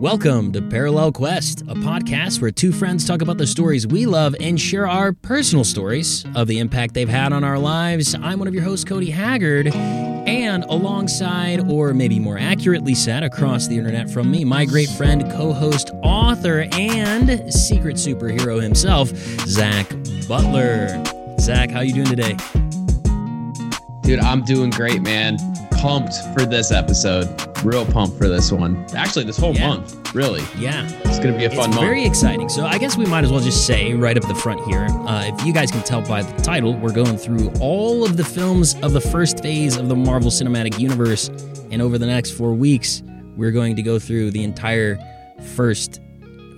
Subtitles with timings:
[0.00, 4.34] Welcome to Parallel Quest, a podcast where two friends talk about the stories we love
[4.40, 8.14] and share our personal stories of the impact they've had on our lives.
[8.14, 13.66] I'm one of your hosts, Cody Haggard, and alongside, or maybe more accurately said, across
[13.66, 19.10] the internet from me, my great friend, co host, author, and secret superhero himself,
[19.46, 19.86] Zach
[20.26, 21.04] Butler.
[21.40, 22.38] Zach, how you doing today?
[24.02, 25.36] Dude, I'm doing great, man.
[25.72, 27.49] Pumped for this episode.
[27.64, 28.86] Real pumped for this one.
[28.94, 29.68] Actually, this whole Yeah.
[29.68, 30.42] month, really.
[30.58, 30.88] Yeah.
[31.04, 31.80] It's going to be a fun it's month.
[31.80, 32.48] very exciting.
[32.48, 34.86] So I guess we might as well just say right up the front here.
[35.06, 38.24] Uh, if you guys can tell by the title, we're going through all of the
[38.24, 41.28] films of the first phase of the Marvel Cinematic Universe,
[41.70, 43.02] and over the next four weeks,
[43.36, 44.98] we're going to go through the entire
[45.54, 46.00] first,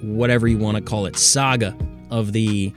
[0.03, 1.77] whatever you want to call it, saga
[2.11, 2.73] of the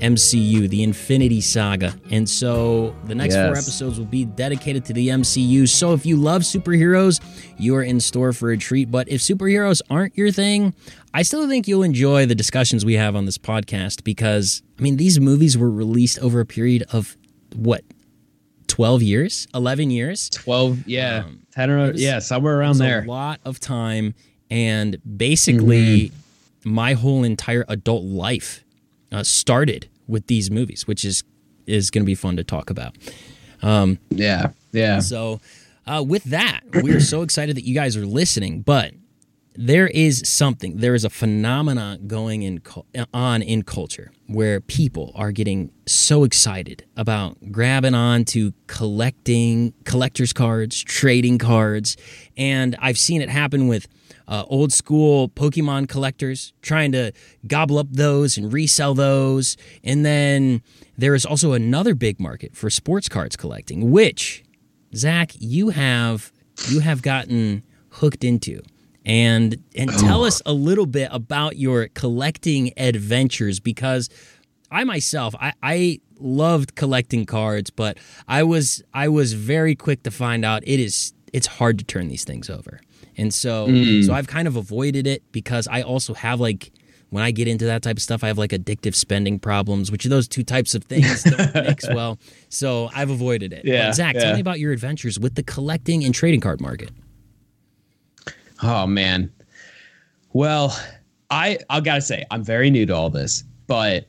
[0.00, 1.94] MCU, the Infinity Saga.
[2.10, 5.68] And so the next four episodes will be dedicated to the MCU.
[5.68, 7.20] So if you love superheroes,
[7.58, 8.90] you are in store for a treat.
[8.90, 10.74] But if superheroes aren't your thing,
[11.14, 14.96] I still think you'll enjoy the discussions we have on this podcast because, I mean,
[14.96, 17.16] these movies were released over a period of
[17.54, 17.82] what,
[18.68, 19.46] 12 years?
[19.54, 20.28] 11 years?
[20.30, 21.22] 12, yeah.
[21.24, 23.02] Um, 10 or, was- yeah, somewhere around there.
[23.02, 24.14] a lot of time.
[24.50, 26.10] And basically,
[26.66, 26.70] Mm-hmm.
[26.74, 28.62] my whole entire adult life
[29.12, 31.24] uh, started with these movies, which is
[31.66, 32.96] is going to be fun to talk about.
[33.62, 35.00] Um, Yeah, yeah.
[35.00, 35.40] So,
[35.86, 38.62] uh, with that, we are so excited that you guys are listening.
[38.62, 38.92] But
[39.56, 42.60] there is something, there is a phenomena going in
[43.12, 50.32] on in culture where people are getting so excited about grabbing on to collecting collectors
[50.32, 51.96] cards, trading cards,
[52.36, 53.88] and I've seen it happen with.
[54.28, 57.12] Uh, old school Pokemon collectors trying to
[57.46, 59.56] gobble up those and resell those.
[59.84, 60.62] And then
[60.98, 64.42] there is also another big market for sports cards collecting, which
[64.94, 66.32] Zach, you have
[66.68, 68.62] you have gotten hooked into.
[69.04, 74.08] And and tell us a little bit about your collecting adventures because
[74.70, 80.10] I myself I, I loved collecting cards, but I was I was very quick to
[80.10, 82.80] find out it is it's hard to turn these things over.
[83.16, 84.10] And so so mm.
[84.10, 86.72] I've kind of avoided it because I also have like
[87.10, 90.04] when I get into that type of stuff, I have like addictive spending problems, which
[90.04, 92.18] those two types of things don't mix well.
[92.48, 93.64] So I've avoided it.
[93.64, 96.90] Yeah, But Zach, tell me about your adventures with the collecting and trading card market.
[98.62, 99.32] Oh, man.
[100.32, 100.78] Well,
[101.30, 104.08] I I got to say, I'm very new to all this, but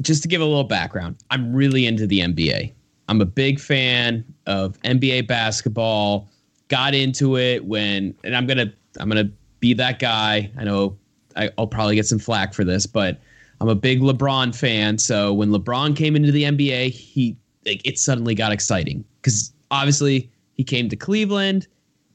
[0.00, 2.72] just to give a little background, I'm really into the NBA.
[3.08, 6.30] I'm a big fan of NBA basketball.
[6.72, 10.50] Got into it when, and I'm gonna I'm gonna be that guy.
[10.56, 10.96] I know
[11.36, 13.20] I'll probably get some flack for this, but
[13.60, 14.96] I'm a big LeBron fan.
[14.96, 20.30] So when LeBron came into the NBA, he like it suddenly got exciting because obviously
[20.54, 21.66] he came to Cleveland.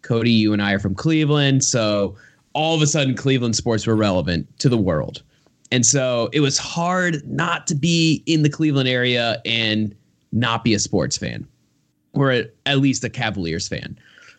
[0.02, 2.16] Cody, you and I are from Cleveland, so
[2.54, 5.22] all of a sudden Cleveland sports were relevant to the world.
[5.72, 9.94] And so it was hard not to be in the Cleveland area and
[10.32, 11.48] not be a sports fan
[12.14, 13.98] or at least a Cavaliers fan.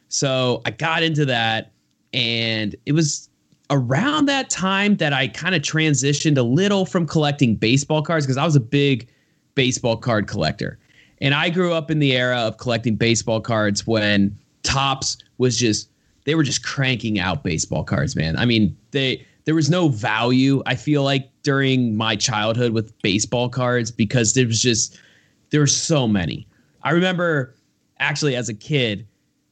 [0.09, 1.73] So I got into that
[2.13, 3.29] and it was
[3.71, 8.39] around that time that I kind of transitioned a little from collecting baseball cards because
[8.39, 9.09] I was a big
[9.55, 10.79] baseball card collector.
[11.21, 15.91] And I grew up in the era of collecting baseball cards when Topps was just
[16.25, 18.37] they were just cranking out baseball cards, man.
[18.37, 23.49] I mean, they there was no value I feel like during my childhood with baseball
[23.49, 24.99] cards because there was just
[25.51, 26.47] there were so many.
[26.83, 27.55] I remember
[27.99, 29.07] actually as a kid,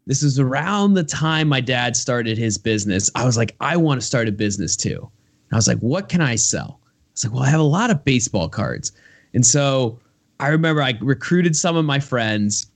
[0.06, 3.10] this was around the time my dad started his business.
[3.14, 4.98] I was like, I want to start a business too.
[4.98, 6.80] And I was like, what can I sell?
[6.82, 8.92] I was like, well, I have a lot of baseball cards.
[9.34, 9.98] And so
[10.38, 12.70] I remember I recruited some of my friends.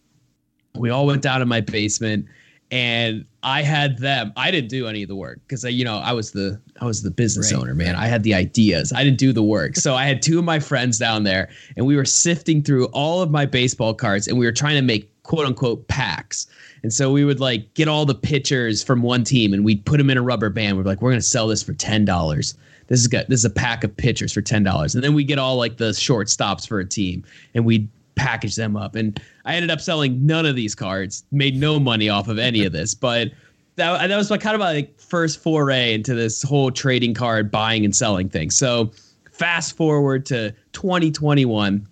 [0.75, 2.27] We all went down to my basement
[2.71, 4.33] and I had them.
[4.37, 7.03] I didn't do any of the work because you know I was the I was
[7.03, 7.97] the business Right, owner, man.
[7.97, 8.93] I had the ideas.
[8.93, 9.77] I didn't do the work.
[9.77, 13.23] So I had two of my friends down there, and we were sifting through all
[13.23, 16.47] of my baseball cards, and we were trying to make quote unquote packs.
[16.83, 19.99] And so we would like get all the pitchers from one team, and we'd put
[19.99, 20.77] them in a rubber band.
[20.77, 22.55] We're like, we're gonna sell this for ten dollars.
[22.89, 23.27] This is good.
[23.29, 25.77] This is a pack of pitchers for ten dollars, and then we get all like
[25.77, 27.25] the shortstops for a team,
[27.55, 28.95] and we'd package them up.
[28.95, 32.65] And I ended up selling none of these cards, made no money off of any
[32.65, 33.31] of this, but
[33.77, 37.51] that, that was my kind of my like first foray into this whole trading card
[37.51, 38.51] buying and selling thing.
[38.51, 38.93] So
[39.33, 41.87] fast forward to 2021.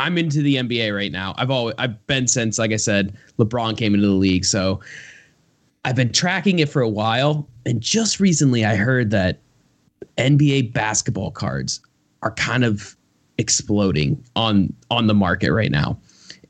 [0.00, 1.34] I'm into the NBA right now.
[1.36, 4.44] I've always I've been since, like I said, LeBron came into the league.
[4.44, 4.80] So
[5.84, 7.46] I've been tracking it for a while.
[7.66, 9.40] And just recently I heard that
[10.16, 11.80] NBA basketball cards
[12.22, 12.96] are kind of
[13.36, 15.98] exploding on on the market right now.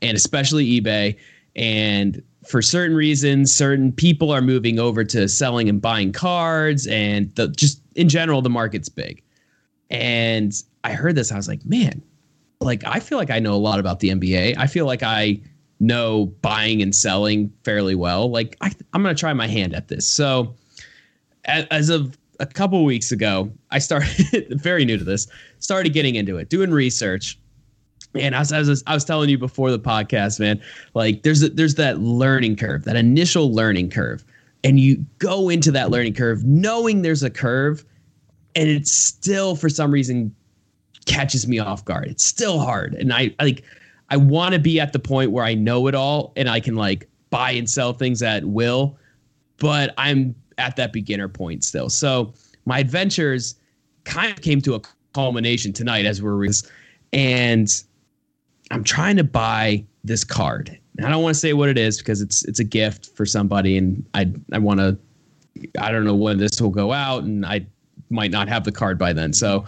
[0.01, 1.17] And especially eBay.
[1.55, 7.33] And for certain reasons, certain people are moving over to selling and buying cards, and
[7.35, 9.21] the just in general, the market's big.
[9.89, 10.53] And
[10.83, 12.01] I heard this, I was like, man,
[12.61, 14.55] like I feel like I know a lot about the NBA.
[14.57, 15.41] I feel like I
[15.79, 18.29] know buying and selling fairly well.
[18.29, 20.07] Like I, I'm going to try my hand at this.
[20.07, 20.53] So,
[21.45, 25.27] as of a couple weeks ago, I started very new to this.
[25.59, 27.37] Started getting into it, doing research.
[28.13, 30.61] And as, as I was telling you before the podcast, man,
[30.93, 34.23] like there's a, there's that learning curve, that initial learning curve,
[34.63, 37.85] and you go into that learning curve knowing there's a curve,
[38.53, 40.35] and it still for some reason
[41.05, 42.07] catches me off guard.
[42.07, 43.63] It's still hard, and I like
[44.09, 46.75] I want to be at the point where I know it all and I can
[46.75, 48.97] like buy and sell things at will,
[49.57, 51.89] but I'm at that beginner point still.
[51.89, 52.33] So
[52.65, 53.55] my adventures
[54.03, 54.81] kind of came to a
[55.13, 56.45] culmination tonight as we're
[57.13, 57.83] and
[58.69, 60.77] I'm trying to buy this card.
[60.97, 63.25] And I don't want to say what it is because it's it's a gift for
[63.25, 64.97] somebody and I I want to
[65.79, 67.65] I don't know when this will go out and I
[68.09, 69.31] might not have the card by then.
[69.31, 69.65] So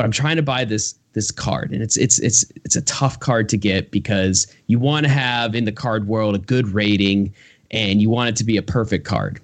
[0.00, 1.72] but I'm trying to buy this this card.
[1.72, 5.54] And it's it's it's it's a tough card to get because you want to have
[5.54, 7.34] in the card world a good rating
[7.70, 9.42] and you want it to be a perfect card.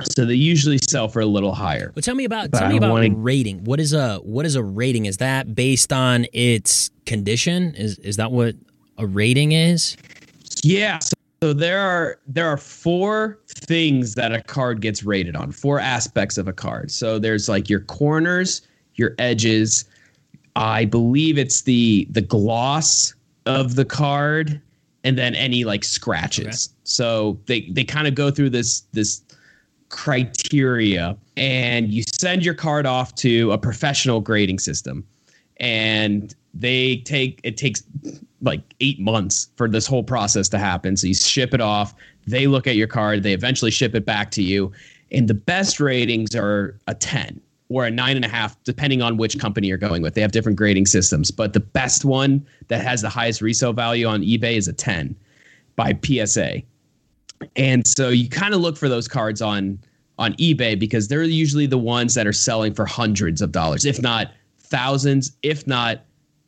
[0.00, 1.92] So they usually sell for a little higher.
[1.94, 3.10] Well tell me about but tell me about wanna...
[3.10, 3.64] rating.
[3.64, 5.04] What is a what is a rating?
[5.04, 7.74] Is that based on its condition?
[7.74, 8.54] Is is that what
[8.96, 9.94] a rating is?
[10.62, 11.00] Yeah.
[11.00, 11.12] So,
[11.42, 16.38] so there are there are four things that a card gets rated on four aspects
[16.38, 16.90] of a card.
[16.90, 18.62] So there's like your corners
[18.98, 19.86] your edges
[20.58, 23.14] I believe it's the the gloss
[23.46, 24.60] of the card
[25.04, 26.68] and then any like scratches.
[26.68, 26.74] Okay.
[26.82, 29.22] So they they kind of go through this this
[29.88, 35.06] criteria and you send your card off to a professional grading system
[35.60, 37.84] and they take it takes
[38.42, 40.96] like 8 months for this whole process to happen.
[40.96, 41.94] So you ship it off,
[42.26, 44.72] they look at your card, they eventually ship it back to you
[45.12, 49.16] and the best ratings are a 10 or a nine and a half, depending on
[49.16, 50.14] which company you're going with.
[50.14, 54.06] They have different grading systems, but the best one that has the highest resale value
[54.06, 55.14] on eBay is a 10
[55.76, 56.62] by PSA.
[57.56, 59.78] And so you kind of look for those cards on
[60.18, 64.02] on eBay because they're usually the ones that are selling for hundreds of dollars, if
[64.02, 66.04] not thousands, if not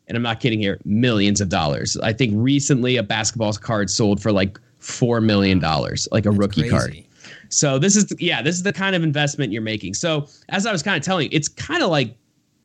[0.08, 1.96] and I'm not kidding here, millions of dollars.
[1.98, 6.38] I think recently a basketball card sold for like 4 million dollars, like a That's
[6.38, 6.70] rookie crazy.
[6.70, 7.04] card.
[7.50, 9.94] So this is yeah, this is the kind of investment you're making.
[9.94, 12.16] So as I was kind of telling you, it's kind of like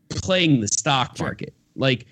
[0.09, 1.53] playing the stock market.
[1.75, 2.05] Like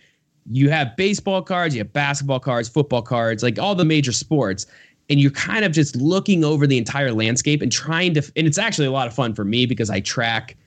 [0.51, 4.65] you have baseball cards, you have basketball cards, football cards, like all the major sports
[5.09, 8.57] and you're kind of just looking over the entire landscape and trying to and it's
[8.57, 10.57] actually a lot of fun for me because I track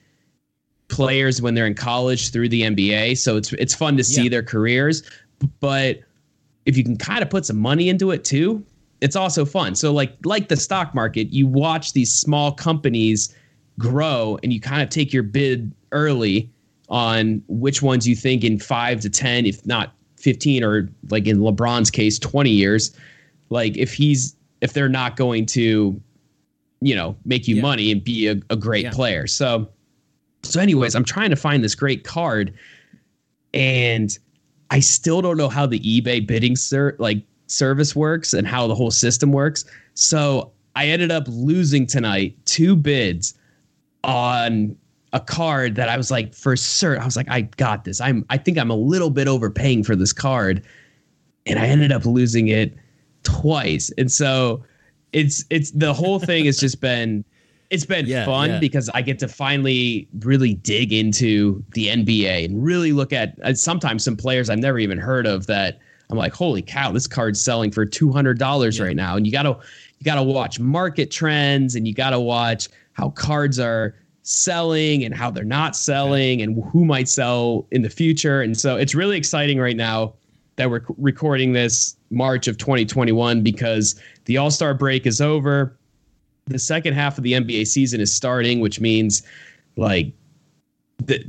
[0.87, 4.29] players when they're in college through the NBA, so it's it's fun to see yeah.
[4.29, 5.03] their careers,
[5.59, 5.99] but
[6.65, 8.63] if you can kind of put some money into it too,
[9.01, 9.75] it's also fun.
[9.75, 13.33] So like like the stock market, you watch these small companies
[13.79, 16.51] grow and you kind of take your bid early
[16.89, 21.39] on which ones you think in 5 to 10 if not 15 or like in
[21.39, 22.95] LeBron's case 20 years
[23.49, 26.01] like if he's if they're not going to
[26.81, 27.61] you know make you yeah.
[27.61, 28.91] money and be a, a great yeah.
[28.91, 29.27] player.
[29.27, 29.69] So
[30.43, 32.53] so anyways, I'm trying to find this great card
[33.53, 34.17] and
[34.69, 38.75] I still don't know how the eBay bidding cert like service works and how the
[38.75, 39.65] whole system works.
[39.93, 43.33] So I ended up losing tonight two bids
[44.03, 44.75] on
[45.13, 47.99] a card that I was like, for certain, I was like, I got this.
[47.99, 50.63] I'm, I think I'm a little bit overpaying for this card,
[51.45, 52.75] and I ended up losing it
[53.23, 53.91] twice.
[53.97, 54.63] And so
[55.13, 57.23] it's, it's the whole thing has just been,
[57.69, 58.59] it's been yeah, fun yeah.
[58.59, 64.03] because I get to finally really dig into the NBA and really look at sometimes
[64.03, 67.71] some players I've never even heard of that I'm like, holy cow, this card's selling
[67.71, 68.85] for two hundred dollars yeah.
[68.85, 69.57] right now, and you gotta
[69.99, 75.31] you gotta watch market trends, and you gotta watch how cards are selling and how
[75.31, 78.41] they're not selling, and who might sell in the future.
[78.41, 80.13] And so it's really exciting right now
[80.55, 85.77] that we're recording this March of 2021 because the All Star break is over.
[86.45, 89.23] The second half of the NBA season is starting, which means
[89.75, 90.13] like
[91.05, 91.23] the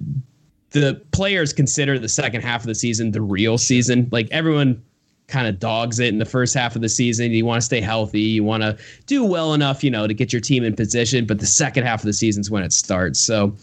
[0.70, 4.08] the players consider the second half of the season the real season.
[4.12, 4.82] Like everyone
[5.28, 7.30] kind of dogs it in the first half of the season.
[7.32, 10.32] You want to stay healthy, you want to do well enough, you know, to get
[10.32, 11.26] your team in position.
[11.26, 13.20] But the second half of the season is when it starts.
[13.20, 13.54] So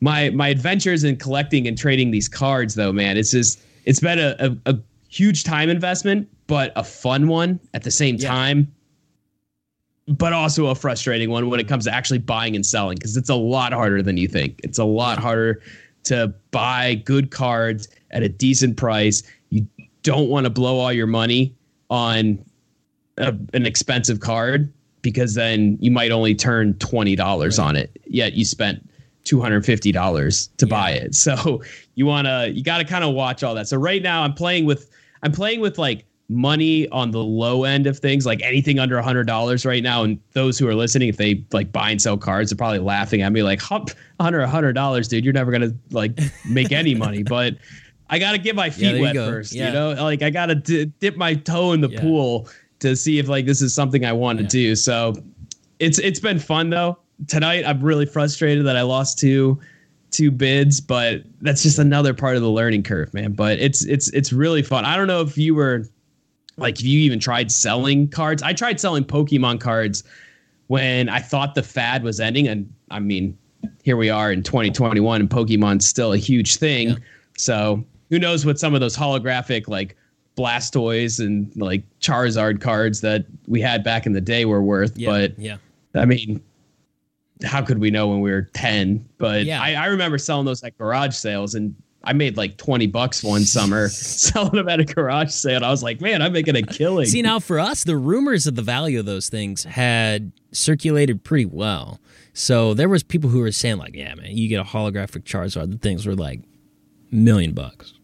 [0.00, 4.18] my my adventures in collecting and trading these cards, though, man, it's just it's been
[4.18, 4.78] a, a, a
[5.08, 8.28] huge time investment, but a fun one at the same yeah.
[8.28, 8.72] time.
[10.06, 13.30] But also a frustrating one when it comes to actually buying and selling because it's
[13.30, 14.60] a lot harder than you think.
[14.62, 15.62] It's a lot harder
[16.04, 19.22] to buy good cards at a decent price.
[19.50, 19.66] You
[20.02, 21.54] don't want to blow all your money
[21.90, 22.44] on
[23.18, 27.66] a, an expensive card because then you might only turn twenty dollars right.
[27.66, 28.00] on it.
[28.06, 28.88] Yet you spent
[29.24, 30.70] two hundred fifty dollars to yeah.
[30.70, 31.14] buy it.
[31.24, 31.62] So
[31.94, 33.68] you wanna you got to kind of watch all that.
[33.68, 34.90] So right now I'm playing with
[35.22, 39.02] I'm playing with like money on the low end of things, like anything under a
[39.02, 40.02] hundred dollars right now.
[40.02, 43.22] And those who are listening, if they like buy and sell cards, are probably laughing
[43.22, 43.60] at me like,
[44.18, 47.56] "Under a hundred dollars, dude, you're never gonna like make any money." But
[48.10, 49.68] I got to get my feet yeah, wet you first, yeah.
[49.68, 49.92] you know.
[50.02, 52.00] Like I got to d- dip my toe in the yeah.
[52.00, 52.48] pool
[52.80, 54.76] to see if like this is something I want to do.
[54.76, 55.14] So
[55.78, 56.98] it's it's been fun though.
[57.28, 59.60] Tonight I'm really frustrated that I lost two
[60.10, 63.32] two bids, but that's just another part of the learning curve, man.
[63.32, 64.84] But it's it's it's really fun.
[64.84, 65.86] I don't know if you were
[66.56, 68.42] like if you even tried selling cards.
[68.42, 70.04] I tried selling Pokemon cards
[70.68, 73.36] when I thought the fad was ending, and I mean,
[73.82, 76.90] here we are in 2021, and Pokemon's still a huge thing.
[76.90, 76.96] Yeah.
[77.36, 79.96] So who knows what some of those holographic like
[80.36, 84.96] Blastoise and like Charizard cards that we had back in the day were worth.
[84.96, 85.56] Yeah, but yeah,
[85.94, 86.42] I mean,
[87.44, 89.08] how could we know when we were 10?
[89.18, 89.62] But yeah.
[89.62, 93.44] I, I remember selling those at garage sales and I made like 20 bucks one
[93.44, 95.64] summer selling them at a garage sale.
[95.64, 97.06] I was like, man, I'm making a killing.
[97.06, 101.46] See, now for us, the rumors of the value of those things had circulated pretty
[101.46, 102.00] well.
[102.32, 105.70] So there was people who were saying like, yeah, man, you get a holographic Charizard.
[105.70, 106.40] The things were like
[107.10, 107.94] million bucks.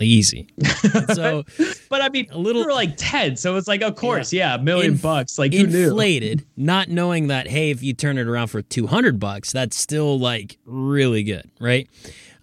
[0.00, 0.48] Easy.
[1.12, 1.44] so,
[1.90, 4.54] but I mean, a little we like ten, so it's like, of course, yeah, yeah
[4.54, 5.38] a million Inf- bucks.
[5.38, 9.52] Like inflated, not knowing that hey, if you turn it around for two hundred bucks,
[9.52, 11.86] that's still like really good, right?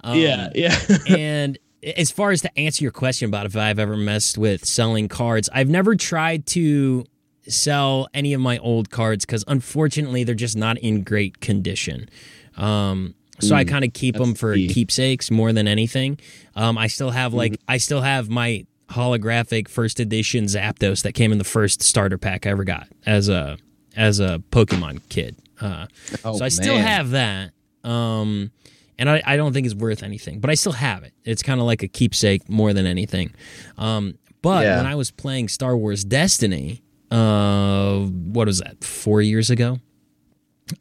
[0.07, 0.79] Um, yeah, yeah.
[1.09, 5.07] and as far as to answer your question about if I've ever messed with selling
[5.07, 7.05] cards, I've never tried to
[7.47, 12.09] sell any of my old cards because unfortunately they're just not in great condition.
[12.55, 16.19] Um, so mm, I kind of keep them for keepsakes more than anything.
[16.55, 21.13] Um, I still have like mm I still have my holographic first edition Zapdos that
[21.13, 23.57] came in the first starter pack I ever got as a
[23.95, 25.35] as a Pokemon kid.
[25.59, 25.87] Uh,
[26.23, 27.51] oh, so I still have that.
[27.83, 28.51] Um,
[28.99, 31.13] and I, I don't think it's worth anything, but I still have it.
[31.23, 33.33] It's kind of like a keepsake more than anything.
[33.77, 34.77] Um, but yeah.
[34.77, 38.83] when I was playing Star Wars Destiny, uh, what was that?
[38.83, 39.79] Four years ago,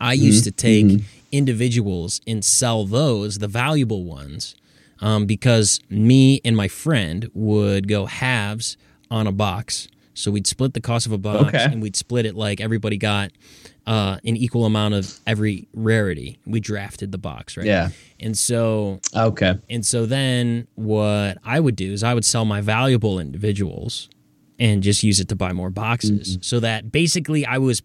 [0.01, 0.25] I mm-hmm.
[0.25, 1.07] used to take mm-hmm.
[1.33, 4.57] individuals and sell those, the valuable ones,
[5.01, 8.77] um, because me and my friend would go halves
[9.11, 9.89] on a box.
[10.15, 11.65] So we'd split the cost of a box okay.
[11.65, 13.31] and we'd split it like everybody got
[13.87, 16.39] uh, an equal amount of every rarity.
[16.47, 17.67] We drafted the box, right?
[17.67, 17.91] Yeah.
[18.19, 19.55] And so okay.
[19.71, 24.09] And so then what I would do is I would sell my valuable individuals
[24.59, 26.33] and just use it to buy more boxes.
[26.33, 26.43] Mm-hmm.
[26.43, 27.83] So that basically I was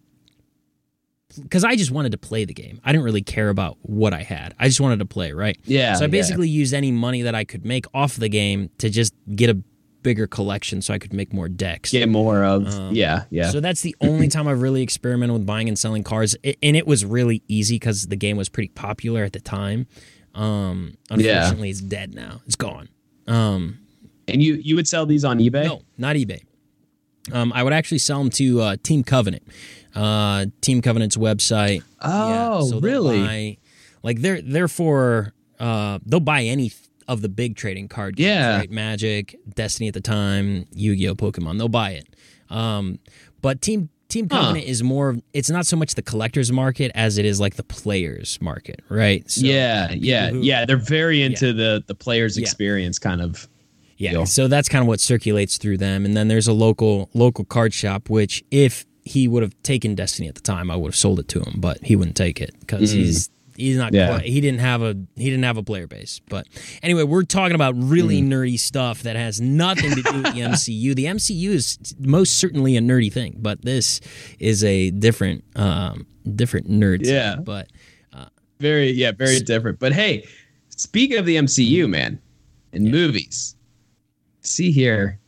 [1.40, 2.82] because I just wanted to play the game.
[2.84, 4.54] I didn't really care about what I had.
[4.60, 5.58] I just wanted to play, right?
[5.64, 5.96] Yeah.
[5.96, 6.60] So I basically yeah.
[6.60, 9.62] used any money that I could make off the game to just get a
[10.04, 11.92] bigger collection so I could make more decks.
[11.92, 13.50] Get more of um, yeah, yeah.
[13.50, 16.88] So that's the only time I've really experimented with buying and selling cards, and it
[16.88, 19.88] was really easy because the game was pretty popular at the time.
[20.34, 21.72] Um, unfortunately, yeah.
[21.72, 22.42] it's dead now.
[22.46, 22.90] It's gone.
[23.28, 23.80] Um,
[24.28, 25.66] and you you would sell these on eBay?
[25.66, 26.44] No, not eBay.
[27.32, 29.44] Um, I would actually sell them to uh, Team Covenant
[29.96, 31.84] uh, Team Covenant's website.
[32.02, 33.22] Oh, yeah, so really?
[33.22, 33.58] Buy,
[34.04, 36.72] like they're they're for uh, they'll buy any
[37.12, 38.58] of the big trading card games, yeah.
[38.58, 38.72] right?
[38.72, 41.58] Magic, Destiny at the time, Yu-Gi-Oh, Pokemon.
[41.58, 42.08] They'll buy it.
[42.50, 43.00] Um,
[43.42, 44.72] but Team Team Covenant huh.
[44.72, 45.18] is more.
[45.34, 49.30] It's not so much the collectors market as it is like the players market, right?
[49.30, 50.66] So, yeah, yeah, who, yeah.
[50.66, 51.54] They're very into yeah.
[51.54, 53.10] the the players experience yeah.
[53.10, 53.48] kind of.
[53.98, 54.26] Yeah, deal.
[54.26, 57.74] so that's kind of what circulates through them, and then there's a local local card
[57.74, 61.20] shop, which if he would have taken Destiny at the time, I would have sold
[61.20, 62.98] it to him, but he wouldn't take it because mm.
[62.98, 63.30] he's
[63.62, 64.08] he's not yeah.
[64.08, 66.20] quite, he didn't have a he didn't have a player base.
[66.28, 66.48] But
[66.82, 68.28] anyway, we're talking about really mm.
[68.28, 70.96] nerdy stuff that has nothing to do with the MCU.
[70.96, 74.02] The MCU is most certainly a nerdy thing, but this
[74.40, 77.06] is a different um different nerd.
[77.06, 77.68] Yeah, thing, but
[78.14, 78.26] uh,
[78.60, 79.80] very yeah very so, different.
[79.80, 80.28] But hey,
[80.70, 82.20] speaking of the MCU, man,
[82.74, 82.92] in yeah.
[82.92, 83.56] movies,
[84.42, 85.20] see here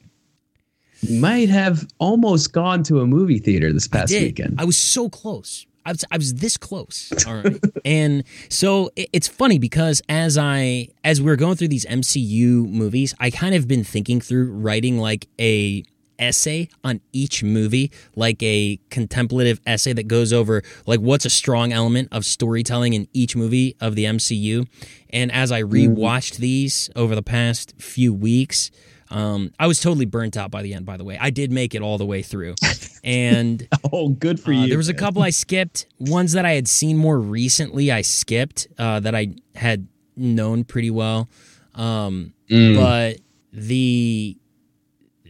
[1.09, 4.59] might have almost gone to a movie theater this past I weekend.
[4.59, 5.65] I was so close.
[5.85, 7.11] I was, I was this close.
[7.27, 7.59] All right.
[7.85, 12.69] and so it, it's funny because as I as we are going through these MCU
[12.69, 15.83] movies, I kind of been thinking through writing like a
[16.19, 21.73] essay on each movie, like a contemplative essay that goes over like what's a strong
[21.73, 24.67] element of storytelling in each movie of the MCU.
[25.09, 25.95] And as I mm-hmm.
[25.95, 28.71] rewatched these over the past few weeks,
[29.13, 30.87] um, I was totally burnt out by the end.
[30.87, 32.55] By the way, I did make it all the way through,
[33.03, 34.69] and oh, good for uh, you.
[34.69, 35.85] There was a couple I skipped.
[35.99, 40.89] Ones that I had seen more recently, I skipped uh, that I had known pretty
[40.89, 41.29] well.
[41.75, 42.75] Um, mm.
[42.75, 43.19] But
[43.51, 44.35] the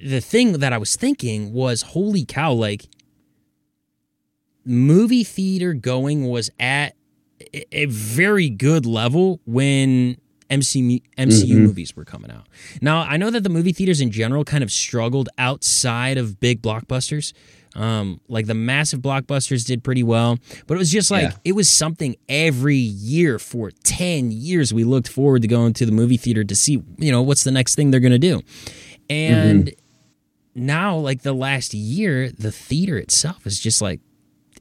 [0.01, 2.53] the thing that I was thinking was, holy cow!
[2.53, 2.87] Like,
[4.63, 6.95] movie theater going was at
[7.73, 10.15] a very good level when
[10.53, 11.63] MC, MCU mm-hmm.
[11.63, 12.47] movies were coming out.
[12.81, 16.61] Now, I know that the movie theaters in general kind of struggled outside of big
[16.61, 17.33] blockbusters.
[17.75, 21.37] Um, like the massive blockbusters did pretty well, but it was just like yeah.
[21.43, 25.91] it was something every year for 10 years we looked forward to going to the
[25.91, 28.43] movie theater to see, you know, what's the next thing they're going to do.
[29.09, 30.65] And mm-hmm.
[30.67, 34.01] now like the last year, the theater itself is just like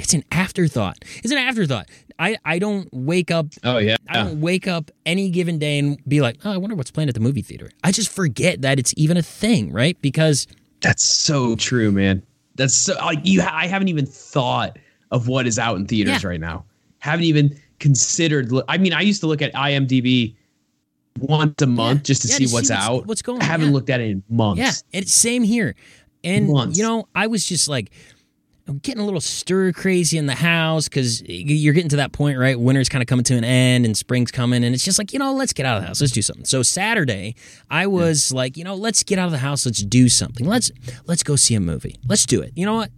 [0.00, 1.04] it's an afterthought.
[1.22, 1.88] It's an afterthought.
[2.22, 3.46] I, I don't wake up.
[3.64, 3.96] Oh yeah.
[4.08, 7.08] I don't wake up any given day and be like, oh, I wonder what's playing
[7.08, 7.68] at the movie theater.
[7.82, 10.00] I just forget that it's even a thing, right?
[10.00, 10.46] Because
[10.82, 12.22] that's so true, man.
[12.54, 13.42] That's so like you.
[13.42, 14.78] I haven't even thought
[15.10, 16.28] of what is out in theaters yeah.
[16.28, 16.64] right now.
[17.00, 18.52] Haven't even considered.
[18.68, 20.36] I mean, I used to look at IMDb
[21.18, 22.04] once a month yeah.
[22.04, 23.06] just to yeah, see, to what's, see what's, out.
[23.06, 23.42] What's going?
[23.42, 24.60] I haven't looked at it in months.
[24.60, 25.74] Yeah, it's same here.
[26.22, 26.78] And months.
[26.78, 27.90] you know, I was just like,
[28.82, 32.58] getting a little stir crazy in the house because you're getting to that point, right?
[32.58, 35.18] Winter's kind of coming to an end and spring's coming, and it's just like, you
[35.18, 36.00] know, let's get out of the house.
[36.00, 36.44] Let's do something.
[36.44, 37.34] So Saturday,
[37.70, 38.36] I was yeah.
[38.36, 39.66] like, you know, let's get out of the house.
[39.66, 40.46] Let's do something.
[40.46, 40.70] Let's
[41.06, 41.96] let's go see a movie.
[42.06, 42.52] Let's do it.
[42.54, 42.90] You know what?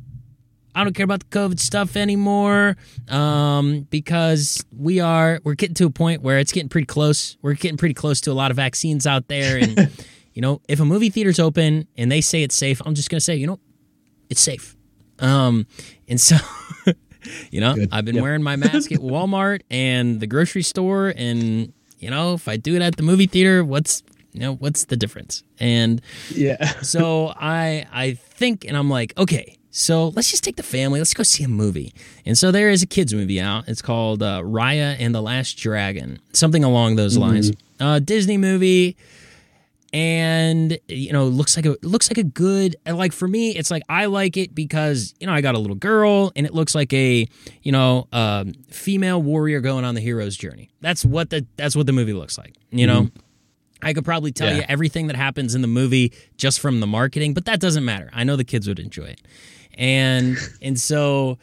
[0.77, 2.77] I don't care about the COVID stuff anymore
[3.09, 7.37] um, because we are we're getting to a point where it's getting pretty close.
[7.43, 9.91] We're getting pretty close to a lot of vaccines out there, and
[10.35, 13.21] you know, if a movie theater's open and they say it's safe, I'm just gonna
[13.21, 13.61] say, you know,
[14.29, 14.74] it's safe
[15.19, 15.67] um,
[16.09, 16.37] and so,
[17.51, 17.89] you know, Good.
[17.93, 18.23] I've been yep.
[18.23, 22.75] wearing my mask at Walmart and the grocery store, and you know, if I do
[22.75, 24.03] it at the movie theater, what's
[24.33, 25.43] you know what's the difference?
[25.59, 30.63] And yeah, so I I think, and I'm like, okay, so let's just take the
[30.63, 31.01] family.
[31.01, 31.93] Let's go see a movie.
[32.25, 33.69] And so there is a kids movie out.
[33.69, 37.23] It's called uh, Raya and the Last Dragon, something along those mm-hmm.
[37.23, 37.53] lines.
[37.81, 38.97] Uh, Disney movie
[39.95, 43.85] and you know looks like a looks like a good like for me it's like
[43.89, 46.93] i like it because you know i got a little girl and it looks like
[46.93, 47.29] a
[47.63, 51.87] you know um, female warrior going on the hero's journey that's what the that's what
[51.87, 53.19] the movie looks like you know mm-hmm.
[53.83, 54.57] I could probably tell yeah.
[54.57, 58.09] you everything that happens in the movie just from the marketing, but that doesn't matter.
[58.15, 59.21] I know the kids would enjoy it.
[59.77, 61.37] And and so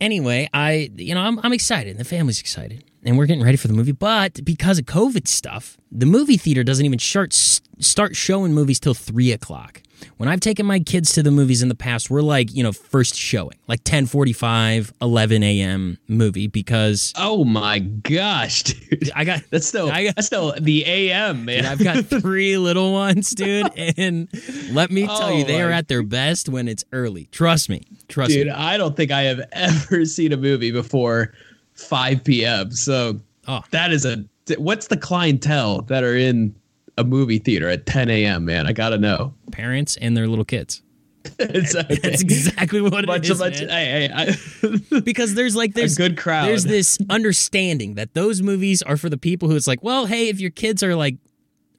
[0.00, 1.96] anyway, I you know, I'm I'm excited.
[1.96, 3.92] The family's excited and we're getting ready for the movie.
[3.92, 8.94] But because of COVID stuff, the movie theater doesn't even start start showing movies till
[8.94, 9.82] three o'clock.
[10.16, 12.72] When I've taken my kids to the movies in the past, we're like, you know,
[12.72, 15.98] first showing, like 10 45, 11 a.m.
[16.08, 17.12] movie because.
[17.16, 19.10] Oh my gosh, dude.
[19.14, 19.42] I got.
[19.50, 21.64] That's still, I got, that's still the a.m., man.
[21.64, 23.70] I've got three little ones, dude.
[23.96, 24.28] And
[24.72, 27.26] let me tell oh you, they oh are at their best when it's early.
[27.26, 27.82] Trust me.
[28.08, 28.52] Trust dude, me.
[28.52, 31.32] Dude, I don't think I have ever seen a movie before
[31.74, 32.70] 5 p.m.
[32.72, 33.60] So oh.
[33.70, 34.24] that is a
[34.58, 36.54] what's the clientele that are in
[36.96, 38.44] a movie theater at 10 a.m.
[38.44, 39.34] Man, I gotta know.
[39.52, 40.82] Parents and their little kids.
[41.38, 41.96] exactly.
[41.96, 43.38] That's exactly what it is.
[43.38, 46.48] Much, hey, hey, I, because there's like there's good crowd.
[46.48, 50.28] There's this understanding that those movies are for the people who it's like, well, hey,
[50.28, 51.16] if your kids are like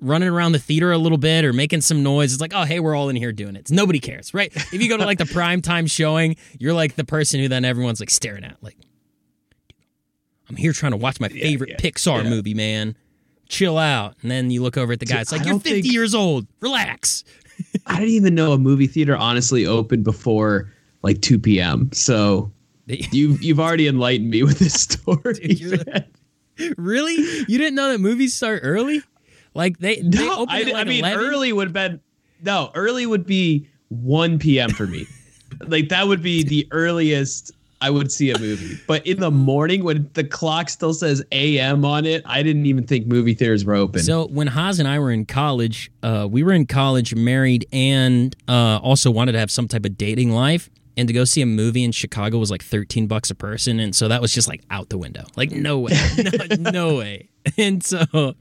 [0.01, 2.79] running around the theater a little bit or making some noise, it's like, oh, hey,
[2.79, 3.71] we're all in here doing it.
[3.71, 4.51] Nobody cares, right?
[4.55, 7.65] If you go to like the prime time showing, you're like the person who then
[7.65, 8.77] everyone's like staring at, like,
[10.49, 12.29] I'm here trying to watch my favorite yeah, yeah, Pixar yeah.
[12.29, 12.95] movie, man.
[13.47, 14.15] Chill out.
[14.21, 15.21] And then you look over at the guy.
[15.21, 16.47] It's like, you're 50 think, years old.
[16.62, 17.23] Relax.
[17.86, 20.71] I didn't even know a movie theater honestly opened before
[21.03, 21.89] like 2 p.m.
[21.93, 22.51] So
[22.86, 25.34] you've, you've already enlightened me with this story.
[25.34, 26.05] Dude,
[26.77, 27.15] really?
[27.47, 29.01] You didn't know that movies start early?
[29.53, 31.25] Like they, no, they open I, like I mean, 11?
[31.25, 32.01] early would have been,
[32.43, 34.69] no, early would be 1 p.m.
[34.71, 35.08] for me.
[35.67, 38.79] like that would be the earliest I would see a movie.
[38.88, 42.85] But in the morning, when the clock still says AM on it, I didn't even
[42.85, 44.01] think movie theaters were open.
[44.01, 48.35] So when Haas and I were in college, uh, we were in college, married, and
[48.47, 50.69] uh, also wanted to have some type of dating life.
[50.97, 53.93] And to go see a movie in Chicago was like thirteen bucks a person, and
[53.93, 55.25] so that was just like out the window.
[55.35, 55.91] Like no way,
[56.57, 57.27] no, no way.
[57.57, 58.33] And so,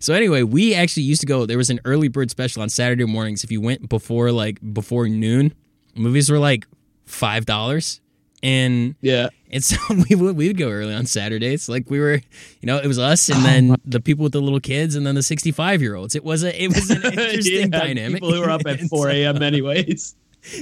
[0.00, 1.46] so anyway, we actually used to go.
[1.46, 3.44] There was an early bird special on Saturday mornings.
[3.44, 5.54] If you went before like before noon,
[5.94, 6.66] movies were like
[7.06, 8.00] five dollars
[8.42, 9.28] and yeah.
[9.50, 9.76] and so
[10.08, 11.68] we would we would go early on saturdays.
[11.68, 14.40] Like we were you know it was us and oh, then the people with the
[14.40, 17.72] little kids and then the 65 year olds it was a it was an interesting
[17.72, 18.16] yeah, dynamic.
[18.16, 20.16] people who were up at 4 a.m anyways.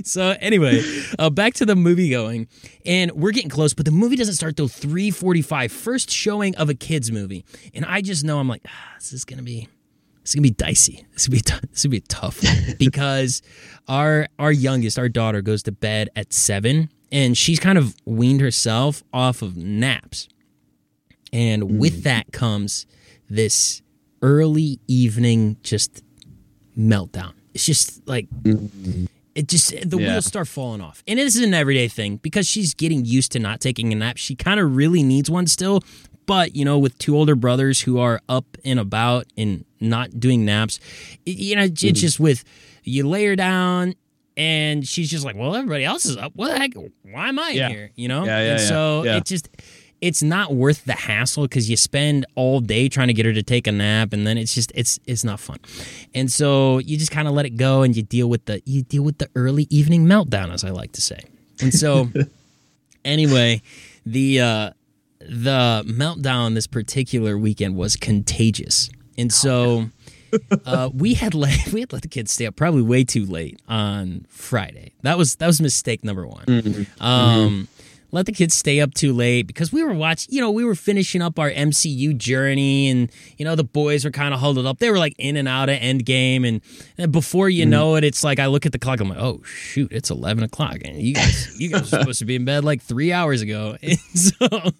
[0.04, 0.82] So anyway
[1.18, 2.48] uh, back to the movie going.
[2.84, 6.74] And we're getting close but the movie doesn't start till 3.45 first showing of a
[6.74, 7.44] kids movie.
[7.74, 9.68] And i just know i'm like ah, this is gonna be
[10.28, 11.06] it's gonna be dicey.
[11.14, 12.44] This gonna be t- this gonna be tough.
[12.78, 13.40] Because
[13.88, 18.40] our our youngest, our daughter, goes to bed at seven, and she's kind of weaned
[18.40, 20.28] herself off of naps.
[21.32, 21.78] And mm.
[21.78, 22.86] with that comes
[23.28, 23.82] this
[24.22, 26.02] early evening just
[26.76, 27.32] meltdown.
[27.54, 28.26] it's just like
[29.34, 30.12] it just the Yeah.
[30.12, 31.02] wheels start falling off.
[31.06, 34.16] And this is an everyday thing because she's getting used to not taking a nap.
[34.16, 35.82] She kind of really needs one still.
[36.26, 40.44] But, you know, with two older brothers who are up and about and not doing
[40.44, 40.78] naps,
[41.24, 41.94] you know, it's Mm-hmm.
[41.94, 42.44] just with
[42.84, 43.94] you lay her down
[44.38, 46.32] and she's just like, well, everybody else is up.
[46.34, 46.70] What the heck?
[47.02, 47.68] Why am I Yeah.
[47.68, 47.90] here?
[47.96, 48.24] You know?
[48.24, 49.16] Yeah, yeah, and yeah, so yeah.
[49.18, 49.48] it just,
[50.00, 53.42] it's not worth the hassle because you spend all day trying to get her to
[53.42, 55.58] take a nap and then it's just it's it's not fun
[56.14, 58.82] and so you just kind of let it go and you deal with the you
[58.82, 61.18] deal with the early evening meltdown as i like to say
[61.60, 62.08] and so
[63.04, 63.60] anyway
[64.06, 64.70] the uh
[65.20, 69.86] the meltdown this particular weekend was contagious and so
[70.64, 73.60] uh, we had let we had let the kids stay up probably way too late
[73.68, 74.92] on Friday.
[75.02, 76.86] That was that was mistake number one.
[77.00, 77.68] Um,
[78.10, 80.34] let the kids stay up too late because we were watching.
[80.34, 84.10] You know, we were finishing up our MCU journey, and you know the boys were
[84.10, 84.78] kind of huddled up.
[84.78, 86.62] They were like in and out of Endgame, and,
[86.96, 89.00] and before you know it, it's like I look at the clock.
[89.00, 92.24] I'm like, oh shoot, it's eleven o'clock, and you guys you guys were supposed to
[92.24, 93.76] be in bed like three hours ago.
[93.82, 94.72] And so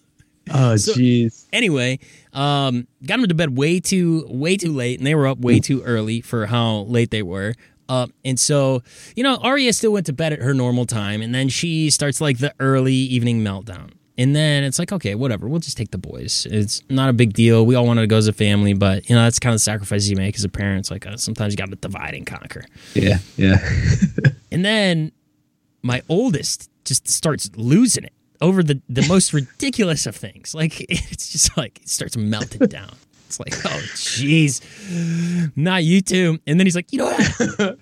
[0.51, 1.45] Oh, jeez.
[1.53, 1.99] anyway,
[2.33, 5.59] um, got them to bed way too way too late, and they were up way
[5.59, 7.53] too early for how late they were.
[7.87, 8.83] Uh, and so,
[9.15, 12.21] you know, Arya still went to bed at her normal time, and then she starts
[12.21, 13.91] like the early evening meltdown.
[14.15, 16.45] And then it's like, okay, whatever, we'll just take the boys.
[16.51, 17.65] It's not a big deal.
[17.65, 19.63] We all wanted to go as a family, but you know, that's kind of the
[19.63, 20.91] sacrifice you make as a parent.
[20.91, 22.65] Like uh, sometimes you got to divide and conquer.
[22.93, 23.57] Yeah, yeah.
[24.51, 25.11] And then
[25.83, 30.53] my oldest just starts losing it over the, the most ridiculous of things.
[30.55, 32.95] Like it's just like it starts melting down.
[33.27, 34.61] It's like, oh jeez,
[35.55, 36.39] not you two.
[36.47, 37.77] And then he's like, you know what?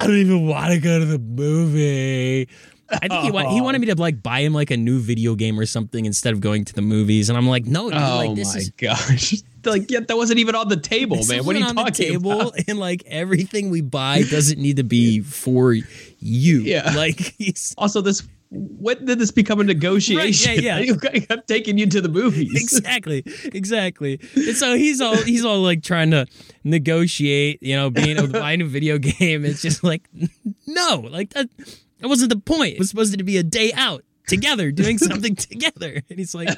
[0.00, 2.48] I don't even want to go to the movie.
[2.90, 5.34] I think he, wa- he wanted me to like buy him like a new video
[5.34, 7.28] game or something instead of going to the movies.
[7.28, 9.34] And I'm like, no, dude, oh like this my is gosh.
[9.64, 11.44] like, yeah, that wasn't even on the table, man.
[11.44, 12.54] What are you on talking the table, about?
[12.66, 16.60] and like everything we buy doesn't need to be for you.
[16.60, 16.92] Yeah.
[16.96, 20.62] Like he's Also, this when did this become a negotiation?
[20.62, 20.78] yeah.
[20.78, 21.20] yeah.
[21.30, 22.50] I'm taking you to the movies.
[22.54, 24.20] exactly, exactly.
[24.34, 26.26] And so he's all he's all like trying to
[26.64, 29.44] negotiate, you know, being able to buy a video game.
[29.44, 30.08] It's just like
[30.66, 31.48] no, like that.
[32.00, 32.74] That wasn't the point.
[32.74, 36.00] It was supposed to be a day out together, doing something together.
[36.08, 36.48] And he's like,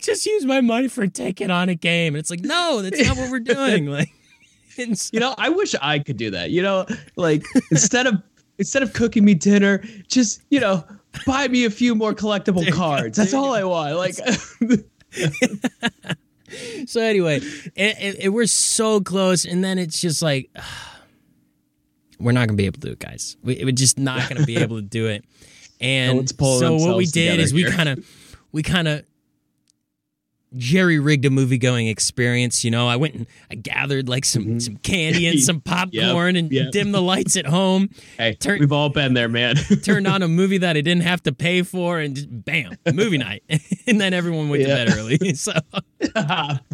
[0.00, 2.14] just use my money for taking on a game.
[2.14, 3.86] And it's like, no, that's not what we're doing.
[3.86, 4.08] Like,
[4.94, 6.50] so- You know, I wish I could do that.
[6.50, 8.22] You know, like instead of
[8.60, 10.84] instead of cooking me dinner, just you know,
[11.26, 13.16] buy me a few more collectible go, cards.
[13.16, 13.96] That's all I want.
[13.96, 14.14] Like,
[16.86, 20.50] so anyway, it, it, it- we're so close, and then it's just like
[22.20, 23.36] we're not gonna be able to do it, guys.
[23.42, 25.24] We, we're just not gonna be able to do it.
[25.82, 28.04] And pulling so what we did is we kind of
[28.52, 29.02] we kind of
[30.56, 32.64] jerry rigged a movie going experience.
[32.64, 34.58] You know, I went and I gathered like some mm-hmm.
[34.58, 36.72] some candy and some popcorn and yep.
[36.72, 37.90] dimmed the lights at home.
[38.18, 39.56] hey, we've all been there, man.
[39.84, 43.18] Turned on a movie that I didn't have to pay for, and just bam, movie
[43.18, 43.42] night.
[43.86, 44.84] and then everyone went Yeah.
[44.84, 45.34] to bed early.
[45.34, 45.52] So.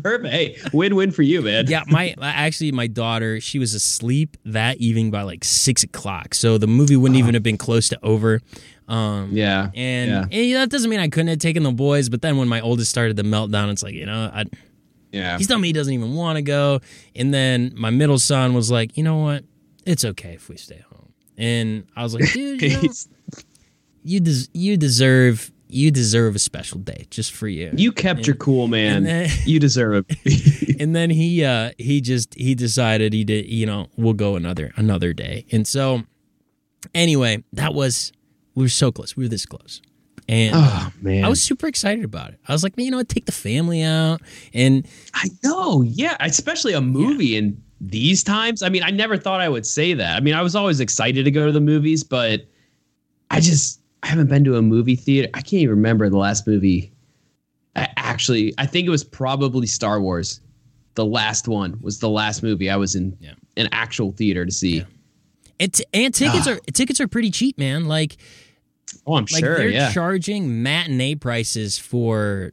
[0.03, 0.33] Perfect.
[0.33, 1.67] Hey, win-win for you, man.
[1.69, 6.59] yeah, my actually my daughter she was asleep that evening by like six o'clock, so
[6.59, 7.25] the movie wouldn't uh-huh.
[7.25, 8.41] even have been close to over.
[8.89, 9.71] Um, Yeah.
[9.75, 10.39] and, yeah.
[10.39, 12.91] and that doesn't mean I couldn't have taken the boys, but then when my oldest
[12.91, 14.45] started the meltdown, it's like you know I,
[15.13, 15.39] yeah.
[15.39, 16.81] he's telling me he doesn't even want to go,
[17.15, 19.45] and then my middle son was like, you know what,
[19.85, 22.89] it's okay if we stay home, and I was like, dude, you, know,
[24.05, 27.73] you, des- you deserve you deserve a special day just for you.
[27.77, 29.03] you kept your cool, man.
[29.03, 30.77] then- you deserve it.
[30.81, 34.71] and then he uh he just he decided he did you know we'll go another
[34.77, 36.05] another day and so
[36.95, 38.13] anyway that was
[38.57, 39.81] we were so close we were this close
[40.29, 41.25] and oh man.
[41.25, 43.33] i was super excited about it i was like man you know what take the
[43.33, 44.21] family out
[44.53, 48.63] and I know, yeah, especially a movie in these times.
[48.63, 50.17] I mean, I never thought I would say that.
[50.17, 52.43] I mean, I was always excited to go to the movies, but
[53.31, 55.29] I just I haven't been to a movie theater.
[55.35, 56.93] I can't even remember the last movie.
[57.77, 60.41] I actually, I think it was probably Star Wars.
[60.95, 63.35] The last one was the last movie I was in Yeah.
[63.57, 64.79] an actual theater to see.
[64.79, 64.85] Yeah.
[65.61, 66.53] and, t- and tickets ah.
[66.53, 68.17] are tickets are pretty cheap man like
[69.07, 69.57] Oh, I'm like sure.
[69.57, 69.93] they're Yeah.
[69.93, 72.53] charging matinee prices for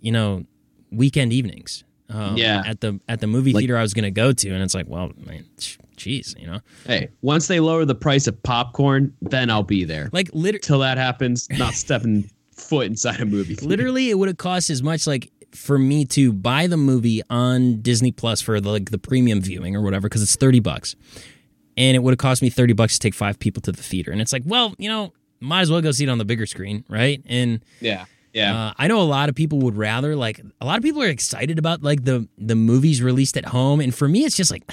[0.00, 0.44] you know
[0.90, 2.62] weekend evenings um, Yeah.
[2.64, 4.86] at the at the movie Like- theater i was gonna go to and it's like
[4.88, 5.44] well man
[5.96, 10.08] jeez you know hey, once they lower the price of popcorn, then I'll be there.
[10.12, 13.68] like literally Till that happens, not stepping foot inside a movie theater.
[13.68, 17.80] literally it would have cost as much like for me to buy the movie on
[17.82, 20.94] disney plus for the, like the premium viewing or whatever because it's 30 bucks
[21.76, 24.10] and it would have cost me 30 bucks to take five people to the theater
[24.12, 26.46] and it's like well you know might as well go see it on the bigger
[26.46, 28.04] screen right and Yeah.
[28.32, 28.56] Yeah.
[28.68, 31.08] uh, i know a lot of people would rather like a lot of people are
[31.08, 34.64] excited about like the the movies released at home and for me it's just like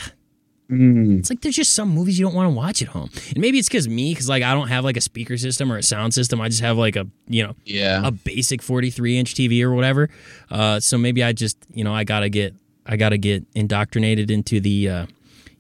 [0.68, 1.20] Mm.
[1.20, 3.60] It's like there's just some movies you don't want to watch at home, and maybe
[3.60, 6.16] it's because me, because like I don't have like a speaker system or a sound
[6.16, 6.42] system.
[6.42, 8.02] I just have like a you know Yeah.
[8.04, 10.10] a basic 43 inch TV or whatever.
[10.50, 14.60] Uh, so maybe I just you know I gotta get I gotta get indoctrinated into
[14.60, 15.06] the uh,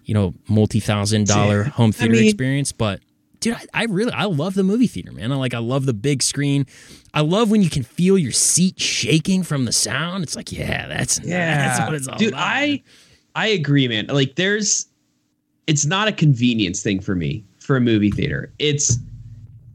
[0.05, 2.71] you know multi thousand dollar home theater mean- experience.
[2.71, 2.99] But
[3.45, 5.31] dude, I, I really I love the movie theater, man.
[5.31, 6.65] I like I love the big screen.
[7.13, 10.23] I love when you can feel your seat shaking from the sound.
[10.23, 12.37] It's like yeah, that's that's what it's all dude about.
[12.37, 12.83] Dude, I
[13.35, 14.87] i agree man like there's
[15.67, 18.97] it's not a convenience thing for me for a movie theater it's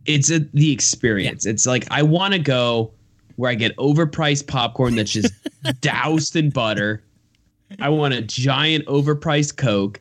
[0.06, 2.90] it's a, the experience it's like i want to go
[3.36, 5.32] where i get overpriced popcorn that's just
[5.80, 7.04] doused in butter
[7.80, 10.00] i want a giant overpriced coke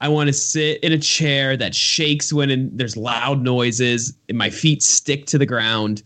[0.00, 4.36] i want to sit in a chair that shakes when in, there's loud noises and
[4.38, 6.02] my feet stick to the ground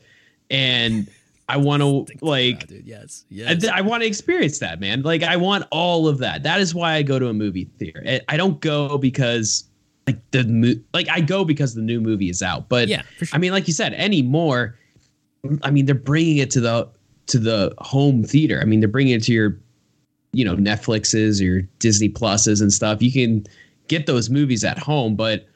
[0.51, 1.09] and
[1.49, 3.25] i want to like Ah, dude, yes,
[3.69, 3.79] I.
[3.79, 5.03] I want to experience that, man.
[5.03, 6.43] Like I want all of that.
[6.45, 8.03] That is why I go to a movie theater.
[8.07, 9.65] I- I don't go because
[10.07, 12.69] like the mo- like I go because the new movie is out.
[12.69, 13.35] But Yeah, for sure.
[13.37, 14.77] I mean, like you said, anymore.
[15.63, 16.89] I mean, they're bringing it to the
[17.27, 18.61] to the home theater.
[18.61, 19.59] I mean, they're bringing it to your,
[20.33, 23.03] you know, Netflixes or your Disney Pluses and stuff.
[23.03, 23.45] You can
[23.91, 25.47] get those movies at home, but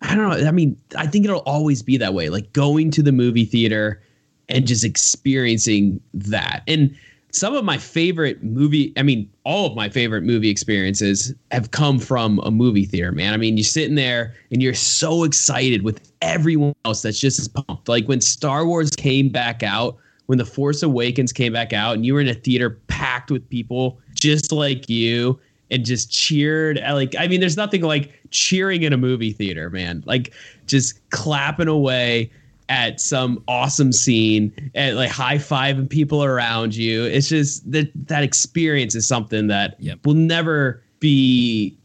[0.00, 0.48] I don't know.
[0.48, 2.30] I mean, I think it'll always be that way.
[2.30, 4.02] Like going to the movie theater
[4.48, 6.62] and just experiencing that.
[6.66, 6.96] And
[7.30, 11.98] some of my favorite movie, I mean, all of my favorite movie experiences have come
[11.98, 13.34] from a movie theater, man.
[13.34, 17.48] I mean, you're sitting there and you're so excited with everyone else that's just as
[17.48, 17.88] pumped.
[17.88, 22.06] Like when Star Wars came back out, when The Force Awakens came back out, and
[22.06, 25.38] you were in a theater packed with people just like you
[25.72, 26.78] and just cheered.
[26.78, 30.02] Uh, like, I mean, there's nothing like cheering in a movie theater, man.
[30.06, 30.32] Like,
[30.66, 32.30] just clapping away
[32.68, 37.04] at some awesome scene and like high fiving people around you.
[37.04, 40.06] It's just that that experience is something that Yep.
[40.06, 41.76] will never be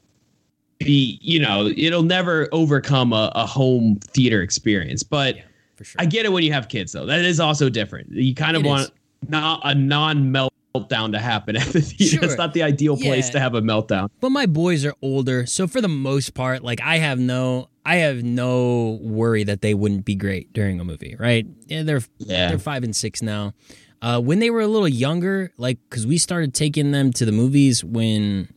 [0.79, 5.01] be you know it'll never overcome a, a home theater experience.
[5.03, 5.41] But Yeah,
[5.75, 6.01] for sure.
[6.01, 7.05] I get it when you have kids though.
[7.05, 8.11] That is also different.
[8.11, 8.91] You kind of It want is.
[9.29, 10.31] not a non
[10.79, 12.15] meltdown to happen at the theater.
[12.17, 12.23] Sure.
[12.23, 14.09] It's not the ideal place to have a meltdown.
[14.19, 17.97] but my boys are older, so for the most part, like I have no, I
[17.97, 21.45] have no worry that they wouldn't be great during a movie, right?
[21.67, 22.49] Yeah, they're Yeah.
[22.49, 23.53] they're five and six now.
[24.01, 27.31] Uh, when they were a little younger, like because we started taking them to the
[27.31, 28.47] movies when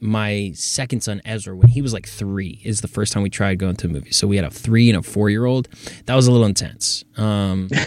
[0.00, 3.58] my second son Ezra, when he was like three, is the first time we tried
[3.58, 4.12] going to a movie.
[4.12, 5.68] So we had a three and a four year old.
[6.06, 7.04] That was a little intense.
[7.16, 7.68] Um,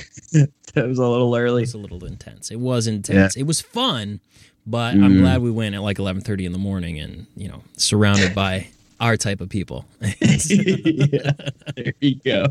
[0.74, 1.64] That was a little early.
[1.64, 2.50] it was a little intense.
[2.50, 3.36] It was intense.
[3.36, 4.22] It was fun,
[4.66, 5.20] but I'm Mm.
[5.20, 8.68] glad we went at like 11:30 in the morning and you know surrounded by
[9.02, 9.84] our type of people.
[10.02, 11.32] yeah.
[11.76, 12.46] There you go.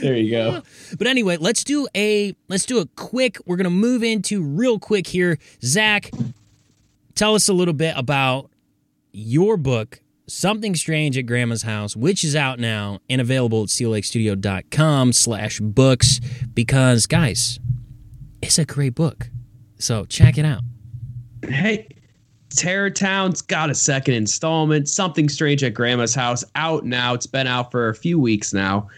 [0.00, 0.62] There you go.
[0.96, 3.36] but anyway, let's do a let's do a quick.
[3.44, 5.38] We're gonna move into real quick here.
[5.62, 6.10] Zach,
[7.14, 8.50] tell us a little bit about
[9.12, 10.00] your book.
[10.26, 16.20] Something Strange at Grandma's House, which is out now and available at steellakestudio.com slash books
[16.54, 17.58] because, guys,
[18.40, 19.28] it's a great book.
[19.78, 20.62] So check it out.
[21.46, 21.88] Hey,
[22.50, 24.88] Terror Town's got a second installment.
[24.88, 27.14] Something Strange at Grandma's House out now.
[27.14, 28.88] It's been out for a few weeks now.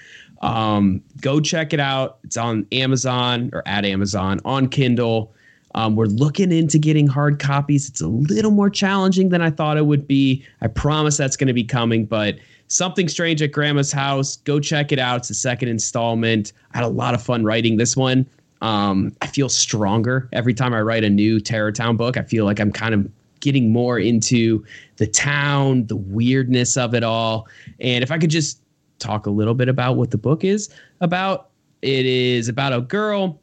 [0.42, 2.18] Um, go check it out.
[2.24, 5.34] It's on Amazon or at Amazon on Kindle.
[5.75, 7.89] Um, we're looking into getting hard copies.
[7.89, 10.45] It's a little more challenging than I thought it would be.
[10.61, 12.37] I promise that's going to be coming, but
[12.69, 14.37] Something Strange at Grandma's House.
[14.39, 15.19] Go check it out.
[15.19, 16.53] It's the second installment.
[16.73, 18.27] I had a lot of fun writing this one.
[18.63, 22.17] Um, I feel stronger every time I write a new Terror Town book.
[22.17, 23.09] I feel like I'm kind of
[23.41, 24.65] getting more into
[24.97, 27.47] the town, the weirdness of it all.
[27.79, 28.61] And if I could just
[28.99, 31.51] talk a little bit about what the book is about,
[31.83, 33.39] it is about a girl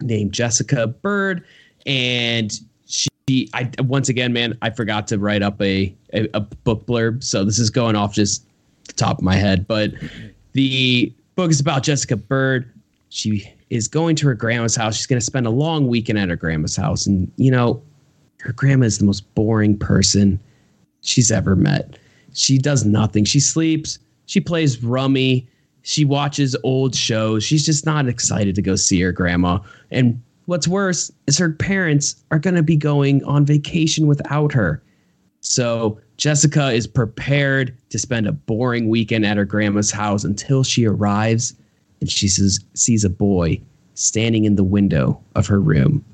[0.00, 1.44] named Jessica Bird,
[1.86, 2.52] and
[2.86, 3.08] she.
[3.52, 7.44] I once again, man, I forgot to write up a, a a book blurb, so
[7.44, 8.46] this is going off just
[8.86, 9.66] the top of my head.
[9.66, 9.92] But
[10.52, 12.72] the book is about Jessica Bird.
[13.10, 14.96] She is going to her grandma's house.
[14.96, 17.82] She's going to spend a long weekend at her grandma's house, and you know,
[18.40, 20.40] her grandma is the most boring person
[21.02, 21.98] she's ever met.
[22.34, 23.24] She does nothing.
[23.24, 23.98] She sleeps.
[24.26, 25.48] She plays rummy.
[25.88, 27.42] She watches old shows.
[27.42, 29.60] She's just not excited to go see her grandma.
[29.90, 34.82] And what's worse is her parents are going to be going on vacation without her.
[35.40, 40.86] So Jessica is prepared to spend a boring weekend at her grandma's house until she
[40.86, 41.54] arrives
[42.02, 43.58] and she says, sees a boy
[43.94, 46.04] standing in the window of her room.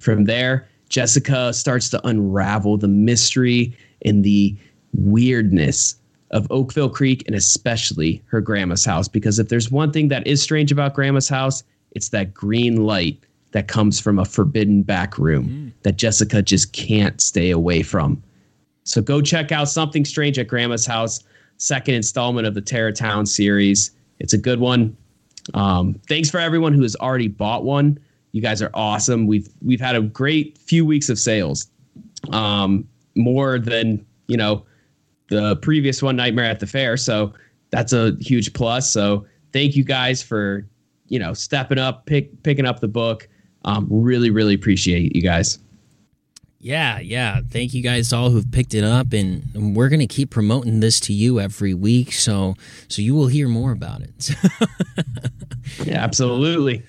[0.00, 4.54] From there, Jessica starts to unravel the mystery and the
[4.92, 5.96] weirdness
[6.34, 9.08] of Oakville Creek and especially her grandma's house.
[9.08, 13.18] Because if there's one thing that is strange about grandma's house, it's that green light
[13.52, 18.20] that comes from a forbidden back room that Jessica just can't stay away from.
[18.82, 21.22] So go check out Something Strange at Grandma's House,
[21.56, 23.92] second installment of the Terror Town series.
[24.18, 24.96] It's a good one.
[25.54, 27.98] Um, thanks for everyone who has already bought one.
[28.32, 29.28] You guys are awesome.
[29.28, 31.68] We've we've had a great few weeks of sales,
[32.32, 34.64] um, more than you know
[35.28, 36.96] the previous one, Nightmare at the Fair.
[36.96, 37.32] So
[37.70, 38.90] that's a huge plus.
[38.90, 40.66] So thank you guys for
[41.08, 43.28] you know stepping up, pick, picking up the book.
[43.64, 45.58] Um, really, really appreciate you guys.
[46.60, 47.40] Yeah, yeah.
[47.50, 51.12] Thank you guys all who've picked it up, and we're gonna keep promoting this to
[51.12, 52.54] you every week, so
[52.88, 54.30] so you will hear more about it.
[55.84, 56.82] yeah, absolutely.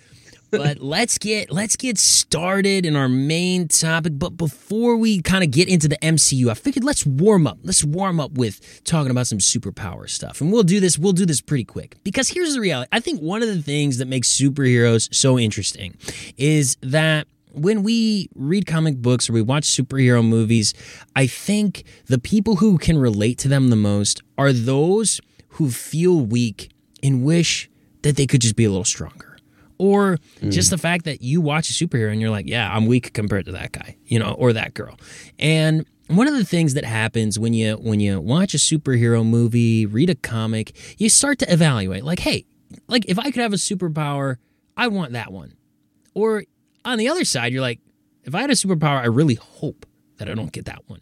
[0.51, 4.13] But let's get let's get started in our main topic.
[4.17, 7.59] But before we kind of get into the MCU, I figured let's warm up.
[7.63, 10.97] Let's warm up with talking about some superpower stuff, and we'll do this.
[10.97, 12.89] We'll do this pretty quick because here's the reality.
[12.91, 15.97] I think one of the things that makes superheroes so interesting
[16.37, 20.73] is that when we read comic books or we watch superhero movies,
[21.15, 26.19] I think the people who can relate to them the most are those who feel
[26.19, 27.69] weak and wish
[28.01, 29.24] that they could just be a little stronger.
[29.77, 30.51] Or mm.
[30.51, 33.45] just the fact that you watch a superhero and you're like, yeah, I'm weak compared
[33.45, 34.97] to that guy, you know, or that girl.
[35.37, 39.85] And one of the things that happens when you when you watch a superhero movie,
[39.85, 42.45] read a comic, you start to evaluate like, hey,
[42.87, 44.37] like if I could have a superpower,
[44.77, 45.55] I want that one.
[46.13, 46.43] Or
[46.83, 47.79] on the other side, you're like,
[48.23, 49.85] if I had a superpower, I really hope
[50.17, 51.01] that I don't get that one.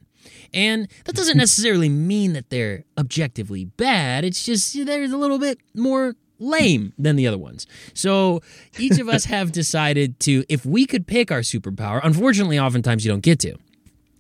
[0.54, 4.24] And that doesn't necessarily mean that they're objectively bad.
[4.24, 7.66] It's just they're a little bit more lame than the other ones.
[7.94, 8.42] So
[8.78, 13.12] each of us have decided to, if we could pick our superpower, unfortunately, oftentimes you
[13.12, 13.56] don't get to.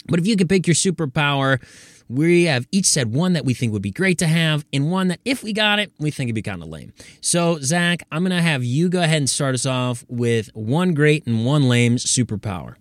[0.07, 1.61] But if you could pick your superpower,
[2.09, 5.07] we have each said one that we think would be great to have, and one
[5.07, 6.93] that if we got it, we think it'd be kind of lame.
[7.21, 10.93] So, Zach, I'm going to have you go ahead and start us off with one
[10.93, 12.75] great and one lame superpower.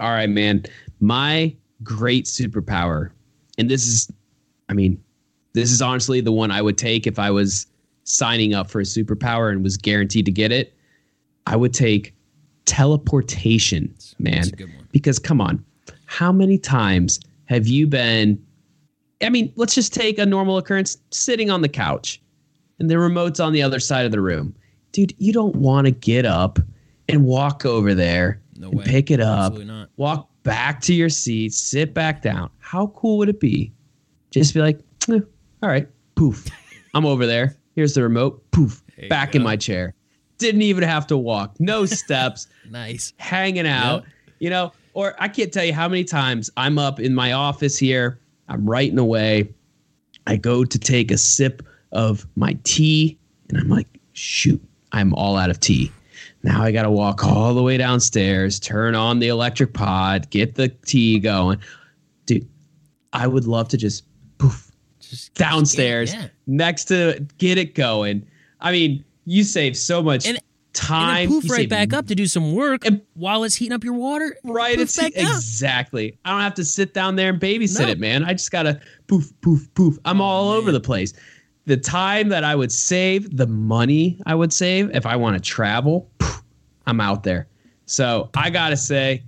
[0.00, 0.64] All right, man.
[1.00, 3.10] My great superpower,
[3.58, 4.10] and this is,
[4.68, 5.02] I mean,
[5.52, 7.66] this is honestly the one I would take if I was
[8.06, 10.74] signing up for a superpower and was guaranteed to get it.
[11.46, 12.14] I would take
[12.64, 14.44] teleportation, man.
[14.92, 15.64] Because come on,
[16.06, 18.42] how many times have you been
[19.22, 22.20] I mean, let's just take a normal occurrence sitting on the couch
[22.78, 24.54] and the remote's on the other side of the room.
[24.92, 26.58] Dude, you don't want to get up
[27.08, 28.84] and walk over there no and way.
[28.84, 29.54] pick it up,
[29.96, 32.50] walk back to your seat, sit back down.
[32.58, 33.72] How cool would it be?
[34.30, 35.20] Just be like, eh,
[35.62, 36.46] all right, poof,
[36.94, 37.56] I'm over there.
[37.76, 39.94] Here's the remote, poof, back in my chair.
[40.38, 42.48] Didn't even have to walk, no steps.
[42.68, 43.12] nice.
[43.18, 44.02] Hanging out.
[44.02, 44.12] Yep.
[44.38, 47.78] You know, or I can't tell you how many times I'm up in my office
[47.78, 49.48] here, I'm writing away.
[50.26, 51.62] I go to take a sip
[51.92, 54.62] of my tea, and I'm like, shoot,
[54.92, 55.92] I'm all out of tea.
[56.42, 60.54] Now I got to walk all the way downstairs, turn on the electric pod, get
[60.54, 61.58] the tea going.
[62.24, 62.48] Dude,
[63.12, 64.04] I would love to just
[64.38, 66.28] poof just downstairs yeah.
[66.46, 68.26] Next to get it going.
[68.60, 70.40] I mean, you save so much and
[70.72, 71.30] time.
[71.30, 73.94] And poof right back up to do some work and, while it's heating up your
[73.94, 74.36] water.
[74.44, 76.18] Right, it's exactly.
[76.24, 77.88] I don't have to sit down there and babysit no.
[77.88, 78.24] it, man.
[78.24, 79.98] I just gotta poof, poof, poof.
[80.04, 80.58] I'm oh, all man.
[80.58, 81.12] over the place.
[81.64, 85.40] The time that I would save, the money I would save if I want to
[85.40, 86.42] travel, poof,
[86.86, 87.48] I'm out there.
[87.86, 89.22] So I gotta say,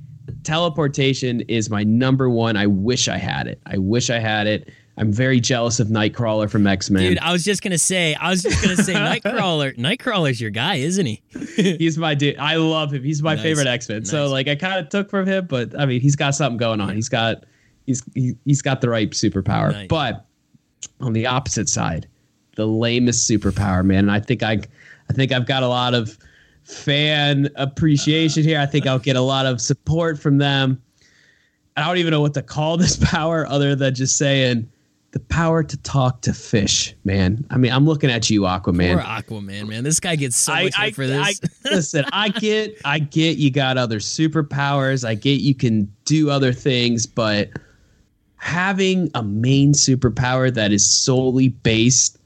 [0.44, 2.56] teleportation is my number one.
[2.56, 3.60] I wish I had it.
[3.66, 4.70] I wish I had it.
[4.98, 7.02] I'm very jealous of Nightcrawler from X Men.
[7.02, 9.76] Dude, I was just gonna say, I was just gonna say, Nightcrawler.
[9.76, 11.22] Nightcrawler's your guy, isn't he?
[11.56, 12.36] he's my dude.
[12.38, 13.04] I love him.
[13.04, 13.42] He's my nice.
[13.42, 13.98] favorite X Men.
[13.98, 14.10] Nice.
[14.10, 16.80] So like, I kind of took from him, but I mean, he's got something going
[16.80, 16.94] on.
[16.94, 17.44] He's got,
[17.86, 19.72] he's he, has got the right superpower.
[19.72, 19.88] Nice.
[19.88, 20.26] But
[21.00, 22.08] on the opposite side,
[22.56, 24.00] the lamest superpower, man.
[24.00, 24.60] And I think I,
[25.08, 26.18] I think I've got a lot of
[26.64, 28.58] fan appreciation here.
[28.58, 30.82] I think I'll get a lot of support from them.
[31.76, 34.68] I don't even know what to call this power other than just saying
[35.12, 37.44] the power to talk to fish, man.
[37.50, 38.94] I mean, I'm looking at you, Aquaman.
[38.94, 39.82] Poor Aquaman, man.
[39.82, 41.40] This guy gets so I, much I, for this.
[41.64, 45.06] I, listen, I get, I get you got other superpowers.
[45.06, 47.50] I get you can do other things, but
[48.36, 52.18] having a main superpower that is solely based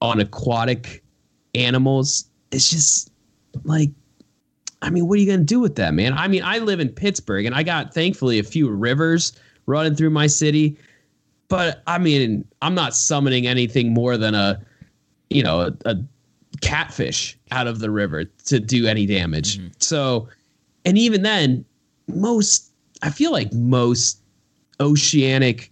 [0.00, 1.02] on aquatic
[1.54, 3.10] animals is just
[3.64, 3.90] like
[4.80, 6.12] I mean, what are you going to do with that, man?
[6.12, 9.32] I mean, I live in Pittsburgh and I got thankfully a few rivers
[9.66, 10.76] running through my city
[11.52, 14.58] but I mean, I'm not summoning anything more than a,
[15.28, 15.96] you know, a, a
[16.62, 19.58] catfish out of the river to do any damage.
[19.58, 19.68] Mm-hmm.
[19.78, 20.28] So,
[20.86, 21.62] and even then,
[22.08, 22.72] most
[23.02, 24.22] I feel like most
[24.80, 25.70] oceanic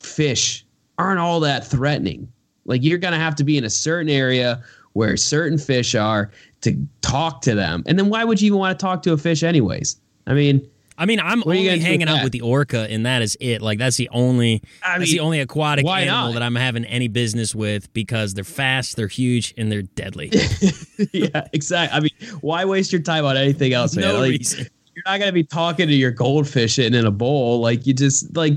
[0.00, 0.66] fish
[0.98, 2.26] aren't all that threatening.
[2.64, 4.60] Like you're gonna have to be in a certain area
[4.94, 6.32] where certain fish are
[6.62, 7.84] to talk to them.
[7.86, 10.00] And then why would you even want to talk to a fish anyways?
[10.26, 10.68] I mean,
[10.98, 13.60] I mean, I'm What only hanging out with the orca, and that is it.
[13.60, 16.32] Like that's the only I that's mean, the only aquatic animal not?
[16.34, 20.30] that I'm having any business with because they're fast, they're huge, and they're deadly.
[21.12, 21.96] yeah, exactly.
[21.96, 24.06] I mean, why waste your time on anything else, man?
[24.06, 24.66] no Like, reason.
[24.94, 27.60] You're not gonna be talking to your goldfish sitting in a bowl.
[27.60, 28.54] Like you just like,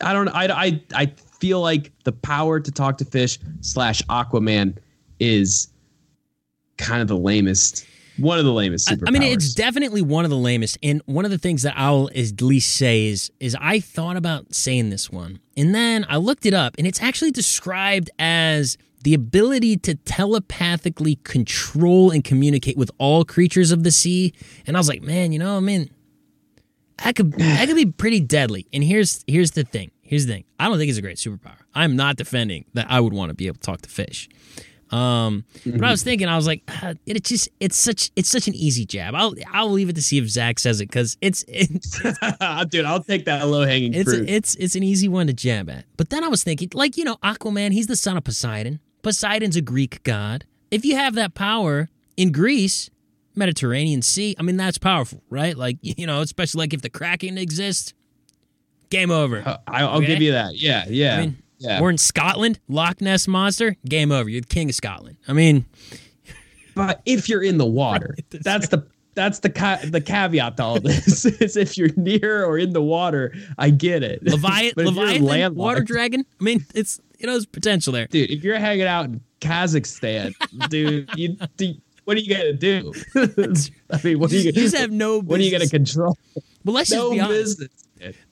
[0.00, 0.28] I don't.
[0.28, 1.06] I I I
[1.40, 4.76] feel like the power to talk to fish slash Aquaman
[5.18, 5.66] is
[6.78, 7.84] kind of the lamest.
[8.18, 9.08] One of the lamest I, superpowers.
[9.08, 10.78] I mean, it's definitely one of the lamest.
[10.82, 14.54] And one of the things that I'll at least say is, is I thought about
[14.54, 19.14] saying this one, and then I looked it up, and it's actually described as the
[19.14, 24.32] ability to telepathically control and communicate with all creatures of the sea.
[24.66, 25.90] And I was like, man, you know, I mean,
[27.02, 28.66] that could that could be pretty deadly.
[28.72, 29.90] And here's here's the thing.
[30.02, 30.44] Here's the thing.
[30.60, 31.56] I don't think it's a great superpower.
[31.74, 34.28] I'm not defending that I would want to be able to talk to fish.
[34.92, 38.46] Um, but I was thinking, I was like, uh, it just it's such it's such
[38.46, 39.14] an easy jab.
[39.14, 41.98] I'll I'll leave it to see if Zach says it because it's it's
[42.68, 42.84] dude.
[42.84, 44.28] I'll take that low hanging it's fruit.
[44.28, 45.86] it's it's an easy one to jab at.
[45.96, 48.80] But then I was thinking, like you know, Aquaman, he's the son of Poseidon.
[49.02, 50.44] Poseidon's a Greek god.
[50.70, 52.88] If you have that power in Greece,
[53.34, 55.56] Mediterranean Sea, I mean that's powerful, right?
[55.56, 57.94] Like you know, especially like if the Kraken exists,
[58.90, 59.58] game over.
[59.66, 60.06] I'll Okay.
[60.06, 60.54] give you that.
[60.56, 61.80] Yeah, yeah, I mean, yeah.
[61.80, 64.28] Or in Scotland, Loch Ness monster, game over.
[64.28, 65.16] You're the king of Scotland.
[65.28, 65.64] I mean,
[66.74, 70.62] But if you're in the water, Right, that's the that's the ca- the caveat to
[70.64, 74.22] all this is if you're near or in the water, I get it.
[74.26, 76.24] Levi- But if you're Leviathan, water dragon.
[76.40, 78.06] I mean, it's you know, there's potential there.
[78.06, 78.30] dude.
[78.30, 80.32] If you're hanging out in Kazakhstan,
[80.70, 82.92] dude, you, do- what are you gonna do?
[83.14, 85.20] I mean, what are you You just have no.
[85.20, 86.16] what are you gonna control?
[86.64, 87.58] Well, let's No just be honest.
[87.58, 87.81] business.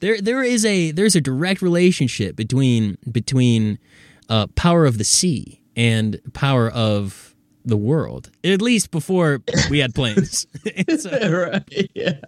[0.01, 3.79] There, there is a there's a direct relationship between between
[4.29, 8.31] uh, power of the sea and power of the world.
[8.45, 10.47] At least before we had planes.
[10.67, 11.91] A- right?
[11.95, 12.19] Yeah.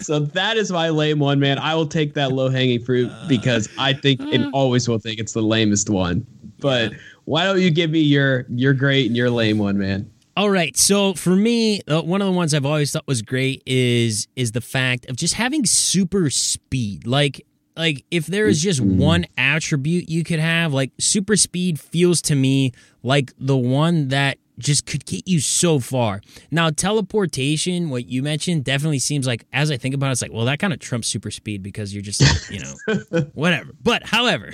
[0.00, 1.58] So that is my lame one, man.
[1.58, 5.32] I will take that low hanging fruit because I think and always will think it's
[5.32, 6.26] the lamest one.
[6.58, 6.92] But
[7.24, 10.10] why don't you give me your your great and your lame one, man?
[10.36, 10.76] All right.
[10.76, 14.52] So for me, uh, one of the ones I've always thought was great is is
[14.52, 17.06] the fact of just having super speed.
[17.06, 17.44] Like
[17.76, 22.34] like if there is just one attribute you could have, like super speed feels to
[22.34, 22.72] me
[23.02, 26.20] like the one that just could get you so far.
[26.50, 30.32] Now teleportation, what you mentioned, definitely seems like as I think about it, it's like,
[30.32, 33.72] well, that kind of trumps super speed because you're just like, you know, whatever.
[33.82, 34.50] But however,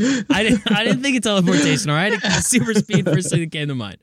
[0.30, 2.12] I didn't I didn't think of teleportation, all right?
[2.42, 3.98] Super speed first thing that came to mind.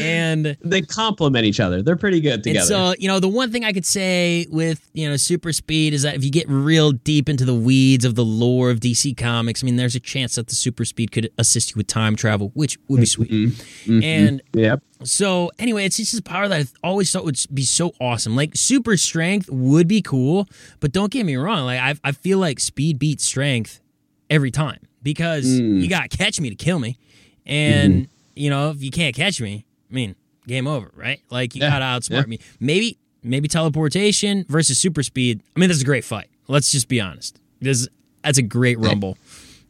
[0.00, 1.82] And They complement each other.
[1.82, 2.58] They're pretty good together.
[2.60, 5.94] and so, you know, the one thing I could say with, you know, super speed
[5.94, 9.16] is that if you get real deep into the weeds of the lore of DC
[9.16, 12.16] Comics, I mean, there's a chance that the super speed could assist you with time
[12.16, 13.30] travel, which would be sweet.
[13.30, 14.02] Mhm.
[14.02, 14.82] And yep.
[15.04, 18.34] so, anyway, it's just a power that I always thought would be so awesome.
[18.34, 20.48] Like, super strength would be cool,
[20.80, 21.64] but don't get me wrong.
[21.64, 23.80] Like, I, I feel like speed beats strength
[24.28, 24.80] every time
[25.12, 25.80] because Mm.
[25.80, 26.98] you got to catch me to kill me.
[27.46, 30.14] And, you know, if you can't catch me, I mean,
[30.46, 31.20] game over, right?
[31.30, 32.26] Like, you Yeah, got to outsmart yeah.
[32.26, 32.38] me.
[32.60, 35.40] Maybe, maybe teleportation versus super speed.
[35.56, 36.28] I mean, that's a great fight.
[36.46, 37.38] Let's just be honest.
[37.60, 37.88] This,
[38.22, 39.16] that's a great rumble.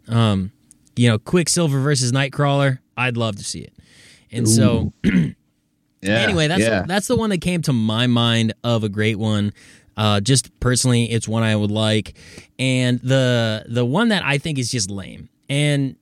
[0.09, 0.51] Um,
[0.97, 2.79] you know, Quicksilver versus Nightcrawler.
[2.97, 3.73] I'd love to see it.
[4.33, 5.35] And so, Yeah.
[6.21, 6.85] anyway, that's yeah.
[6.87, 9.53] that's the one that came to my mind of a great one.
[9.99, 12.17] Uh, just personally, it's one I would like,
[12.57, 15.29] and the the one that I think is just lame.
[15.51, 15.97] And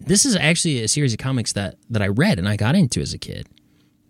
[0.00, 3.02] this is actually a series of comics that that I read and I got into
[3.02, 3.46] as a kid.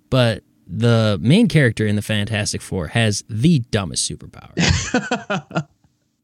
[0.08, 5.66] But the main character in the Fantastic Four has the dumbest superpower.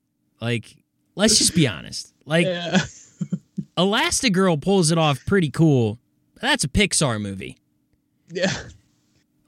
[0.41, 0.77] like,
[1.17, 2.15] let's just be honest.
[2.25, 2.79] Like, yeah.
[3.77, 5.99] Elastigirl pulls it off pretty cool.
[6.41, 7.59] That's a Pixar movie.
[8.31, 8.53] yeah.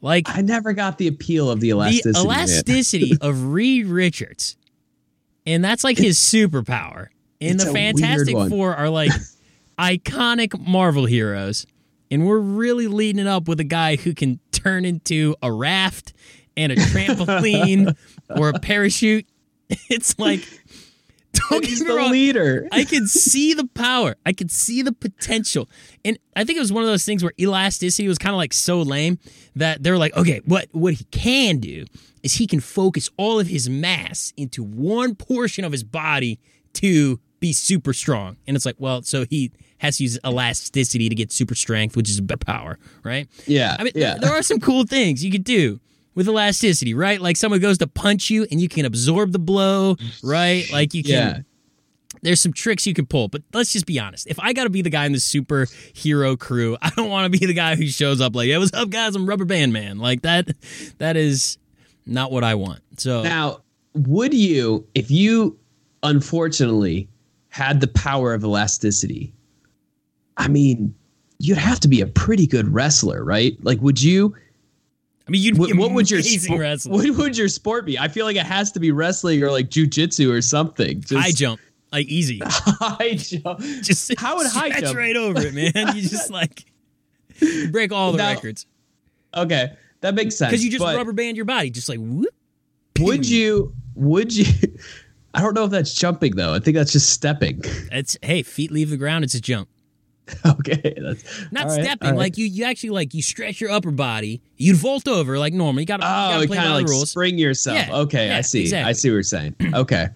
[0.03, 2.13] Like, I never got the appeal of the elasticity.
[2.13, 4.57] the elasticity of Reed Richards,
[5.47, 7.07] and that's like his superpower.
[7.41, 8.37] And It's the Fantastic.
[8.51, 9.11] Four are like
[9.79, 11.67] iconic Marvel heroes,
[12.11, 16.13] and we're really leading it up with a guy who can turn into a raft
[16.57, 17.97] and a trampoline
[18.37, 19.27] or a parachute.
[19.89, 20.47] It's like,
[21.51, 22.11] don't He's get the wrong.
[22.11, 22.69] leader.
[22.73, 24.17] I could see the power.
[24.27, 25.69] I could see the potential.
[26.05, 28.53] And I think it was one of those things where elasticity was kind of like
[28.53, 29.19] so lame
[29.57, 31.87] that they're like, okay, what what he can do
[32.23, 36.39] is he can focus all of his mass into one portion of his body
[36.75, 38.37] to be super strong.
[38.47, 42.09] And it's like, well, so he has to use elasticity to get super strength, which
[42.09, 43.29] is power, right?
[43.47, 43.77] yeah.
[43.79, 44.17] I mean, yeah.
[44.19, 45.81] there are some cool things you could do
[46.15, 47.21] with elasticity, right?
[47.21, 50.71] Like someone goes to punch you and you can absorb the blow, right?
[50.73, 51.39] Like you can yeah.
[52.23, 54.27] there's some tricks you can pull, but let's just be honest.
[54.27, 57.39] If I got to be the guy in the superhero crew, I don't want to
[57.39, 59.17] be the guy who shows up like, "Hey, what's up, guys?
[59.17, 60.49] I'm Rubber Band Man." Like that.
[60.99, 61.59] That is
[62.07, 62.81] not what I want.
[62.99, 63.63] So Now,
[63.95, 65.59] would you, if you
[66.03, 67.09] unfortunately
[67.49, 69.33] had the power of elasticity,
[70.37, 70.95] I mean,
[71.39, 73.57] you'd have to be a pretty good wrestler, right?
[73.63, 74.35] Like, would you?
[75.33, 77.99] I mean, you'd What, be what would your amazing spo- what would your sport be?
[77.99, 81.01] I feel like it has to be wrestling or like jujitsu or something.
[81.01, 81.59] Just high jump,
[81.91, 82.43] like easy.
[82.45, 83.61] high jump.
[83.81, 84.95] Just How would high jump?
[84.95, 85.97] right over it, man.
[85.97, 86.67] You just like
[87.41, 88.67] you break all the Now- records
[89.35, 89.73] Okay,
[90.03, 90.51] that makes sense.
[90.51, 92.29] because you just rubber band your body, just like whoop.
[93.01, 93.75] Would you?
[93.95, 94.45] Would you?
[95.35, 96.53] I don't know if that's jumping though.
[96.53, 97.63] I think that's just stepping.
[97.91, 99.25] It's hey, feet leave the ground.
[99.25, 99.71] It's a jump.
[100.47, 102.11] okay, that's Not right, stepping.
[102.11, 102.17] right.
[102.17, 104.41] Like you, you actually like you stretch your upper body.
[104.57, 105.81] You'd vault over like normal.
[105.81, 107.11] You got to Oh, kind of like rules.
[107.11, 107.77] spring yourself.
[107.77, 108.73] Yeah, okay, yeah, I see.
[108.75, 109.57] I see what you're saying.
[109.75, 110.09] okay,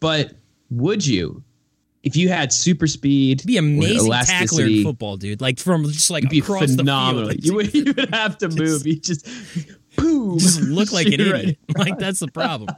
[0.00, 0.32] but
[0.70, 1.42] would you,
[2.02, 5.40] if you had super speed, Be amazing tackler in football, dude.
[5.40, 7.28] Like from just like You'd be across phenomenal.
[7.28, 7.44] the field.
[7.44, 8.86] You would, you would have to move.
[8.86, 9.26] You just,
[9.96, 11.42] boom, just look like an You're right.
[11.44, 11.58] idiot.
[11.76, 12.68] Like that's the problem.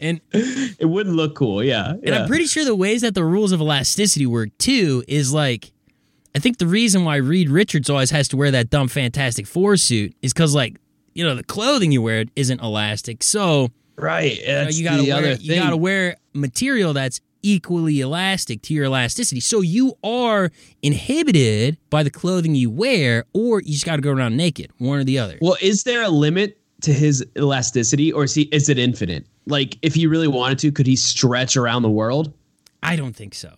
[0.00, 1.62] And It wouldn't look cool.
[1.62, 2.22] Yeah, and yeah.
[2.22, 5.70] I'm pretty sure the ways that the rules of elasticity work too is like
[6.34, 9.76] I think the reason why Reed Richards always has to wear that dumb Fantastic Four
[9.76, 10.78] suit is because like
[11.14, 14.38] you know the clothing you wear isn't elastic, so right.
[14.38, 18.74] you, know, you gotta the wear other you gotta wear material that's equally elastic to
[18.74, 19.40] your elasticity.
[19.40, 20.50] So you are
[20.82, 24.98] inhibited by the clothing you wear, or you just got to go around naked, one
[24.98, 25.38] or the other.
[25.40, 29.26] Well, is there a limit to his elasticity, or is he is it infinite?
[29.46, 32.32] Like, if he really wanted to, could he stretch around the world?
[32.82, 33.54] I don't think so.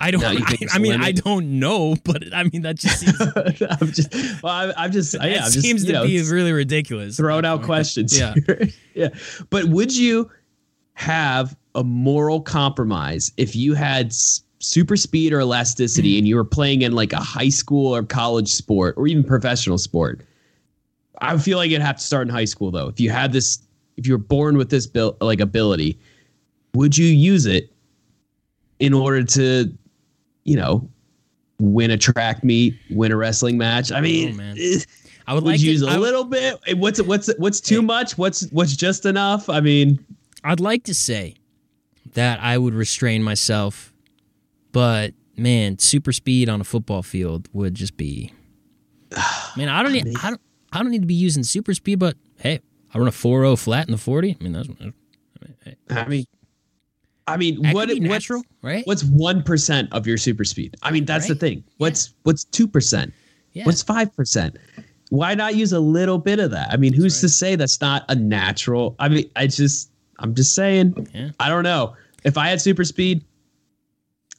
[0.00, 0.20] I don't.
[0.20, 3.20] No, I, it's mean, I don't know, but I mean that just seems,
[3.80, 7.16] I'm just, well, I, I'm just, yeah, I'm seems you to know, be really ridiculous.
[7.16, 8.18] throwing out questions.
[8.18, 8.34] Yeah.
[8.94, 9.08] yeah.
[9.50, 10.30] But would you
[10.94, 16.44] have a moral compromise if you had s- super speed or elasticity and you were
[16.44, 20.24] playing in like a high school or college sport or even professional sport?
[21.20, 22.88] I feel like it'd have to start in high school though.
[22.88, 23.58] If you had this,
[23.96, 25.98] if you were born with this bil- like ability,
[26.74, 27.72] would you use it
[28.78, 29.76] in order to,
[30.48, 30.88] you know,
[31.60, 33.92] win a track meet, win a wrestling match?
[33.92, 34.78] I mean, Oh,
[35.26, 36.58] I would would like you to, use a I would- little bit?
[36.66, 38.16] Eh, What's what's what's too much?
[38.16, 39.48] What's what's just enough?
[39.50, 40.04] I mean,
[40.42, 41.34] I'd like to say
[42.14, 43.92] that I would restrain myself,
[44.72, 48.32] but man, super speed on a football field would just be.
[49.56, 50.06] Man, I don't need.
[50.22, 50.40] I don't.
[50.72, 52.60] I don't need to be using super speed, but hey,
[52.94, 54.36] I run a 4.0 flat in the 40.
[54.38, 54.94] I mean, that's I mean,
[55.90, 56.24] I mean,
[57.36, 58.30] that what be what's,
[58.62, 58.86] right?
[58.86, 60.76] what's one percent of your super speed?
[60.82, 61.64] I mean, that's the thing.
[61.78, 63.12] What's what's two percent?
[63.52, 63.64] Yeah.
[63.64, 64.56] What's five percent?
[65.10, 66.70] Why not use a little bit of that?
[66.70, 68.94] I mean, who's to say that's not a natural?
[68.98, 71.08] I mean, I just, I'm just saying.
[71.14, 71.30] Yeah.
[71.40, 71.96] I don't know.
[72.24, 73.24] If I had super speed,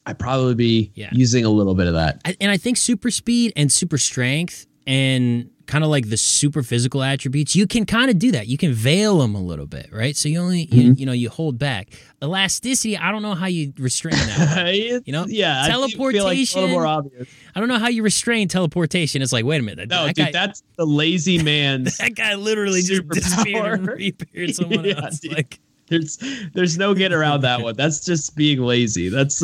[0.05, 1.09] I'd probably be Yeah.
[1.11, 2.21] using a little bit of that.
[2.25, 6.63] I- and I think super speed and super strength and kind of like the super
[6.63, 8.47] physical attributes, you can kind of do that.
[8.47, 10.17] You can veil them a little bit, right?
[10.17, 10.93] So you only, you, Mm-hmm.
[10.99, 11.89] you know, you hold back.
[12.23, 15.03] Elasticity, I don't know how you restrain that.
[15.05, 17.27] You know, yeah, I feel like a little teleportation- more obvious.
[17.53, 19.21] I don't know how you restrain teleportation.
[19.21, 21.97] It's like, wait a minute, No, that dude, guy, that's the lazy man's.
[21.99, 25.19] that guy literally just disappeared and reappeared someone Yeah, else.
[25.19, 25.33] dude.
[25.33, 26.17] Like, there's
[26.55, 27.75] there's no get around that one.
[27.75, 29.09] That's just being lazy.
[29.09, 29.39] That's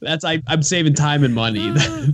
[0.00, 1.70] that's I, I'm saving time and money.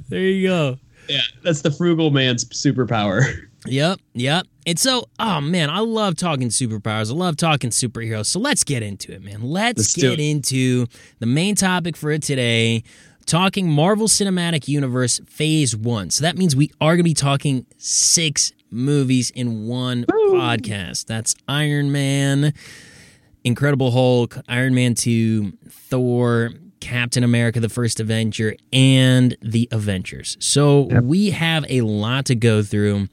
[0.08, 0.78] there you go.
[1.08, 3.22] Yeah, that's the frugal man's superpower.
[3.66, 4.46] Yep, yep.
[4.66, 7.10] And so, oh man, I love talking superpowers.
[7.10, 8.26] I love talking superheroes.
[8.26, 9.42] So let's get into it, man.
[9.42, 10.86] Let's, Let's get into
[11.18, 12.84] the main topic for today
[13.26, 16.10] talking Marvel Cinematic Universe Phase 1.
[16.10, 21.06] So that means we are going to be talking six movies in one podcast.
[21.06, 22.54] That's Iron Man,
[23.44, 26.50] Incredible Hulk, Iron Man 2, Thor,
[26.80, 30.36] Captain America, the first Avenger, and the Avengers.
[30.40, 33.08] So we have a lot to go through.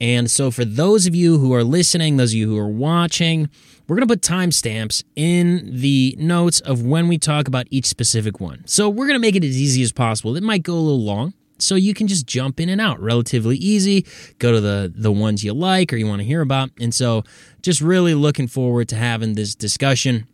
[0.00, 3.50] And so for those of you who are listening, those of you who are watching,
[3.86, 8.40] we're going to put timestamps in the notes of when we talk about each specific
[8.40, 8.62] one.
[8.66, 10.36] So we're going to make it as easy as possible.
[10.36, 13.56] It might go a little long, so you can just jump in and out relatively
[13.56, 14.06] easy
[14.38, 17.22] go to the the ones you like or you want to hear about and so
[17.62, 20.26] just really looking forward to having this discussion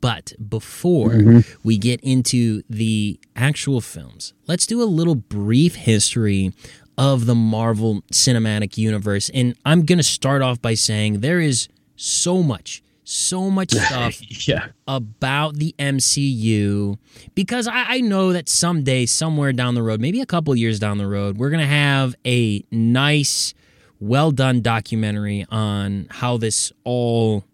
[0.00, 1.58] but before mm-hmm.
[1.62, 6.52] we get into the actual films let's do a little brief history
[6.96, 9.30] of the Marvel Cinematic Universe.
[9.34, 14.48] And I'm going to start off by saying there is so much so much stuff
[14.48, 16.96] yeah, about the MCU
[17.34, 20.96] because I, I know that someday, somewhere down the road, maybe a couple years down
[20.96, 23.52] the road, we're going to have a nice,
[24.00, 27.44] well done documentary on how this all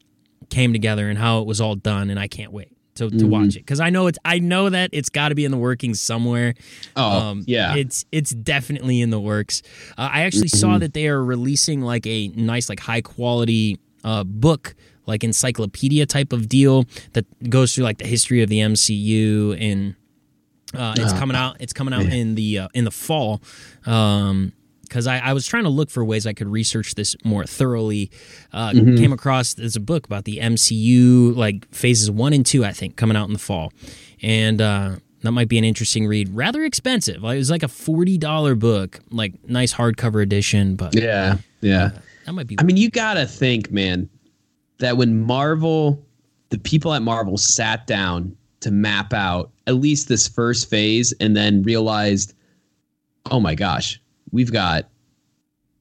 [0.50, 2.10] came together and how it was all done.
[2.10, 4.90] And I can't wait to, to watch it because I know it's I know that
[4.92, 6.54] it's got to be in the workings somewhere.
[6.96, 7.76] Oh, yeah.
[7.76, 9.62] it's it's definitely in the works.
[9.96, 14.24] Uh, I actually saw that they are releasing like a nice, like high quality uh,
[14.24, 14.74] book
[15.06, 16.84] like encyclopedia type of deal
[17.14, 19.96] that goes through like the history of the MCU and
[20.72, 21.56] uh, it's coming out.
[21.58, 23.42] It's coming out in the uh, in the fall.
[23.86, 24.52] Um,
[24.90, 28.10] because I, I was trying to look for ways I could research this more thoroughly.
[28.52, 32.72] Uh, Came across there's a book about the MCU, like phases one and two, I
[32.72, 33.72] think, coming out in the fall,
[34.20, 36.34] and uh, that might be an interesting read.
[36.34, 37.22] Rather expensive.
[37.22, 41.90] Like, it was like a forty dollar book, like nice hardcover edition, but Yeah, yeah.
[42.26, 42.56] that might be.
[42.58, 44.08] I mean, you gotta think, man,
[44.78, 46.04] that when Marvel,
[46.48, 51.36] the people at Marvel sat down to map out at least this first phase and
[51.36, 52.34] then realized,
[53.30, 53.99] oh my gosh,
[54.32, 54.88] we've got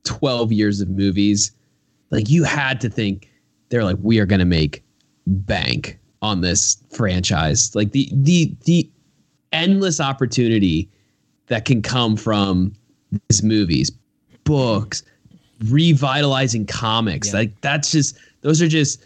[0.04, 1.52] 12 years of movies.
[2.12, 3.30] Like, you had to think,
[3.70, 4.84] they're like, we are gonna make
[5.28, 7.74] bank on this franchise.
[7.76, 8.90] Like the the the
[9.52, 10.90] endless opportunity
[11.48, 12.74] that can come from
[13.28, 13.92] these movies,
[14.44, 15.04] books,
[15.66, 17.30] revitalizing comics.
[17.30, 17.40] Yeah.
[17.40, 19.04] Like that's just those are just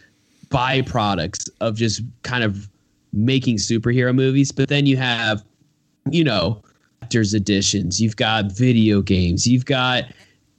[0.50, 2.70] byproducts of just kind of
[3.12, 4.52] making superhero movies.
[4.52, 5.44] But then you have,
[6.10, 6.62] you know,
[7.14, 10.06] actors editions, you've got video games, you've got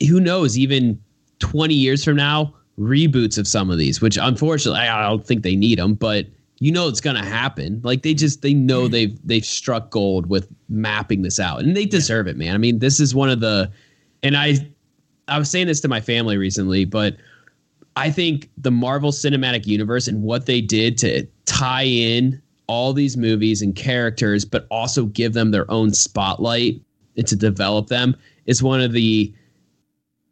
[0.09, 1.01] who knows, even
[1.41, 5.43] 20 years from now, reboots of some of these, which unfortunately I I don't think
[5.43, 6.27] they need them, but
[6.61, 7.81] you know it's gonna happen.
[7.83, 11.61] Like they just they know they've they've struck gold with mapping this out.
[11.61, 12.55] And they deserve it, man.
[12.55, 13.71] I mean, this is one of the
[14.23, 14.55] and I
[15.27, 17.17] I was saying this to my family recently, but
[17.97, 23.17] I think the Marvel Cinematic Universe and what they did to tie in all these
[23.17, 26.81] movies and characters, but also give them their own spotlight
[27.17, 29.33] and to develop them is one of the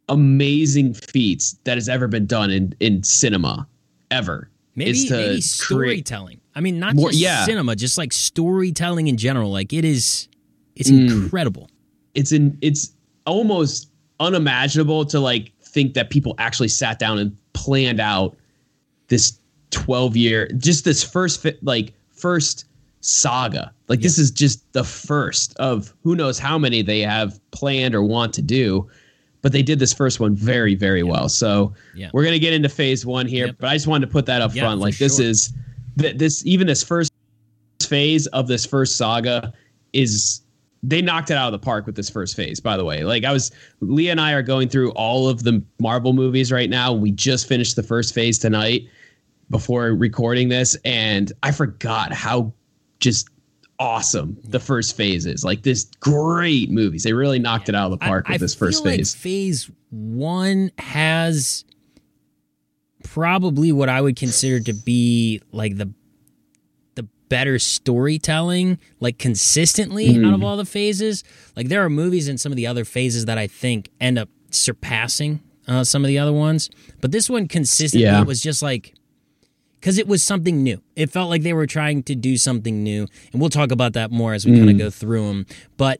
[0.09, 3.67] amazing feats that has ever been done in, in cinema
[4.11, 4.49] ever.
[4.75, 6.39] maybe maybe storytelling.
[6.55, 7.45] I mean, not More- just yeah.
[7.45, 9.51] cinema, just like storytelling in general.
[9.51, 10.27] Like it is,
[10.75, 11.09] it's Mm.
[11.23, 11.69] incredible.
[12.15, 12.91] it's in it's
[13.25, 18.37] almost unimaginable to like think that people actually sat down and planned out
[19.07, 19.39] this
[19.71, 21.91] 12 year just this first fi- like
[22.27, 22.65] first
[23.01, 23.73] saga.
[23.89, 28.01] Like this is just the first of who knows how many they have planned or
[28.01, 28.87] want to do
[29.41, 31.27] but they did this first one very very well.
[31.27, 32.09] So Yeah.
[32.13, 33.55] we're going to get into phase 1 here Yep.
[33.59, 34.79] but I just wanted to put that up Yeah, front.
[34.79, 35.25] like this sure.
[35.25, 35.51] is
[35.99, 37.11] th- this even this first
[37.81, 39.51] phase of this first saga
[39.91, 40.39] is
[40.81, 43.03] they knocked it out of the park with this first phase by the way.
[43.03, 43.51] Like i was
[43.81, 46.93] leah and i are going through all of the marvel movies right now.
[46.93, 48.87] We just finished the first phase tonight
[49.53, 52.51] before recording this and i forgot how
[52.99, 53.29] just
[53.79, 57.91] awesome the first phase is like this great movies they really knocked it out of
[57.91, 61.63] the park I, with this I first like phase phase one has
[63.03, 65.91] probably what I would consider to be like the
[66.95, 70.25] the better storytelling, like consistently Mm-hmm.
[70.25, 71.23] out of all the phases.
[71.55, 74.29] Like there are movies in some of the other phases that I think end up
[74.51, 76.69] surpassing uh, some of the other ones,
[77.01, 78.23] but this one consistently Yeah.
[78.23, 78.93] was just like
[79.83, 80.81] because it was something new.
[80.95, 84.11] It felt like they were trying to do something new, and we'll talk about that
[84.11, 84.79] more as we kind of mm.
[84.79, 85.45] go through them.
[85.75, 85.99] But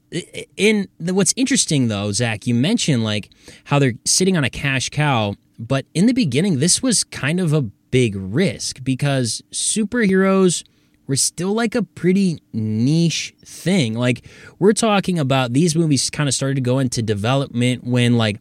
[0.56, 3.28] in the, what's interesting though, Zach, you mentioned like
[3.64, 7.52] how they're sitting on a cash cow, but in the beginning, this was kind of
[7.52, 10.64] a big risk because superheroes
[11.06, 13.92] were still like a pretty niche thing.
[13.92, 14.26] Like
[14.58, 18.40] we're talking about these movies kind of started to go into development when like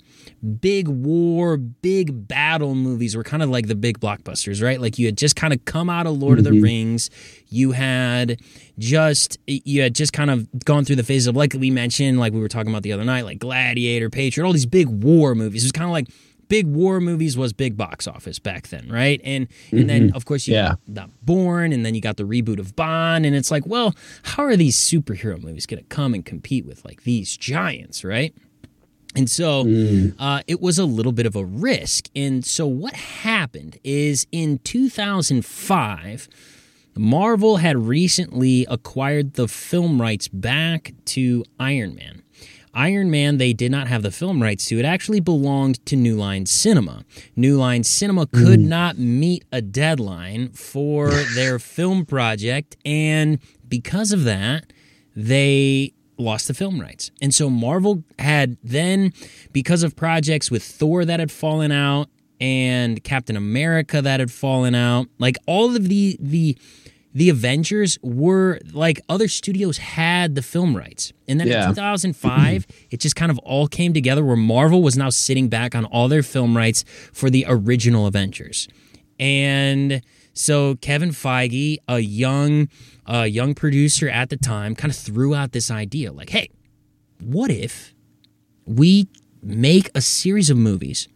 [0.62, 4.80] big war, big battle movies were kind of like the big blockbusters, right?
[4.80, 6.64] Like you had just kind of come out of Lord of the mm-hmm.
[6.64, 7.10] Rings.
[7.48, 8.40] You had
[8.78, 12.34] just you had just kind of gone through the phases of like we mentioned, like
[12.34, 15.64] we were talking about the other night, like Gladiator, Patriot, all these big war movies.
[15.64, 16.08] It was kind of like
[16.50, 19.20] big war movies was big box office back then, right?
[19.24, 20.16] And and then mm-hmm.
[20.16, 20.76] of course you Yeah.
[20.94, 24.44] got Bourne, and then you got the reboot of Bond, and it's like, well, how
[24.44, 28.36] are these superhero movies going to come and compete with like these giants, right?
[29.16, 32.10] And so uh, it was a little bit of a risk.
[32.16, 36.28] And so what happened is in 2005,
[36.96, 42.24] Marvel had recently acquired the film rights back to Iron Man.
[42.76, 44.80] Iron Man, they did not have the film rights to.
[44.80, 47.06] It actually belonged to New Line Cinema.
[47.36, 52.76] New Line Cinema could not meet a deadline for their film project.
[52.84, 53.38] And
[53.68, 54.74] because of that,
[55.16, 55.94] they
[56.24, 57.12] lost the film rights.
[57.22, 59.14] And so Marvel had then,
[59.52, 62.10] because of projects with Thor that had fallen out
[62.42, 66.58] and Captain America that had fallen out, like all of the the
[67.16, 71.14] the Avengers were like other studios had the film rights.
[71.28, 71.70] And then Yeah.
[71.70, 75.76] in 2005, it just kind of all came together where Marvel was now sitting back
[75.76, 78.68] on all their film rights for the original Avengers.
[79.20, 80.02] And
[80.34, 82.68] so Kevin Feige, a young
[83.06, 86.50] a young producer at the time, kind of threw out this idea like, "Hey,
[87.20, 87.94] what if
[88.66, 89.08] we
[89.42, 91.08] make a series of movies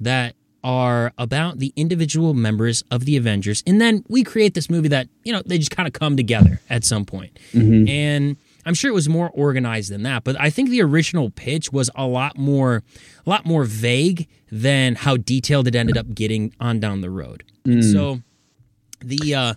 [0.00, 4.88] that are about the individual members of the Avengers, and then we create this movie
[4.88, 7.38] that you know they just kind of come together at some point.
[7.52, 7.88] Mm-hmm.
[7.88, 11.72] And I'm sure it was more organized than that, but I think the original pitch
[11.72, 12.82] was a lot more,
[13.24, 17.44] a lot more vague than how detailed it ended up getting on down the road.
[17.64, 18.20] And so,
[19.00, 19.54] the uh,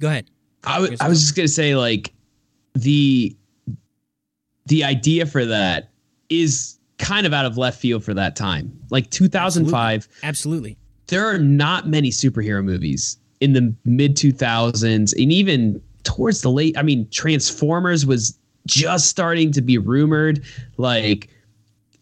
[0.00, 0.26] go ahead.
[0.64, 2.12] I was I was just gonna say like
[2.74, 3.36] the
[4.66, 5.90] the idea for that
[6.28, 8.72] is kind of out of left field for that time.
[8.90, 10.76] Like 2005, Absolutely.
[11.06, 16.76] there are not many superhero movies in the mid 2000s and even towards the late.
[16.76, 20.44] I mean, Transformers was just starting to be rumored.
[20.78, 21.28] Like,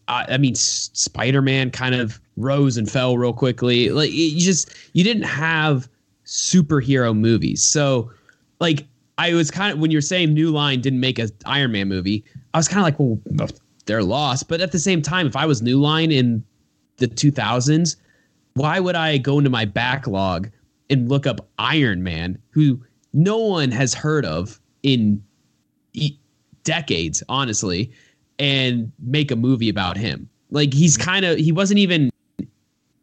[0.07, 3.89] I, I mean, Spider Man kind of rose and fell real quickly.
[3.89, 5.89] Like, you just you didn't have
[6.25, 7.63] superhero movies.
[7.63, 8.11] So,
[8.59, 8.85] like,
[9.17, 12.23] I was kind of when you're saying New Line didn't make a Iron Man movie,
[12.53, 13.49] I was kind of like, well,
[13.85, 14.47] they're lost.
[14.47, 16.43] But at the same time, if I was New Line in
[16.97, 17.95] the 2000s,
[18.55, 20.49] why would I go into my backlog
[20.89, 22.81] and look up Iron Man, who
[23.13, 25.23] no one has heard of in
[25.93, 26.17] e-
[26.63, 27.91] decades, honestly,
[28.39, 30.29] and make a movie about him?
[30.51, 32.11] Like he's kind of he wasn't even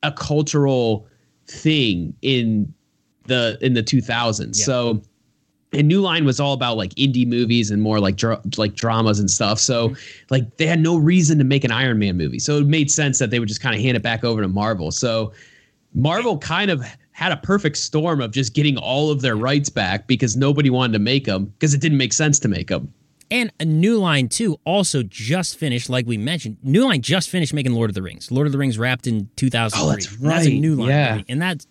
[0.03, 1.07] a cultural
[1.47, 2.73] thing in
[3.25, 4.59] the in the 2000s.
[4.59, 4.65] Yeah.
[4.65, 5.03] So
[5.73, 9.19] and New Line was all about like indie movies and more like dra- like dramas
[9.19, 9.59] and stuff.
[9.59, 10.25] So mm-hmm.
[10.31, 12.39] like they had no reason to make an Iron Man movie.
[12.39, 14.49] So it made sense that they would just kind of hand it back over to
[14.49, 14.91] Marvel.
[14.91, 15.33] So
[15.95, 20.07] Marvel kind of had a perfect storm of just getting all of their rights back
[20.07, 22.93] because nobody wanted to make them because it didn't make sense to make them.
[23.31, 26.59] And a New Line too also just finished, like we mentioned.
[26.63, 28.31] New Line just finished making Lord of the Rings.
[28.31, 29.81] Lord of the Rings wrapped in 2003.
[29.83, 30.61] Oh, that's And That's a right.
[30.61, 31.13] New Line Yeah.
[31.13, 31.67] movie, and that's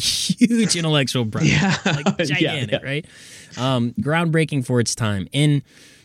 [0.00, 1.76] huge intellectual property, Yeah.
[1.84, 2.88] like gigantic, yeah.
[2.88, 3.06] right?
[3.56, 5.62] Um, groundbreaking for its time, and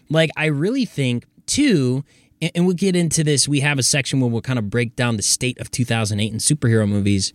[0.10, 2.04] like I really think too.
[2.42, 3.48] And, and we'll get into this.
[3.48, 6.40] We have a section where we'll kind of break down the state of 2008 in
[6.40, 7.34] superhero movies.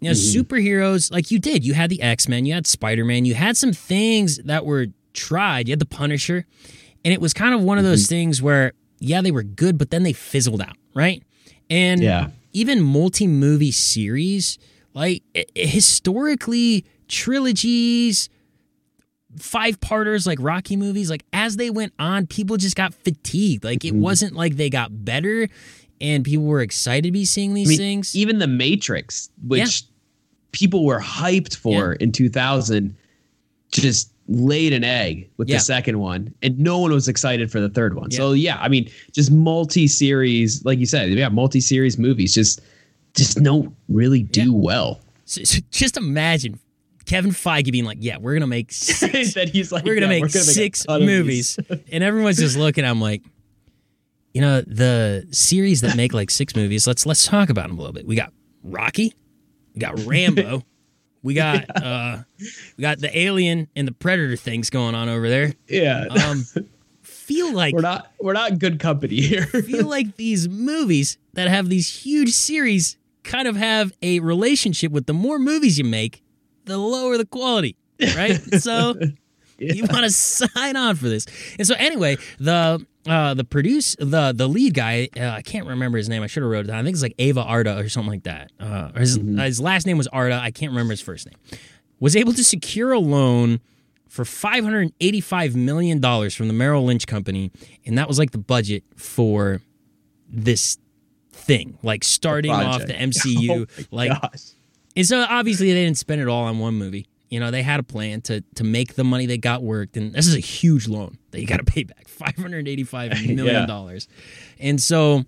[0.00, 1.64] You know, superheroes like you did.
[1.64, 4.86] You had the X Men, you had Spider Man, you had some things that were
[5.12, 5.68] tried.
[5.68, 6.46] You had the Punisher,
[7.04, 9.90] and it was kind of one of those things where, yeah, they were good, but
[9.90, 11.22] then they fizzled out, right?
[11.68, 12.28] And Yeah.
[12.52, 14.56] even multi movie series,
[14.98, 15.22] like
[15.54, 18.28] historically, trilogies,
[19.38, 23.62] five parters like Rocky movies, like as they went on, people just got fatigued.
[23.62, 24.00] Like it mm-hmm.
[24.00, 25.48] wasn't like they got better
[26.00, 28.16] and people were excited to be seeing these I mean, things.
[28.16, 29.84] even the Matrix, which
[30.50, 32.96] people were hyped for in 2000,
[33.70, 35.58] just laid an egg with Yeah.
[35.58, 38.10] the second one, and no one was excited for the third one.
[38.10, 42.60] So yeah, I mean, just multi-series, like you said, yeah, multi-series movies just
[43.14, 44.50] just don't really do Yeah.
[44.52, 45.00] well.
[45.24, 46.58] So- so just imagine
[47.04, 50.22] Kevin Feige being like, "Yeah, we're gonna make six, that he's like, we're gonna yeah,
[50.22, 51.18] make a six ton of these.
[51.18, 51.58] movies,"
[51.92, 52.84] and everyone's just looking.
[52.84, 53.22] I'm like,
[54.34, 56.86] you know, the series that make like six movies.
[56.86, 58.06] Let's let's talk about them a little bit.
[58.06, 58.32] We got
[58.62, 59.14] Rocky,
[59.74, 60.62] we got Rambo,
[61.22, 62.18] we got uh,
[62.76, 65.54] we got the Alien and the Predator things going on over there.
[65.68, 66.44] Yeah, Um,
[67.28, 69.46] feel like we're not we're not good company here.
[69.46, 75.06] feel like these movies that have these huge series kind of have a relationship with
[75.06, 76.22] the more movies you make,
[76.64, 78.40] the lower the quality, right?
[78.60, 78.94] so
[79.58, 81.26] you want to sign on for this.
[81.58, 85.98] And so anyway, the uh, the produce the the lead guy, uh, I can't remember
[85.98, 86.22] his name.
[86.22, 86.78] I should have wrote it down.
[86.78, 88.50] I think it's like Ava Arda or something like that.
[88.58, 90.40] Uh, his, his last name was Arda.
[90.42, 91.36] I can't remember his first name.
[92.00, 93.60] Was able to secure a loan
[94.18, 97.52] for $585 million from the Merrill Lynch Company.
[97.86, 99.60] And that was like the budget for
[100.28, 100.76] this
[101.30, 102.92] thing, like starting off the.
[102.94, 103.68] MCU.
[103.70, 104.54] Oh like, gosh.
[104.96, 107.06] and so obviously they didn't spend it all on one movie.
[107.28, 110.12] You know, they had a plan to to make the money they got worked, and
[110.12, 113.12] this is a huge loan that you got to pay back five hundred eighty five
[113.28, 114.08] million dollars,
[114.58, 115.24] and so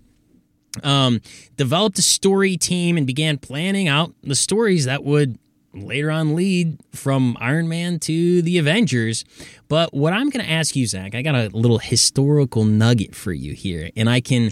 [0.83, 1.21] um,
[1.55, 5.39] developed a story team and began planning out the stories that would
[5.73, 9.23] later on lead from Iron Man to the Avengers.
[9.67, 13.31] But what I'm going to ask you, Zach, I got a little historical nugget for
[13.31, 14.51] you here, and I can,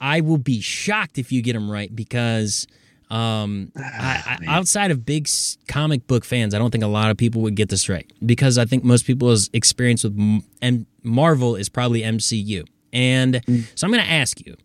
[0.00, 2.66] I will be shocked if you get them right because.
[3.10, 5.28] Um, I, I, outside of big
[5.66, 8.56] comic book fans, I don't think a lot of people would get this right because
[8.56, 10.16] I think most people's experience with
[10.62, 12.64] M- Marvel is probably MCU.
[12.92, 13.42] And
[13.74, 14.56] so I'm going to ask you,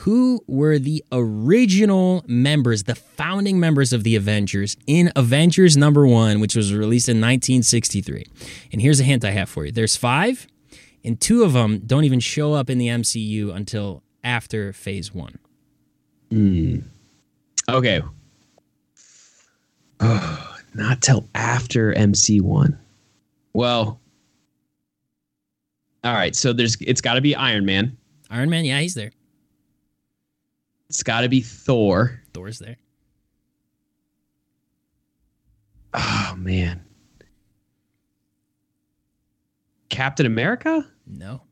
[0.00, 6.40] who were the original members, the founding members of the Avengers in Avengers number one,
[6.40, 8.24] which was released in 1963?
[8.72, 10.46] And here's a hint I have for you there's five,
[11.04, 15.38] and two of them don't even show up in the MCU until after phase one.
[16.30, 16.78] Hmm.
[17.68, 18.00] Okay.
[20.00, 22.78] Oh, not till after MC one.
[23.52, 24.00] Well,
[26.04, 26.34] all right.
[26.34, 27.98] So there's it's got to be Iron Man.
[28.30, 29.10] Iron Man, yeah, he's there.
[30.90, 32.20] It's got to be Thor.
[32.34, 32.76] Thor's there.
[35.94, 36.82] Oh man.
[39.88, 40.84] Captain America?
[41.06, 41.42] No.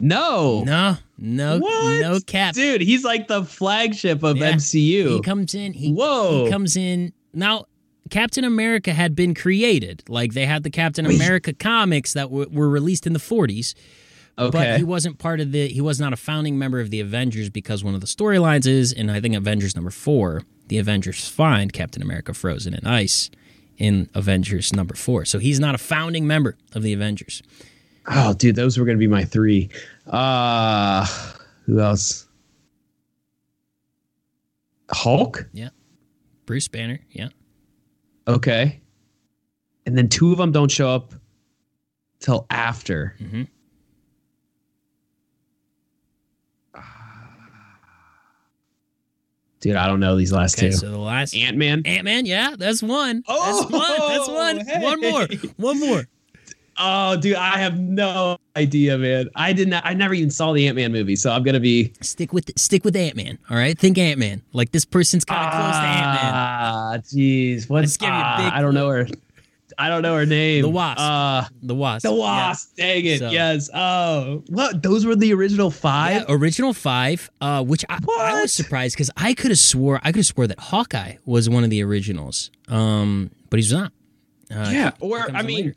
[0.00, 0.64] No.
[0.64, 0.96] No.
[1.18, 1.58] No.
[1.58, 2.00] What?
[2.00, 2.54] No cap.
[2.54, 4.52] Dude, he's like the flagship of yeah.
[4.52, 5.16] MCU.
[5.16, 5.74] He comes in.
[5.74, 6.46] He, Whoa.
[6.46, 7.12] He comes in.
[7.34, 7.66] Now,
[8.08, 10.02] Captain America had been created.
[10.08, 13.74] Like they had the Captain America comics that w- were released in the 40s
[14.38, 14.50] okay.
[14.50, 15.68] But he wasn't part of the.
[15.68, 18.92] He was not a founding member of the Avengers because one of the storylines is,
[18.92, 23.30] and I think Avengers number four, the Avengers find Captain America frozen in ice
[23.78, 25.24] in Avengers number four.
[25.24, 27.42] So he's not a founding member of the Avengers.
[28.08, 29.68] oh, dude, those were going to be my three.
[30.06, 31.06] Uh,
[31.66, 32.26] who else?
[34.90, 35.46] Hulk?
[35.52, 35.70] Yeah.
[36.46, 37.28] Bruce Banner, yeah.
[38.28, 38.80] Okay.
[39.84, 41.14] And then two of them don't show up
[42.20, 43.16] till after.
[43.18, 43.42] hmm
[49.60, 50.76] Dude, I don't know these last Okay, two.
[50.76, 51.82] so the last Ant Man.
[51.86, 53.22] Ant Man, yeah, that's one.
[53.26, 54.58] Oh, that's one.
[54.58, 54.82] That's one.
[54.82, 55.26] One more.
[55.56, 56.04] One more.
[56.78, 59.30] Oh, dude, I have no idea, man.
[59.34, 59.82] I did not.
[59.86, 62.84] I never even saw the Ant Man movie, so I'm gonna be Stick with stick
[62.84, 63.38] with Ant Man.
[63.48, 64.42] All right, think Ant Man.
[64.52, 66.32] Like this person's kind of close to Ant Man.
[66.34, 67.68] Ah, jeez.
[67.70, 69.08] What's Let's give you a ah, I don't know her.
[69.78, 70.62] I don't know her name.
[70.62, 70.98] The Wasp.
[71.00, 72.02] Uh, The Wasp.
[72.06, 72.18] the Yeah.
[72.18, 72.76] Wasp.
[72.76, 73.18] Dang it.
[73.18, 73.68] So- Yes.
[73.74, 74.82] Oh, what?
[74.82, 76.12] Those were the original five.
[76.28, 80.12] Yeah, original five, uh, which I, I was surprised because I could have swore I
[80.12, 83.92] could have swore that Hawkeye was one of the originals, um, but he's not.
[84.50, 84.92] Uh, yeah.
[85.00, 85.74] Or I mean, later.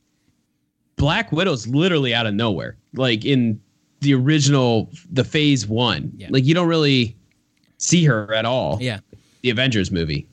[0.95, 2.77] Black Widow's literally out of nowhere.
[2.93, 3.59] Like in
[4.01, 6.11] the original, the Phase One.
[6.15, 6.27] Yeah.
[6.29, 7.15] Like you don't really
[7.77, 8.77] see her at all.
[8.81, 8.99] yeah,
[9.41, 10.27] The Avengers movie.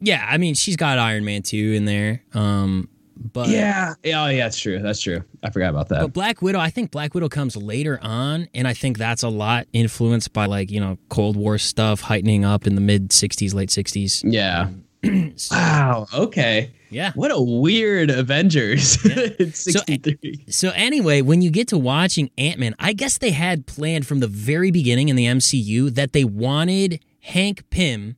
[0.00, 0.26] Yeah.
[0.28, 3.94] I mean, she's got Iron Man two in there, um, but yeah.
[4.02, 4.24] Yeah.
[4.24, 4.44] Oh, yeah.
[4.44, 4.78] That's true.
[4.80, 5.22] That's true.
[5.42, 6.00] I forgot about that.
[6.00, 9.28] But Black Widow, I think Black Widow comes later on, and I think that's a
[9.28, 13.52] lot influenced by like you know Cold War stuff heightening up in the mid '60s,
[13.54, 14.22] late '60s.
[14.24, 14.68] yeah.
[15.50, 16.06] Wow.
[16.12, 16.72] Okay.
[16.90, 17.12] Yeah.
[17.14, 19.28] What a weird Avengers Yeah.
[19.38, 20.44] in 63.
[20.48, 24.20] So anyway, when you get to watching Ant Man, I guess they had planned from
[24.20, 28.16] the very beginning in the MCU that they wanted Hank Pym,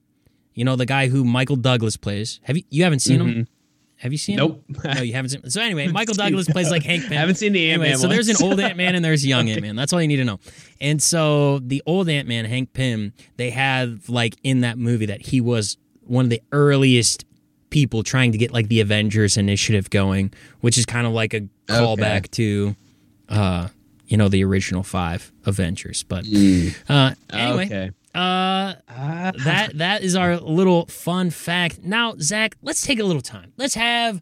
[0.54, 2.40] you know the guy who Michael Douglas plays.
[2.44, 3.48] Have you you haven't seen him?
[3.96, 4.64] Have you seen Nope.
[4.68, 4.94] him?
[4.96, 5.48] No, you haven't seen.
[5.48, 7.12] So anyway, Michael Douglas plays like Hank Pym.
[7.12, 9.22] I haven't seen the Ant Anyway, Man so there's an old Ant Man and there's
[9.24, 9.76] a young Ant Man.
[9.76, 10.40] That's all you need to know.
[10.80, 15.20] And so the old Ant Man, Hank Pym, they have like in that movie that
[15.26, 17.24] he was one of the earliest
[17.70, 20.32] people trying to get like the Avengers initiative going,
[20.62, 22.74] which is kind of like a callback to,
[23.28, 23.68] uh,
[24.08, 26.02] you know, the original five Avengers.
[26.02, 26.26] But
[26.88, 27.90] uh, anyway, Okay.
[28.14, 29.32] Uh, Ah.
[29.44, 31.82] that that is our little fun fact.
[31.82, 33.52] Now, Zach, let's take a little time.
[33.56, 34.20] Let's have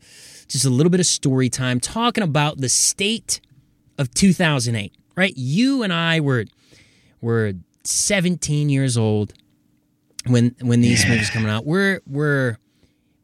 [0.49, 3.41] just a little bit of story time talking about the state
[3.99, 4.93] of 2008.
[5.17, 6.45] Right, you and I were
[7.21, 7.53] were
[7.85, 9.33] 17 years old
[10.27, 11.11] when when these Yeah.
[11.11, 11.67] movies coming out.
[11.67, 12.57] We're we're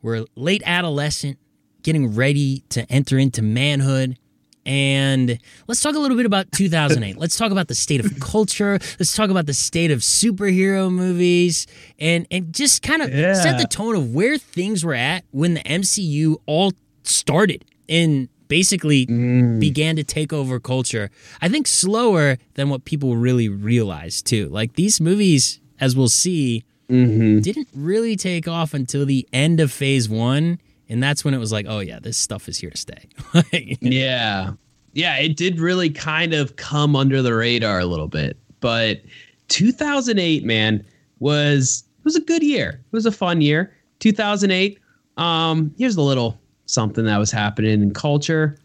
[0.03, 1.39] we're late adolescent,
[1.83, 4.19] getting ready to enter into manhood.
[4.67, 5.39] And
[5.69, 7.17] let's talk a little bit about 2008.
[7.19, 8.79] let's talk about the state of culture.
[8.99, 11.67] Let's talk about the state of superhero movies
[11.99, 13.35] and and just kind of Yeah.
[13.35, 16.73] set the tone of where things were at when the MCU all
[17.05, 19.59] started and basically Mm.
[19.61, 21.11] began to take over culture.
[21.41, 24.49] I think slower than what people really realize too.
[24.49, 27.41] Like these movies as we'll see Mm-hmm.
[27.41, 31.53] didn't really take off until the end of phase 1 and that's when it was
[31.53, 33.09] like, oh yeah, this stuff is here to stay.
[33.81, 34.53] Yeah.
[34.93, 38.39] Yeah, it did really kind of come under the radar a little bit.
[38.61, 39.03] But
[39.49, 40.85] 2008, man,
[41.19, 42.81] was was a good year.
[42.85, 43.77] It was a fun year.
[43.99, 44.79] 2008.
[45.19, 48.59] Um, here's a little something that was happening in culture.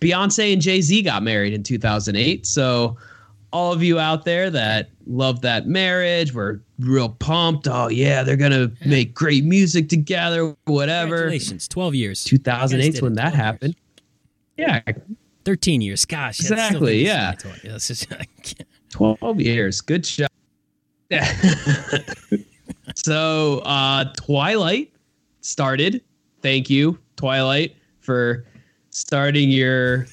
[0.00, 2.46] Beyonce and Jay-Z got married in 2008.
[2.46, 2.96] So
[3.54, 7.68] all of you out there that love that marriage, We're real pumped.
[7.68, 11.18] Oh yeah, they're gonna make great music together, whatever.
[11.18, 12.24] Congratulations, 12 years.
[12.24, 13.44] 2008 did is it, when that 12 years.
[13.44, 13.76] happened.
[14.56, 14.80] Yeah,
[15.44, 16.04] 13 years.
[16.04, 16.40] Gosh.
[16.40, 17.34] Exactly, yeah.
[17.62, 18.12] That's just,
[18.90, 19.80] 12 years.
[19.80, 20.28] Good job.
[22.96, 24.92] so, uh, Twilight
[25.42, 26.02] started.
[26.42, 28.46] Thank you, Twilight, for
[28.90, 30.06] starting your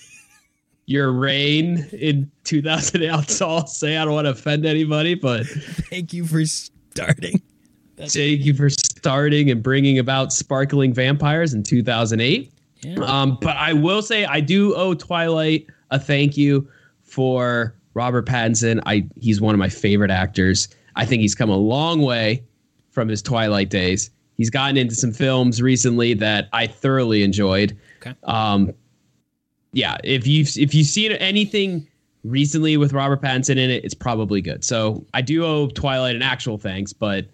[0.91, 3.01] your reign in 2000.
[3.01, 3.97] That's all I'll say.
[3.97, 7.41] I don't want to offend anybody, but Thank you for starting.
[7.97, 12.51] thank you for starting and bringing about sparkling vampires in 2008.
[12.81, 12.95] Yeah.
[13.03, 16.67] Um, but I will say I do owe Twilight a thank you
[17.03, 18.81] for Robert Pattinson.
[18.85, 20.67] I he's one of my favorite actors.
[20.95, 22.43] I think he's come a long way
[22.89, 24.09] from his Twilight days.
[24.37, 27.77] He's gotten into some films recently that I thoroughly enjoyed.
[27.97, 28.15] Okay.
[28.23, 28.73] Um,
[29.73, 31.87] yeah, if you've if you've seen anything
[32.23, 34.63] recently with Robert Pattinson in it, it's probably good.
[34.63, 37.25] So I do owe Twilight an actual thanks, but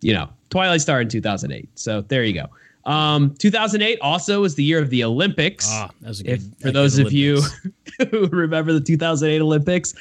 [0.00, 1.68] you know, Twilight started in 2008.
[1.74, 2.46] So there you go.
[2.90, 5.66] Um, 2008 also was the year of the Olympics.
[5.68, 6.32] Ah, that was a good.
[6.34, 7.42] if for those of you
[8.10, 9.94] who remember the 2008 Olympics,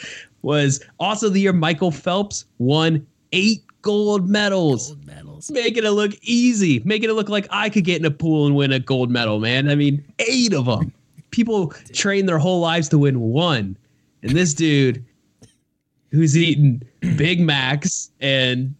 [0.43, 5.49] was also the year Michael Phelps won eight gold medals, gold medals.
[5.49, 8.55] making it look easy, making it look like I could get in a pool and
[8.55, 9.39] win a gold medal.
[9.39, 10.93] Man, I mean, eight of them.
[11.35, 13.75] People train their whole lives to win one,
[14.23, 15.03] and this dude,
[16.11, 16.81] who's eating
[17.17, 18.73] Big Macs and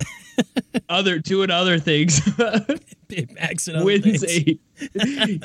[0.87, 2.21] other doing other things,
[3.09, 4.23] Big Macs and other wins things.
[4.23, 4.61] eight.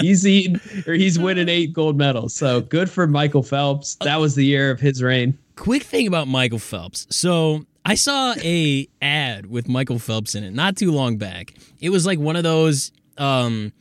[0.01, 2.33] he's eating or he's winning eight gold medals.
[2.33, 3.97] So good for Michael Phelps.
[4.03, 5.37] That was the year of his reign.
[5.57, 7.09] quick thing about Michael Phelps.
[7.11, 11.55] So I saw a ad with Michael Phelps in it not too long back.
[11.81, 13.73] It was like one of those um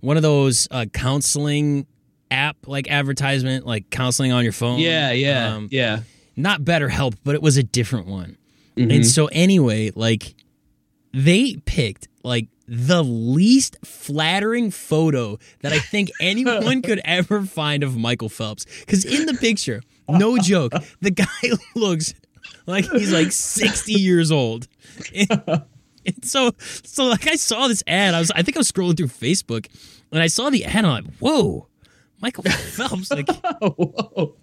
[0.00, 1.86] one of those uh counseling
[2.30, 4.78] app like advertisement like counseling on your phone.
[4.80, 6.00] Yeah, yeah, Um, yeah.
[6.36, 8.36] not BetterHelp, but it was a different one.
[8.76, 8.90] Mm-hmm.
[8.90, 10.34] And so anyway, like
[11.12, 17.96] they picked like the least flattering photo that I think anyone could ever find of
[17.96, 18.66] Michael Phelps.
[18.86, 21.26] Cause in the picture, no joke, the guy
[21.74, 22.14] looks
[22.66, 24.68] like he's like 60 years old.
[25.14, 25.62] And,
[26.06, 28.96] and so so like I saw this ad, I was I think I was scrolling
[28.96, 29.66] through Facebook
[30.12, 31.68] and I saw the ad, and I'm like, whoa.
[32.20, 33.28] Michael Phelps, like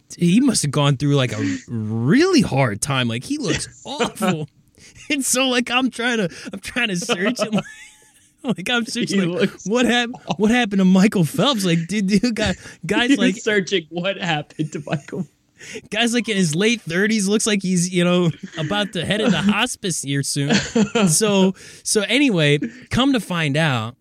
[0.17, 3.07] he must have gone through like a really hard time.
[3.07, 4.47] Like he looks awful.
[5.09, 7.65] and so like I'm trying to I'm trying to search and like,
[8.43, 11.65] like I'm searching like, what happened what happened to Michael Phelps?
[11.65, 12.55] Like did you guy
[12.86, 15.28] guys He like searching what happened to Michael.
[15.89, 19.38] guys like in his late 30s looks like he's you know about to head into
[19.38, 20.53] hospice here soon.
[21.09, 22.59] So so anyway,
[22.89, 23.97] come to find out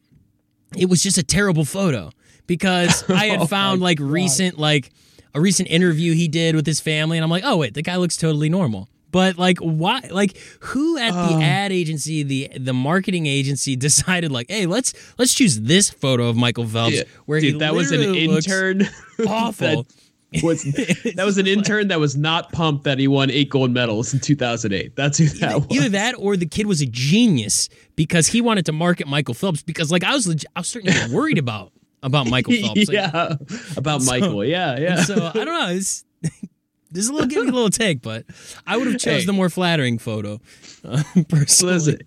[0.76, 2.10] it was just a terrible photo
[2.46, 4.10] because I had Oh found like God.
[4.10, 4.90] recent like
[5.34, 7.96] a recent interview he did with his family and I'm like, "Oh wait, the guy
[7.96, 11.42] looks totally normal." But like why like who at the Um.
[11.42, 16.36] ad agency, the the marketing agency decided like, "Hey, let's let's choose this photo of
[16.36, 17.02] Michael Phelps Yeah.
[17.26, 18.88] where he that was an intern.
[19.28, 19.86] awful."
[20.32, 23.70] that was that was an intern that was not pumped that he won eight gold
[23.70, 24.96] medals in 2008.
[24.96, 25.66] That's who that was.
[25.70, 29.62] Either that or the kid was a genius because he wanted to market Michael Phelps
[29.62, 31.72] because like I was leg- I was starting to get worried about
[32.04, 32.90] about Michael Phelps.
[32.92, 33.34] Yeah,
[33.76, 34.44] about So- Michael.
[34.44, 35.02] Yeah, yeah.
[35.02, 35.68] So I don't know.
[35.70, 36.04] It's
[36.94, 38.24] is a little give me a little take, but
[38.66, 39.26] I would have chose Hey.
[39.26, 40.40] the more flattering photo.
[40.84, 41.98] Uh, personally, Listen,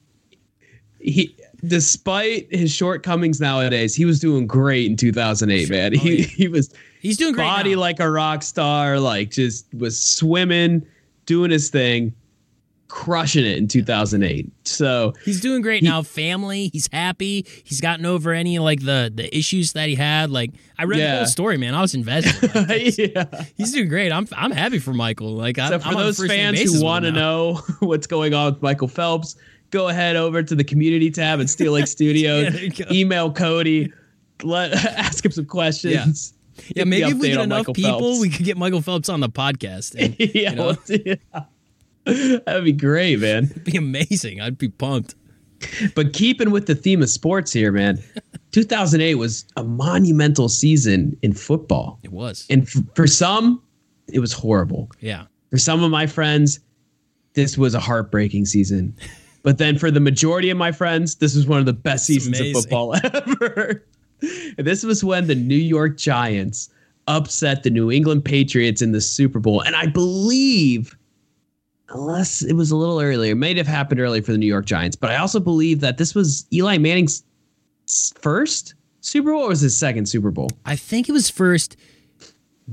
[1.00, 1.36] he
[1.66, 5.70] despite his shortcomings nowadays, he was doing great in 2008.
[5.70, 6.26] Man, Oh, he yeah.
[6.26, 7.44] he was he's doing great.
[7.44, 7.82] body now.
[7.82, 10.86] like a rock star, like just was swimming,
[11.26, 12.14] doing his thing,
[12.88, 14.50] crushing it in 2008.
[14.66, 16.02] So He's doing great now.
[16.02, 17.46] Family, he's happy.
[17.64, 20.32] He's gotten over any like the the issues that he had.
[20.32, 21.76] Like I read the whole story, man.
[21.76, 22.52] I was invested.
[22.68, 23.46] Like, yeah.
[23.56, 24.12] he's doing great.
[24.12, 25.34] I'm I'm happy for Michael.
[25.34, 28.88] Like I'm, for I'm those fans who want to know what's going on with Michael
[28.88, 29.36] Phelps,
[29.70, 32.46] go ahead over to the community tab at Steel Lake Studios.
[32.46, 32.86] Yeah, there you go.
[32.92, 33.94] Email Cody.
[34.44, 36.34] Let ask him some questions.
[36.76, 38.22] yeah, the maybe if we get enough people, Phelps.
[38.22, 39.96] we could get Michael Phelps on the podcast.
[39.98, 40.56] And yeah, you
[41.36, 41.48] know?
[42.46, 43.46] That'd be great, man.
[43.46, 44.42] It'd be amazing.
[44.42, 45.16] I'd be pumped.
[45.96, 48.00] But keeping with the theme of sports here, man,
[48.52, 52.00] 2008 was a monumental season in football.
[52.04, 52.46] It was.
[52.50, 53.62] And f- for some,
[54.12, 54.90] it was horrible.
[55.00, 55.26] Yeah.
[55.50, 56.60] For some of my friends,
[57.34, 58.96] this was a heartbreaking season.
[59.44, 62.38] But then for the majority of my friends, this was one of the best seasons
[62.38, 63.86] of football ever.
[64.58, 66.70] And this was when the New York Giants
[67.08, 69.62] upset the New England Patriots in the Super Bowl.
[69.62, 70.98] And I believe,
[71.90, 74.66] unless it was a little earlier, it may have happened earlier for the New York
[74.66, 77.24] Giants, but I also believe that this was Eli Manning's
[78.20, 80.50] first Super Bowl or was his second Super Bowl?
[80.66, 81.78] I think it was first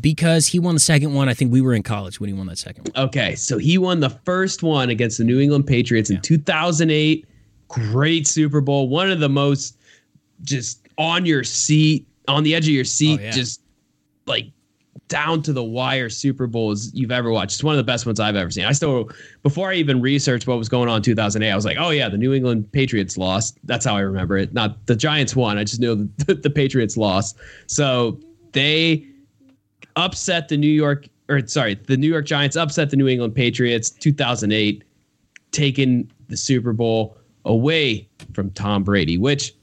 [0.00, 1.28] because he won the second one.
[1.28, 3.04] I think we were in college when he won that second one.
[3.06, 7.26] Okay, so he won the first one against the New England Patriots in 2008.
[7.68, 9.78] Great Super Bowl, one of the most
[10.42, 13.30] just on your seat, on the edge of your seat, Oh, yeah.
[13.30, 13.62] just
[14.26, 14.46] like
[15.08, 17.54] down to the wire Super Bowls you've ever watched.
[17.54, 18.64] It's one of the best ones I've ever seen.
[18.64, 19.10] I still,
[19.42, 22.08] before I even researched what was going on in 2008, I was like, oh yeah,
[22.08, 23.58] the New England Patriots lost.
[23.64, 24.52] That's how I remember it.
[24.54, 25.58] Not the Giants won.
[25.58, 27.36] I just knew the, the Patriots lost.
[27.66, 28.18] So
[28.52, 29.06] they
[29.96, 33.90] upset the New York, or sorry, the New York Giants upset the New England Patriots
[33.90, 34.84] 2008,
[35.52, 39.54] taking the Super Bowl away from Tom Brady, which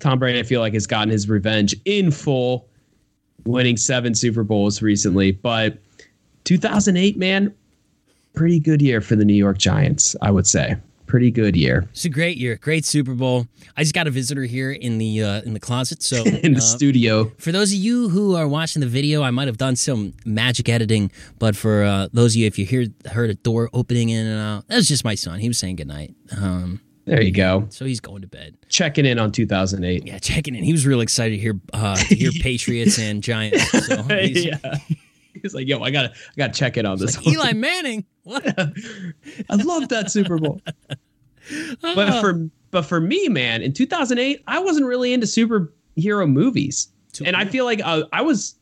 [0.00, 2.68] Tom Brady, I feel like, has gotten his revenge in full,
[3.46, 5.32] winning seven Super Bowls recently.
[5.32, 5.78] But
[6.44, 7.54] 2008, man,
[8.34, 10.76] pretty good year for the New York Giants, I would say.
[11.06, 13.46] Pretty good year It's a great year, great Super Bowl.
[13.76, 16.02] I just got a visitor here in the uh, in the closet.
[16.02, 17.30] So in the uh, studio.
[17.38, 20.68] for those of you who are watching the video, I might have done some magic
[20.68, 24.26] editing, but for uh, those of you if you hear heard a door opening in
[24.26, 25.40] and out, that was just my son.
[25.40, 26.14] He was saying goodnight.
[26.36, 27.66] Um, There you go.
[27.68, 28.56] So he's going to bed.
[28.68, 30.06] Checking in on 2008.
[30.06, 30.64] Yeah, checking in.
[30.64, 33.70] He was really excited to hear uh, to hear Patriots and Giants.
[33.86, 34.56] So he's, yeah.
[35.42, 37.16] He's like, yo, I gotta, I gotta check in on this.
[37.16, 38.06] like, Eli Manning.
[38.22, 38.46] What?
[39.50, 40.62] I love that Super Bowl.
[41.82, 46.88] but for, but for me, man, in 2008, I wasn't really into superhero movies,
[47.22, 48.54] and I feel like uh, I was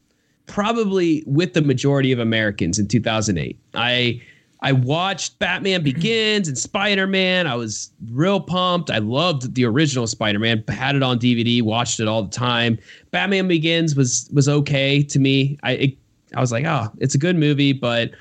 [0.47, 3.57] probably with the majority of Americans in 2008.
[3.75, 4.21] I
[4.63, 7.47] I watched Batman Begins and Spider Man.
[7.47, 8.91] I was real pumped.
[8.91, 10.65] I loved the original Spider Man.
[10.69, 11.63] Had it on DVD.
[11.63, 12.79] Watched it all the time.
[13.11, 15.59] Batman Begins was was okay to me.
[15.63, 15.99] I it,
[16.35, 18.13] I was like, oh, it's a good movie, but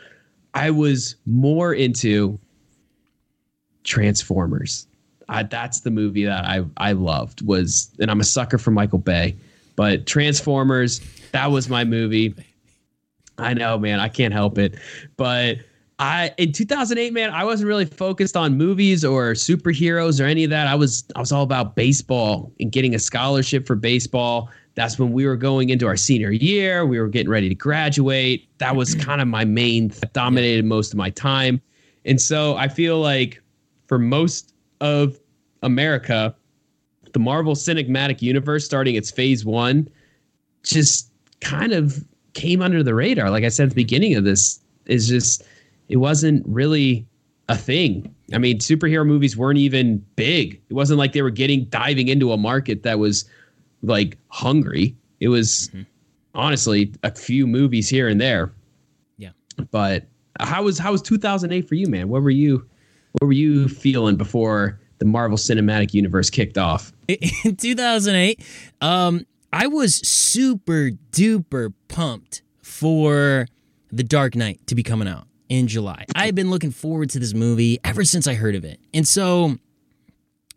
[0.53, 2.37] I was more into
[3.83, 4.87] Transformers.
[5.29, 8.99] I, that's the movie that I I loved was, and I'm a sucker for Michael
[8.99, 9.35] Bay,
[9.77, 10.99] but Transformers
[11.31, 12.35] that was my movie.
[13.37, 14.75] I know, man, I can't help it,
[15.15, 15.57] but
[16.01, 20.49] I in 2008, man, I wasn't really focused on movies or superheroes or any of
[20.49, 20.65] that.
[20.65, 24.49] I was I was all about baseball and getting a scholarship for baseball.
[24.73, 26.87] That's when we were going into our senior year.
[26.87, 28.47] We were getting ready to graduate.
[28.57, 29.07] That was mm-hmm.
[29.07, 31.61] kind of my main that dominated most of my time.
[32.03, 33.39] And so I feel like
[33.85, 35.19] for most of
[35.61, 36.33] America,
[37.13, 39.87] the Marvel Cinematic Universe starting its phase 1
[40.63, 43.29] just kind of came under the radar.
[43.29, 45.43] Like I said at the beginning of this, is just
[45.91, 47.05] it wasn't really
[47.49, 48.15] a thing.
[48.33, 50.61] I mean, superhero movies weren't even big.
[50.69, 53.25] It wasn't like they were getting diving into a market that was
[53.83, 54.95] like hungry.
[55.19, 55.81] It was mm-hmm.
[56.33, 58.53] honestly a few movies here and there.
[59.17, 59.31] Yeah.
[59.69, 60.05] But
[60.39, 62.07] how was how was 2008 for you, man?
[62.07, 62.65] What were you
[63.19, 66.93] what were you feeling before the Marvel Cinematic Universe kicked off?
[67.43, 68.41] In 2008,
[68.79, 73.47] um I was super duper pumped for
[73.91, 76.05] The Dark Knight to be coming out in July.
[76.15, 78.79] I've been looking forward to this movie ever since I heard of it.
[78.93, 79.57] And so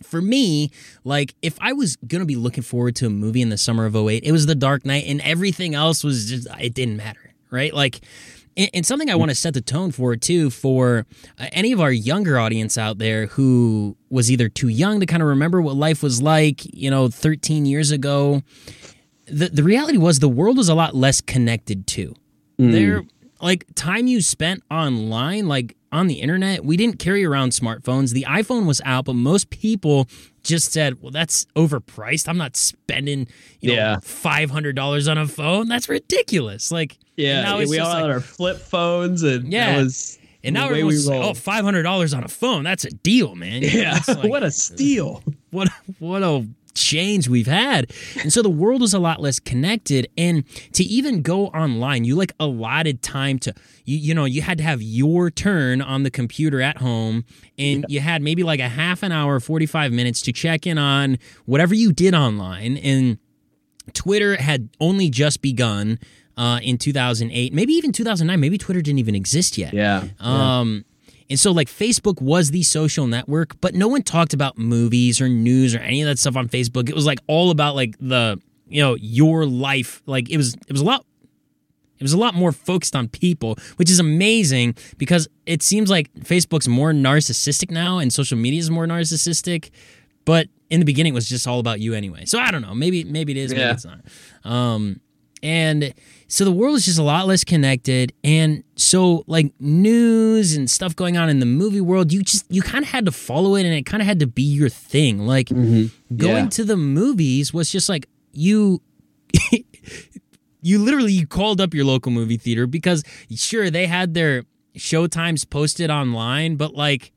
[0.05, 0.71] for me,
[1.03, 3.97] like if I was gonna be looking forward to a movie in the summer of
[3.97, 7.75] 08, it was The Dark Knight, and everything else was just it didn't matter, right?
[7.75, 8.03] Like
[8.57, 11.07] and, something I want to set the tone for too for
[11.41, 15.25] uh, any of our younger audience out there who was either too young to kind
[15.25, 18.43] of remember what life was like, you know, 13 years ago.
[19.27, 22.15] The the reality was the world was a lot less connected too.
[22.61, 22.71] Mm.
[22.73, 23.03] There
[23.41, 28.13] like time you spent online, like on the internet, we didn't carry around smartphones.
[28.13, 30.09] The iPhone was out, but most people
[30.43, 32.29] just said, "Well, that's overpriced.
[32.29, 33.29] I'm not spending,
[33.61, 33.99] you know, yeah.
[34.03, 35.69] five hundred dollars on a phone.
[35.69, 40.55] That's ridiculous." Like, yeah, we all like, had our flip phones, and yeah, was and
[40.55, 42.65] now everyone's like, "Oh, five hundred dollars on a phone.
[42.65, 45.23] That's a deal, man." Yeah, like, what a steal!
[45.55, 45.69] What
[46.01, 47.93] what a change we've had.
[48.21, 50.09] And so the world was a lot less connected.
[50.17, 53.55] And to even go online, you like allotted time to,
[53.85, 57.25] you, you know, you had to have your turn on the computer at home.
[57.59, 57.95] And yeah.
[57.95, 61.75] you had maybe like a half an hour, 45 minutes to check in on whatever
[61.75, 62.77] you did online.
[62.77, 63.19] And
[63.93, 65.99] Twitter had only just begun.
[66.37, 69.73] Uh, in 2008, maybe even 2009, maybe Twitter didn't even exist yet.
[69.73, 70.03] Yeah.
[70.19, 70.85] Um,
[71.31, 75.29] and so, like, Facebook was the social network, but no one talked about movies or
[75.29, 76.89] news or any of that stuff on Facebook.
[76.89, 80.03] It was like all about like the, you know, your life.
[80.07, 81.05] Like, it was, it was a lot.
[81.99, 86.13] It was a lot more focused on people, which is amazing because it seems like
[86.15, 89.71] Facebook's more narcissistic now and social media is more narcissistic.
[90.25, 92.25] But in the beginning, it was just all about you anyway.
[92.25, 92.75] So I don't know.
[92.75, 93.53] Maybe maybe it is.
[93.53, 93.73] Maybe yeah.
[93.73, 94.01] it's not.
[94.45, 95.01] Um,
[95.43, 95.95] and
[96.29, 98.13] so the world is just a lot less connected.
[98.23, 102.63] And so like news and stuff going on in the movie world, you just you
[102.63, 105.27] kind of had to follow it and it kind of had to be your thing.
[105.27, 106.17] Like mm-hmm.
[106.17, 106.51] going yeah.
[106.51, 108.81] to the movies was just like you
[110.63, 114.45] you literally you called up your local movie theater because sure they had their
[114.77, 117.13] show times posted online, but like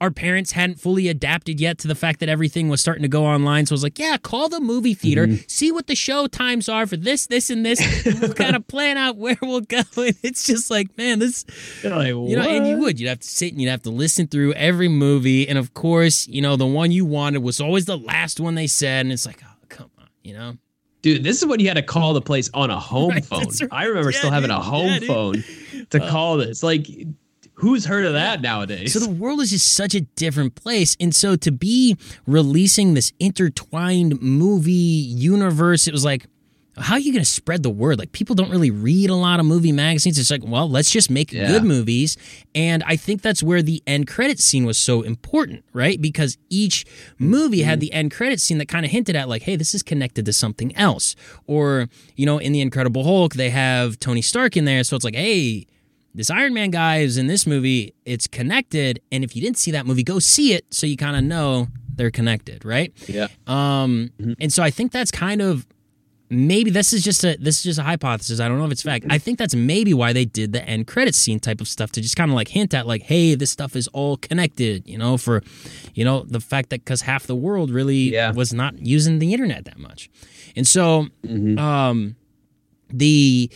[0.00, 3.26] our parents hadn't fully adapted yet to the fact that everything was starting to go
[3.26, 3.66] online.
[3.66, 5.42] So I was like, yeah, call the movie theater, mm-hmm.
[5.46, 8.06] see what the show times are for this, this, and this.
[8.06, 9.82] and we'll kind of plan out where we'll go.
[10.00, 11.44] And it's just like, man, this,
[11.84, 14.26] like, you know, and you would, you'd have to sit and you'd have to listen
[14.26, 15.46] through every movie.
[15.46, 18.66] And of course, you know, the one you wanted was always the last one they
[18.66, 19.04] said.
[19.04, 20.56] And it's like, oh, come on, you know?
[21.02, 23.44] Dude, this is when you had to call the place on a home right, phone.
[23.44, 23.68] Right.
[23.70, 25.44] I remember yeah, still having a home yeah, phone
[25.90, 26.62] to uh, call this.
[26.62, 26.86] Like,
[27.60, 28.94] Who's heard of that nowadays?
[28.94, 30.96] So the world is just such a different place.
[30.98, 31.96] And so to be
[32.26, 36.26] releasing this intertwined movie universe, it was like,
[36.76, 37.98] how are you going to spread the word?
[37.98, 40.18] Like, people don't really read a lot of movie magazines.
[40.18, 41.46] It's like, well, let's just make yeah.
[41.46, 42.16] good movies.
[42.54, 46.00] And I think that's where the end credit scene was so important, right?
[46.00, 46.86] Because each
[47.18, 47.68] movie mm-hmm.
[47.68, 50.24] had the end credit scene that kind of hinted at, like, hey, this is connected
[50.24, 51.16] to something else.
[51.46, 54.82] Or, you know, in The Incredible Hulk, they have Tony Stark in there.
[54.82, 55.66] So it's like, hey,
[56.14, 57.94] this Iron Man guy is in this movie.
[58.04, 61.16] It's connected, and if you didn't see that movie, go see it so you kind
[61.16, 62.92] of know they're connected, right?
[63.06, 63.28] Yeah.
[63.46, 64.10] Um,
[64.40, 65.66] and so I think that's kind of
[66.32, 68.40] maybe this is just a this is just a hypothesis.
[68.40, 69.04] I don't know if it's fact.
[69.10, 72.00] I think that's maybe why they did the end credit scene type of stuff to
[72.00, 74.86] just kind of like hint at like, hey, this stuff is all connected.
[74.88, 75.42] You know, for
[75.94, 78.32] you know the fact that because half the world really Yeah.
[78.32, 80.08] was not using the internet that much,
[80.56, 81.08] and so
[81.58, 82.16] um,
[82.92, 83.50] the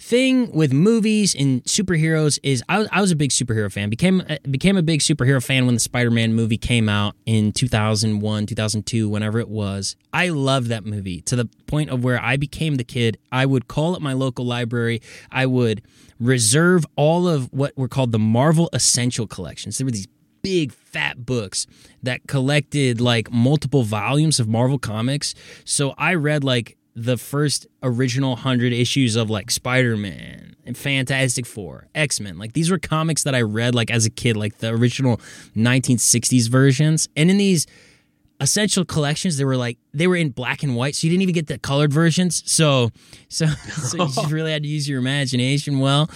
[0.00, 3.90] thing with movies and superheroes is I was, I was a big superhero fan.
[3.90, 8.46] Became uh, became a big superhero fan when the Spider-Man movie came out in 2001
[8.46, 9.96] 2002 whenever it was.
[10.12, 13.18] I loved that movie to the point of where I became the kid.
[13.30, 15.02] I would call up my local library.
[15.30, 15.82] I would
[16.18, 19.78] reserve all of what were called the Marvel Essential collections.
[19.78, 20.08] There were these
[20.42, 21.66] big fat books
[22.02, 25.34] that collected like multiple volumes of Marvel comics.
[25.64, 31.88] So I read like the first original 100 issues of like Spider-Man and Fantastic 4,
[31.94, 32.38] X-Men.
[32.38, 35.18] Like these were comics that I read like as a kid, like the original
[35.56, 37.08] 1960s versions.
[37.16, 37.66] And in these
[38.40, 41.34] essential collections they were like they were in black and white so you didn't even
[41.34, 42.88] get the colored versions so
[43.28, 46.08] so so you just really had to use your imagination well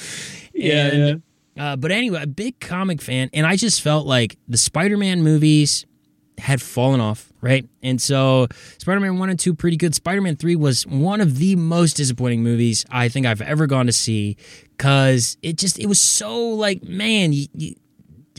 [0.54, 1.22] Yeah, And,
[1.58, 5.86] uh, but anyway, a big comic fan, and I just felt like the Spider-Man movies
[6.38, 7.66] had fallen off, right?
[7.82, 8.48] And so
[8.78, 9.94] Spider-Man 1 and 2 pretty good.
[9.94, 13.92] Spider-Man 3 was one of the most disappointing movies I think I've ever gone to
[13.92, 14.36] see
[14.78, 17.74] cuz it just it was so like man, you, you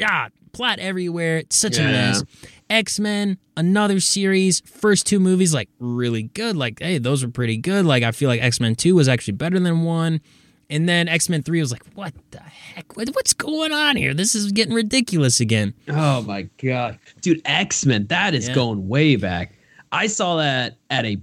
[0.04, 1.38] ah, plot everywhere.
[1.38, 2.24] It's such a mess.
[2.70, 6.56] X-Men, another series, first two movies like really good.
[6.58, 7.86] Like hey, those were pretty good.
[7.86, 10.22] Like I feel like X-Men 2 was actually better than 1.
[10.70, 12.96] And then X Men 3 was like, what the heck?
[12.98, 14.14] What's going on here?
[14.14, 15.74] This is getting ridiculous again.
[15.90, 18.08] Oh my god, dude, X Men.
[18.08, 18.56] That is Yeah.
[18.56, 19.54] going way back.
[19.92, 21.18] I saw that at a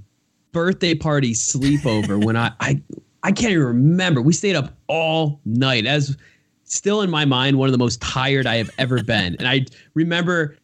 [0.52, 2.81] birthday party sleepover when I I
[3.24, 4.23] I can't even remember.
[4.23, 5.86] We stayed up all night.
[5.86, 6.16] As
[6.64, 9.35] still in my mind, one of the most tired I have ever been.
[9.39, 10.56] And I remember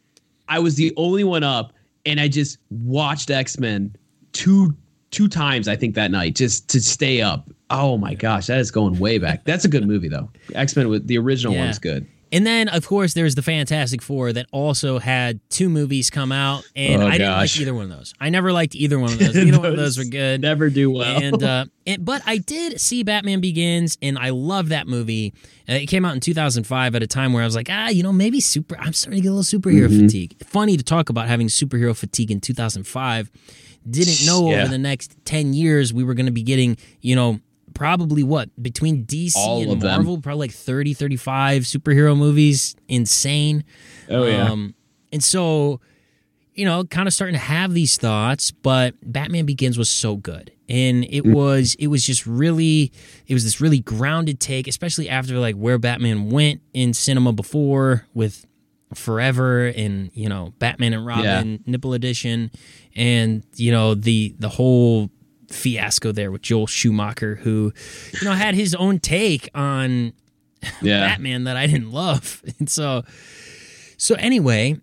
[0.48, 1.72] I was the only one up,
[2.06, 3.94] and I just watched X Men
[4.32, 4.74] two
[5.10, 5.66] two times.
[5.68, 7.50] I think that night just to stay up.
[7.70, 9.44] Oh my gosh, that is going way back.
[9.44, 10.30] That's a good movie though.
[10.54, 11.64] X Men with the original Yeah.
[11.64, 12.06] one's good.
[12.30, 16.62] And then, of course, there's the Fantastic Four that also had two movies come out,
[16.76, 18.12] and Oh, I didn't like either one of those.
[18.20, 19.34] I never liked either one of those.
[19.36, 20.42] Either one of those were good.
[20.42, 21.22] Never do well.
[21.22, 25.32] and uh, and, but I did see Batman Begins, and I love that movie.
[25.66, 28.02] Uh, it came out in 2005 at a time where I was like, ah, you
[28.02, 28.76] know, maybe super.
[28.78, 30.04] I'm starting to get a little superhero Mm-hmm.
[30.06, 30.36] fatigue.
[30.44, 33.30] Funny to talk about having superhero fatigue in 2005.
[33.88, 34.62] Didn't know Yeah.
[34.64, 37.40] over the next 10 years we were going to be getting, you know,
[37.74, 39.90] probably what between DC All and of them.
[39.90, 42.76] Marvel, probably like 30, 35 superhero movies.
[42.88, 43.64] Insane.
[44.08, 44.50] oh yeah.
[44.50, 44.74] Um,
[45.12, 45.80] and so,
[46.54, 50.52] you know, kind of starting to have these thoughts, but Batman Begins was so good.
[50.68, 52.92] And it was it was just really
[53.26, 58.06] it was this really grounded take, especially after like where Batman went in cinema before
[58.12, 58.44] with
[58.94, 62.50] Forever and, you know, Batman and Robin, Nipple Edition,
[62.96, 65.10] and, you know, the the whole
[65.48, 67.72] fiasco there with Joel Schumacher, who,
[68.20, 70.12] you know, had his own take on
[70.82, 71.00] yeah.
[71.00, 72.42] Batman that I didn't love.
[72.58, 73.04] And so
[73.96, 74.76] so anyway,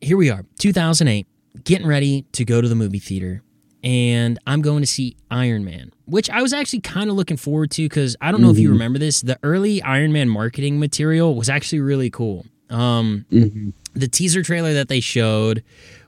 [0.00, 1.26] here we are, 2008,
[1.64, 3.42] getting ready to go to the movie theater
[3.82, 7.70] and I'm going to see Iron Man, which I was actually kind of looking forward
[7.72, 11.34] to cuz I don't know if you remember this, the early Iron Man marketing material
[11.34, 12.46] was actually really cool.
[12.68, 13.24] Um
[13.94, 15.62] the teaser trailer that they showed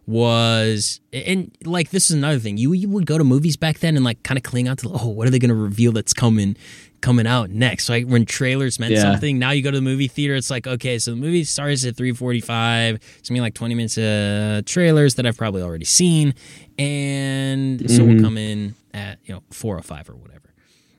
[0.06, 2.56] was and like this is another thing.
[2.56, 4.90] You you would go to movies back then and like kind of cling out to
[4.92, 6.56] oh what are they going to reveal that's coming
[7.00, 7.84] coming out next?
[7.84, 9.02] So like when trailers meant Yeah.
[9.02, 11.84] something now you go to the movie theater it's like okay so the movie starts
[11.84, 16.34] at 345 it's gonna be like 20 minutes of trailers that i've probably already seen
[16.78, 18.24] and so we'll mm-hmm.
[18.24, 20.52] come in at you know 4 or 5 or whatever.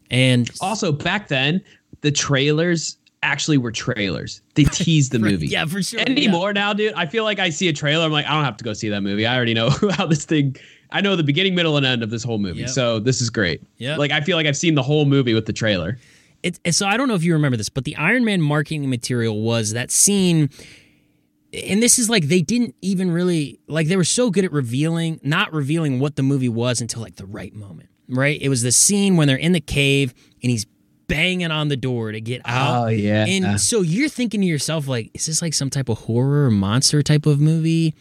[0.10, 1.62] And Also, back then,
[2.02, 4.41] the trailers actually were trailers.
[4.56, 5.48] They teased the movie.
[5.48, 6.06] yeah for sure yeah.
[6.10, 8.06] Anymore now, dude, I feel like I see a trailer.
[8.06, 9.26] I'm like, I don't have to go see that movie.
[9.26, 10.56] I already know how this thing.
[10.91, 12.62] I know the beginning, middle, and end of this whole movie.
[12.62, 12.70] Yep.
[12.70, 13.64] So this is great.
[13.78, 13.98] Yeah.
[13.98, 15.98] Like I feel like I've seen the whole movie with the trailer.
[16.44, 19.41] It, so I don't know if you remember this, but the Iron Man marketing material
[19.41, 20.50] was that scene.
[21.54, 25.20] And this is like they didn't even really like they were so good at revealing,
[25.24, 28.40] not revealing what the movie was until like the right moment, right?
[28.41, 30.66] It was the scene when they're in the cave and he's
[31.08, 32.86] banging on the door to get out.
[32.86, 33.26] Oh, yeah.
[33.26, 37.02] And so you're thinking to yourself, like, is this like some type of horror monster
[37.04, 37.94] type of movie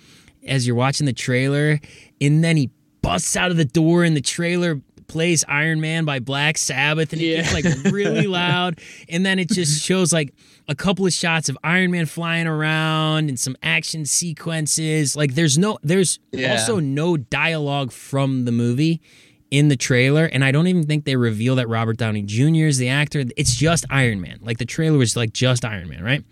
[0.47, 1.81] as you're watching the trailer?
[2.21, 2.71] And then he
[3.03, 7.21] busts out of the door and the trailer plays Iron Man by Black Sabbath and
[7.21, 7.43] it Yeah.
[7.43, 7.53] gets
[7.85, 8.79] like really loud.
[9.11, 10.33] And then it just shows like
[10.69, 15.15] a couple of shots of Iron Man flying around and some action sequences.
[15.17, 16.53] Like there's no there's Yeah.
[16.53, 19.01] also no dialogue from the movie.
[19.53, 22.67] In the trailer, and I don't even think they reveal that Robert Downey Jr.
[22.67, 23.23] is the actor.
[23.37, 24.39] It's just Iron Man.
[24.41, 26.25] Like the trailer was like just Iron Man, right?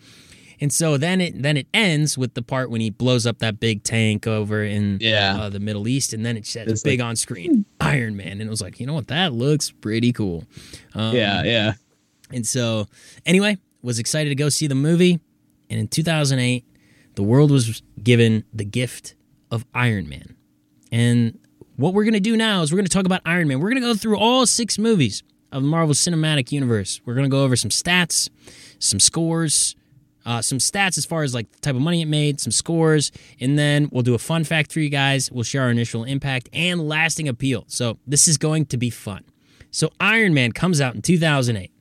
[0.63, 3.61] And so then it then it ends with the part when he blows up that
[3.61, 5.37] big tank over in Yeah.
[5.39, 8.33] uh, the Middle East, and then it says It's big like- on screen Iron Man,
[8.33, 10.45] and it was like, you know what, that looks pretty cool.
[10.95, 11.73] Um, yeah, yeah.
[12.33, 12.87] and so,
[13.27, 15.21] anyway, was excited to go see the movie.
[15.69, 16.65] And in 2008,
[17.17, 19.15] the world was given the gift
[19.51, 20.37] of Iron Man.
[20.93, 21.39] And
[21.81, 23.59] what we're going to do now is we're going to talk about Iron Man.
[23.59, 27.01] We're going to go through all six movies of the Marvel Cinematic Universe.
[27.05, 28.29] We're going to go over some stats,
[28.79, 29.75] some scores,
[30.27, 33.11] uh, some stats as far as like the type of money it made, some scores,
[33.41, 35.33] and then we'll do a fun fact for you guys.
[35.33, 37.65] We'll share our initial impact and lasting appeal.
[37.69, 39.25] So this is going to be fun.
[39.71, 41.73] So Iron Man comes out in 2008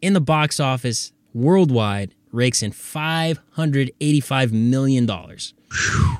[0.00, 5.10] in the box office worldwide rakes in $585 million,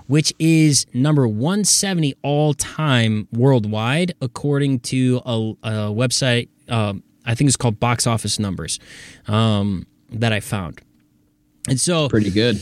[0.07, 7.49] which is number 170 all time worldwide, according to a, a website, um, I think
[7.49, 8.79] it's called Box Office Numbers,
[9.27, 10.81] um, that I found.
[11.69, 12.61] And so, Pretty good.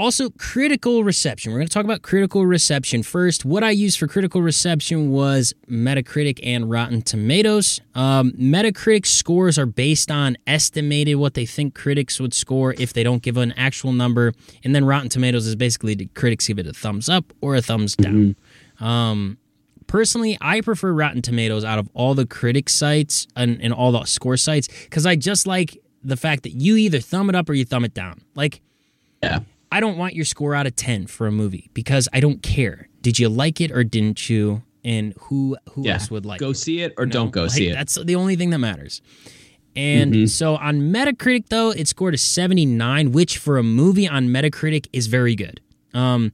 [0.00, 1.52] Also, critical reception.
[1.52, 3.44] We're going to talk about critical reception first.
[3.44, 7.82] What I used for critical reception was Metacritic and Rotten Tomatoes.
[7.94, 13.02] Um, Metacritic scores are based on estimated what they think critics would score if they
[13.02, 14.32] don't give an actual number.
[14.64, 17.60] And then Rotten Tomatoes is basically the critics give it a thumbs up or a
[17.60, 18.36] thumbs down.
[18.80, 19.36] Um,
[19.86, 24.04] personally, I prefer Rotten Tomatoes out of all the critic sites and, and all the
[24.06, 27.52] score sites because I just like the fact that you either thumb it up or
[27.52, 28.22] you thumb it down.
[28.34, 28.62] Like,
[29.22, 29.40] Yeah.
[29.72, 32.88] I don't want your score out of 10 for a movie because I don't care.
[33.02, 34.62] Did you like it or didn't you?
[34.84, 35.94] And who who Yeah.
[35.94, 36.44] else would like it?
[36.44, 36.56] Go it?
[36.56, 37.12] see it or know?
[37.12, 37.74] don't go Like, see it.
[37.74, 39.02] That's the only thing that matters.
[39.76, 44.86] And so on Metacritic, though, it scored a 79, which for a movie on Metacritic
[44.92, 45.60] is very good.
[45.94, 46.32] Um,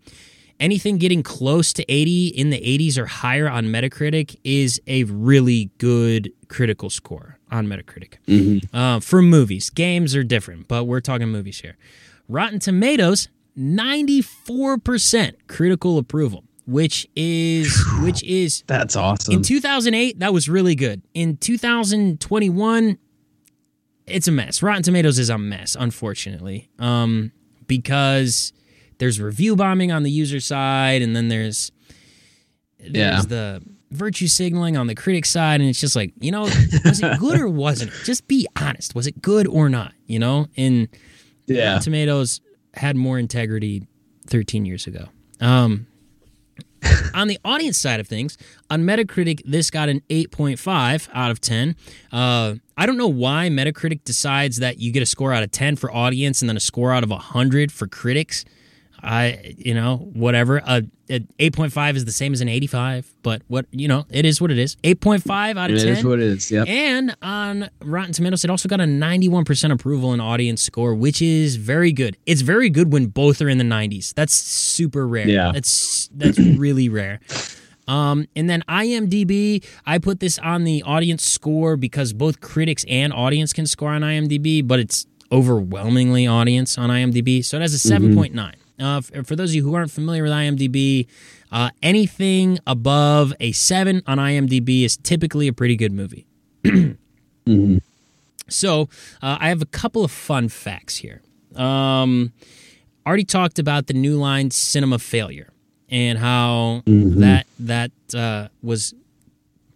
[0.58, 5.70] anything getting close to 80 in the 80s or higher on Metacritic is a really
[5.78, 8.14] good critical score on Metacritic.
[8.72, 11.76] Uh, for movies, games are different, but we're talking movies here.
[12.28, 13.28] Rotten Tomatoes,
[13.58, 19.34] 94% critical approval, which is which is That's awesome.
[19.34, 21.02] in 2008, that was really good.
[21.14, 22.98] In 2021,
[24.06, 24.62] it's a mess.
[24.62, 27.32] Rotten Tomatoes is a mess, unfortunately, um,
[27.66, 28.52] because
[28.98, 31.70] there's review bombing on the user side, and then there's
[32.78, 33.22] there's Yeah.
[33.22, 36.42] the virtue signaling on the critic side, and it's just like, you know,
[36.84, 37.96] was it good or wasn't it?
[38.04, 38.94] Just be honest.
[38.94, 39.92] Was it good or not?
[40.06, 40.88] You know, and
[41.46, 41.68] yeah.
[41.68, 42.40] Rotten Tomatoes
[42.74, 43.86] had more integrity
[44.26, 45.06] 13 years ago.
[45.40, 45.86] Um,
[47.14, 48.36] on the audience side of things,
[48.70, 51.76] on Metacritic, this got an 8.5 out of 10.
[52.12, 55.76] Uh, I don't know why Metacritic decides that you get a score out of 10
[55.76, 58.44] for audience and then a score out of 100 for critics.
[59.02, 60.60] I, you know, whatever.
[60.64, 64.40] Uh, a 8.5 is the same as an 85, but what, you know, it is
[64.40, 64.76] what it is.
[64.76, 65.88] 8.5 out of It 10.
[65.98, 66.50] is what it is.
[66.50, 66.66] Yep.
[66.68, 71.56] And on Rotten Tomatoes, it also got a 91% approval and audience score, which is
[71.56, 72.16] very good.
[72.26, 74.14] It's very good when both are in the 90s.
[74.14, 75.28] That's super rare.
[75.28, 75.52] Yeah.
[75.52, 77.20] That's that's really rare.
[77.88, 83.12] Um, and then IMDb, I put this on the audience score because both critics and
[83.12, 87.44] audience can score on IMDb, but it's overwhelmingly audience on IMDb.
[87.44, 88.54] So it has a 7.9.
[88.78, 91.06] Uh, for those of you who aren't familiar with IMDb,
[91.50, 96.26] uh, anything above a 7 on IMDb is typically a pretty good movie.
[98.48, 98.88] So
[99.22, 101.22] uh, I have a couple of fun facts here.
[101.54, 102.32] Um,
[103.06, 105.52] already talked about the New Line cinema failure
[105.88, 108.94] and how that that uh, was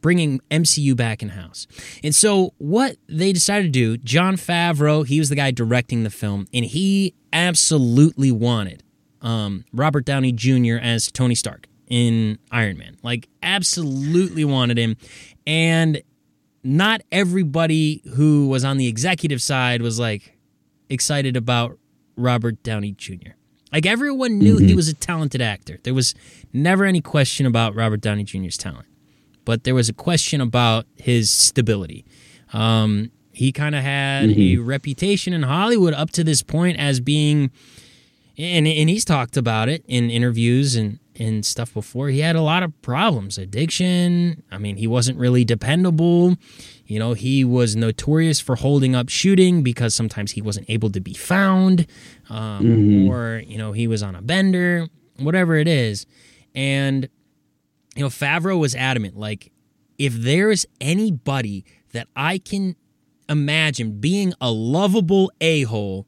[0.01, 1.67] bringing MCU back in house.
[2.03, 6.11] And so what they decided to do, Jon Favreau, he was the guy directing the
[6.11, 8.83] film, and he absolutely wanted
[9.23, 10.77] um, Robert Downey Jr.
[10.81, 12.97] as Tony Stark in Iron Man.
[13.03, 14.97] Like absolutely wanted him.
[15.47, 16.03] And
[16.63, 20.37] not everybody who was on the executive side was like
[20.89, 21.79] excited about
[22.17, 23.33] Robert Downey Jr.
[23.73, 25.79] Like everyone knew he was a talented actor.
[25.85, 26.15] There was
[26.53, 28.87] never any question about Robert Downey Jr.'s talent,
[29.45, 32.05] but there was a question about his stability.
[32.53, 37.53] Um, he kind of had a reputation in Hollywood up to this point as being,
[38.41, 42.09] and and he's talked about it in interviews and and stuff before.
[42.09, 44.43] He had a lot of problems, addiction.
[44.51, 46.37] I mean, he wasn't really dependable.
[46.87, 51.01] You know, he was notorious for holding up shooting because sometimes he wasn't able to
[51.01, 51.87] be found,
[52.31, 54.89] um, or you know, he was on a bender,
[55.19, 56.07] whatever it is.
[56.55, 57.09] And
[57.95, 59.53] you know, Favreau was adamant, like,
[59.99, 62.77] if there's anybody that I can
[63.29, 66.07] imagine being a lovable a hole,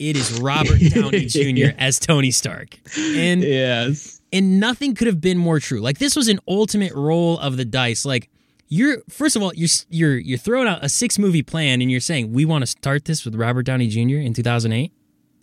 [0.00, 1.76] it is Robert Downey Jr.
[1.78, 2.78] as Tony Stark.
[2.98, 4.20] And yes.
[4.32, 5.80] and nothing could have been more true.
[5.80, 8.04] Like this was an ultimate roll of the dice.
[8.04, 8.28] Like
[8.68, 12.00] you're first of all you're you're you're throwing out a six movie plan and you're
[12.00, 14.16] saying we want to start this with Robert Downey Jr.
[14.18, 14.92] in 2008.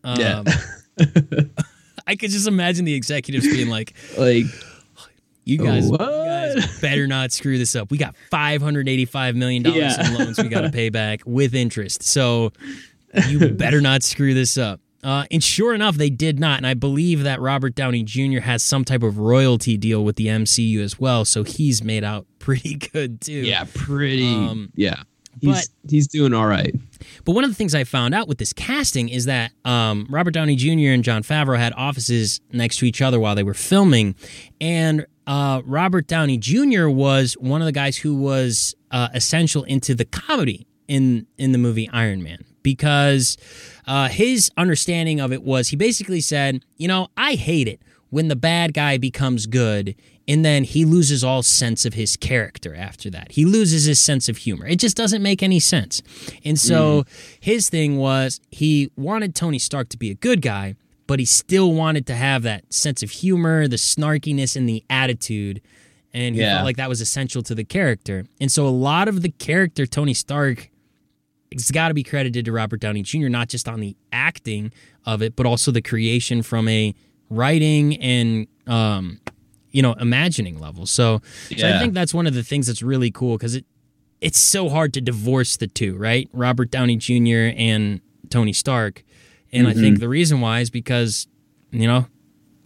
[0.04, 0.44] Um, Yeah.
[2.08, 4.46] I could just imagine the executives being like, Like
[5.44, 7.92] "You guys, you guys better not screw this up.
[7.92, 10.08] We got 585 million dollars Yeah.
[10.08, 12.04] in loans we got to pay back with interest.
[12.04, 12.52] So
[13.28, 16.58] you better not screw this up." Uh, and sure enough, they did not.
[16.58, 18.40] And I believe that Robert Downey Jr.
[18.40, 22.26] has some type of royalty deal with the MCU as well, so he's made out
[22.40, 23.32] pretty good too.
[23.34, 25.04] yeah, pretty Um, yeah.
[25.40, 26.74] He's he's doing all right.
[27.24, 30.32] But one of the things I found out with this casting is that um, Robert
[30.32, 30.92] Downey Jr.
[30.92, 34.16] and Jon Favreau had offices next to each other while they were filming,
[34.60, 36.88] and uh, Robert Downey Jr.
[36.88, 41.60] was one of the guys who was uh, essential into the comedy in in the
[41.60, 43.38] movie Iron Man because
[43.88, 48.28] uh, his understanding of it was he basically said, you know, I hate it when
[48.28, 49.96] the bad guy becomes good
[50.28, 53.32] and then he loses all sense of his character after that.
[53.32, 54.68] He loses his sense of humor.
[54.68, 56.02] It just doesn't make any sense.
[56.44, 57.06] And so
[57.40, 60.76] his thing was he wanted Tony Stark to be a good guy,
[61.08, 65.62] but he still wanted to have that sense of humor, the snarkiness, and the attitude.
[66.14, 66.56] And he Yeah.
[66.56, 68.26] felt like that was essential to the character.
[68.42, 70.70] And so a lot of the character Tony Stark
[71.52, 73.30] it's got to be credited to Robert Downey Jr.
[73.30, 74.72] not just on the acting
[75.06, 76.94] of it, but also the creation from a
[77.30, 79.20] writing and um,
[79.72, 80.86] you know imagining level.
[80.86, 81.22] So,
[81.56, 83.66] so I think that's one of the things that's really cool because it
[84.20, 86.28] it's so hard to divorce the two, right?
[86.34, 87.54] Robert Downey Jr.
[87.56, 89.04] and Tony Stark,
[89.52, 91.28] and I think the reason why is because
[91.72, 92.08] you know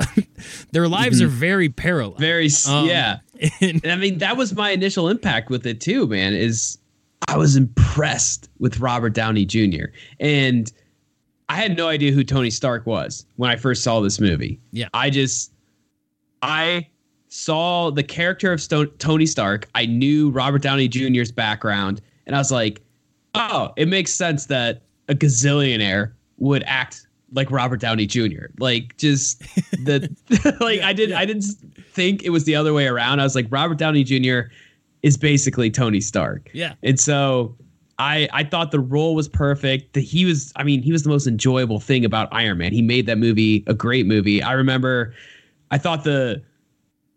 [0.71, 2.17] their lives are very parallel.
[2.17, 3.19] Very Um, yeah.
[3.59, 6.35] And I mean, that was my initial impact with it too, man.
[6.35, 6.77] Is
[7.27, 9.85] I was impressed with Robert Downey Jr.
[10.19, 10.71] and
[11.51, 14.57] I had no idea who Tony Stark was when I first saw this movie.
[14.71, 14.87] Yeah.
[14.93, 15.51] I just
[16.41, 16.87] I
[17.27, 19.67] saw the character of Stone, Tony Stark.
[19.75, 22.81] I knew Robert Downey Jr.'s background, and I was like,
[23.35, 28.45] oh, it makes sense that a gazillionaire would act like Robert Downey Jr.
[28.59, 29.41] Like just
[29.83, 30.09] the
[30.61, 31.43] like I did I didn't
[31.91, 33.19] think it was the other way around.
[33.19, 34.51] I was like Robert Downey Jr.
[35.03, 36.49] is basically Tony Stark.
[36.53, 37.55] yeah, And so
[37.99, 39.93] I I thought the role was perfect.
[39.93, 42.73] That he was I mean, he was the most enjoyable thing about Iron Man.
[42.73, 44.41] He made that movie a great movie.
[44.41, 45.13] I remember
[45.69, 46.41] I thought the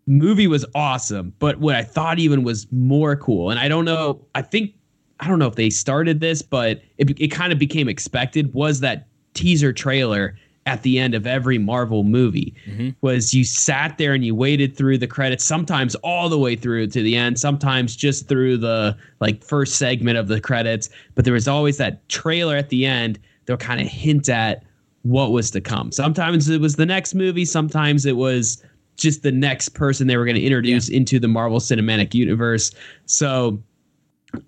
[0.07, 3.49] movie was awesome, but what I thought even was more cool.
[3.49, 4.73] And I don't know, I think
[5.19, 8.79] I don't know if they started this, but it it kind of became expected was
[8.81, 10.37] that teaser trailer
[10.67, 12.53] at the end of every Marvel movie
[13.01, 16.87] was you sat there and you waited through the credits sometimes all the way through
[16.87, 21.35] to the end sometimes just through the like first segment of the credits but there
[21.35, 24.63] was always that trailer at the end that would kind of hint at
[25.03, 25.91] what was to come.
[25.91, 28.63] Sometimes it was the next movie sometimes it was
[28.97, 32.71] just the next person they were going to introduce into the Marvel Cinematic Universe.
[33.05, 33.61] So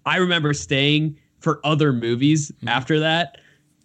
[0.07, 2.69] I remember staying for other movies Mm-hmm.
[2.69, 3.37] after that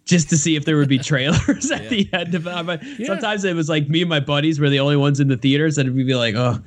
[0.05, 2.81] just to see if there would be trailers at the end of it.
[2.99, 3.07] Yeah.
[3.07, 5.77] Sometimes it was like me and my buddies were the only ones in the theaters,
[5.77, 6.59] and we'd be like, oh,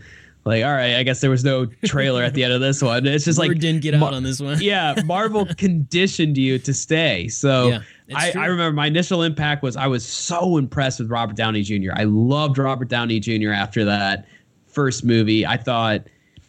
[0.45, 3.05] like, all right, I guess there was no trailer at the end of this one.
[3.05, 4.61] It's just Word like, didn't get out Mar- on this one.
[4.61, 7.27] yeah, Marvel conditioned you to stay.
[7.29, 7.81] So Yeah,
[8.15, 8.33] I.
[8.37, 11.91] I remember my initial impact was I was so impressed with Robert Downey Jr.
[11.95, 13.51] I loved Robert Downey Jr.
[13.51, 14.27] after that
[14.69, 15.45] first movie.
[15.45, 16.03] I thought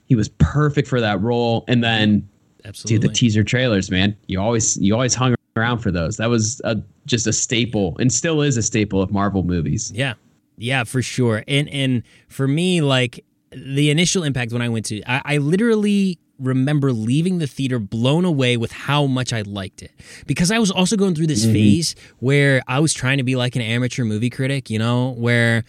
[0.05, 1.65] he was perfect for that role.
[1.67, 2.29] And then
[2.65, 2.99] Absolutely.
[2.99, 4.15] Dude, the teaser trailers, man.
[4.27, 6.17] You always you always hung around for those.
[6.17, 9.91] That was a, just a staple, and still is a staple of Marvel movies.
[9.93, 10.13] Yeah.
[10.57, 11.43] Yeah, for sure.
[11.47, 16.19] And and for me, like the initial impact when I went to I, I literally
[16.39, 19.91] remember leaving the theater blown away with how much I liked it.
[20.25, 21.53] Because I was also going through this mm-hmm.
[21.53, 25.63] phase where I was trying to be like an amateur movie critic, you know, where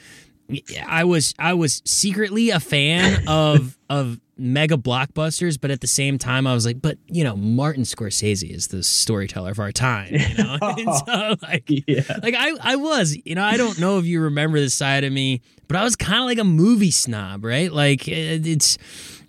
[0.87, 6.17] I was I was secretly a fan of of mega blockbusters, but at the same
[6.19, 10.15] time I was like, but you know, Martin Scorsese is the storyteller of our time,
[10.15, 10.59] you know.
[10.63, 14.21] and so like Yeah, like I, I was, you know, I don't know if you
[14.21, 17.73] remember this side of me, but I was kind of like a movie snob, right?
[17.73, 18.79] Like it, it's,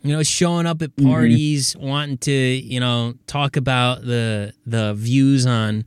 [0.04, 5.46] you know, showing up at parties, wanting to, you know, talk about the the views
[5.46, 5.86] on,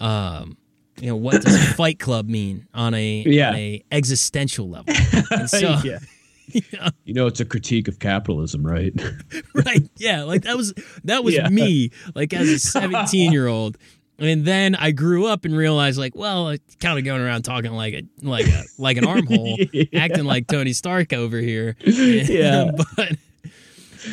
[0.00, 0.56] um,
[1.00, 3.50] you know, what does Fight Club mean on a Yeah.
[3.50, 4.92] on a existential level?
[5.30, 5.98] And so, yeah.
[6.52, 8.92] you know, You know, it's a critique of capitalism, right?
[9.54, 10.72] right yeah like that was
[11.04, 11.48] that was Yeah.
[11.48, 13.78] me like as a 17 year old
[14.18, 17.72] and then i grew up and realized like well i kind of going around talking
[17.72, 19.84] like a like a like an armhole Yeah.
[19.94, 22.70] acting like tony stark over here Yeah.
[22.96, 23.16] but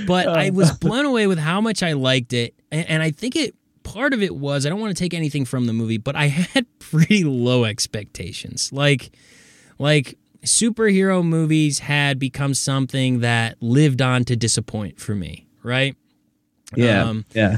[0.07, 0.53] but i uh.
[0.53, 3.53] was blown away with how much i liked it and, and i think it
[3.83, 6.27] part of it was I don't want to take anything from the movie, but I
[6.27, 8.71] had pretty low expectations.
[8.71, 9.09] Like
[9.79, 15.95] like superhero movies had become something that lived on to disappoint for me, right?
[16.75, 17.03] Yeah.
[17.03, 17.57] Um, yeah.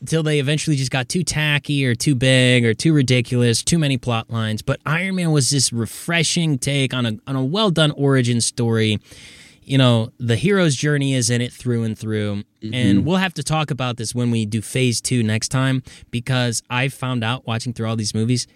[0.00, 3.96] Until they eventually just got too tacky or too big or too ridiculous, too many
[3.96, 4.60] plot lines.
[4.60, 9.00] But Iron Man was this refreshing take on a on a well done origin story.
[9.62, 12.42] You know, the hero's journey is in it through and through.
[12.70, 16.62] And we'll have to talk about this when we do phase two next time because
[16.68, 18.46] I found out watching through all these movies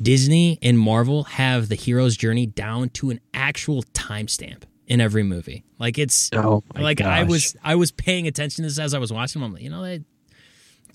[0.00, 5.64] Disney and Marvel have the hero's journey down to an actual timestamp in every movie.
[5.78, 9.12] Like it's Oh like I was I was paying attention to this as I was
[9.12, 9.48] watching them.
[9.48, 10.00] I'm like, you know, they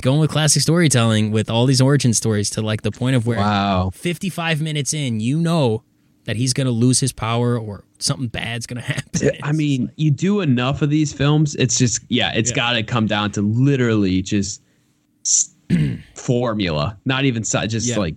[0.01, 3.37] going with classic storytelling with all these origin stories to like the point of where
[3.37, 3.91] Wow.
[3.93, 5.83] 55 minutes in, you know
[6.25, 9.31] that he's going to lose his power or something bad's going to happen.
[9.43, 12.55] I mean, you do enough of these films, it's just yeah, it's Yeah.
[12.55, 14.61] got to come down to literally just
[16.15, 17.97] formula, not even just Yeah.
[17.97, 18.15] like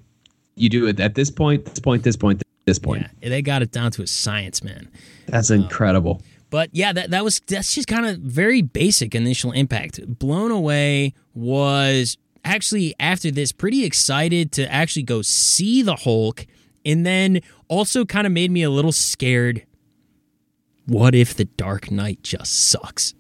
[0.61, 3.07] you do it at this point, this point, this point, this point.
[3.23, 4.89] yeah, they got it down to a science, man.
[5.27, 6.23] That's uh, incredible.
[6.51, 10.01] But yeah, that that was that's just kind of very basic initial impact.
[10.19, 16.47] Blown away was actually after this pretty excited to actually go see the Hulk
[16.85, 19.65] and then also kind of made me a little scared.
[20.87, 23.13] What if the Dark Knight just sucks?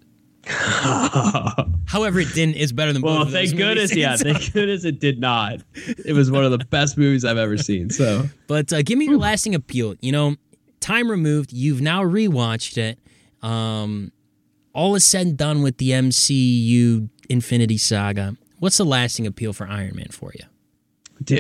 [1.87, 2.57] However, it didn't.
[2.57, 5.61] It's better than both Well, thank goodness, yeah, thank goodness it did not.
[5.75, 7.91] It was one of the best movies I've ever seen.
[7.91, 9.95] So But uh, give me your lasting appeal.
[10.01, 10.37] You know,
[10.81, 11.53] time removed.
[11.53, 12.99] You've now rewatched it.
[13.47, 14.11] Um,
[14.73, 18.37] all is said and done with the MCU Infinity Saga.
[18.59, 20.45] What's the lasting appeal for Iron Man for you?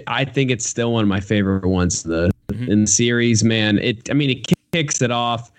[0.06, 3.44] I think it's still one of my favorite ones in the in the series.
[3.44, 4.10] Man, it.
[4.10, 5.50] I mean, it kicks it off,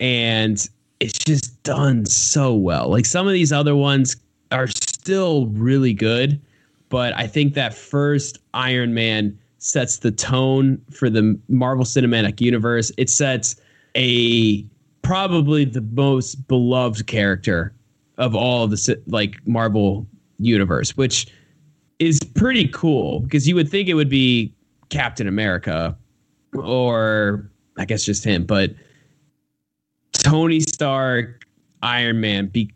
[0.00, 0.68] and
[1.02, 2.88] it's just done so well.
[2.88, 4.16] Like some of these other ones
[4.52, 6.40] are still really good,
[6.90, 12.92] but I think that first Iron Man sets the tone for the Marvel Cinematic Universe.
[12.98, 13.56] It sets
[13.96, 14.64] a
[15.02, 17.74] probably the most beloved character
[18.18, 20.06] of all of the like Marvel
[20.38, 21.26] universe, which
[21.98, 24.54] is pretty cool because you would think it would be
[24.88, 25.96] Captain America
[26.54, 28.70] or I guess just him, but
[30.22, 31.44] Tony Stark,
[31.82, 32.72] Iron Man, be,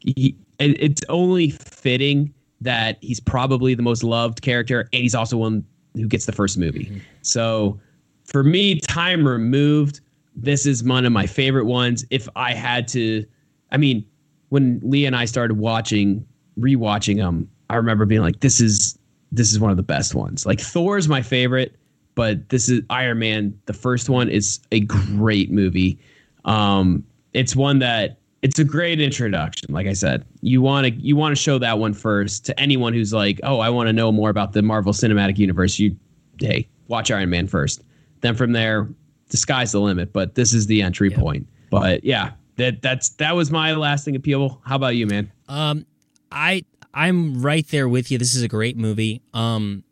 [0.00, 5.64] he, it's only fitting that he's probably the most loved character and he's also one
[5.94, 6.86] who gets the first movie.
[6.86, 6.98] Mm-hmm.
[7.22, 7.80] So
[8.24, 10.00] for me, time removed,
[10.36, 12.04] this is one of my favorite ones.
[12.10, 13.24] If I had to,
[13.72, 14.04] I mean,
[14.50, 16.24] when Lee and I started watching,
[16.58, 18.98] rewatching them, I remember being like, this is
[19.32, 20.44] this is one of the best ones.
[20.44, 21.76] Like Thor's my favorite,
[22.16, 23.58] but this is Iron Man.
[23.66, 25.98] The first one is a great movie.
[26.44, 29.72] Um, it's one that it's a great introduction.
[29.72, 32.92] Like I said, you want to you want to show that one first to anyone
[32.92, 35.78] who's like, oh, I want to know more about the Marvel Cinematic Universe.
[35.78, 35.96] You,
[36.38, 37.82] hey, watch Iron Man first.
[38.22, 38.88] Then from there,
[39.28, 40.12] the sky's the limit.
[40.12, 41.46] But this is the entry point.
[41.70, 44.60] But yeah, that that's that was my lasting appeal.
[44.64, 45.30] How about you, man?
[45.48, 45.86] Um,
[46.32, 46.64] I
[46.94, 48.18] I'm right there with you.
[48.18, 49.22] This is a great movie.
[49.34, 49.84] Um,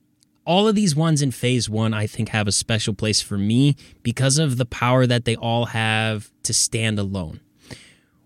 [0.48, 3.76] all of these ones in Phase One, I think, have a special place for me
[4.02, 7.40] because of the power that they all have to stand alone.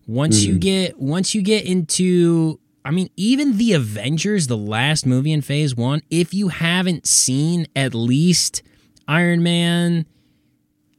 [0.07, 0.61] Once you hmm.
[0.61, 5.75] get once you get into I mean, even the Avengers, the last movie in Phase
[5.75, 8.63] One, if you haven't seen at least
[9.09, 10.07] Iron Man,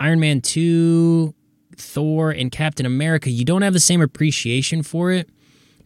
[0.02, 1.34] Iron Man 2,
[1.78, 5.30] Thor, and Captain America, you don't have the same appreciation for it.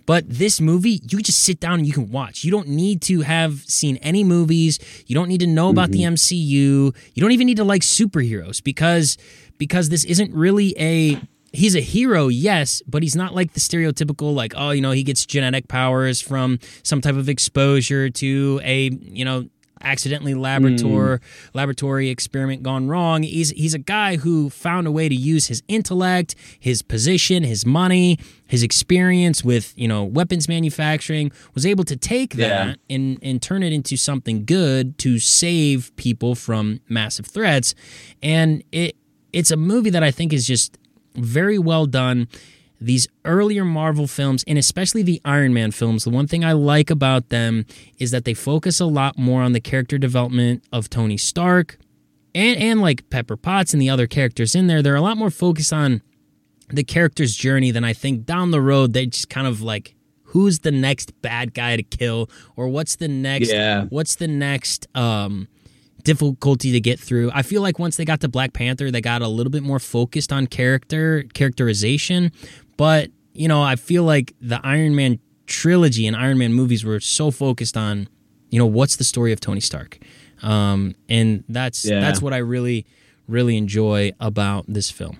[0.07, 2.45] But this movie, you just sit down and you can watch.
[2.45, 4.79] You don't need to have seen any movies.
[5.05, 6.13] You don't need to know about the mm-hmm.
[6.13, 6.95] MCU.
[7.13, 9.17] You don't even need to like superheroes because
[9.57, 11.21] because this isn't really a
[11.51, 15.03] he's a hero, yes, but he's not like the stereotypical like oh, you know, he
[15.03, 19.49] gets genetic powers from some type of exposure to a, you know,
[19.81, 21.57] accidentally laboratory hmm.
[21.57, 23.23] laboratory experiment gone wrong.
[23.23, 27.65] He's he's a guy who found a way to use his intellect, his position, his
[27.65, 32.95] money, his experience with you know weapons manufacturing, was able to take that Yeah.
[32.95, 37.75] and and turn it into something good to save people from massive threats.
[38.21, 38.95] And it
[39.33, 40.77] it's a movie that I think is just
[41.15, 42.27] very well done
[42.79, 46.89] these earlier Marvel films, and especially the Iron Man films, the one thing I like
[46.89, 47.65] about them
[47.97, 51.77] is that they focus a lot more on the character development of Tony Stark
[52.35, 54.81] and, and like Pepper Potts and the other characters in there.
[54.83, 56.01] They're a lot more focused on
[56.69, 59.95] the character's journey than I think down the road they just kind of like
[60.31, 63.85] who's the next bad guy to kill or what's the next Yeah.
[63.85, 65.47] what's the next um
[66.03, 67.31] difficulty to get through.
[67.33, 69.79] I feel like once they got to Black Panther, they got a little bit more
[69.79, 72.31] focused on character characterization,
[72.77, 76.99] but you know, I feel like the Iron Man trilogy and Iron Man movies were
[76.99, 78.07] so focused on,
[78.49, 79.99] you know, what's the story of Tony Stark,
[80.41, 81.99] um, and that's Yeah.
[81.99, 82.85] that's what I really
[83.27, 85.17] really enjoy about this film.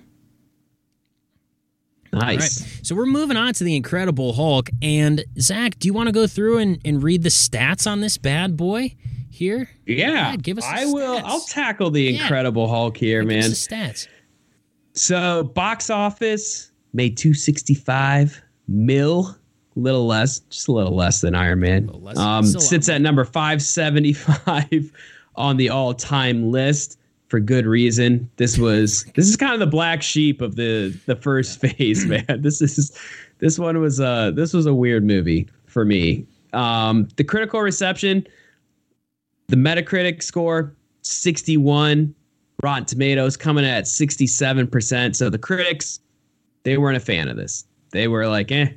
[2.14, 2.80] All right, Nice.
[2.82, 6.26] so we're moving on to the Incredible Hulk, and Zach, do you want to go
[6.26, 8.94] through and, and read the stats on this bad boy
[9.30, 9.68] here?
[9.86, 10.34] Yeah.
[10.36, 11.20] give us I will.
[11.22, 12.22] I'll tackle the Yeah.
[12.22, 13.84] Incredible Hulk here, Give us man.
[13.90, 14.08] the stats.
[14.94, 19.34] So box office made 265 mil,
[19.76, 21.90] little less, just a little less than Iron Man.
[22.16, 24.92] Um, a sits at number 575
[25.36, 26.98] on the all-time list
[27.28, 28.28] for good reason.
[28.36, 32.24] This was this is kind of the black sheep of the the first phase, man.
[32.40, 32.98] This is
[33.38, 36.26] this one was uh this was a weird movie for me.
[36.52, 38.26] Um, the critical reception,
[39.48, 42.14] the Metacritic score 61,
[42.62, 45.14] Rotten Tomatoes coming at 67%.
[45.14, 46.00] So the critics,
[46.64, 47.64] they weren't a fan of this.
[47.90, 48.68] They were like, eh,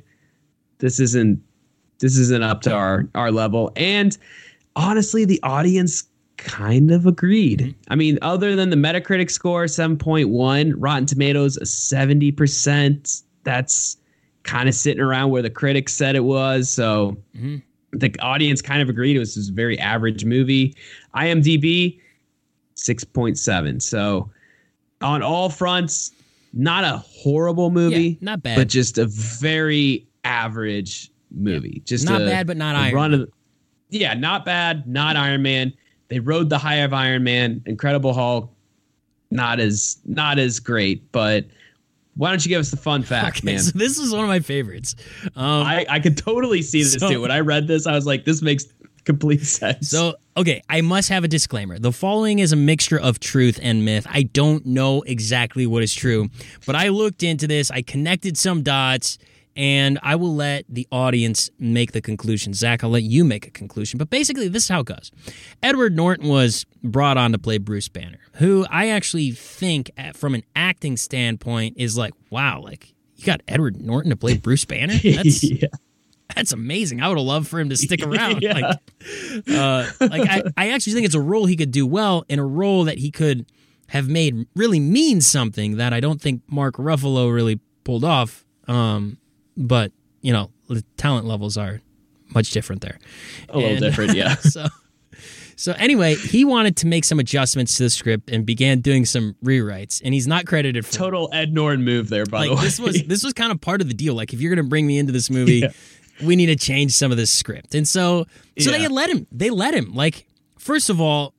[0.78, 1.40] this isn't
[1.98, 3.70] this isn't up to our our level.
[3.76, 4.16] And
[4.76, 6.04] honestly, the audience
[6.38, 7.74] kind of agreed.
[7.88, 13.22] I mean, other than the Metacritic score, 7.1, Rotten Tomatoes, 70%.
[13.44, 13.96] That's
[14.42, 16.68] kind of sitting around where the critics said it was.
[16.68, 17.62] So Mhm.
[17.92, 20.74] the audience kind of agreed it was just a very average movie.
[21.14, 22.00] IMDb,
[22.74, 23.78] 6.7.
[23.80, 24.28] So
[25.00, 26.10] on all fronts,
[26.52, 28.56] not a horrible movie, Yeah, not bad.
[28.56, 31.82] but just a very average movie.
[31.86, 33.30] Just Not a- bad, but not Iron run of
[33.90, 35.72] yeah, not bad, not Iron Man.
[36.08, 38.50] They rode the high of Iron Man, Incredible Hulk,
[39.30, 41.46] not as not as great, but
[42.16, 43.58] why don't you give us the fun fact, Okay, man?
[43.58, 44.94] so this was one of my favorites.
[45.36, 47.20] Um, I, I could totally see this So- too.
[47.22, 48.66] When I read this, I was like, this makes
[49.04, 49.90] complete sense.
[49.90, 51.78] So, okay, I must have a disclaimer.
[51.78, 54.06] The following is a mixture of truth and myth.
[54.08, 56.28] I don't know exactly what is true,
[56.66, 59.18] but I looked into this, I connected some dots,
[59.56, 62.54] and I will let the audience make the conclusion.
[62.54, 63.98] Zach, I'll let you make a conclusion.
[63.98, 65.10] But basically, this is how it goes
[65.62, 70.34] Edward Norton was brought on to play Bruce Banner, who I actually think, uh, from
[70.34, 74.94] an acting standpoint, is like, wow, like, you got Edward Norton to play Bruce Banner?
[75.04, 75.68] That's yeah.
[76.34, 77.00] That's amazing.
[77.00, 78.42] I would have loved for him to stick around.
[78.42, 78.52] Yeah.
[78.54, 78.80] Like,
[79.48, 82.44] uh, like I, I actually think it's a role he could do well and a
[82.44, 83.46] role that he could
[83.88, 88.44] have made really mean something that I don't think Mark Ruffalo really pulled off.
[88.68, 89.18] Um,
[89.56, 89.92] but
[90.22, 91.80] you know, the talent levels are
[92.34, 92.98] much different there.
[93.48, 94.34] a little And- different, yeah.
[94.40, 94.66] so,
[95.56, 99.36] so anyway, he wanted to make some adjustments to the script and began doing some
[99.44, 102.62] rewrites, and he's not credited for Total Ed Norton move there, by the way.
[102.62, 104.14] this was this was kind of part of the deal.
[104.14, 105.68] Like if you're gonna bring me into this movie, Yeah.
[106.22, 107.74] We need to change some of this script.
[107.74, 108.26] And so
[108.58, 108.78] so Yeah.
[108.78, 109.26] they let him.
[109.32, 109.94] They let him.
[109.94, 110.26] Like
[110.58, 111.34] first of all,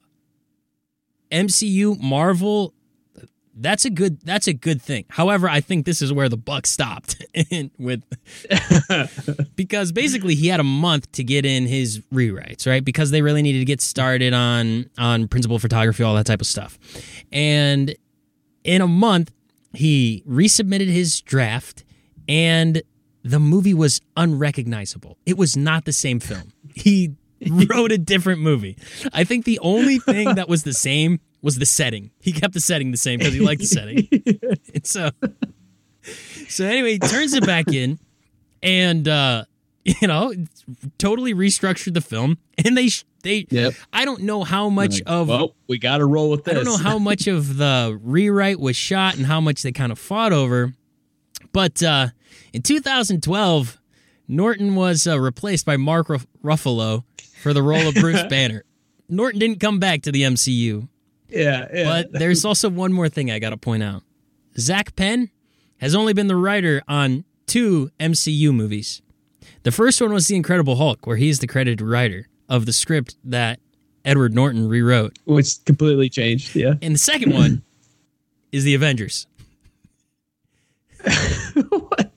[1.32, 2.74] MCU Marvel.
[3.56, 4.20] That's a good.
[4.22, 5.06] That's a good thing.
[5.10, 8.02] However, I think this is where the buck stopped in- with
[9.56, 12.84] because basically he had a month to get in his rewrites, right?
[12.84, 16.48] Because they really needed to get started on on principal photography, all that type of
[16.48, 16.80] stuff,
[17.32, 17.96] and
[18.64, 19.32] in a month
[19.74, 21.84] he resubmitted his draft
[22.28, 22.82] and
[23.24, 27.14] the movie was unrecognizable it was not the same film he
[27.70, 28.78] wrote a different movie
[29.14, 32.60] i think the only thing that was the same was the setting he kept the
[32.62, 34.08] setting the same because he liked the setting
[34.74, 35.10] and so
[36.50, 37.98] so anyway he turns it back in
[38.62, 39.44] and uh
[39.86, 40.34] you know
[40.98, 42.88] totally restructured the film and they
[43.24, 43.74] they Yep.
[43.92, 46.52] i don't know how much of well, we got to roll with this.
[46.54, 49.92] I don't know how much of the rewrite was shot and how much they kind
[49.92, 50.74] of fought over.
[51.52, 52.08] But uh,
[52.54, 53.78] in 2012,
[54.28, 57.04] Norton was uh, replaced by Mark Ruff- Ruffalo
[57.42, 58.64] for the role of Bruce Banner.
[59.10, 60.88] Norton didn't come back to the MCU.
[61.30, 61.84] yeah, yeah.
[61.84, 64.04] But there's also one more thing I got to point out.
[64.58, 65.30] Zak Penn
[65.78, 69.02] has only been the writer on two MCU movies.
[69.64, 73.18] The first one was The Incredible Hulk, where he's the credited writer of the script
[73.26, 73.60] that
[74.06, 75.18] Edward Norton rewrote.
[75.26, 76.56] which completely changed.
[76.56, 76.76] Yeah.
[76.82, 77.62] And the second one
[78.52, 79.28] is the Avengers.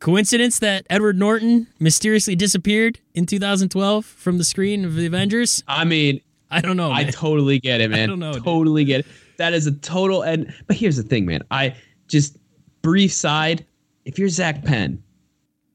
[0.00, 5.62] Coincidence that Edward Norton mysteriously disappeared in 2012 from the screen of the Avengers?
[5.68, 6.90] I mean, I don't know.
[6.90, 8.08] I totally get it, man.
[8.08, 8.44] don't know, dude.
[8.44, 9.06] Totally get it.
[9.36, 11.42] That is a total and but here's the thing, man.
[11.50, 11.76] I
[12.08, 12.38] just
[12.82, 13.64] brief side,
[14.06, 15.02] if you're Zak Penn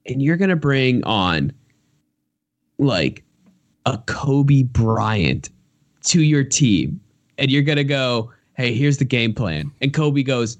[0.08, 1.54] and you're gonna bring on
[2.80, 3.24] like
[3.86, 5.52] a Kobe Bryant
[6.06, 7.00] to your team
[7.38, 9.72] and you're gonna go, hey, here's the game plan.
[9.82, 10.58] And Kobe goes,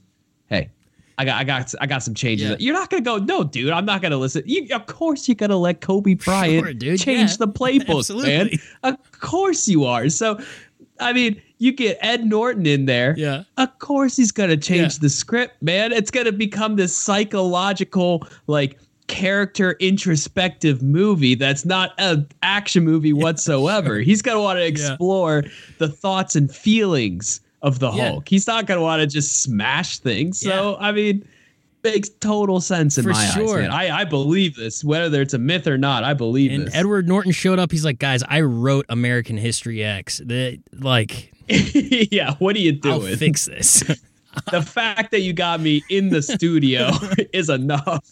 [1.18, 2.50] I got I got I got some changes.
[2.50, 2.56] Yeah.
[2.60, 4.44] You're not gonna go, no, dude, I'm not gonna listen.
[4.46, 7.38] You, of course you're gonna let Kobe Bryant Sure, dude, change yeah.
[7.40, 8.50] the playbook, man.
[8.84, 10.10] Of course you are.
[10.10, 10.40] So,
[11.00, 13.16] I mean, you get Ed Norton in there.
[13.18, 13.44] Yeah.
[13.58, 15.00] Of course he's going to change Yeah.
[15.02, 15.92] the script, man.
[15.94, 23.14] It's going to become this psychological, like, character introspective movie that's not an action movie
[23.24, 24.00] whatsoever.
[24.00, 25.44] He's going to want to explore
[25.78, 28.10] the thoughts and feelings of the yeah.
[28.10, 28.30] Hulk.
[28.30, 30.40] He's not going to want to just smash things.
[30.40, 30.88] So, yeah.
[30.88, 31.28] I mean,
[31.84, 33.60] makes total sense in For my sure.
[33.60, 33.72] eyes, man.
[33.72, 36.04] I, I believe this, whether it's a myth or not.
[36.04, 36.76] I believe and this.
[36.76, 37.72] Edward Norton showed up.
[37.72, 40.22] He's like, guys, I wrote American History X.
[40.24, 43.08] The, like, yeah, what are you doing?
[43.08, 43.84] I'll fix this.
[44.52, 46.92] the fact that you got me in the studio
[47.34, 48.10] is enough.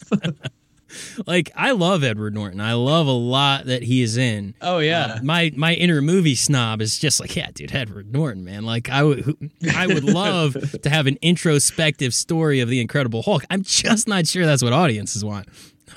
[1.26, 2.60] Like I love Edward Norton.
[2.60, 4.54] I love a lot that he is in.
[4.60, 5.16] Oh yeah.
[5.16, 8.64] Uh, my my inner movie snob is just like, yeah, dude, Edward Norton, man.
[8.64, 13.44] Like I would I would love to have an introspective story of the Incredible Hulk.
[13.50, 15.48] I'm just not sure that's what audiences want.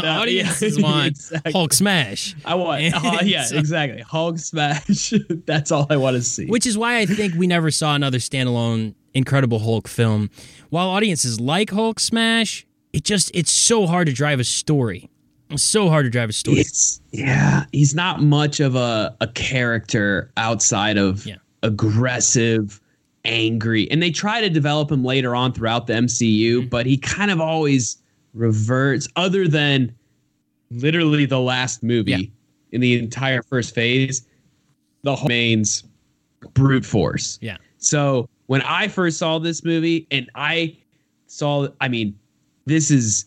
[0.03, 1.51] Uh, audiences yeah, want exactly.
[1.51, 2.35] Hulk smash.
[2.45, 4.01] I want, uh, yeah, so, exactly.
[4.01, 5.13] Hulk smash.
[5.45, 6.45] That's all I want to see.
[6.45, 10.29] Which is why I think we never saw another standalone Incredible Hulk film.
[10.69, 12.66] While audiences like Hulk smash,
[12.97, 15.07] it just it's so hard to drive a story.
[15.51, 16.57] It's so hard to drive a story.
[16.57, 21.35] It's, yeah, he's not much of a a character outside of yeah.
[21.61, 22.81] aggressive,
[23.23, 26.69] angry, and they try to develop him later on throughout the MCU, mm-hmm.
[26.69, 27.97] but he kind of always
[28.33, 29.07] reverts.
[29.15, 29.93] Other than
[30.71, 32.27] literally the last movie yeah.
[32.71, 34.25] in the entire first phase,
[35.03, 35.83] the whole remains
[36.55, 37.37] brute force.
[37.43, 37.57] Yeah.
[37.77, 40.77] So when I first saw this movie, and I
[41.27, 42.17] saw, I mean,
[42.67, 43.25] this is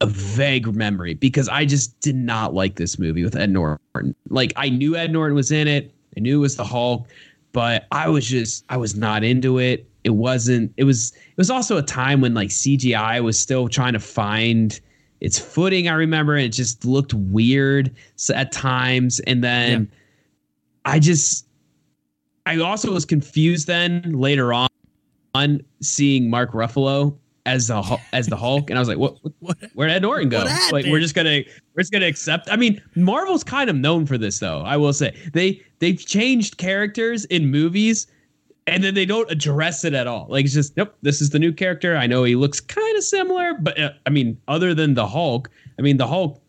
[0.00, 4.14] a vague memory because I just did not like this movie with Ed Norton.
[4.28, 7.08] Like I knew Ed Norton was in it, I knew it was the Hulk,
[7.52, 9.88] but I was just I was not into it.
[10.04, 10.72] It wasn't.
[10.76, 11.12] It was.
[11.12, 14.80] It was also a time when like CGI was still trying to find
[15.20, 15.88] its footing.
[15.88, 17.94] I remember and it just looked weird
[18.34, 20.92] at times, and then yeah.
[20.92, 21.46] I just
[22.46, 24.68] I also was confused then later on
[25.34, 27.16] on seeing Mark Ruffalo
[27.48, 29.18] as the as the Hulk, and I was like, "What?
[29.40, 30.44] what where'd Ed Norton go?
[30.70, 31.40] Like, we're just gonna
[31.74, 34.60] we're just gonna accept." I mean, Marvel's kind of known for this, though.
[34.60, 38.06] I will say they they've changed characters in movies,
[38.66, 40.26] and then they don't address it at all.
[40.28, 41.96] Like, it's just, nope, this is the new character.
[41.96, 45.50] I know he looks kind of similar, but uh, I mean, other than the Hulk,
[45.78, 46.40] I mean, the Hulk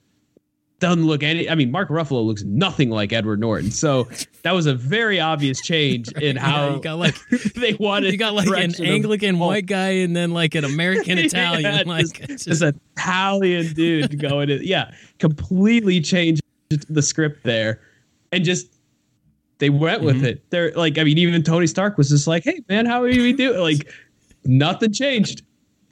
[0.80, 1.50] doesn't look any.
[1.50, 3.72] I mean, Mark Ruffalo looks nothing like Edward Norton.
[3.72, 4.08] So
[4.44, 7.16] that was a very obvious change in how yeah, you got like
[7.56, 8.12] they wanted.
[8.12, 12.28] You got like an Anglican white guy and then like an American Italian, yeah, like
[12.28, 14.50] just, just an Italian dude going.
[14.50, 17.82] In, yeah, completely changed the script there,
[18.32, 18.68] and just
[19.60, 20.26] they went with mm-hmm.
[20.26, 20.50] it.
[20.50, 23.36] They're like, I mean, even Tony Stark was just like, "Hey, man, how are you
[23.36, 23.92] doing?" Like,
[24.46, 25.44] nothing changed.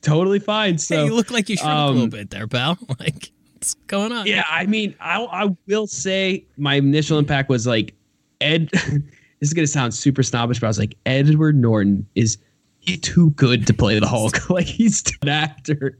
[0.01, 0.77] Totally fine.
[0.77, 2.77] So hey, you look like you shrunk um, a little um, bit there, pal.
[2.99, 4.27] Like what's going on?
[4.27, 7.95] Yeah, I mean, I I will say my initial impact was like
[8.39, 8.69] Ed.
[8.71, 9.01] this
[9.41, 12.37] is gonna sound super snobbish, but I was like, Edward Norton is
[13.01, 14.49] too good to play the Hulk.
[14.49, 15.97] like he's an actor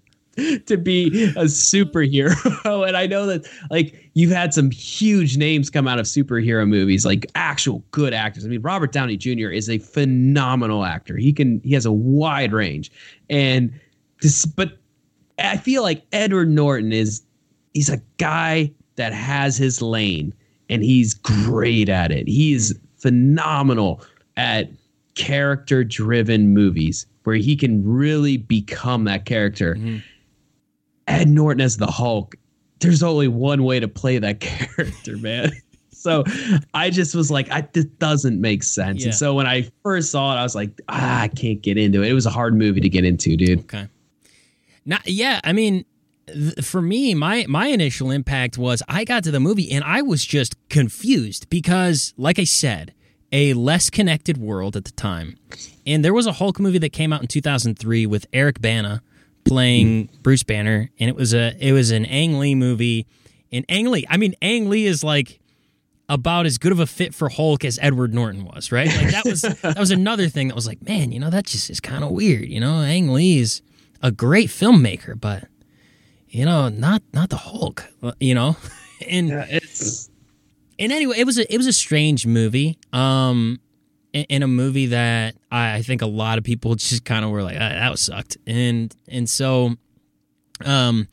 [0.68, 2.86] to be a superhero.
[2.88, 7.08] and I know that like you've had some huge names come out of superhero movies,
[7.08, 8.46] like actual good actors.
[8.46, 9.50] I mean, Robert Downey Jr.
[9.50, 11.18] is a phenomenal actor.
[11.18, 12.92] He can he has a wide range.
[13.32, 13.74] And
[14.22, 14.78] this but
[15.40, 17.22] I feel like Edward Norton is
[17.78, 20.34] he's a guy that has his lane
[20.68, 22.28] and he's great at it.
[22.28, 24.02] He's phenomenal
[24.36, 24.72] at
[25.14, 29.76] character driven movies where he can really become that character.
[29.76, 29.98] Mm-hmm.
[31.08, 32.36] Ed Norton as the Hulk,
[32.80, 35.52] there's only one way to play that character, man.
[35.91, 36.24] so
[36.74, 39.02] I just was like, I, this doesn't make sense.
[39.02, 39.10] Yeah.
[39.10, 42.02] And so when I first saw it, I was like, ah, I can't get into
[42.02, 42.10] it.
[42.10, 43.60] It was a hard movie to get into, dude.
[43.60, 43.88] Okay.
[44.84, 45.86] Now, yeah, I mean,
[46.62, 50.26] for me, my my initial impact was I got to the movie and I was
[50.26, 52.94] just confused because, like I said,
[53.32, 55.38] a less connected world at the time,
[55.86, 59.02] and there was a Hulk movie that came out in 2003 with Eric Bana
[59.45, 60.22] playing mm-hmm.
[60.22, 63.08] Bruce Banner, and it was a it was an Ang Lee movie,
[63.52, 65.40] and Ang Lee, I mean, Ang Lee is like
[66.10, 68.88] about as good of a fit for Hulk as Edward Norton was, right?
[68.88, 71.70] Like that was that was another thing that was like, man, you know, that just
[71.70, 72.82] is kind of weird, you know.
[72.82, 73.62] Ang Lee is
[74.02, 75.45] a great filmmaker, but
[76.30, 78.58] you know, not not the Hulk, uh, you know,
[79.10, 80.10] and yeah, it's
[80.80, 83.60] and anyway, it was a it was a strange movie, um,
[84.14, 87.44] in, a movie that I, I think a lot of people just kind of were
[87.44, 89.76] like, ah, that was sucked, and and so,
[90.66, 91.08] um.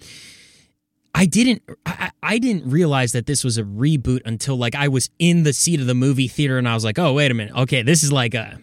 [1.16, 5.10] I didn't I, I didn't realize that this was a reboot until like I was
[5.20, 7.54] in the seat of the movie theater and I was like, oh wait a minute,
[7.54, 8.58] okay, this is like a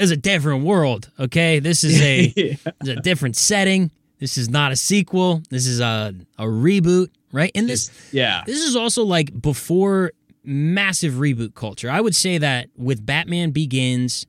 [0.00, 1.10] this is a different world.
[1.20, 2.32] Okay, this is a,
[2.82, 2.92] yeah.
[2.92, 3.90] a different setting.
[4.20, 5.42] This is not a sequel.
[5.50, 7.50] This is a a reboot, right?
[7.54, 8.42] And this yeah.
[8.46, 10.12] This is also like before
[10.44, 11.90] massive reboot culture.
[11.90, 14.26] I would say that with Batman Begins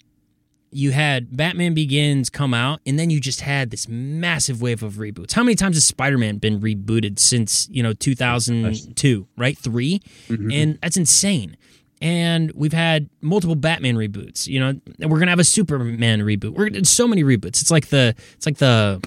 [0.73, 4.93] you had Batman Begins come out, and then you just had this massive wave of
[4.93, 5.33] reboots.
[5.33, 9.27] How many times has Spider Man been rebooted since you know 2002?
[9.37, 9.99] Right, 3
[10.29, 10.51] Mm-hmm.
[10.51, 11.57] and that's insane.
[12.01, 14.47] And we've had multiple Batman reboots.
[14.47, 14.73] You know,
[15.09, 16.51] we're gonna have a Superman reboot.
[16.53, 17.61] We're gonna so many reboots.
[17.61, 19.03] It's like the it's like the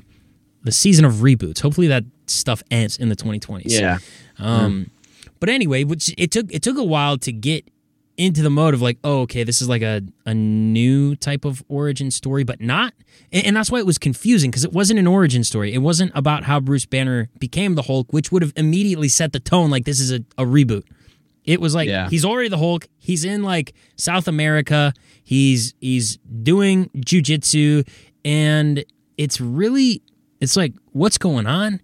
[0.64, 1.60] the season of reboots.
[1.60, 3.62] Hopefully that stuff ends in the 2020s.
[3.66, 3.98] Yeah.
[4.38, 4.90] Um,
[5.40, 7.68] but anyway, which it took it took a while to get
[8.16, 11.62] into the mode of like, oh, okay, this is like a a new type of
[11.68, 12.94] origin story, but not,
[13.32, 15.72] and, and that's why it was confusing because it wasn't an origin story.
[15.74, 19.40] It wasn't about how Bruce Banner became the Hulk, which would have immediately set the
[19.40, 20.84] tone like this is a, a reboot.
[21.44, 22.08] It was like Yeah.
[22.08, 22.86] he's already the Hulk.
[22.98, 24.94] He's in like South America.
[25.24, 27.86] He's he's doing jujitsu,
[28.24, 28.84] and
[29.18, 30.02] it's really
[30.40, 31.80] it's like what's going on.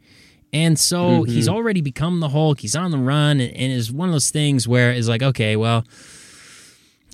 [0.53, 2.59] And so he's already become the Hulk.
[2.59, 5.55] He's on the run, and, and it's one of those things where it's like, okay,
[5.55, 5.85] well,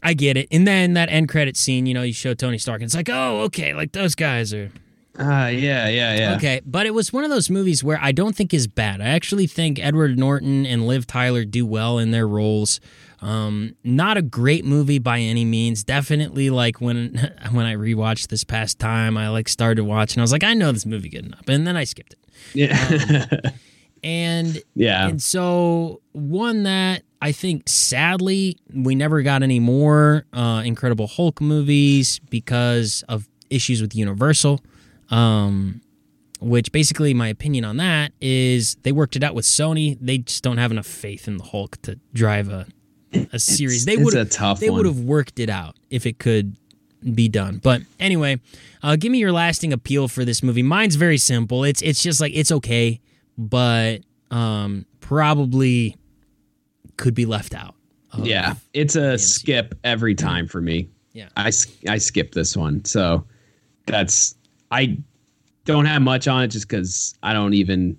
[0.03, 0.49] I get it.
[0.51, 3.11] And then that end credit scene, you know, you show Tony Stark, and it's like,
[3.11, 4.71] oh, okay, like those guys are
[5.19, 6.37] Uh, yeah, yeah, yeah.
[6.37, 6.61] okay.
[6.65, 9.01] But it was one of those movies where I don't think is bad.
[9.03, 12.81] I actually think Edward Norton and Liv Tyler do well in their roles.
[13.21, 15.85] Um, not a great movie by any means.
[15.85, 17.15] Definitely like when
[17.51, 20.21] when I rewatched this past time, I like started watching.
[20.21, 22.21] I was like, I know this movie good enough, and then I skipped it.
[22.55, 23.51] Yeah.
[24.05, 25.09] And yeah.
[25.09, 31.41] and so one that I think sadly we never got any more uh, Incredible Hulk
[31.41, 34.61] movies because of issues with Universal.
[35.11, 35.81] Um,
[36.39, 39.97] which basically my opinion on that is they worked it out with Sony.
[40.01, 42.67] They just don't have enough faith in the Hulk to drive a
[43.33, 43.85] a series.
[43.85, 44.15] they would
[44.59, 46.57] they would have worked it out if it could
[47.15, 47.59] be done.
[47.63, 48.41] But anyway,
[48.83, 50.63] uh, give me your lasting appeal for this movie.
[50.63, 51.65] Mine's very simple.
[51.65, 53.01] It's it's just like it's okay,
[53.39, 53.99] but
[54.31, 55.97] um, probably
[56.97, 57.75] could be left out.
[58.19, 60.89] Yeah, it's a skip every time for me.
[61.13, 61.29] Yeah.
[61.37, 61.51] I
[61.89, 63.25] I skip this one, so
[63.87, 64.35] that's
[64.71, 64.99] I
[65.65, 67.97] don't have much on it just because I don't even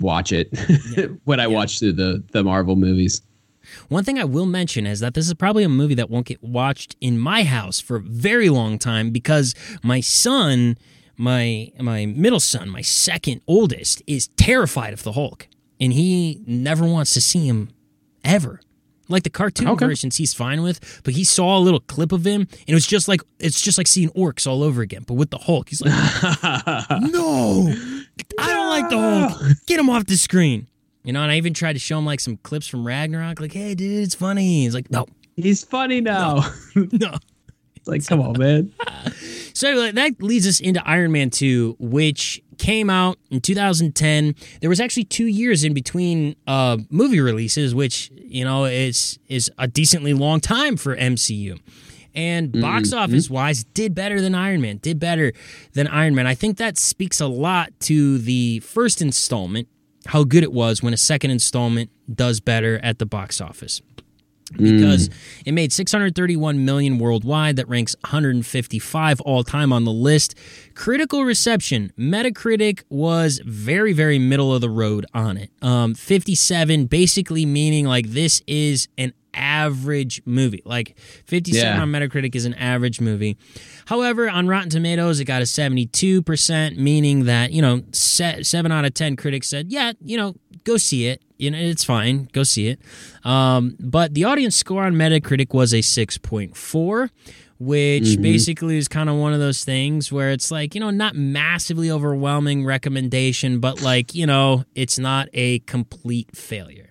[0.00, 0.56] watch it
[1.24, 3.22] when I watch through the the Marvel movies.
[3.88, 6.42] One thing I will mention is that this is probably a movie that won't get
[6.42, 10.76] watched in my house for a very long time because my son,
[11.16, 15.48] my my middle son, my second oldest, is terrified of the Hulk,
[15.80, 17.70] and he never wants to see him
[18.24, 18.60] ever.
[19.08, 19.86] Like the cartoon Okay.
[19.86, 22.86] versions, he's fine with, but he saw a little clip of him, and it was
[22.86, 25.68] just like it's just like seeing orcs all over again, but with the Hulk.
[25.68, 25.92] He's like,
[27.00, 27.74] no,
[28.38, 29.56] I don't like the Hulk.
[29.66, 30.68] Get him off the screen.
[31.02, 33.52] You know, and I even tried to show him like some clips from Ragnarok, like,
[33.52, 34.64] hey, dude, it's funny.
[34.64, 35.06] He's like, no,
[35.42, 36.36] He's funny now.
[36.74, 37.14] no.
[37.76, 38.72] it's like, come on, man.
[39.52, 44.34] So that leads us into Iron Man 2, which came out in 2010.
[44.62, 49.50] There was actually two years in between uh, movie releases, which, you know, is is
[49.58, 51.60] a decently long time for MCU.
[52.14, 55.32] And box office wise, did better than Iron Man, did better
[55.74, 56.26] than Iron Man.
[56.26, 59.68] I think that speaks a lot to the first installment,
[60.06, 63.80] how good it was when a second installment does better at the box office.
[64.56, 65.10] Because
[65.46, 70.34] it made 631 million worldwide that ranks 155 all time on the list.
[70.74, 71.92] Critical reception.
[71.96, 75.50] Metacritic was very very middle of the road on it.
[75.62, 80.62] Um 57 basically meaning like this is an average movie.
[80.64, 80.96] Like
[81.26, 81.80] 57 Yeah.
[81.82, 83.36] on metacritic is an average movie.
[83.86, 88.84] However on rotten tomatoes it got a 72% meaning that you know se- 7 out
[88.84, 90.34] of 10 critics said yeah you know
[90.64, 91.22] go see it.
[91.38, 92.80] You know it's fine go see it.
[93.24, 97.10] Um, but the audience score on metacritic was a 6.4
[97.62, 101.14] which basically is kind of one of those things where it's like you know not
[101.14, 106.88] massively overwhelming recommendation but like you know it's not a complete failure.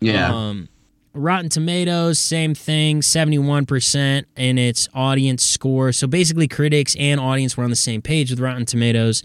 [0.00, 0.32] Yeah.
[0.32, 0.68] um,
[1.16, 5.92] Rotten Tomatoes, same thing, 71% in its audience score.
[5.92, 9.22] So basically, critics and audience were on the same page with Rotten Tomatoes.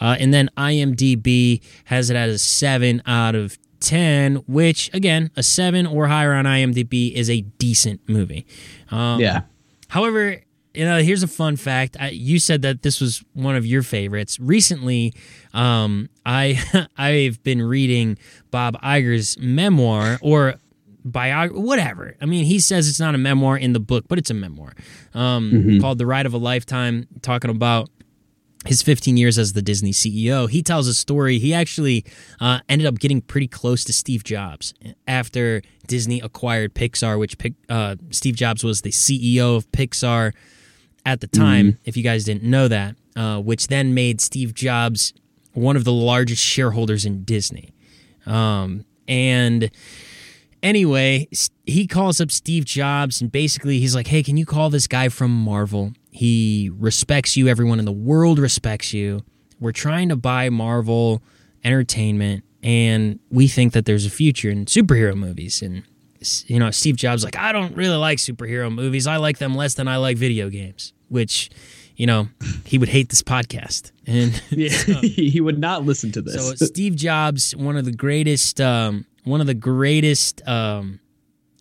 [0.00, 5.42] Uh, and then IMDb has it as a 7 out of 10, which, again, a
[5.42, 8.46] 7 or higher on IMDb is a decent movie.
[8.90, 9.42] Um, yeah.
[9.88, 10.42] However,
[10.74, 11.96] you know, here's a fun fact.
[12.00, 14.40] I, you said that this was one of your favorites.
[14.40, 15.12] Recently,
[15.52, 18.18] um, I I've been reading
[18.50, 20.54] Bob Iger's memoir or
[21.04, 22.16] biography, whatever.
[22.20, 24.74] I mean, he says it's not a memoir in the book, but it's a memoir
[25.14, 27.90] um, called "The Ride of a Lifetime," talking about
[28.64, 30.48] his 15 years as the Disney CEO.
[30.48, 31.38] He tells a story.
[31.38, 32.04] He actually
[32.40, 34.72] uh, ended up getting pretty close to Steve Jobs
[35.08, 37.36] after Disney acquired Pixar, which
[37.68, 40.32] uh, Steve Jobs was the CEO of Pixar
[41.04, 45.12] at the time, if you guys didn't know that, uh, which then made Steve Jobs
[45.52, 47.70] one of the largest shareholders in Disney.
[48.24, 49.70] Um, and
[50.62, 51.28] Anyway,
[51.66, 55.08] he calls up Steve Jobs and basically he's like, "Hey, can you call this guy
[55.08, 55.92] from Marvel?
[56.10, 57.48] He respects you.
[57.48, 59.22] Everyone in the world respects you.
[59.58, 61.22] We're trying to buy Marvel
[61.64, 65.82] Entertainment, and we think that there's a future in superhero movies." And
[66.46, 69.06] you know, Steve Jobs like, "I don't really like superhero movies.
[69.08, 71.50] I like them less than I like video games." Which,
[71.96, 72.28] you know,
[72.64, 73.90] he would hate this podcast.
[74.06, 74.70] And Yeah,
[75.02, 76.34] he would not listen to this.
[76.58, 81.00] so Steve Jobs, one of the greatest, um, one of the greatest um,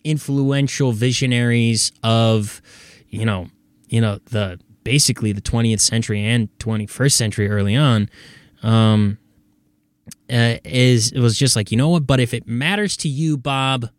[0.03, 2.61] influential visionaries of,
[3.09, 3.47] you know,
[3.91, 8.09] you know the basically the 20th century and 21st century early on,
[8.63, 9.17] um,
[10.29, 12.07] uh, is it was just like you know what?
[12.07, 13.89] But if it matters to you, Bob,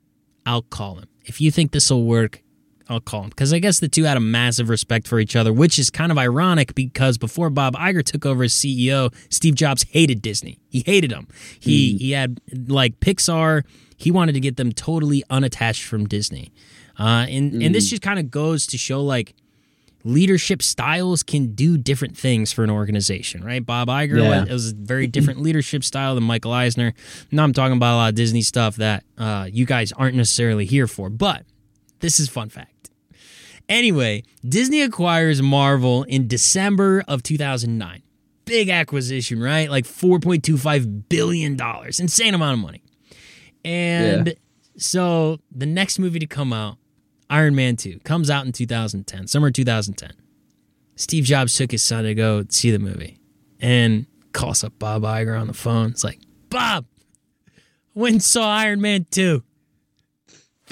[0.44, 1.08] I'll call him.
[1.24, 2.42] If you think this will work,
[2.88, 5.52] I'll call him because I guess the two had a massive respect for each other,
[5.52, 9.84] which is kind of ironic because before Bob Iger took over as CEO, Steve Jobs
[9.90, 10.58] hated Disney.
[10.68, 11.28] He hated them.
[11.60, 13.62] He he had like Pixar.
[13.96, 16.52] He wanted to get them totally unattached from Disney,
[16.98, 19.34] uh, and and this just kind of goes to show like
[20.04, 23.64] leadership styles can do different things for an organization, right?
[23.64, 24.40] Bob Iger Yeah.
[24.40, 26.92] was, was a very different leadership style than Michael Eisner.
[27.30, 30.64] Now I'm talking about a lot of Disney stuff that uh, you guys aren't necessarily
[30.64, 31.44] here for, but
[32.00, 32.71] this is fun fact.
[33.72, 38.02] Anyway, Disney acquires Marvel in December of 2009.
[38.44, 39.70] Big acquisition, right?
[39.70, 42.82] Like 4.25 billion dollars, insane amount of money.
[43.64, 44.32] And Yeah.
[44.76, 46.76] so the next movie to come out,
[47.30, 50.12] Iron Man 2, comes out in 2010, summer 2010.
[50.96, 53.18] Steve Jobs took his son to go see the movie
[53.58, 55.90] and calls up Bob Iger on the phone.
[55.92, 56.18] It's like,
[56.50, 56.84] Bob,
[57.94, 59.42] went and saw Iron Man 2.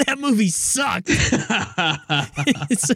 [0.07, 1.09] That movie sucked.
[2.79, 2.95] so,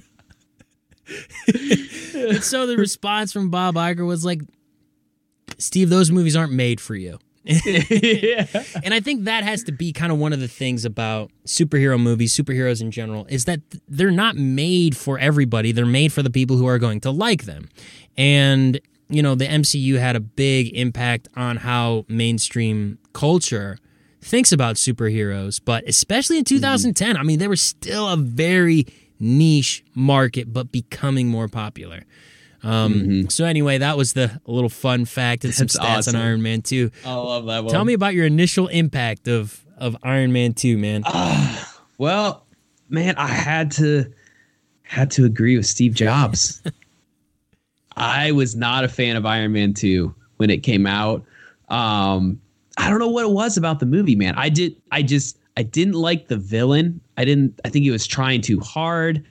[2.25, 4.41] and so the response from Bob Iger was like,
[5.59, 7.19] Steve, those movies aren't made for you.
[7.45, 8.47] yeah.
[8.83, 12.01] And I think that has to be kind of one of the things about superhero
[12.01, 15.71] movies, superheroes in general, is that they're not made for everybody.
[15.71, 17.69] They're made for the people who are going to like them.
[18.17, 23.79] And, you know, the MCU had a big impact on how mainstream culture
[24.25, 28.87] thinks about superheroes, but especially in 2010, I mean, they were still a very
[29.21, 32.05] niche market, but becoming more popular.
[32.63, 36.17] Um, So anyway, that was the little fun fact and some That's stats awesome.
[36.17, 36.91] on Iron Man 2.
[37.05, 37.73] I love that one.
[37.73, 41.03] Tell me about your initial impact of of Iron Man 2, man.
[41.05, 42.47] Ah, well,
[42.89, 44.07] man, I had to
[44.83, 46.63] had to agree with Steve Jobs.
[47.97, 51.25] I was not a fan of Iron Man 2 when it came out.
[51.69, 52.41] Um,
[52.77, 54.35] I don't know what it was about the movie, man.
[54.37, 57.01] I did I just I didn't like the villain.
[57.17, 59.25] I didn't I think he was trying too hard.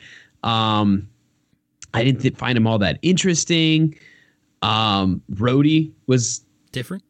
[0.43, 1.07] Um
[1.93, 3.95] I didn't th- find him all that interesting.
[4.61, 6.41] Um Rhodey was
[6.71, 7.03] Different?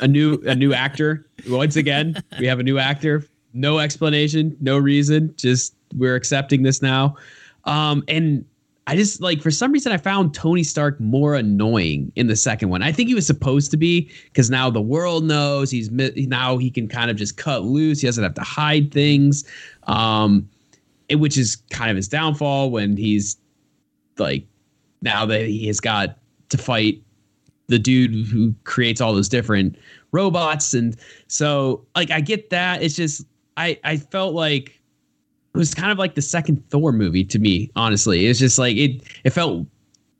[0.00, 1.26] a new a new actor.
[1.48, 3.24] Once again, we have a new actor.
[3.54, 5.34] No explanation, no reason.
[5.36, 7.16] Just we're accepting this now.
[7.64, 8.44] Um, and
[8.88, 12.70] I just like for some reason I found Tony Stark more annoying in the second
[12.70, 12.82] one.
[12.82, 16.70] I think he was supposed to be because now the world knows he's now he
[16.70, 18.00] can kind of just cut loose.
[18.00, 19.44] He doesn't have to hide things,
[19.82, 20.48] um,
[21.10, 23.36] and which is kind of his downfall when he's
[24.16, 24.46] like
[25.02, 26.16] now that he has got
[26.48, 27.02] to fight
[27.66, 29.76] the dude who creates all those different
[30.12, 30.96] robots and
[31.26, 33.26] so like i get that it's just
[33.58, 34.77] i i felt like
[35.54, 38.26] it was kind of like the second thor movie to me honestly.
[38.26, 39.66] It was just like it it felt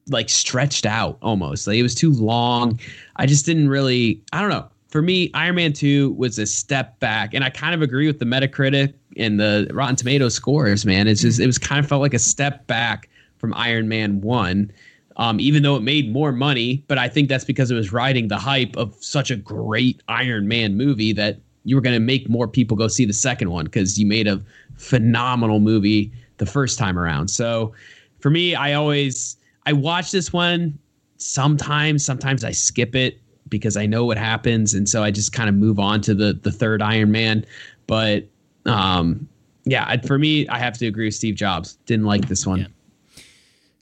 [0.08, 1.66] like stretched out almost.
[1.66, 2.80] Like it was too long.
[3.16, 4.68] I just didn't really i don't know.
[4.88, 8.18] For me iron man 2 was a step back and i kind of agree with
[8.18, 11.08] the metacritic and the rotten tomato scores man.
[11.08, 14.72] It's just it was kind of felt like a step back from iron man 1
[15.18, 16.84] um, even though it made more money.
[16.86, 20.48] But I think that's because it was riding the hype of such a great Iron
[20.48, 23.64] Man movie that you were going to make more people go see the second one
[23.64, 24.40] because you made a
[24.78, 27.28] phenomenal movie the first time around.
[27.28, 27.72] So
[28.20, 29.36] for me, I always
[29.66, 30.78] I watch this one
[31.18, 32.04] sometimes.
[32.04, 35.54] Sometimes I skip it because I know what happens, and so I just kind of
[35.54, 37.44] move on to the the third Iron Man.
[37.86, 38.26] But
[38.66, 39.28] um,
[39.64, 41.74] yeah, for me, I have to agree with Steve Jobs.
[41.86, 42.60] Didn't like this one.
[42.60, 42.66] Yeah.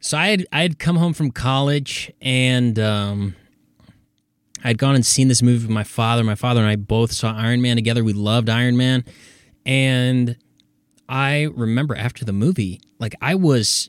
[0.01, 3.35] So I had I had come home from college and um,
[4.63, 6.23] I'd gone and seen this movie with my father.
[6.23, 8.05] My father and I both saw Iron Man together.
[8.05, 9.05] We loved Iron Man,
[9.65, 10.37] and
[11.09, 13.89] I remember after the movie, like I was,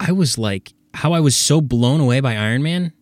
[0.00, 2.92] I was like how I was so blown away by Iron Man.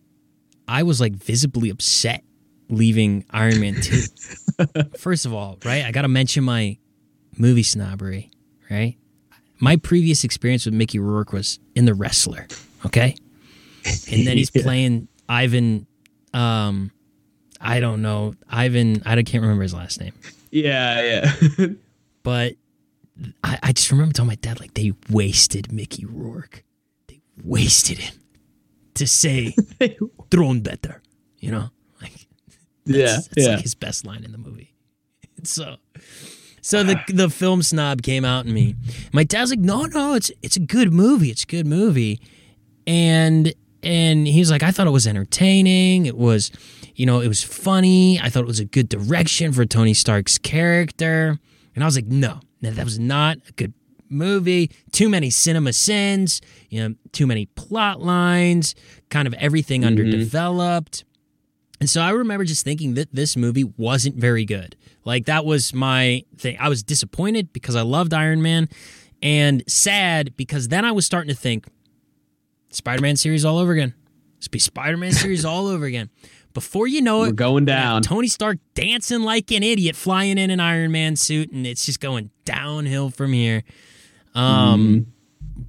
[0.67, 2.23] I was like visibly upset
[2.69, 4.01] leaving Iron Man two.
[4.97, 6.77] First of all, right, I got to mention my
[7.37, 8.31] movie snobbery,
[8.69, 8.97] right?
[9.59, 12.47] my previous experience with Mickey Rourke was in The Wrestler,
[12.85, 13.15] okay?
[14.11, 14.61] And then he's Yeah.
[14.63, 15.87] playing Ivan
[16.33, 16.91] um
[17.59, 20.13] I don't know, Ivan I can't remember his last name.
[20.51, 21.67] Yeah, yeah.
[22.23, 22.53] But
[23.43, 26.63] I, I just remember telling my dad like they wasted Mickey Rourke.
[27.07, 28.15] They wasted him
[28.95, 29.55] to say
[30.31, 31.01] thrown better.
[31.39, 31.69] You know,
[32.01, 32.27] like
[32.85, 33.55] yeah, it's yeah.
[33.55, 34.73] like his best line in the movie.
[35.43, 35.77] So,
[36.61, 38.75] so the the film snob came out in me.
[39.13, 41.29] My dad's like, no, no, it's it's a good movie.
[41.29, 42.19] It's a good movie,
[42.87, 43.53] and
[43.83, 46.07] and he's like, I thought it was entertaining.
[46.07, 46.51] It was,
[46.95, 48.19] you know, it was funny.
[48.19, 51.37] I thought it was a good direction for Tony Stark's character,
[51.75, 53.73] and I was like, no, no that was not a good
[54.09, 54.71] movie.
[54.91, 56.41] Too many cinema sins.
[56.69, 58.75] You know, too many plot lines.
[59.09, 59.89] Kind of everything mm-hmm.
[59.89, 61.03] underdeveloped.
[61.79, 64.75] And so I remember just thinking that this movie wasn't very good.
[65.05, 66.57] Like that was my thing.
[66.59, 68.67] I was disappointed because I loved Iron Man
[69.21, 71.65] and sad because then I was starting to think
[72.69, 73.93] Spider-Man series all over again.
[74.37, 76.09] It's be Spider-Man series all over again.
[76.57, 78.01] Before you know it, We're going down.
[78.01, 81.99] Tony Stark dancing like an idiot, flying in an Iron Man suit, and it's just
[81.99, 83.61] going downhill from here.
[84.33, 85.05] Um,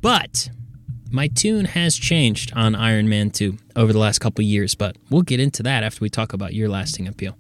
[0.01, 0.48] but
[1.10, 5.20] my tune has changed on Iron Man 2 over the last couple years, but we'll
[5.20, 7.36] get into that after we talk about your lasting appeal.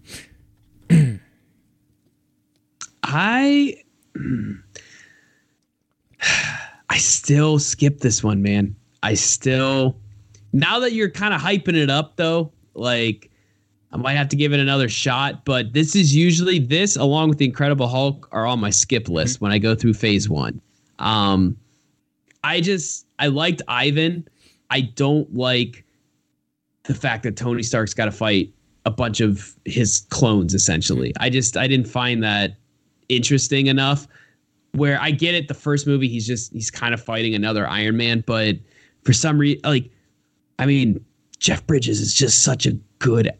[3.02, 3.76] I
[6.90, 8.76] I still skip this one, man.
[9.02, 9.96] I still
[10.52, 13.27] now that you're kind of hyping it up though, like
[13.92, 17.38] I might have to give it another shot, but this is usually this along with
[17.38, 20.60] the Incredible Hulk are on my skip list when I go through phase 1.
[20.98, 21.56] Um
[22.44, 24.28] I just I liked Ivan.
[24.70, 25.84] I don't like
[26.84, 28.52] the fact that Tony Stark's got to fight
[28.84, 31.12] a bunch of his clones essentially.
[31.20, 32.56] I just I didn't find that
[33.08, 34.06] interesting enough
[34.72, 37.96] where I get it the first movie he's just he's kind of fighting another Iron
[37.96, 38.56] Man but
[39.02, 39.90] for some reason like
[40.58, 41.04] I mean
[41.38, 43.30] Jeff Bridges is just such a good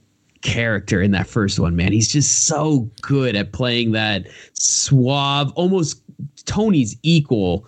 [0.43, 1.93] character in that first one man.
[1.93, 6.03] He's just so good at playing that suave almost
[6.45, 7.67] Tony's equal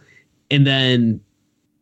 [0.50, 1.20] and then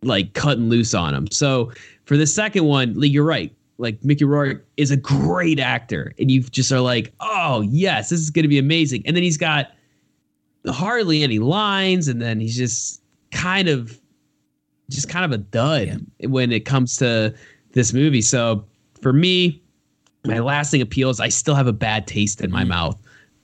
[0.03, 1.31] like cutting loose on him.
[1.31, 1.73] So
[2.05, 3.55] for the second one like, you're right.
[3.79, 8.21] Like Mickey Rourke is a great actor and you just are like oh yes this
[8.21, 9.03] is going to be amazing.
[9.07, 9.73] And then he's got
[10.67, 13.99] hardly any lines and then he's just kind of
[14.91, 17.35] just kind of a dud when it comes to
[17.73, 18.23] this movie.
[18.23, 18.65] So
[19.01, 19.63] for me
[20.27, 22.69] my lasting appeal is i still have a bad taste in my mm.
[22.69, 22.99] mouth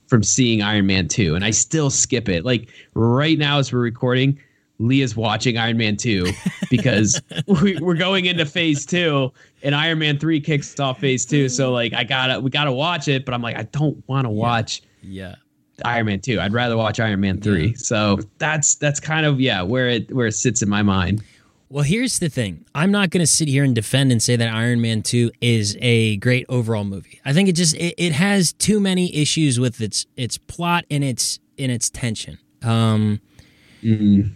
[0.07, 3.79] from seeing iron man 2 and i still skip it like right now as we're
[3.79, 4.39] recording
[4.79, 6.27] leah's watching iron man 2
[6.69, 9.31] because we, we're going into phase 2
[9.63, 13.07] and iron man 3 kicks off phase 2 so like i gotta we gotta watch
[13.07, 15.35] it but i'm like i don't want to watch Yeah.
[15.83, 16.39] Iron Man 2.
[16.39, 17.75] I'd rather watch Iron Man 3.
[17.75, 21.21] So that's that's kind of yeah, where it where it sits in my mind.
[21.69, 22.65] Well, here's the thing.
[22.75, 25.75] I'm not going to sit here and defend and say that Iron Man 2 is
[25.81, 27.19] a great overall movie.
[27.25, 31.03] I think it just it, it has too many issues with its its plot and
[31.03, 32.37] its in its tension.
[32.61, 33.19] Um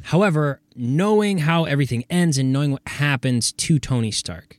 [0.03, 4.59] However, knowing how everything ends and knowing what happens to Tony Stark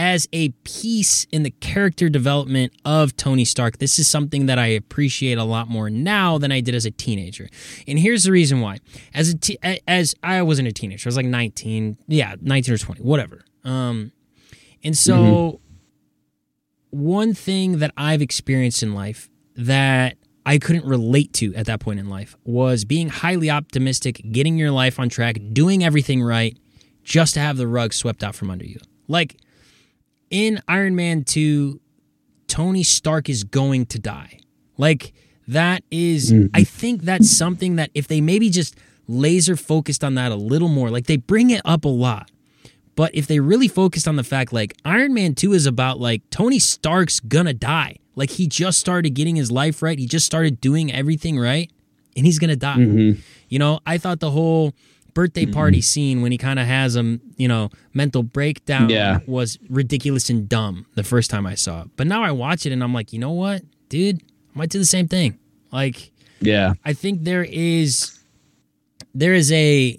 [0.00, 4.68] as a piece in the character development of Tony Stark, this is something that I
[4.68, 7.50] appreciate a lot more now than I did as a teenager.
[7.86, 8.78] And here's the reason why.
[9.12, 13.02] As a as I wasn't a teenager, I was like 19, yeah, 19 or 20,
[13.02, 13.44] whatever.
[13.62, 14.12] Um
[14.82, 15.60] and so
[16.88, 20.16] one thing that I've experienced in life that
[20.46, 24.70] I couldn't relate to at that point in life was being highly optimistic, getting your
[24.70, 26.56] life on track, doing everything right,
[27.04, 28.78] just to have the rug swept out from under you.
[29.06, 29.36] Like
[30.30, 31.80] in Iron Man 2,
[32.46, 34.38] Tony Stark is going to die.
[34.78, 35.12] Like
[35.48, 36.46] that is, mm-hmm.
[36.54, 38.76] I think that's something that if they maybe just
[39.06, 42.30] laser focused on that a little more, like they bring it up a lot.
[42.96, 46.22] But if they really focused on the fact like Iron Man 2 is about like
[46.30, 47.96] Tony Stark's gonna die.
[48.14, 49.98] Like he just started getting his life right.
[49.98, 51.70] He just started doing everything right
[52.16, 52.76] and he's gonna die.
[52.76, 53.20] Mm-hmm.
[53.48, 54.74] You know, I thought the whole
[55.14, 55.52] birthday mm-hmm.
[55.52, 59.20] party scene when he kind of has a, you know, mental breakdown Yeah.
[59.26, 61.88] was ridiculous and dumb the first time I saw it.
[61.96, 64.22] But now I watch it and I'm like, you know what, dude,
[64.54, 65.38] I might do the same thing.
[65.72, 66.74] Like Yeah.
[66.84, 68.18] I think there is
[69.14, 69.96] there is a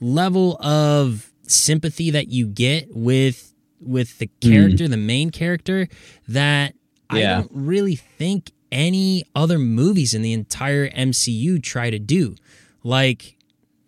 [0.00, 4.50] level of sympathy that you get with with the hmm.
[4.50, 5.88] character, the main character,
[6.28, 6.74] that
[7.10, 12.34] I don't really think any other movies in the entire MCU try to do.
[12.82, 13.36] Like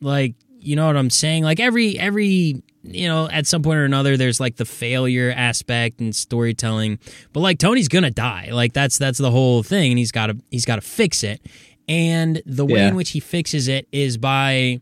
[0.00, 0.34] like
[0.66, 1.44] you know what I'm saying?
[1.44, 6.01] Like every every you know, at some point or another there's like the failure aspect
[6.01, 6.98] and storytelling.
[7.32, 8.51] But like Tony's gonna die.
[8.52, 11.40] Like that's that's the whole thing and he's gotta he's gotta fix it.
[11.88, 12.88] And the way Yeah.
[12.88, 14.80] in which he fixes it is by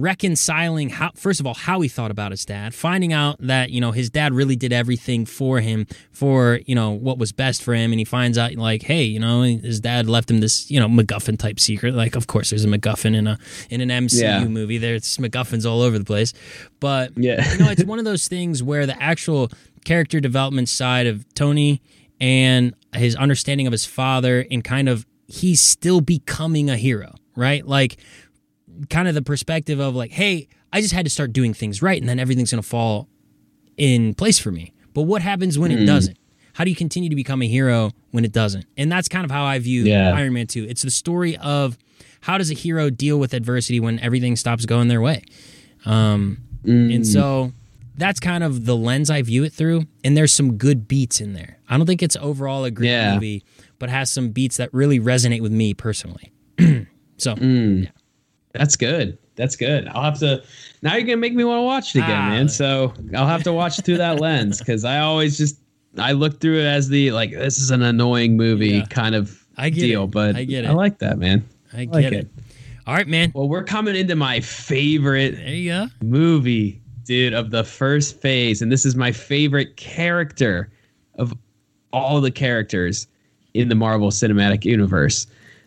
[0.00, 3.80] reconciling how first of all how he thought about his dad finding out that you
[3.80, 7.74] know his dad really did everything for him for you know what was best for
[7.74, 7.92] him.
[7.92, 10.88] And he finds out like hey you know his dad left him this you know
[10.88, 11.94] MacGuffin type secret.
[11.94, 13.38] Like of course there's a MacGuffin in a
[13.70, 14.44] in an MCU Yeah.
[14.46, 14.78] movie.
[14.78, 16.32] There's MacGuffins all over the place.
[16.80, 17.52] But Yeah.
[17.52, 19.50] you know it's one of those things where the actual
[19.84, 21.80] character development side of Tony
[22.20, 27.66] and his understanding of his father and kind of he's still becoming a hero right?
[27.66, 27.98] Like
[28.90, 32.00] kind of the perspective of like, hey, I just had to start doing things right
[32.00, 33.08] and then everything's going to fall
[33.76, 34.72] in place for me.
[34.94, 35.86] But what happens when it hmm.
[35.86, 36.18] doesn't?
[36.54, 38.64] How do you continue to become a hero when it doesn't?
[38.78, 40.12] And that's kind of how I view Yeah.
[40.14, 40.64] Iron Man 2.
[40.64, 41.76] It's the story of
[42.22, 45.24] how does a hero deal with adversity when everything stops going their way?
[45.84, 46.90] Um, hmm.
[46.90, 47.52] And so
[47.96, 49.84] that's kind of the lens I view it through.
[50.02, 51.58] And there's some good beats in there.
[51.68, 53.14] I don't think it's overall a great Yeah.
[53.14, 53.44] movie,
[53.78, 56.32] but has some beats that really resonate with me personally.
[57.18, 57.84] so hmm.
[58.58, 59.18] That's good.
[59.36, 59.86] That's good.
[59.88, 60.42] I'll have to.
[60.82, 62.28] Now you're gonna make me want to watch it again, Ah.
[62.30, 62.48] man.
[62.48, 65.58] So I'll have to watch through that lens because I always just
[65.98, 68.86] I look through it as the like this is an annoying movie Yeah.
[68.86, 70.04] kind of I get deal.
[70.04, 70.10] it.
[70.10, 70.68] But I get it.
[70.68, 71.46] I like that, man.
[71.72, 72.12] I get like it.
[72.14, 72.28] it.
[72.86, 73.32] All right, man.
[73.34, 75.86] Well, we're coming into my favorite There you go.
[76.02, 80.70] movie, dude, of the first phase, and this is my favorite character
[81.16, 81.34] of
[81.92, 83.06] all the characters
[83.54, 85.26] in the Marvel Cinematic Universe.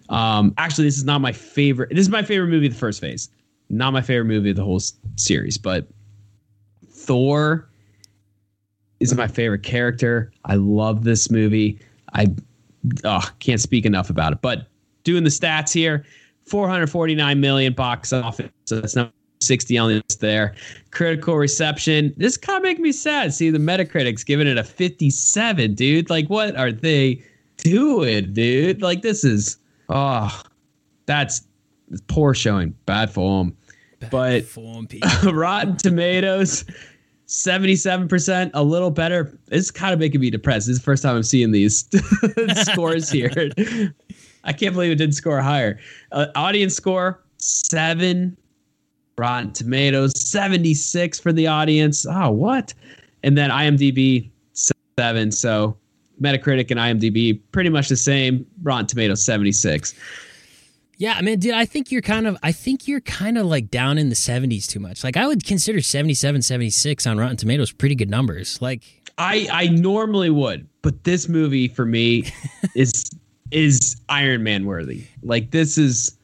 [0.09, 1.89] Um, actually, this is not my favorite.
[1.89, 3.29] This is my favorite movie the first phase.
[3.69, 4.81] Not my favorite movie of the whole
[5.15, 5.87] series, but
[6.87, 7.69] Thor
[8.99, 10.31] is my favorite character.
[10.45, 11.79] I love this movie.
[12.13, 12.27] I
[13.03, 14.41] oh, can't speak enough about it.
[14.41, 14.67] But
[15.03, 16.05] doing the stats here,
[16.45, 18.49] 449 million box office.
[18.65, 20.55] So that's not 60 on the list there.
[20.91, 22.13] Critical reception.
[22.17, 23.33] This kind of make me sad.
[23.33, 26.09] See the Metacritic's giving it a 57, dude.
[26.09, 27.23] Like, what are they
[27.57, 28.81] doing, dude?
[28.81, 29.57] Like, this is
[29.89, 30.41] oh,
[31.05, 31.41] that's
[32.07, 33.55] poor showing, bad form.
[34.11, 34.87] But Form
[35.23, 36.63] Rotten Tomatoes,
[37.27, 39.37] 77%, a little better.
[39.51, 40.67] It's kind of making me depressed.
[40.67, 41.85] This is the first time I'm seeing these
[42.55, 43.31] scores here.
[44.43, 45.79] I can't believe it didn't score higher.
[46.11, 48.37] Uh, audience score, seven.
[49.17, 52.05] Rotten Tomatoes, 76 for the audience.
[52.09, 52.73] Oh, what?
[53.21, 54.29] And then IMDb,
[54.97, 55.33] seven.
[55.33, 55.75] So
[56.21, 58.45] Metacritic and IMDb, pretty much the same.
[58.63, 59.93] Rotten Tomatoes, 76.
[60.97, 63.71] Yeah, I mean, dude, I think you're kind of, I think you're kind of like
[63.71, 65.03] down in the 70s too much.
[65.03, 68.61] Like, I would consider 77, 76 on Rotten Tomatoes pretty good numbers.
[68.61, 68.83] Like,
[69.19, 72.31] I I normally would, but this movie for me
[72.75, 73.03] is
[73.51, 75.05] is Iron Man worthy.
[75.21, 76.17] Like this is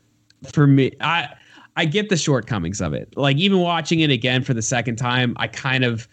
[0.52, 0.92] for me.
[1.02, 1.28] I
[1.76, 3.16] I get the shortcomings of it.
[3.18, 6.08] Like even watching it again for the second time, I kind of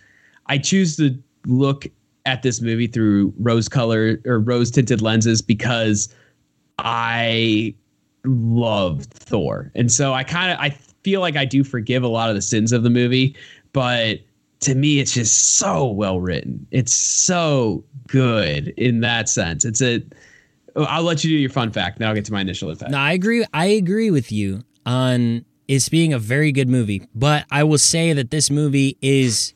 [0.46, 1.86] I choose to look
[2.26, 6.14] at this movie through rose color or rose tinted lenses because
[6.78, 7.74] I
[8.24, 9.70] love Thor.
[9.74, 10.70] And so I kind of I
[11.02, 13.36] feel like I do forgive a lot of the sins of the movie,
[13.72, 14.20] but
[14.60, 16.66] to me it's just so well written.
[16.70, 19.64] It's so good in that sense.
[19.64, 20.02] It's a
[20.76, 22.90] oh, I'll let you do your fun fact, then I'll get to my initial effect.
[22.90, 23.44] no, I agree.
[23.52, 28.12] I agree with you on it's being a very good movie, but I will say
[28.12, 29.54] that this movie is,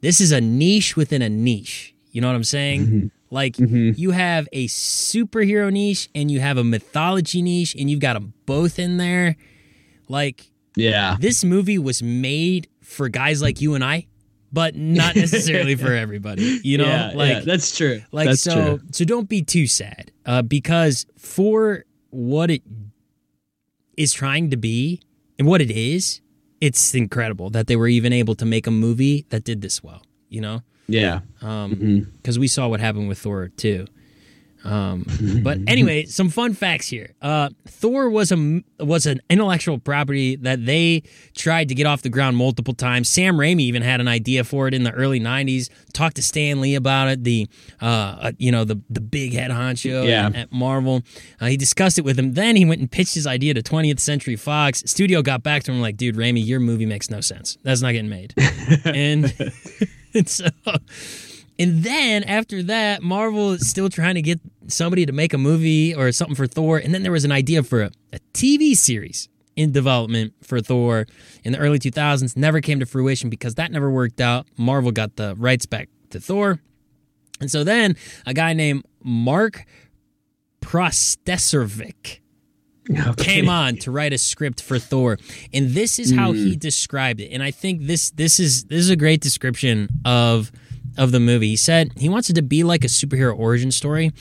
[0.00, 1.89] this is a niche within a niche.
[2.10, 3.10] You know what I'm saying?
[3.30, 8.14] Like you have a superhero niche and you have a mythology niche, and you've got
[8.14, 9.36] them both in there.
[10.08, 11.16] Like Yeah.
[11.20, 14.08] this movie was made for guys like you and I,
[14.52, 16.60] but not necessarily for everybody.
[16.64, 18.02] You know, yeah, like yeah, that's true.
[18.10, 18.80] like that's so true.
[18.90, 22.62] so don't be too sad uh, because for what it
[23.96, 25.00] is trying to be
[25.38, 26.20] and what it is,
[26.60, 30.02] it's incredible that they were even able to make a movie that did this well.
[30.28, 31.20] You know, Yeah.
[31.38, 32.40] because Mm-hmm.
[32.40, 33.86] we saw what happened with Thor too.
[34.62, 35.06] Um,
[35.42, 37.14] but anyway, some fun facts here.
[37.22, 41.02] Uh, Thor was a was an intellectual property that they
[41.34, 43.08] tried to get off the ground multiple times.
[43.08, 45.70] Sam Raimi even had an idea for it in the early '90s.
[45.94, 47.24] Talked to Stan Lee about it.
[47.24, 47.48] The
[47.80, 50.26] uh, uh, you know the the big head honcho Yeah.
[50.26, 51.00] at, at Marvel.
[51.40, 52.34] Uh, he discussed it with him.
[52.34, 54.82] Then he went and pitched his idea to 20th Century Fox.
[54.84, 57.56] Studio got back to him like, "Dude, Raimi, your movie makes no sense.
[57.62, 58.34] That's not getting made."
[58.84, 59.32] and
[60.14, 60.46] and so
[61.60, 65.94] and then after that, Marvel is still trying to get somebody to make a movie
[65.94, 66.78] or something for Thor.
[66.78, 71.06] And then there was an idea for a, a TV series in development for Thor
[71.44, 72.34] in the early 2000s.
[72.34, 74.46] Never came to fruition because that never worked out.
[74.56, 76.60] Marvel got the rights back to Thor.
[77.42, 79.66] And so then a guy named Mark
[82.90, 85.18] Protosevich came on to write a script for Thor,
[85.52, 86.58] and this is how he hmm.
[86.58, 87.30] described it.
[87.32, 90.50] And I think this this is this is a great description of
[90.96, 91.48] of the movie.
[91.48, 94.12] He said he wants it to be like a superhero origin story,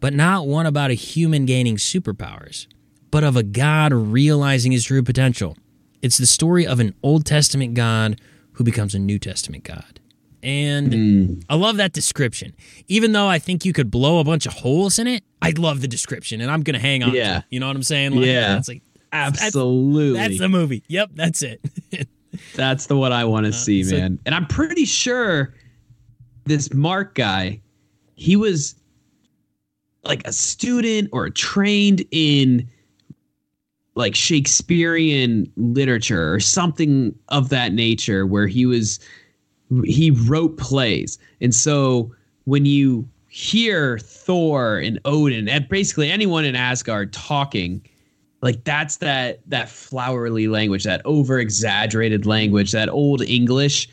[0.00, 2.66] but not one about a human gaining superpowers,
[3.10, 5.56] but of a god realizing his true potential.
[6.02, 8.20] It's the story of an Old Testament God
[8.52, 10.00] who becomes a New Testament God.
[10.44, 11.40] And Hmm.
[11.48, 12.52] I love that description.
[12.86, 15.80] Even though I think you could blow a bunch of holes in it, I love
[15.80, 17.14] the description and I'm going to hang on.
[17.14, 17.38] Yeah.
[17.38, 17.44] it.
[17.50, 18.14] You know what I'm saying?
[18.14, 18.58] Like, Yeah.
[18.58, 20.18] It's like, Absolutely.
[20.18, 20.82] that's the movie.
[20.88, 21.60] Yep, that's it.
[22.56, 24.18] That's the one I want to see, Uh, so- man.
[24.26, 25.54] And I'm pretty sure
[26.46, 27.60] this Mark guy,
[28.16, 28.74] he was
[30.04, 32.68] like a student or trained in
[33.94, 38.98] like Shakespearean literature or something of that nature where he was
[39.84, 41.18] he wrote plays.
[41.40, 42.14] And so
[42.44, 47.84] when you hear Thor and Odin and basically anyone in Asgard talking,
[48.42, 53.88] like that's that that flowery language, that over exaggerated language, that old English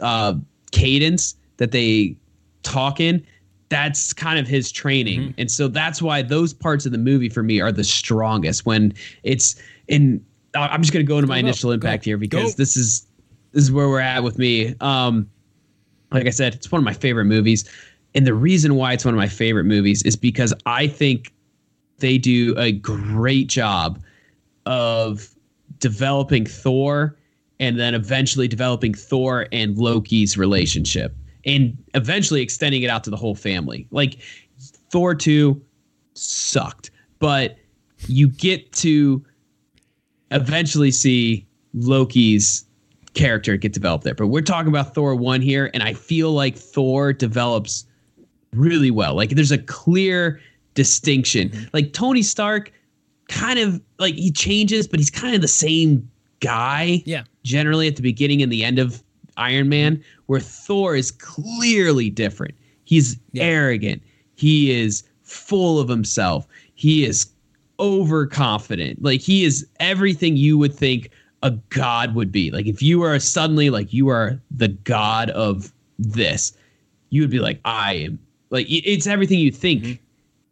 [0.00, 0.34] uh,
[0.72, 2.16] cadence that they
[2.62, 3.24] talk in.
[3.68, 7.42] That's kind of his training, and so that's why those parts of the movie for
[7.42, 8.64] me are the strongest.
[8.64, 8.94] When
[9.24, 10.24] it's in,
[10.54, 12.78] I'm just going to go into my Go, go, initial impact go, here because this
[12.78, 13.06] is
[13.52, 14.74] this is where we're at with me.
[14.80, 15.28] Um,
[16.12, 17.68] like I said, it's one of my favorite movies.
[18.14, 21.32] And the reason why it's one of my favorite movies is because I think
[21.98, 24.02] they do a great job
[24.66, 25.34] of
[25.78, 27.16] developing Thor
[27.60, 31.14] and then eventually developing Thor and Loki's relationship
[31.44, 33.86] and eventually extending it out to the whole family.
[33.90, 34.18] Like
[34.90, 35.60] Thor 2
[36.14, 37.56] sucked, but
[38.06, 39.24] you get to
[40.30, 42.64] eventually see Loki's
[43.14, 44.14] character get developed there.
[44.14, 47.84] But we're talking about Thor 1 here, and I feel like Thor develops
[48.52, 49.14] really well.
[49.14, 50.40] Like there's a clear
[50.74, 51.50] distinction.
[51.50, 51.64] Mm-hmm.
[51.72, 52.72] Like Tony Stark
[53.28, 56.08] kind of like he changes, but he's kind of the same
[56.40, 57.24] guy yeah.
[57.44, 59.02] generally at the beginning and the end of
[59.36, 62.54] Iron Man, where Thor is clearly different.
[62.84, 63.44] He's Yeah.
[63.44, 64.02] arrogant.
[64.34, 66.46] He is full of himself.
[66.74, 67.26] He is
[67.80, 69.02] overconfident.
[69.02, 71.10] Like he is everything you would think
[71.42, 72.50] a god would be.
[72.50, 76.56] Like if you are suddenly like you are the god of this,
[77.10, 78.18] you would be like I am.
[78.50, 80.00] Like it's everything you think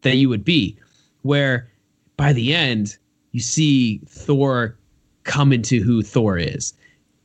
[0.02, 0.78] that you would be.
[1.22, 1.68] Where
[2.16, 2.96] by the end
[3.32, 4.78] you see Thor
[5.24, 6.72] come into who Thor is.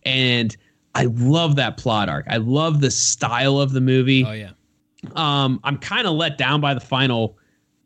[0.04, 0.56] And
[0.96, 2.26] I love that plot arc.
[2.30, 4.26] I love the style of the movie.
[4.26, 4.52] Oh, yeah.
[5.16, 7.38] Um, I'm kind of let down by the final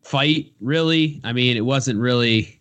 [0.02, 1.22] fight, really.
[1.24, 2.60] I mean, it wasn't really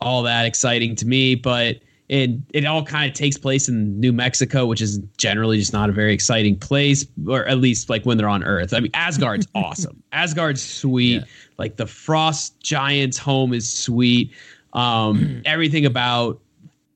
[0.00, 1.76] all that exciting to me, but
[2.14, 5.90] it it all kind of takes place in New Mexico, which is generally just not
[5.90, 8.72] a very exciting place, or at least like when they're on Earth.
[8.72, 10.00] I mean, Asgard's awesome.
[10.12, 11.16] Asgard's sweet.
[11.16, 11.24] Yeah.
[11.58, 14.30] Like the Frost Giants' home is sweet.
[14.74, 16.40] Um, everything about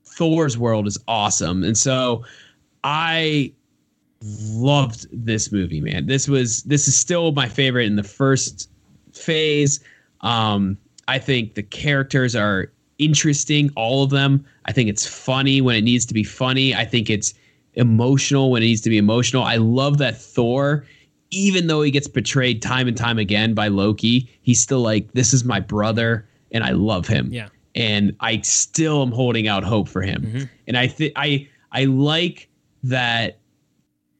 [0.05, 2.23] Thor's world is awesome, and so
[2.85, 3.51] I
[4.21, 6.05] loved this movie, man.
[6.05, 8.69] This was this is still my favorite in the first
[9.11, 9.81] phase.
[10.21, 10.77] Um,
[11.09, 14.45] I think the characters are interesting, all of them.
[14.65, 16.75] I think it's funny when it needs to be funny.
[16.75, 17.33] I think it's
[17.73, 19.43] emotional when it needs to be emotional.
[19.43, 20.85] I love that Thor,
[21.31, 25.33] even though he gets betrayed time and time again by Loki, he's still like, This
[25.33, 27.47] is my brother, and I love him Yeah.
[27.75, 30.21] and I still am holding out hope for him.
[30.23, 30.43] Mm-hmm.
[30.67, 32.49] And I think I I like
[32.83, 33.39] that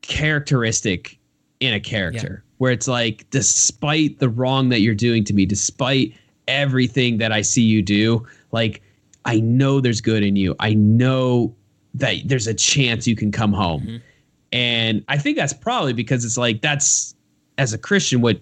[0.02, 1.18] characteristic
[1.60, 6.14] in a character where it's like, despite the wrong that you're doing to me, despite
[6.48, 8.82] everything that I see you do, like
[9.26, 10.56] I know there's good in you.
[10.60, 11.56] I know
[11.96, 13.82] that there's a chance you can come home.
[13.82, 13.98] Mm-hmm.
[14.52, 17.16] And I think that's probably because it's like that's
[17.58, 18.40] as a Christian what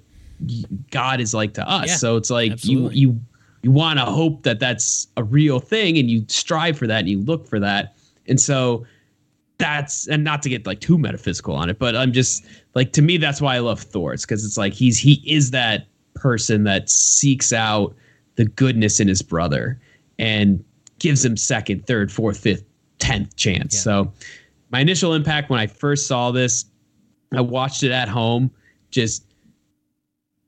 [0.92, 1.88] God is like to us.
[1.88, 2.98] Yeah, so it's like absolutely.
[2.98, 3.22] you you
[3.64, 7.10] you want to hope that that's a real thing and you strive for that and
[7.10, 7.98] you look for that.
[8.28, 8.86] And so
[9.58, 13.02] that's and not to get like too metaphysical on it, but I'm just like to
[13.02, 14.14] me that's why I love Thor.
[14.14, 17.96] It's because it's like he's he is that person that seeks out
[18.36, 19.80] the goodness in his brother
[20.20, 20.64] and
[21.00, 22.64] gives him second, third, fourth, fifth,
[23.00, 23.76] tenth chance.
[23.76, 23.82] Yeah.
[23.82, 24.14] So
[24.72, 26.66] my initial impact when I first saw this,
[27.34, 28.52] I watched it at home
[28.92, 29.24] just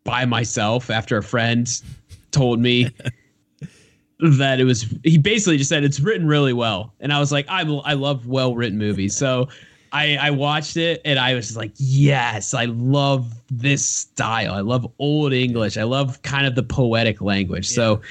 [0.04, 1.70] by myself after a friend
[2.32, 2.90] told me
[4.20, 6.94] that it was he basically just said it's written really well.
[7.00, 9.16] And i was like i, I love well written movies.
[9.16, 9.50] So
[9.92, 14.54] I, I watched it and i was just like yes i love this style.
[14.54, 15.78] I love old english.
[15.78, 17.68] I love kind of the poetic language.
[17.68, 18.02] So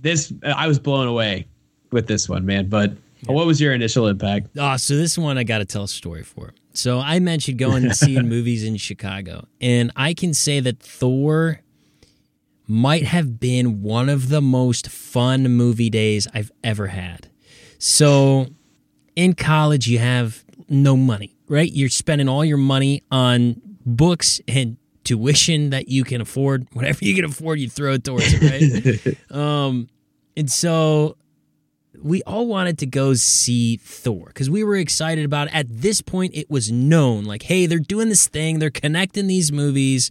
[0.00, 1.46] this i was blown away
[1.90, 2.92] with this one man but
[3.26, 6.22] what was your initial impact Oh, so this one I got to tell a story
[6.22, 6.54] for.
[6.72, 11.60] So I mentioned going and seeing movies in Chicago, and I can say that Thor
[12.68, 17.28] might have been one of the most fun movie days I've ever had.
[17.78, 18.46] So
[19.16, 21.70] in college, you have no money, right?
[21.72, 24.76] You're spending all your money on books and
[25.08, 26.66] tuition that you can afford.
[26.72, 29.30] Whatever you can afford, you throw it towards it, right?
[29.36, 29.88] um,
[30.36, 31.16] and so
[32.00, 35.54] we all wanted to go see Thor because we were excited about it.
[35.54, 39.50] At this point, it was known like, hey, they're doing this thing, they're connecting these
[39.50, 40.10] movies.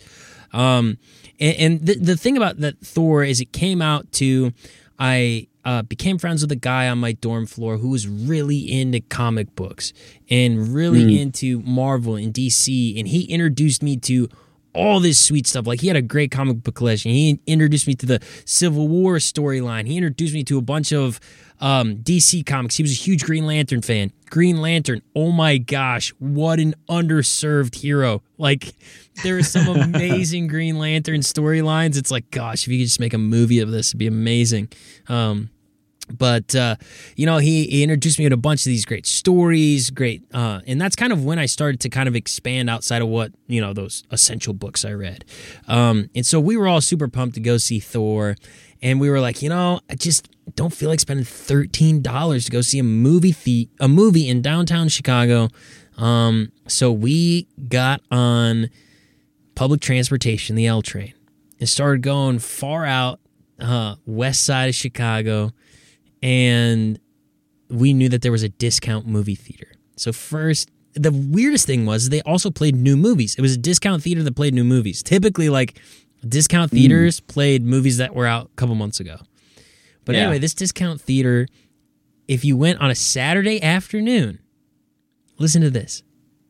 [0.52, 0.98] Um,
[1.40, 4.52] and, and the, the thing about that Thor is it came out to,
[4.98, 9.00] I uh, became friends with a guy on my dorm floor who was really into
[9.02, 9.94] comic books
[10.30, 11.20] and really mm.
[11.20, 12.98] into Marvel and DC.
[12.98, 14.28] And he introduced me to
[14.78, 15.68] all this sweet stuff.
[15.68, 17.12] Like he had a great comic book collection.
[17.12, 19.88] He introduced me to the Civil War storyline.
[19.88, 21.20] He introduced me to a bunch of
[21.60, 22.78] um, DC comics.
[22.78, 24.12] He was a huge Green Lantern fan.
[24.30, 28.22] Green Lantern, oh my gosh, what an underserved hero.
[28.38, 28.74] Like
[29.24, 31.98] there are some amazing Green Lantern storylines.
[31.98, 34.70] It's like, gosh, if you could just make a movie of this, it'd be amazing.
[35.08, 35.50] Um,
[36.12, 36.76] but uh,
[37.16, 40.62] you know he, he, introduced me to a bunch of these great stories great uh,
[40.68, 43.62] and that's kind of when i started to kind of expand outside of what you
[43.62, 45.26] know those essential books i read.
[45.68, 48.36] Um, and so we were all super pumped to go see thor
[48.82, 52.62] and we were like you know i just don't feel like spending $13 to go
[52.62, 55.50] see a movie the- a movie in downtown chicago.
[55.98, 58.70] Um, so we got on
[59.56, 61.14] public transportation the l train
[61.60, 63.20] and started going far out
[63.60, 65.52] uh, west side of chicago
[66.22, 67.00] and
[67.70, 69.72] we knew that there was a discount movie theater.
[69.96, 73.36] So first, the weirdest thing was they also played new movies.
[73.36, 75.04] It was a discount theater that played new movies.
[75.04, 75.80] Typically, like
[76.28, 77.28] discount theaters mm.
[77.28, 79.18] played movies that were out a couple months ago.
[80.06, 80.24] But yeah.
[80.24, 81.48] anyway, this discount theater,
[82.28, 84.40] if you went on a Saturday afternoon,
[85.38, 86.04] listen to this: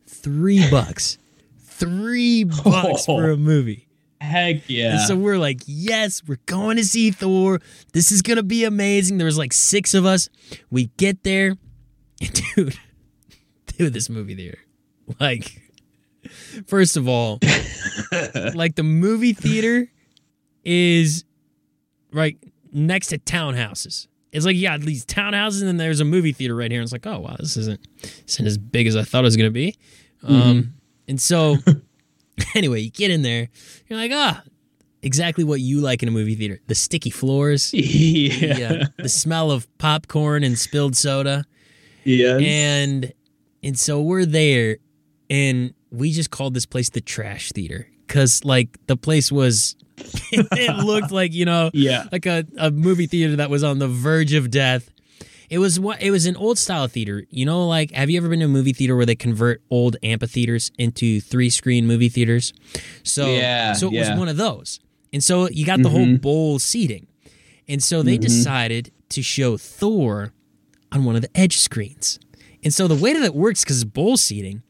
[0.06, 1.18] three bucks,
[1.60, 3.18] three bucks oh.
[3.18, 3.86] for a movie.
[4.19, 4.94] Heck yeah.
[4.94, 7.60] And so we're like, yes, we're going to see Thor.
[7.94, 9.18] This is going to be amazing.
[9.18, 10.30] There was like six of us.
[10.72, 11.56] We get there.
[12.19, 12.80] And dude,
[13.68, 14.57] dude, this movie there.
[15.19, 15.61] Like,
[16.65, 17.39] first of all,
[18.56, 19.88] like the movie theater
[20.64, 21.23] is
[22.11, 22.38] right
[22.72, 24.07] next to townhouses.
[24.31, 26.81] It's like, yeah, these townhouses, and then there's a movie theater right here.
[26.81, 29.23] And it's like, oh, wow, this isn't, this isn't as big as I thought it
[29.23, 29.77] was going to be.
[30.23, 30.41] Mm-hmm.
[30.41, 30.73] Um,
[31.07, 31.57] and so
[32.55, 33.49] anyway, you get in there,
[33.88, 34.43] you're like, ah,
[35.01, 39.09] exactly what you like in a movie theater: the sticky floors, yeah, the, uh, the
[39.09, 41.45] smell of popcorn and spilled soda.
[42.03, 43.14] Yes, and
[43.64, 44.77] and so we're there,
[45.30, 49.76] and we just called this place the trash theater because like the place was.
[50.31, 53.88] it looked like you know, yeah, like a, a movie theater that was on the
[53.88, 54.91] verge of death
[55.49, 57.26] it was what it was an old style theater.
[57.30, 59.98] You know, like have you ever been to a movie theater where they convert old
[60.03, 62.53] amphitheaters into three screen movie theaters?
[63.03, 64.10] So yeah, so it yeah.
[64.10, 64.80] was one of those.
[65.14, 65.98] And so you got the mm-hmm.
[65.98, 67.07] whole bowl seating.
[67.68, 68.24] And so they mm-hmm.
[68.24, 70.34] decided to show Thor
[70.91, 72.19] on one of the edge screens.
[72.64, 74.64] And so the way that it works, because bowl seating,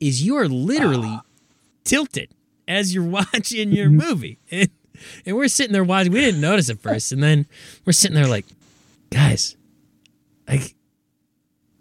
[0.00, 1.22] is you are literally ah.
[1.84, 2.30] tilted
[2.66, 4.38] as you're watching your movie.
[4.50, 4.70] And,
[5.26, 6.12] and we're sitting there watching.
[6.12, 7.12] We didn't notice at first.
[7.12, 7.46] And then
[7.84, 8.46] we're sitting there like,
[9.10, 9.56] guys,
[10.48, 10.74] like,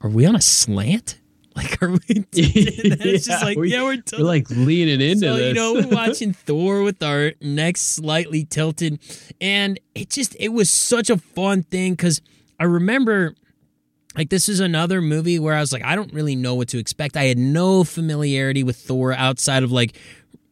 [0.02, 1.20] are we on a slant?
[1.58, 2.00] Like, are we?
[2.34, 5.48] it's just like, we, yeah, we're, we're like leaning into so, this.
[5.48, 9.00] You know, we're watching Thor with our necks slightly tilted,
[9.42, 12.22] and it just it was such a fun thing because
[12.60, 13.34] I remember.
[14.16, 16.78] Like this is another movie where I was like, I don't really know what to
[16.78, 17.18] expect.
[17.18, 19.96] I had no familiarity with Thor outside of like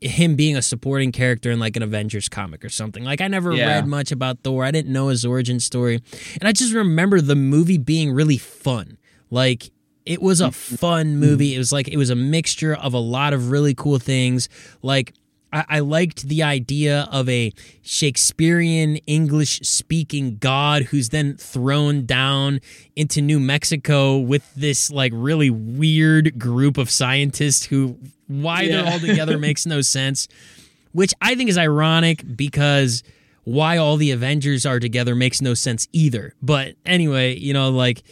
[0.05, 3.03] him being a supporting character in like an Avengers comic or something.
[3.03, 3.67] Like I never yeah.
[3.67, 4.63] read much about Thor.
[4.63, 6.01] I didn't know his origin story.
[6.39, 8.97] And I just remember the movie being really fun.
[9.29, 9.71] Like
[10.05, 11.55] it was a fun movie.
[11.55, 14.47] It was like it was a mixture of a lot of really cool things.
[14.81, 15.13] Like
[15.55, 22.59] I, I liked the idea of a Shakespearean English speaking god who's then thrown down
[22.95, 28.81] into New Mexico with this like really weird group of scientists who why yeah.
[28.81, 30.27] they're all together makes no sense.
[30.91, 33.03] Which I think is ironic because
[33.43, 36.33] why all the Avengers are together makes no sense either.
[36.41, 38.03] But anyway, you know, like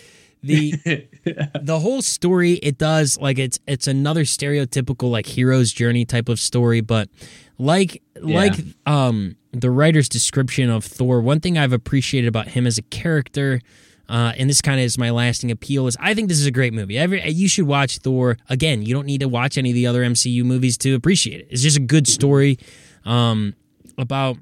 [0.44, 1.08] the
[1.62, 6.40] the whole story it does like it's it's another stereotypical like hero's journey type of
[6.40, 7.10] story but
[7.58, 8.36] like yeah.
[8.36, 8.54] like
[8.86, 13.62] um the writer's description of thor one thing i've appreciated about him as a character
[14.10, 16.52] uh, and this kind of is my lasting appeal is i think this is a
[16.52, 16.98] great movie.
[16.98, 18.38] Every, you should watch thor.
[18.50, 21.48] Again you don't need to watch any of the other mcu movies to appreciate it.
[21.50, 22.60] It's just a good story
[23.06, 23.56] um,
[23.98, 24.38] about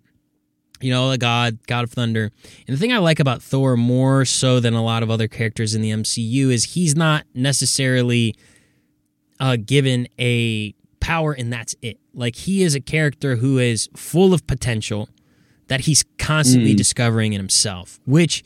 [0.82, 2.32] you know, god, god of thunder.
[2.68, 5.76] And the thing I like about Thor more so than a lot of other characters
[5.76, 8.36] in the MCU is he's not necessarily
[9.40, 12.00] uh, given a power and that's it.
[12.14, 15.10] Like he is a character who is full of potential
[15.68, 16.78] that he's constantly mm.
[16.78, 18.44] discovering in himself, which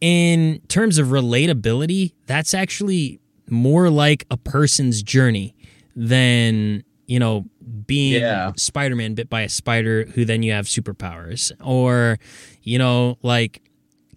[0.00, 5.54] in terms of relatability, that's actually more like a person's journey
[5.94, 7.46] than, you know,
[7.86, 8.52] being yeah.
[8.56, 12.18] Spider-Man bit by a spider who then you have superpowers or
[12.62, 13.62] you know like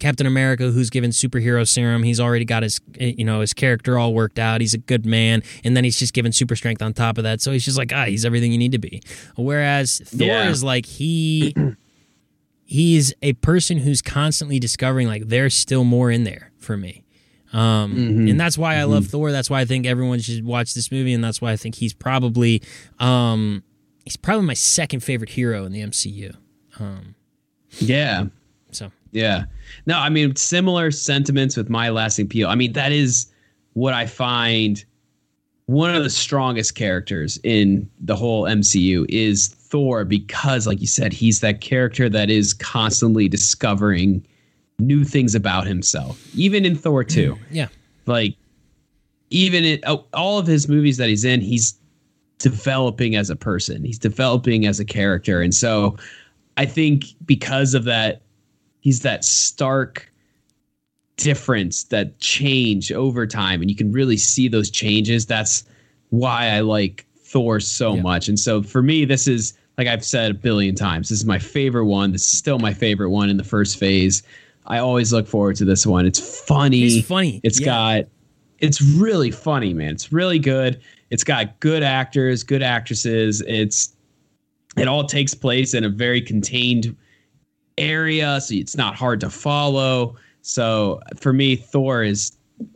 [0.00, 2.02] Captain America, who's given superhero serum.
[2.04, 4.62] He's already got his, you know, his character all worked out.
[4.62, 7.42] He's a good man, and then he's just given super strength on top of that.
[7.42, 9.02] So he's just like, ah, he's everything you need to be.
[9.36, 10.48] Whereas Thor Yeah.
[10.48, 11.54] is like he,
[12.64, 17.04] he's a person who's constantly discovering like there's still more in there for me.
[17.52, 18.30] Um, Mhm.
[18.30, 19.32] and that's why I love Thor.
[19.32, 21.92] That's why I think everyone should watch this movie, and that's why I think he's
[21.92, 22.62] probably,
[23.00, 23.62] um,
[24.04, 26.32] he's probably my second favorite hero in the MCU.
[26.78, 27.14] Um,
[27.80, 28.26] Yeah.
[28.70, 29.44] so Yeah.
[29.86, 32.48] No, I mean similar sentiments with my lasting appeal.
[32.48, 33.26] I mean that is
[33.72, 34.84] what I find
[35.66, 41.12] one of the strongest characters in the whole MCU is Thor because like you said
[41.12, 44.24] he's that character that is constantly discovering
[44.80, 46.20] new things about himself.
[46.34, 47.34] Even in Thor 2.
[47.34, 47.68] Mm, yeah,
[48.06, 48.34] Like
[49.30, 51.74] even in oh, all of his movies that he's in he's
[52.38, 53.84] developing as a person.
[53.84, 55.96] He's developing as a character and so
[56.56, 58.22] I think because of that
[58.80, 60.10] he's that stark
[61.16, 65.64] difference that change over time and you can really see those changes that's
[66.08, 68.00] why i like thor so Yeah.
[68.00, 71.26] much and so for me this is like i've said a billion times this is
[71.26, 74.22] my favorite one this is still my favorite one in the first phase
[74.70, 77.40] i always look forward to this one it's funny it's funny.
[77.42, 77.66] it's Yeah.
[77.66, 78.04] got
[78.58, 80.80] it's really funny man it's really good
[81.10, 83.94] it's got good actors good actresses it's
[84.76, 86.96] it all takes place in a very contained
[87.78, 92.32] area so it's not hard to follow so for me thor is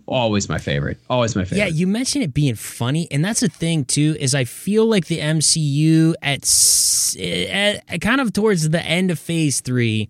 [0.06, 1.58] always my favorite always my favorite.
[1.58, 4.16] Yeah, you mentioned it being funny, and that's the thing too.
[4.18, 6.42] Is I feel like the MCU at,
[7.20, 10.08] at, at kind of towards the end of Phase Three,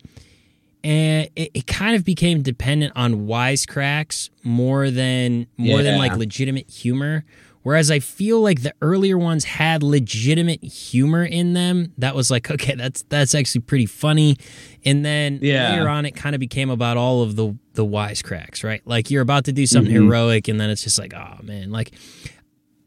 [0.84, 6.70] and it, it kind of became dependent on wisecracks more than more than like legitimate
[6.70, 7.24] humor.
[7.62, 11.94] Whereas I feel like the earlier ones had legitimate humor in them.
[11.96, 14.36] That was like, okay, that's that's actually pretty funny.
[14.84, 15.70] And then Yeah.
[15.70, 18.82] later on, it kind of became about all of the the wisecracks, right?
[18.84, 20.04] Like you're about to do something Mhm.
[20.04, 21.92] heroic, and then it's just like, oh man, like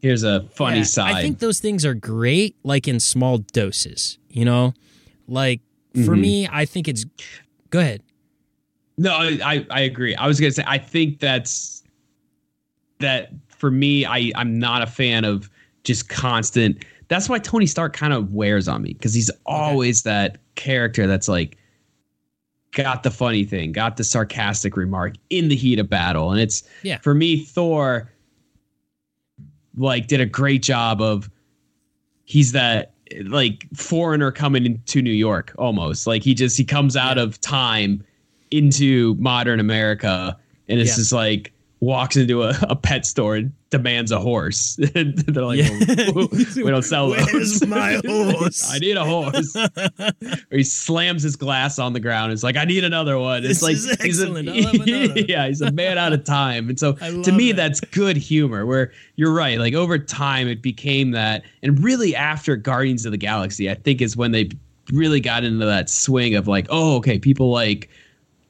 [0.00, 4.18] here's a funny yeah, side I think those things are great, like in small doses.
[4.30, 4.74] You know,
[5.26, 5.60] like
[6.04, 6.20] for Mhm.
[6.20, 7.04] me, I think it's.
[7.70, 8.02] Go ahead.
[8.96, 10.14] No, I, I agree.
[10.16, 11.82] I was gonna say I think that's
[12.98, 14.04] that for me.
[14.04, 15.50] I I'm not a fan of
[15.84, 16.84] just constant.
[17.08, 21.28] That's why Tony Stark kind of wears on me because he's always that character that's
[21.28, 21.56] like
[22.72, 26.62] got the funny thing, got the sarcastic remark in the heat of battle, and it's
[26.82, 26.98] Yeah.
[26.98, 27.44] for me.
[27.44, 28.12] Thor
[29.76, 31.30] like did a great job of
[32.24, 32.92] he's that
[33.24, 38.04] like foreigner coming into New York almost like he just he comes out of time
[38.50, 40.36] into modern America
[40.68, 40.96] and it's Yeah.
[40.96, 44.78] just like walks into a, a pet store and demands a horse.
[44.94, 46.10] and they're like, Yeah.
[46.14, 47.32] "Well, we don't sell those.
[47.32, 49.54] Where's my horse?" I need a horse.
[49.56, 50.12] or
[50.50, 52.32] he slams his glass on the ground.
[52.32, 53.42] It's like, I need another one.
[53.42, 54.48] This It's like is he's a, excellent.
[54.48, 55.20] I'll have another.
[55.20, 56.68] yeah, he's a man out of time.
[56.68, 58.66] And so to me, that's good humor.
[58.66, 59.58] Where you're right.
[59.58, 64.00] Like over time, it became that, and really after Guardians of the Galaxy, I think
[64.00, 64.50] is when they
[64.92, 67.88] really got into that swing of like, oh, okay, people like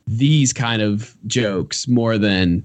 [0.06, 2.64] these kind of jokes more than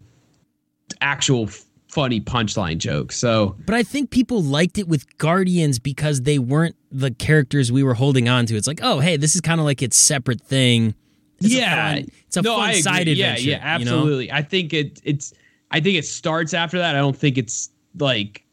[1.04, 1.48] actual
[1.88, 3.18] funny punchline jokes.
[3.18, 7.84] So But I think people liked it with Guardians because they weren't the characters we
[7.84, 8.56] were holding on to.
[8.56, 10.96] It's like, oh, hey, this is kind of like its separate thing.
[11.40, 12.82] It's a yeah, fun- it's a no, I fun agree.
[12.82, 13.50] side yeah, adventure.
[13.50, 13.92] Yeah, you know?
[13.98, 14.32] absolutely.
[14.32, 15.34] I think it it's
[15.72, 16.96] I think it starts after that.
[16.96, 17.70] I don't think it's
[18.00, 18.44] like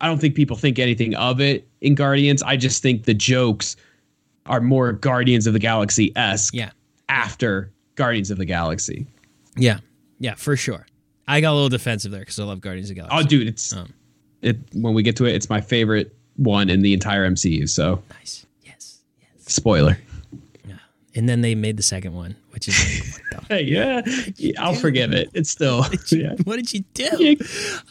[0.00, 2.42] I don't think people think anything of it in Guardians.
[2.42, 3.76] I just think the jokes
[4.46, 6.70] are more Guardians of the Galaxy esque Yeah.
[7.08, 9.06] after Guardians of the Galaxy.
[9.56, 9.78] Yeah,
[10.18, 10.84] yeah, for sure.
[11.26, 13.18] I got a little defensive there because I love Guardians of the Galaxy.
[13.18, 13.92] Oh, dude, it's Um.
[14.42, 17.68] it when we get to it, it's my favorite one in the entire MCU.
[17.68, 18.44] So nice.
[18.62, 19.00] Yes.
[19.20, 19.30] yes.
[19.52, 19.98] spoiler.
[20.66, 20.76] Yeah.
[21.14, 24.02] And then they made the second one, which is like, Hey, yeah,
[24.36, 25.30] yeah, I'll forgive it.
[25.34, 26.34] It's still yeah.
[26.44, 27.08] What did you do?
[27.18, 27.34] Yeah.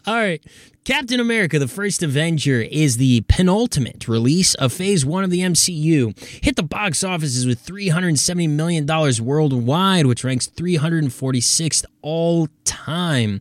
[0.05, 0.43] All right.
[0.85, 6.43] Captain America, the first Avenger, is the penultimate release of phase one of the MCU.
[6.43, 8.85] Hit the box offices with $370 million
[9.25, 13.39] worldwide, which ranks 346th all time.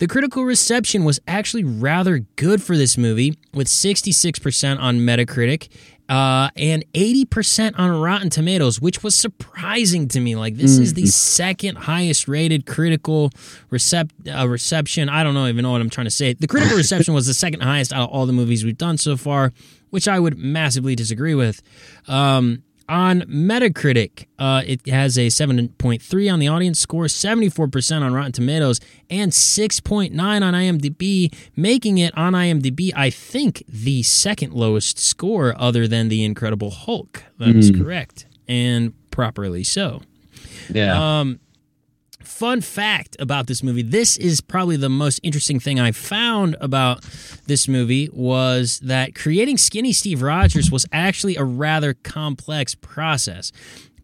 [0.00, 5.68] The critical reception was actually rather good for this movie, with 66% on Metacritic
[6.10, 10.34] uh, and 80% on Rotten Tomatoes, which was surprising to me.
[10.34, 13.30] Like, this is the second highest rated critical
[13.70, 15.08] recep- uh, reception.
[15.08, 16.34] I don't know even know what I'm trying to say.
[16.34, 19.16] The critical reception was the second highest out of all the movies we've done so
[19.16, 19.52] far,
[19.90, 21.62] which I would massively disagree with.
[22.08, 28.32] Um, on Metacritic, uh, it has a 7.3 on the audience score, 74% on Rotten
[28.32, 35.54] Tomatoes, and 6.9 on IMDb, making it on IMDb, I think, the second lowest score
[35.56, 37.22] other than The Incredible Hulk.
[37.38, 40.02] That is correct, and properly so.
[40.68, 41.20] Yeah.
[41.20, 41.40] Um,
[42.40, 47.02] Fun fact about this movie this is probably the most interesting thing I found about
[47.46, 53.52] this movie was that creating Skinny Steve Rogers was actually a rather complex process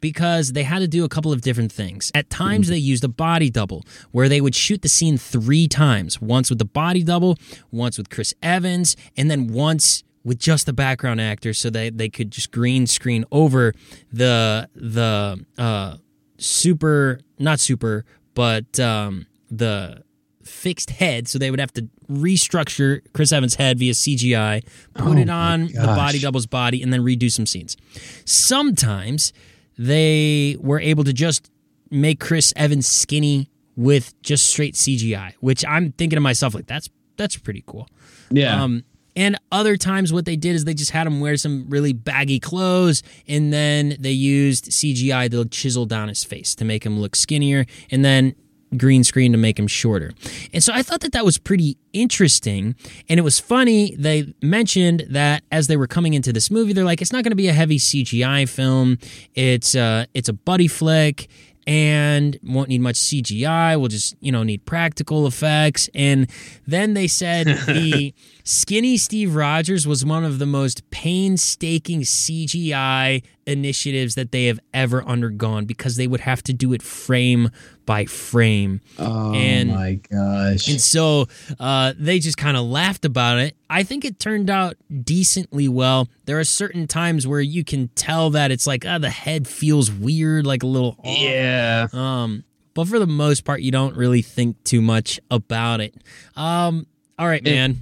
[0.02, 2.12] because they had to do a couple of different things.
[2.14, 6.20] At times, they used a body double where they would shoot the scene three times
[6.20, 7.38] once with the body double,
[7.70, 12.10] once with Chris Evans, and then once with just the background actor so that they
[12.10, 13.72] could just green screen over
[14.12, 15.96] the the uh
[16.36, 18.04] super not super
[18.36, 20.04] but um the
[20.44, 24.62] fixed head so they would have to restructure chris evans head via cgi
[24.94, 27.76] put Oh it on the body double's body and then redo some scenes.
[28.24, 29.32] Sometimes
[29.76, 31.50] they were able to just
[31.90, 36.88] make chris evans skinny with just straight cgi which i'm thinking to myself like that's
[37.16, 37.88] that's pretty cool.
[38.30, 38.62] Yeah.
[38.62, 38.84] um,
[39.16, 42.38] and other times, what they did is they just had him wear some really baggy
[42.38, 47.16] clothes, and then they used CGI to chisel down his face to make him look
[47.16, 48.34] skinnier, and then
[48.76, 50.12] green screen to make him shorter.
[50.52, 52.74] And so I thought that that was pretty interesting.
[53.09, 53.94] And it was funny.
[53.97, 57.30] They mentioned that as they were coming into this movie, they're like, it's not going
[57.30, 58.98] to be a heavy CGI film.
[59.34, 61.28] It's uh, it's a buddy flick
[61.66, 63.78] and won't need much CGI.
[63.78, 65.88] We'll just, you know, need practical effects.
[65.94, 66.30] And
[66.66, 68.14] then they said the
[68.48, 75.05] skinny Steve Rogers was one of the most painstaking CGI initiatives that they have ever
[75.05, 77.51] undergone because they would have to do it frame
[77.85, 78.81] by frame.
[79.01, 80.68] oh and- my gosh.
[80.68, 81.27] And so
[81.59, 83.56] uh, they just kind of laughed about it.
[83.68, 86.09] I think it turned out decently well.
[86.27, 89.90] There are certain times where you can tell that it's like, ah, the head feels
[89.90, 91.18] weird, like a little off.
[91.18, 91.89] Yeah.
[91.93, 92.44] Um,
[92.74, 95.94] but for the most part, you don't really think too much about it.
[96.36, 96.86] Um,
[97.18, 97.77] all right, It- man.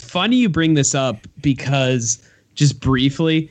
[0.00, 2.22] Funny you bring this up because
[2.54, 3.50] just briefly,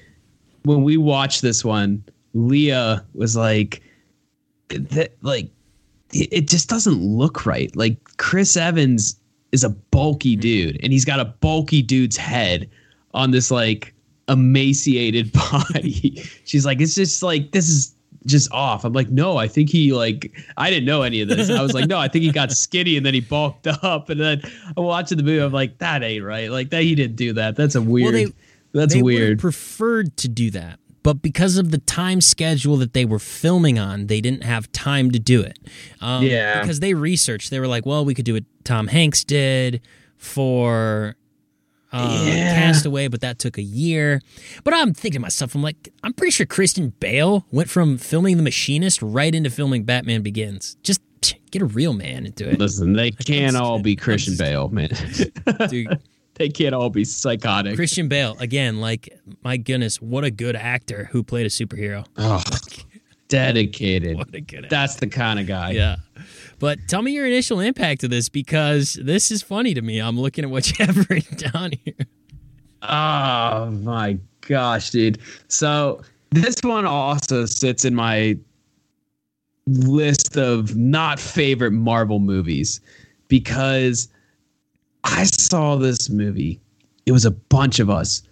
[0.63, 2.03] when we watched this one,
[2.33, 3.81] Leah was like,
[4.69, 5.49] that like
[6.13, 7.75] it it just doesn't look right.
[7.75, 9.19] Like Chris Evans
[9.51, 10.41] is a bulky mm-hmm.
[10.41, 12.69] dude, and he's got a bulky dude's head
[13.13, 13.93] on this like
[14.27, 16.21] emaciated body.
[16.45, 18.83] She's like, it's just like this is just off.
[18.85, 21.49] I'm like, no, I think he like I didn't know any of this.
[21.49, 24.09] I was like, no, I think he got skinny and then he bulked up.
[24.09, 24.41] And then
[24.75, 25.41] I'm watching the movie.
[25.41, 26.49] I'm like, that ain't right.
[26.51, 27.55] Like that he didn't do that.
[27.55, 28.03] That's a weird.
[28.13, 28.33] Well, they-
[28.71, 29.39] that's they weird.
[29.39, 30.79] preferred to do that.
[31.01, 35.09] But because of the time schedule that they were filming on, they didn't have time
[35.09, 35.57] to do it.
[36.01, 36.61] Um, Yeah.
[36.61, 37.49] Because they researched.
[37.49, 39.81] They were like, well, we could do what Tom Hanks did
[40.17, 41.15] for
[41.91, 42.55] uh, Yeah.
[42.55, 44.21] Castaway, but that took a year.
[44.63, 48.37] But I'm thinking to myself, I'm like, I'm pretty sure Christian Bale went from filming
[48.37, 50.77] The Machinist right into filming Batman Begins.
[50.83, 51.01] Just
[51.51, 52.59] get a real man into it.
[52.59, 54.89] Listen, they can't all be Christian Bale, man.
[55.69, 55.99] Dude,
[56.35, 57.75] they can't all be psychotic.
[57.75, 59.09] Christian Bale, again, like,
[59.43, 62.05] my goodness, what a good actor who played a superhero.
[62.17, 62.43] oh,
[63.27, 64.17] dedicated.
[64.17, 64.69] What a good actor.
[64.69, 65.71] That's the kind of guy.
[65.71, 65.97] Yeah.
[66.59, 69.99] But tell me your initial impact of this because this is funny to me.
[69.99, 72.05] I'm looking at what you have written down here.
[72.83, 75.19] Oh my gosh, dude.
[75.47, 78.37] So this one also sits in my
[79.67, 82.81] list of not favorite Marvel movies
[83.27, 84.09] because
[85.03, 86.59] I saw this movie.
[87.05, 88.23] It was a bunch of us.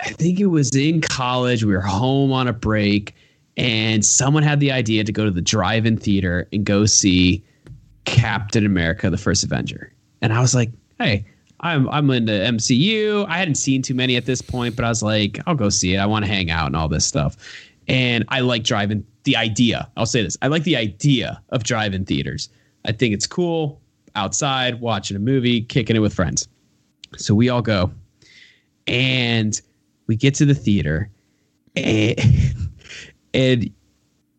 [0.00, 1.64] I think it was in college.
[1.64, 3.14] We were home on a break,
[3.56, 7.44] and someone had the idea to go to the drive-in theater and go see
[8.04, 9.92] Captain America: The First Avenger.
[10.22, 11.24] And I was like, "Hey,
[11.60, 13.26] I'm I'm into MCU.
[13.28, 15.94] I hadn't seen too many at this point, but I was like, I'll go see
[15.94, 15.98] it.
[15.98, 17.36] I want to hang out and all this stuff.
[17.88, 19.90] And I like driving the idea.
[19.96, 20.38] I'll say this.
[20.42, 22.48] I like the idea of drive-in theaters.
[22.86, 23.80] I think it's cool
[24.14, 26.48] outside watching a movie, kicking it with friends.
[27.16, 27.92] So we all go.
[28.86, 29.60] And
[30.06, 31.10] we get to the theater
[31.76, 32.18] and,
[33.34, 33.70] and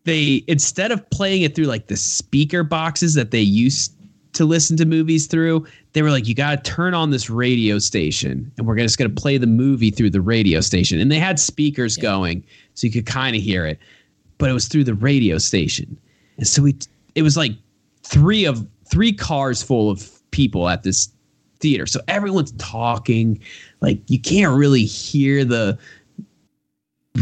[0.04, 3.94] they instead of playing it through like the speaker boxes that they used
[4.32, 7.78] to listen to movies through, they were like, you got to turn on this radio
[7.78, 10.98] station and we're just going to play the movie through the radio station.
[10.98, 12.42] And they had speakers going
[12.74, 13.78] so you could kind of hear it,
[14.38, 15.98] but it was through the radio station.
[16.38, 16.76] And so we,
[17.14, 17.52] it was like
[18.02, 21.10] three of three cars full of people at this
[21.60, 21.86] theater.
[21.86, 23.40] So everyone's talking.
[23.80, 25.78] Like you can't really hear the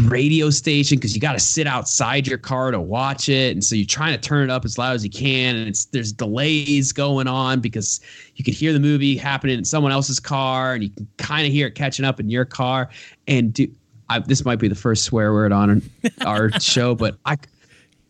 [0.05, 3.51] radio station because you got to sit outside your car to watch it.
[3.51, 5.85] And so you're trying to turn it up as loud as you can and it's
[5.85, 7.99] there's delays going on because
[8.35, 11.51] you can hear the movie happening in someone else's car and you can kind of
[11.51, 12.89] hear it catching up in your car.
[13.27, 13.67] And do
[14.11, 15.81] I, this might be the first swear word on
[16.25, 17.37] our show but i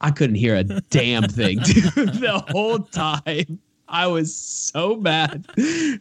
[0.01, 3.59] i couldn't hear a damn thing dude the whole time
[3.91, 5.45] I was so mad.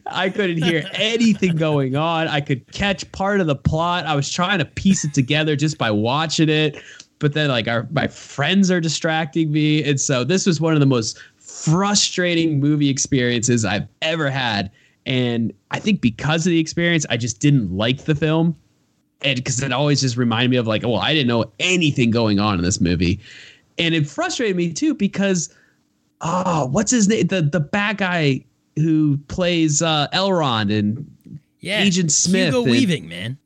[0.07, 2.29] I couldn't hear anything going on.
[2.29, 4.05] I could catch part of the plot.
[4.05, 6.81] I was trying to piece it together just by watching it.
[7.19, 9.83] But then like our my friends are distracting me.
[9.83, 14.71] And so this was one of the most frustrating movie experiences I've ever had.
[15.05, 18.55] And I think because of the experience, I just didn't like the film.
[19.21, 22.39] And because it always just reminded me of like, well, I didn't know anything going
[22.39, 23.19] on in this movie.
[23.77, 25.53] And it frustrated me too because
[26.21, 27.27] oh, what's his name?
[27.27, 28.45] The the bad guy
[28.77, 31.05] who plays uh Elrond and
[31.59, 33.37] Yeah, Agent Smith Hugo Weaving, man.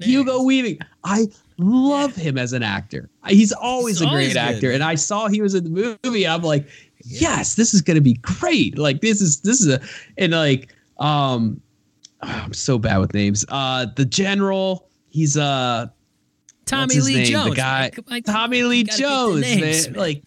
[0.00, 0.78] Hugo Weaving.
[1.04, 1.26] I
[1.58, 3.08] love him as an actor.
[3.28, 4.38] He's always He's a great always good.
[4.38, 4.70] actor.
[4.72, 6.26] And I saw he was in the movie.
[6.26, 6.68] I'm like,
[7.04, 8.76] yes, this is gonna be great.
[8.76, 9.80] Like this is this is a
[10.18, 11.60] and like um
[12.22, 13.44] oh, I'm so bad with names.
[13.48, 15.86] Uh the general, he's uh
[16.66, 17.26] Tommy Lee name?
[17.26, 17.50] Jones.
[17.50, 17.90] The guy.
[17.94, 19.92] Come on, Tommy Lee gotta get the Jones, names, man.
[19.92, 20.00] man.
[20.00, 20.22] Like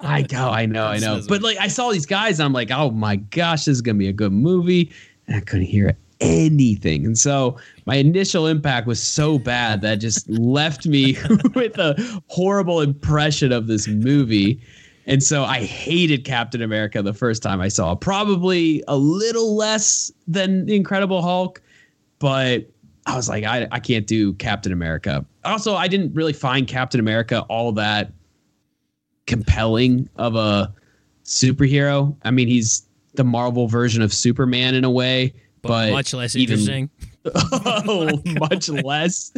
[0.00, 1.20] I know, I know, I know.
[1.28, 3.98] But like I saw these guys, and I'm like, oh my gosh, this is gonna
[3.98, 4.92] be a good movie.
[5.26, 7.04] And I couldn't hear anything.
[7.04, 11.16] And so my initial impact was so bad that just left me
[11.54, 14.60] with a horrible impression of this movie.
[15.06, 18.00] And so I hated Captain America the first time I saw it.
[18.00, 21.62] Probably a little less than The Incredible Hulk,
[22.18, 22.66] but
[23.06, 25.24] I was like, I, I can't do Captain America.
[25.44, 28.10] Also, I didn't really find Captain America all that
[29.26, 30.72] compelling of a
[31.24, 32.16] superhero.
[32.22, 36.52] I mean, he's the Marvel version of Superman in a way, but, much less even-
[36.52, 36.90] interesting.
[37.34, 39.32] oh, much less.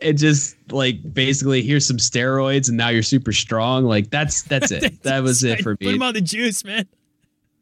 [0.00, 3.84] It just like basically here's some steroids and now you're super strong.
[3.84, 5.02] Like that's that's it.
[5.02, 5.86] that was it for me.
[5.86, 6.86] Put him on the juice, man.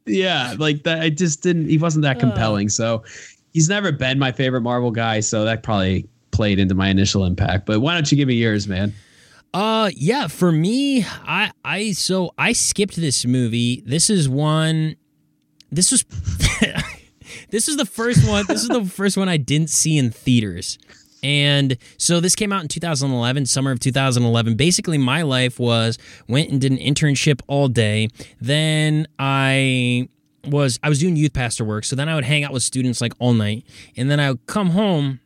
[0.06, 1.00] Yeah, like that.
[1.00, 1.68] I just didn't.
[1.68, 2.68] He wasn't that compelling.
[2.68, 3.02] So
[3.52, 5.20] he's never been my favorite Marvel guy.
[5.20, 7.66] So that probably played into my initial impact.
[7.66, 8.92] But why don't you give me yours, man?
[9.54, 13.82] Uh yeah, for me, I I so I skipped this movie.
[13.84, 14.96] This is one
[15.70, 16.04] this was
[17.50, 18.44] this is the first one.
[18.46, 20.78] This is the first one I didn't see in theaters.
[21.22, 24.56] And so this came out in 2011, summer of 2011.
[24.56, 25.96] Basically, my life was
[26.28, 28.08] went and did an internship all day.
[28.40, 30.08] Then I
[30.46, 31.84] was I was doing youth pastor work.
[31.84, 33.64] So then I would hang out with students like all night,
[33.96, 35.20] and then I would come home,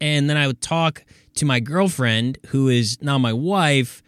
[0.00, 1.04] and then I would talk
[1.38, 4.02] to my girlfriend, who is now my wife,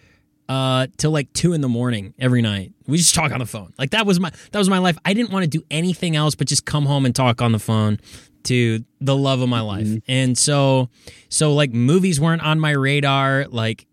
[0.49, 2.73] uh, till like two in the morning every night.
[2.87, 3.73] We just talk on the phone.
[3.79, 4.99] Like that was my that was my life.
[5.05, 7.59] I didn't want to do anything else but just come home and talk on the
[7.59, 7.99] phone
[8.45, 9.89] to the love of my life.
[10.09, 10.89] And so
[11.29, 13.87] so like movies weren't on my radar, like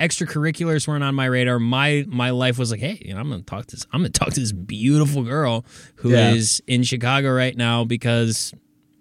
[0.00, 1.58] extracurriculars weren't on my radar.
[1.58, 4.10] My my life was like, hey, you know, I'm gonna talk to this I'm gonna
[4.10, 5.64] talk to this beautiful girl
[5.96, 6.74] who is Yeah.
[6.74, 8.52] in Chicago right now because,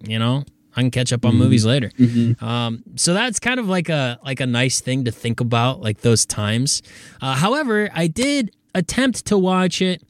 [0.07, 0.45] you know,
[0.75, 1.91] I can catch up on movies later.
[2.39, 6.01] Um, so that's kind of like a like a nice thing to think about, like
[6.01, 6.81] those times.
[7.21, 10.01] Uh, however, I did attempt to watch it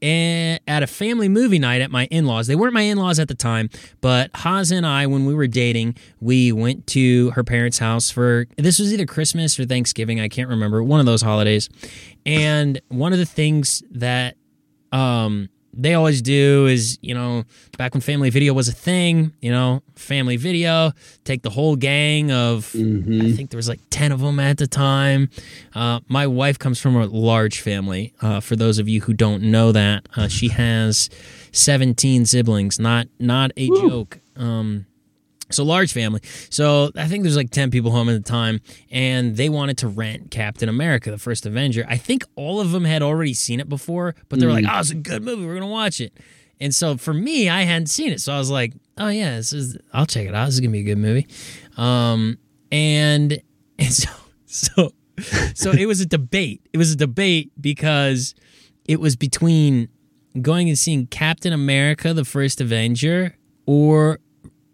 [0.00, 2.46] at a family movie night at my in-laws.
[2.46, 3.68] They weren't my in-laws at the time,
[4.00, 8.46] but Haas and I, when we were dating, we went to her parents' house for
[8.56, 10.20] this was either Christmas or Thanksgiving.
[10.20, 11.68] I can't remember one of those holidays.
[12.24, 14.36] And one of the things that
[14.92, 15.48] um
[15.78, 17.44] they always do is you know
[17.78, 20.92] back when family video was a thing you know family video
[21.24, 24.66] take the whole gang of i think there was like 10 of them at the
[24.66, 25.28] time.
[25.74, 29.42] Uh, my wife comes from a large family uh, for those of you who don't
[29.42, 31.08] know that uh, she has
[31.52, 34.18] 17 siblings not not a joke.
[34.36, 34.86] Um,
[35.50, 36.20] so large family.
[36.50, 38.60] So I think there's like 10 people home at the time
[38.90, 41.84] and they wanted to rent Captain America, the first Avenger.
[41.88, 44.78] I think all of them had already seen it before, but they were like, "Oh,
[44.78, 45.44] it's a good movie.
[45.46, 46.12] We're going to watch it."
[46.60, 48.20] And so for me, I hadn't seen it.
[48.20, 50.46] So I was like, "Oh yeah, this is I'll check it out.
[50.46, 51.26] This is going to be a good movie."
[51.76, 52.38] Um
[52.70, 53.40] and
[53.78, 54.10] and so
[54.46, 54.92] so
[55.54, 56.68] so it was a debate.
[56.72, 58.34] It was a debate because
[58.84, 59.88] it was between
[60.40, 63.36] going and seeing Captain America, the first Avenger,
[63.66, 64.20] or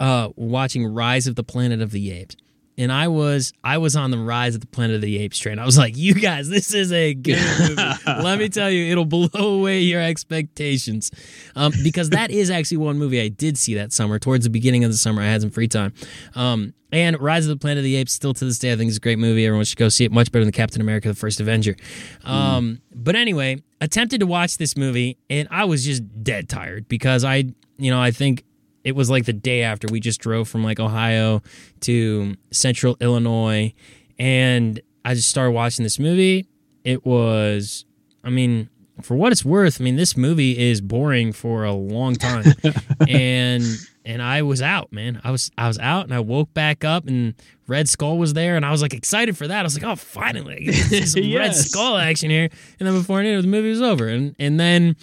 [0.05, 2.37] uh, watching Rise of the Planet of the Apes.
[2.77, 5.59] And I was I was on the Rise of the Planet of the Apes train.
[5.59, 7.83] I was like, you guys, this is a good movie.
[8.07, 9.29] Let me tell you, it'll blow
[9.61, 11.11] away your expectations.
[11.55, 14.19] Um, because that is actually one movie I did see that summer.
[14.19, 15.95] Towards the beginning of the summer, I had some free time.
[16.35, 18.91] Um, and Rise of the Planet of the Apes, still to this day, I think
[18.91, 19.47] is a great movie.
[19.47, 20.13] Everyone should go see it.
[20.13, 21.77] Much better than Captain America: The First Avenger.
[22.25, 27.25] Um, But anyway, attempted to watch this movie, and I was just dead tired because
[27.25, 27.45] I,
[27.79, 28.45] you know, I think
[28.85, 31.43] it was like the day after we just drove from like Ohio
[31.81, 33.73] to Central Illinois,
[34.19, 36.47] and I just started watching this movie.
[36.85, 37.87] It was,
[38.23, 38.69] I mean,
[39.03, 42.45] for what it's worth, I mean, this movie is boring for a long time,
[43.09, 43.65] and
[44.05, 45.21] and I was out, man.
[45.25, 47.35] I was I was out, and I woke back up, and
[47.67, 49.61] Red Skull was there, and I was like excited for that.
[49.61, 52.51] I was like, oh, finally, I get to see some Red Skull action here.
[52.79, 54.97] And then before I knew it, the movie was over, and and then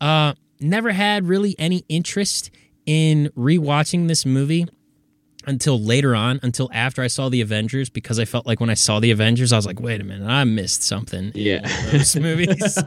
[0.00, 2.50] uh, never had really any interest
[2.88, 4.66] in rewatching this movie
[5.46, 8.74] until later on, until after I saw the Avengers, because I felt like when I
[8.74, 11.60] saw the Avengers, I was like, wait a minute, I missed something Yeah.
[11.92, 12.78] those movies.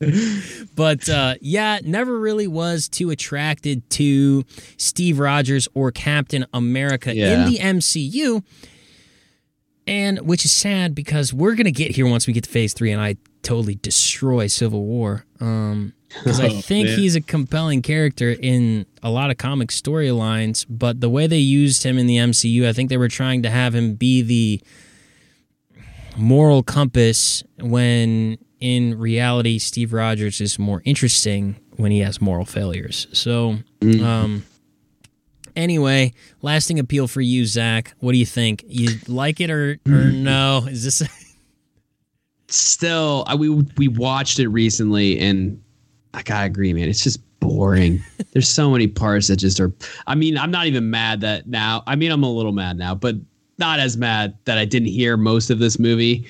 [0.76, 4.44] but uh, yeah, never really was too attracted to
[4.76, 7.44] Steve Rogers or Captain America Yeah.
[7.46, 8.44] in the MCU.
[9.88, 12.92] And which is sad because we're gonna get here once we get to Phase Three,
[12.92, 15.24] and I totally destroy Civil War.
[15.40, 16.98] Um, because I Oh, think man.
[16.98, 21.82] he's a compelling character in a lot of comic storylines, but the way they used
[21.84, 24.60] him in the MCU, I think they were trying to have him be the
[26.16, 33.06] moral compass when in reality Steve Rogers is more interesting when he has moral failures.
[33.12, 34.44] So, um
[35.54, 36.12] anyway,
[36.42, 37.94] lasting appeal for you, Zach.
[38.00, 38.64] What do you think?
[38.66, 40.66] You like it or or no?
[40.68, 41.02] Is this
[42.50, 45.62] Still, I, we we watched it recently, and
[46.14, 46.88] I gotta agree, man.
[46.88, 48.02] It's just boring.
[48.32, 49.72] There's so many parts that just are.
[50.06, 51.82] I mean, I'm not even mad that now.
[51.86, 53.16] I mean, I'm a little mad now, but
[53.58, 56.26] not as mad that I didn't hear most of this movie.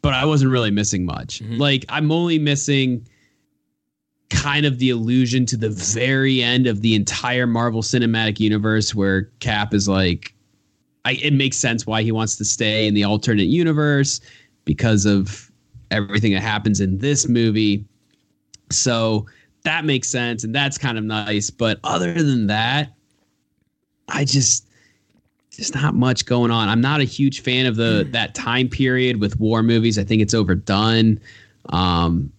[0.00, 1.40] But I wasn't really missing much.
[1.40, 1.56] Mm-hmm.
[1.56, 3.06] Like I'm only missing
[4.30, 9.22] kind of the allusion to the very end of the entire Marvel Cinematic Universe, where
[9.40, 10.34] Cap is like,
[11.04, 14.20] I, it makes sense why he wants to stay in the alternate universe
[14.64, 15.50] because of
[15.90, 17.84] everything that happens in this movie.
[18.70, 19.26] So
[19.64, 21.50] that makes sense and that's kind of nice.
[21.50, 22.94] But other than that,
[24.08, 24.66] I just
[25.56, 26.68] there's not much going on.
[26.68, 29.98] I'm not a huge fan of the that time period with war movies.
[29.98, 31.20] I think it's overdone.
[31.70, 32.32] Um,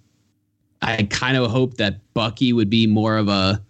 [0.81, 3.61] I kind of hope that Bucky would be more of a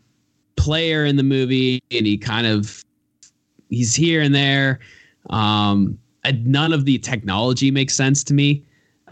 [0.56, 2.86] player in the movie, and he kind of
[3.70, 4.80] he's here and there.
[5.32, 8.64] Um, I, none of the technology makes sense to me.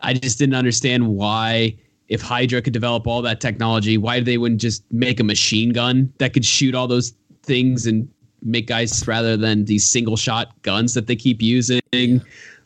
[0.03, 1.76] I just didn't understand why,
[2.10, 6.11] if Hydra could develop all that technology, why they wouldn't just make a machine gun
[6.19, 7.14] that could shoot all those
[7.44, 8.08] things and
[8.44, 11.82] make guys rather than these single shot guns that they keep using.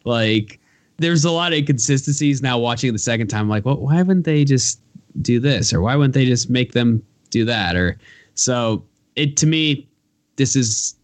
[0.04, 0.60] Like,
[0.98, 3.50] there's a lot of inconsistencies now watching it the second time.
[3.50, 4.80] Like, well, why wouldn't they just
[5.22, 7.76] do this, or why wouldn't they just make them do that?
[7.76, 7.98] Or
[8.36, 8.84] so
[9.16, 9.88] it to me,
[10.36, 10.96] this is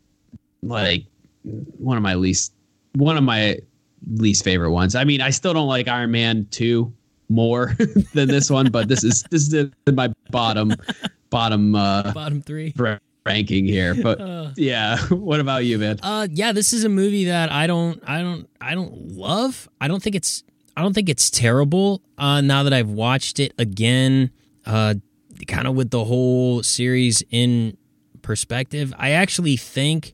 [0.64, 1.06] like
[1.44, 2.54] one of my least
[2.94, 3.58] one of my
[4.16, 4.96] least favorite ones.
[4.96, 6.92] I mean, I still don't like Iron Man 2
[7.30, 7.76] more
[8.14, 10.74] than this one, but this is this is my bottom
[11.30, 12.74] bottom uh bottom three?
[12.78, 13.94] ra- ranking here.
[13.94, 16.00] But Uh, yeah, what about you, man?
[16.02, 19.68] Uh, yeah, this is a movie that I don't, I don't, I don't love.
[19.82, 20.44] I don't think it's,
[20.78, 22.02] I don't think it's terrible.
[22.18, 24.32] Uh, now that I've watched it again,
[24.66, 24.94] uh,
[25.48, 27.76] kind of with the whole series in
[28.22, 30.14] perspective, I actually think,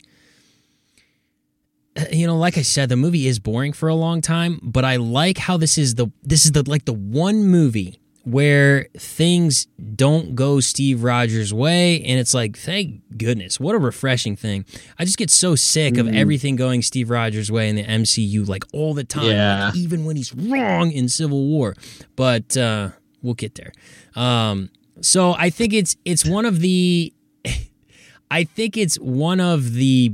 [2.12, 4.96] you know, like I said, the movie is boring for a long time, but I
[4.98, 10.34] like how this is the, this is the like the one movie where things don't
[10.34, 12.02] go Steve Rogers' way.
[12.04, 14.64] And it's like, thank goodness, what a refreshing thing.
[14.98, 18.64] I just get so sick of everything going Steve Rogers' way in the MCU, like
[18.72, 19.66] all the time, Yeah.
[19.66, 21.76] like, even when he's wrong in Civil War.
[22.16, 22.92] But uh,
[23.22, 23.74] we'll get there.
[24.16, 24.70] Um,
[25.02, 27.12] so I think it's it's one of the
[28.32, 30.14] I think it's one of the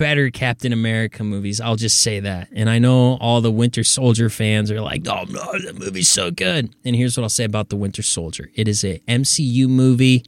[0.00, 1.60] better Captain America movies.
[1.60, 2.48] I'll just say that.
[2.52, 6.30] And I know all the Winter Soldier fans are like, "Oh no, that movie's so
[6.30, 10.24] good." And here's what I'll say about the Winter Soldier: it is a MCU movie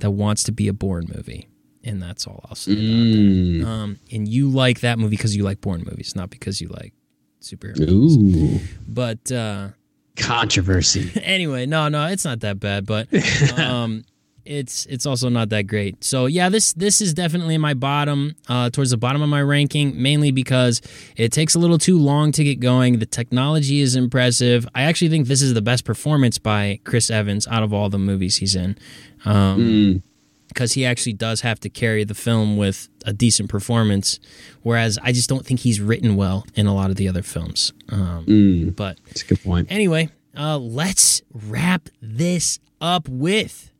[0.00, 1.48] that wants to be a Bourne movie,
[1.82, 2.72] and that's all I'll say.
[2.76, 3.62] Mm.
[3.62, 3.66] That.
[3.66, 6.92] Um, and you like that movie because you like Bourne movies, not because you like
[7.40, 7.88] superhero.
[7.88, 9.68] Ooh, But uh,
[10.16, 11.10] controversy.
[11.22, 13.08] anyway, no, no, it's not that bad, but
[13.58, 14.04] um,
[14.46, 16.02] it's it's also not that great.
[16.04, 20.00] So yeah, this this is definitely my bottom, uh, towards the bottom of my ranking,
[20.00, 20.80] mainly because
[21.16, 22.98] it takes a little too long to get going.
[22.98, 24.66] The technology is impressive.
[24.74, 27.98] I actually think this is the best performance by Chris Evans out of all the
[27.98, 28.76] movies he's in.
[29.24, 30.02] Um, Mm.
[30.48, 34.20] because he actually does have to carry the film with a decent performance,
[34.62, 37.72] whereas I just don't think he's written well in a lot of the other films.
[37.88, 38.76] Um, Mm.
[38.76, 39.66] but That's a good point.
[39.70, 43.72] Anyway, uh, let's wrap this up with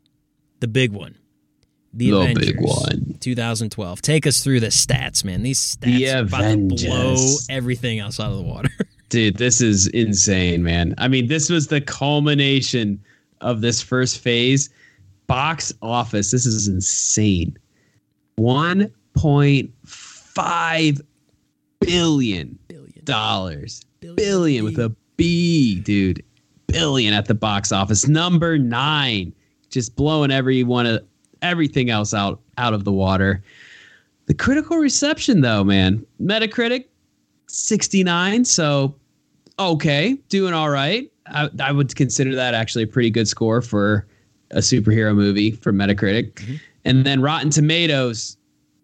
[0.60, 1.16] the big one.
[1.92, 3.16] The, The Avengers, big one.
[3.20, 4.02] 2012.
[4.02, 5.42] Take us through the stats, man.
[5.44, 7.16] These stats The are about to blow
[7.48, 8.68] everything else out of the water.
[9.10, 10.94] Dude, this is insane, man.
[10.98, 13.00] I mean, this was the culmination
[13.40, 14.70] of this first phase.
[15.28, 17.56] Box office, this is insane.
[18.38, 21.00] 1.5
[21.80, 23.04] billion Billion.
[23.04, 23.84] dollars.
[24.00, 24.16] Billion.
[24.16, 26.22] Billion with a B, dude.
[26.66, 28.08] Billion at the box office.
[28.08, 29.32] Number 9.
[29.74, 31.04] Just blowing every one of
[31.42, 33.42] everything else out out of the water.
[34.26, 36.06] The critical reception though, man.
[36.22, 36.84] Metacritic
[37.48, 38.94] 69, so
[39.58, 41.10] okay, doing all right.
[41.26, 44.06] I, I would consider that actually a pretty good score for
[44.52, 46.60] a superhero movie from Metacritic.
[46.84, 48.36] And then Rotten Tomatoes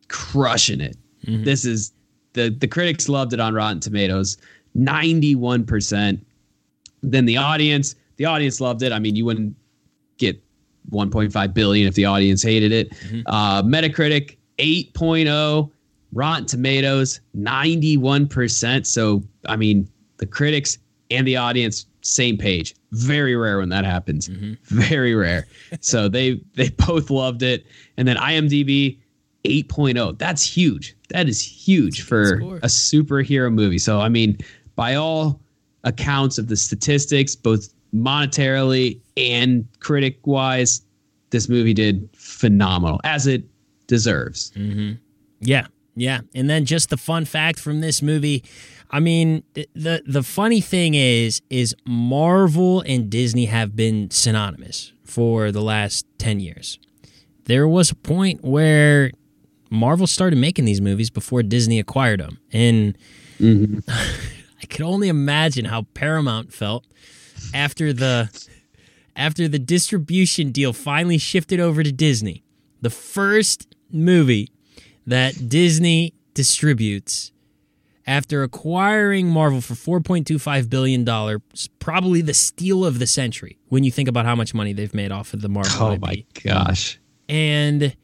[0.08, 0.96] crushing it.
[1.24, 1.44] Mhm.
[1.44, 1.92] This is
[2.32, 4.38] the the critics loved it on Rotten Tomatoes,
[4.76, 6.18] 91%.
[7.02, 8.90] Then the audience, the audience loved it.
[8.92, 9.54] I mean, you wouldn't
[10.90, 12.90] 1.5 billion if the audience hated it.
[12.90, 13.20] Mm-hmm.
[13.26, 15.70] Uh, Metacritic 8.0,
[16.12, 18.86] Rotten Tomatoes 91%.
[18.86, 19.88] So I mean,
[20.18, 20.78] the critics
[21.10, 22.74] and the audience same page.
[22.92, 24.28] Very rare when that happens.
[24.28, 24.54] Mm-hmm.
[24.64, 25.46] Very rare.
[25.80, 27.66] so they they both loved it.
[27.96, 28.98] And then IMDb
[29.44, 30.18] 8.0.
[30.18, 30.96] That's huge.
[31.08, 32.56] That is huge for score.
[32.56, 33.78] a superhero movie.
[33.78, 34.38] So I mean,
[34.76, 35.40] by all
[35.84, 40.82] accounts of the statistics, both monetarily and critic wise,
[41.30, 43.44] this movie did phenomenal as it
[43.86, 44.52] deserves.
[44.52, 44.92] Mm-hmm.
[45.40, 46.20] Yeah, yeah.
[46.34, 48.44] And then just the fun fact from this movie,
[48.90, 55.50] I mean, the the funny thing is is Marvel and Disney have been synonymous for
[55.50, 56.78] the last 10 years.
[57.44, 59.10] There was a point where
[59.70, 62.38] Marvel started making these movies before Disney acquired them.
[62.52, 62.96] And
[63.40, 63.78] mm-hmm.
[64.62, 66.84] I could only imagine how Paramount felt
[67.54, 68.30] after the
[69.16, 72.42] after the distribution deal finally shifted over to Disney.
[72.80, 74.48] The first movie
[75.06, 77.32] that Disney distributes
[78.06, 81.40] after acquiring Marvel for 4.25 billion dollars,
[81.78, 85.12] probably the steal of the century when you think about how much money they've made
[85.12, 86.00] off of the Marvel Oh IP.
[86.00, 86.98] my gosh.
[87.28, 87.94] And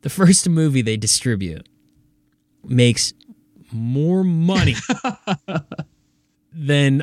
[0.00, 1.68] the first movie they distribute
[2.64, 3.12] makes
[3.70, 4.74] more money
[6.52, 7.02] than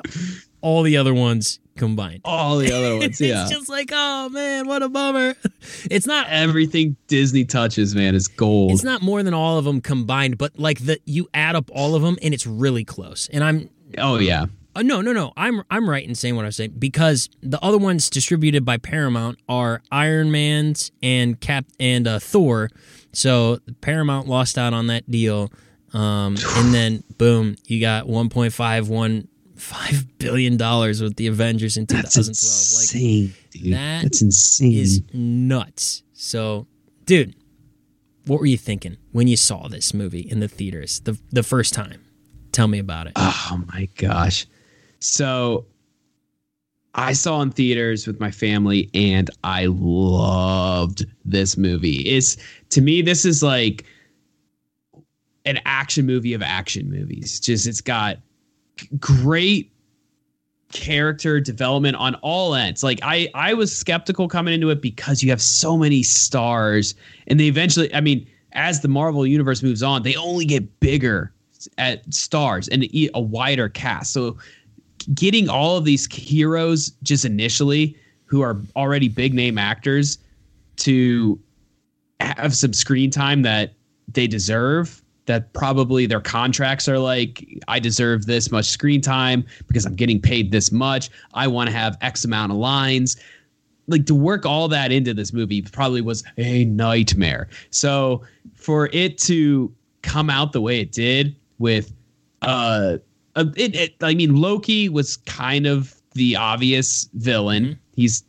[0.61, 2.21] all the other ones combined.
[2.25, 3.43] All the other ones, yeah.
[3.43, 5.35] It's just like, oh man, what a bummer.
[5.91, 8.71] It's not Everything Disney touches, man, is gold.
[8.71, 11.95] it's not more than all of them combined, but like the you add up all
[11.95, 13.29] of them and it's really close.
[13.31, 14.45] And I'm oh yeah.
[14.75, 15.33] uh, no, no, no.
[15.37, 19.39] I'm I'm right in saying what I'm saying because the other ones distributed by Paramount
[19.47, 22.69] are Iron Man's and Cap and uh, Thor.
[23.11, 25.51] So Paramount lost out on that deal,
[25.93, 28.07] um, and then boom, you got
[29.59, 32.25] 1.515 billion dollars with the Avengers in That's 2012.
[32.75, 33.73] Like insane, dude.
[33.73, 34.73] that That's insane.
[34.73, 36.03] is nuts.
[36.13, 36.67] So,
[37.05, 37.35] dude,
[38.25, 41.73] what were you thinking when you saw this movie in the theaters the the first
[41.73, 42.03] time?
[42.51, 43.13] Tell me about it.
[43.15, 44.45] Oh my gosh.
[44.99, 45.65] So
[46.95, 51.99] I saw in theaters with my family and I loved this movie.
[52.01, 52.37] It's
[52.69, 53.85] to me this is like
[55.45, 57.39] an action movie of action movies.
[57.39, 58.17] Just it's got
[58.99, 59.71] great
[60.71, 62.83] character development on all ends.
[62.83, 66.95] Like I I was skeptical coming into it because you have so many stars
[67.27, 71.31] and they eventually I mean as the Marvel universe moves on, they only get bigger
[71.77, 74.13] at stars and a wider cast.
[74.13, 74.37] So
[75.13, 80.19] getting all of these heroes just initially who are already big name actors
[80.77, 81.39] to
[82.19, 83.73] have some screen time that
[84.07, 89.85] they deserve that probably their contracts are like i deserve this much screen time because
[89.85, 91.09] i'm getting paid this much.
[91.33, 93.15] I want to have x amount of lines.
[93.87, 97.47] Like to work all that into this movie probably was a nightmare.
[97.69, 98.23] So
[98.55, 101.93] for it to come out the way it did with
[102.41, 102.97] uh
[103.35, 107.79] it, it, I mean, Loki was kind of the obvious villain.
[107.95, 108.23] He's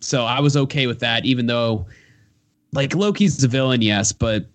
[0.00, 1.86] so I was okay with that, even though,
[2.72, 4.46] like, Loki's the villain, yes, but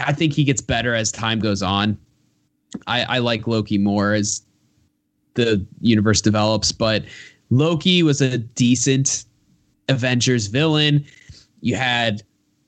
[0.00, 1.98] I think he gets better as time goes on.
[2.86, 4.42] I, I like Loki more as
[5.34, 7.04] the universe develops, but
[7.50, 9.24] Loki was a decent
[9.88, 11.04] Avengers villain.
[11.60, 12.22] You had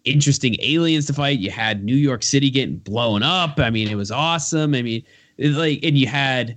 [0.04, 1.38] interesting aliens to fight.
[1.38, 3.58] You had New York City getting blown up.
[3.58, 4.74] I mean, it was awesome.
[4.74, 5.02] I mean,
[5.38, 6.56] like, and you had,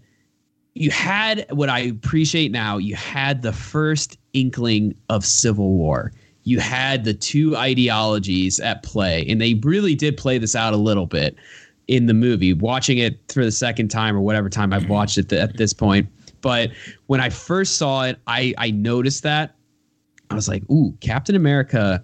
[0.75, 2.77] you had what I appreciate now.
[2.77, 6.13] You had the first inkling of civil war.
[6.43, 10.77] You had the two ideologies at play, and they really did play this out a
[10.77, 11.35] little bit
[11.87, 12.53] in the movie.
[12.53, 14.91] Watching it for the second time or whatever time I've mm-hmm.
[14.91, 16.07] watched it th- at this point,
[16.41, 16.71] but
[17.07, 19.55] when I first saw it, I I noticed that
[20.29, 22.03] I was like, "Ooh, Captain America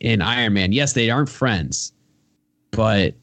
[0.00, 0.72] and Iron Man.
[0.72, 1.92] Yes, they aren't friends,
[2.70, 3.14] but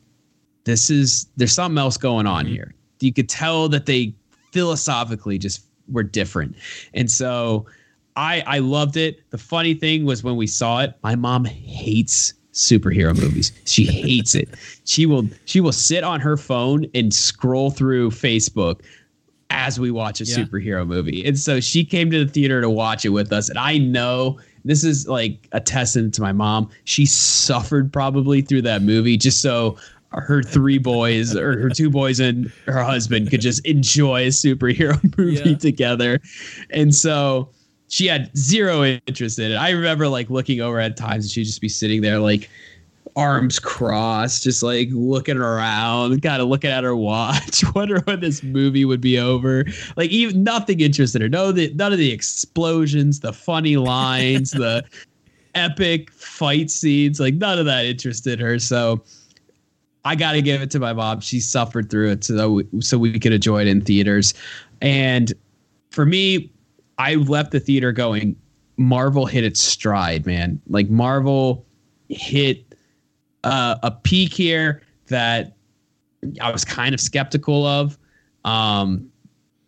[0.64, 2.53] this is there's something else going on mm-hmm.
[2.53, 2.75] here.
[2.99, 4.14] You could tell that they
[4.51, 6.56] philosophically just were different,
[6.93, 7.65] and so
[8.15, 9.30] I I loved it.
[9.31, 13.51] The funny thing was when we saw it, my mom hates superhero movies.
[13.65, 14.49] She hates it.
[14.85, 18.81] She will she will sit on her phone and scroll through Facebook
[19.49, 20.38] as we watch a Yeah.
[20.38, 21.25] superhero movie.
[21.25, 23.49] And so she came to the theater to watch it with us.
[23.49, 26.69] And I know this is like a testament to my mom.
[26.85, 29.77] She suffered probably through that movie just so
[30.09, 34.99] her three boys or her two boys and her husband could just enjoy a superhero
[35.17, 35.57] movie Yeah.
[35.57, 36.19] together.
[36.69, 37.49] And so
[37.91, 39.55] she had zero interest in it.
[39.55, 42.49] I remember like looking over at times and she'd just be sitting there like
[43.17, 48.43] arms crossed, just like looking around, kind of looking at her watch, wondering when this
[48.43, 49.65] movie would be over.
[49.97, 51.27] Like even nothing interested her.
[51.27, 54.85] No, the none of the explosions, the funny lines, the
[55.55, 58.57] epic fight scenes, like none of that interested her.
[58.57, 59.03] So
[60.05, 61.19] I got to give it to my mom.
[61.19, 64.33] She suffered through it so we, so we could enjoy it in theaters.
[64.81, 65.33] And
[65.89, 66.49] for me,
[67.01, 68.35] I left the theater going,
[68.77, 70.61] Marvel hit its stride, man.
[70.67, 71.65] Like Marvel
[72.09, 72.75] hit
[73.43, 75.57] uh, a peak here that
[76.39, 77.97] I was kind of skeptical of
[78.45, 79.09] um,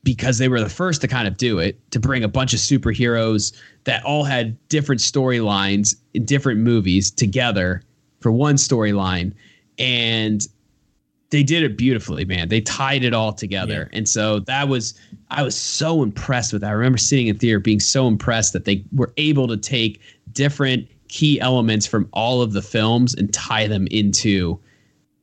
[0.03, 2.59] because they were the first to kind of do it to bring a bunch of
[2.59, 3.51] superheroes
[3.85, 7.81] that all had different storylines in different movies together
[8.19, 9.33] for one storyline.
[9.79, 10.45] And
[11.33, 12.47] they did it beautifully, man.
[12.47, 13.89] They tied it all together.
[13.91, 13.97] Yeah.
[13.97, 14.93] And so that was,
[15.31, 16.69] I was so impressed with that.
[16.69, 19.99] I remember sitting in theater being so impressed that they were able to take
[20.31, 24.59] different key elements from all of the films and tie them into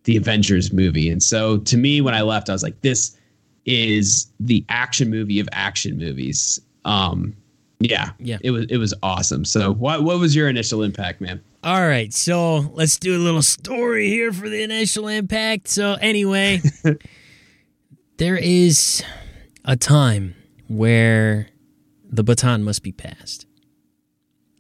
[0.03, 1.09] the Avengers movie.
[1.09, 3.17] And so to me, when I left, I was like, this
[3.65, 6.61] is the action movie of action movies.
[6.85, 7.37] Um,
[7.79, 9.45] yeah, yeah, it was it was awesome.
[9.45, 11.41] So, what what was your initial impact, man?
[11.63, 15.69] All right, so let's do a little story here for the initial impact.
[15.69, 16.63] So, anyway,
[18.17, 19.03] there is
[19.65, 20.35] a time
[20.69, 21.49] where
[22.09, 23.47] the baton must be passed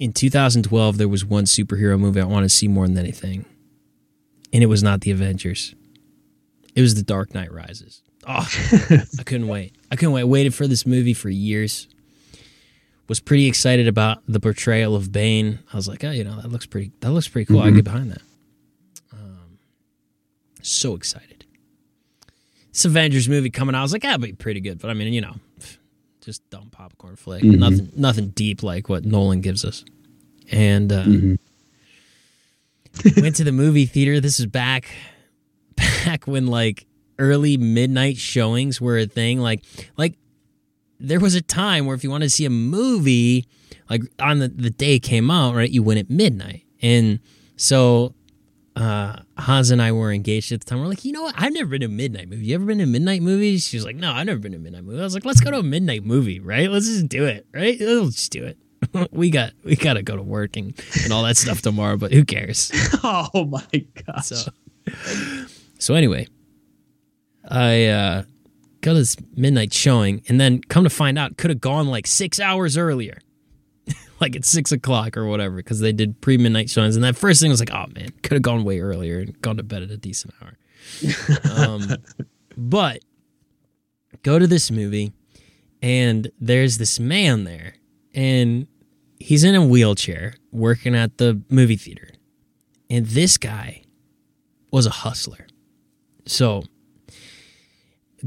[0.00, 3.44] in 2012, there was one superhero movie I wanted to see more than anything,
[4.50, 5.74] and it was not the Avengers.
[6.74, 8.02] It was The Dark Knight Rises.
[8.26, 8.48] Oh,
[9.18, 9.76] I couldn't wait.
[9.92, 10.22] I couldn't wait.
[10.22, 11.86] I waited for this movie for years.
[13.10, 15.58] Was pretty excited about the portrayal of Bane.
[15.72, 16.92] I was like, oh, you know, that looks pretty.
[17.00, 17.58] That looks pretty cool.
[17.58, 17.66] Mm-hmm.
[17.66, 18.22] I get behind that.
[19.12, 19.58] Um,
[20.62, 21.44] so excited.
[22.72, 23.80] This Avengers movie coming out.
[23.80, 24.78] I was like, that'd be pretty good.
[24.78, 25.34] But I mean, you know,
[26.20, 27.42] just dumb popcorn flick.
[27.42, 27.58] Mm-hmm.
[27.58, 29.84] Nothing, nothing deep like what Nolan gives us.
[30.52, 31.34] And uh, mm-hmm.
[33.20, 34.20] went to the movie theater.
[34.20, 34.86] This is back,
[35.74, 36.86] back when like
[37.18, 39.40] early midnight showings were a thing.
[39.40, 39.64] Like,
[39.96, 40.14] like
[41.00, 43.46] there was a time where if you wanted to see a movie,
[43.88, 47.20] like on the the day it came out, right, you went at midnight, and
[47.56, 48.14] so
[48.76, 50.80] uh, Hans and I were engaged at the time.
[50.80, 51.34] We're like, you know what?
[51.36, 52.46] I've never been to a midnight movie.
[52.46, 53.58] You ever been to a midnight movie?
[53.58, 55.00] She was like, no, I've never been to a midnight movie.
[55.00, 56.70] I was like, let's go to a midnight movie, right?
[56.70, 57.76] Let's just do it, right?
[57.80, 58.58] Let's just do it.
[59.10, 60.72] we got we got to go to work and
[61.02, 62.70] and all that stuff tomorrow, but who cares?
[63.04, 64.24] oh my god!
[64.24, 64.50] So,
[65.78, 66.26] so anyway,
[67.48, 68.22] I uh,
[68.80, 72.40] got this midnight showing, and then come to find out, could have gone like six
[72.40, 73.18] hours earlier
[74.20, 76.96] like at six o'clock or whatever because they did pre midnight showings.
[76.96, 79.56] And that first thing was like, oh man, could have gone way earlier and gone
[79.56, 80.56] to bed at a decent hour.
[81.56, 81.96] um,
[82.56, 83.00] but
[84.22, 85.12] go to this movie,
[85.82, 87.74] and there's this man there,
[88.14, 88.66] and
[89.18, 92.08] he's in a wheelchair working at the movie theater.
[92.88, 93.82] And this guy
[94.72, 95.46] was a hustler.
[96.26, 96.64] So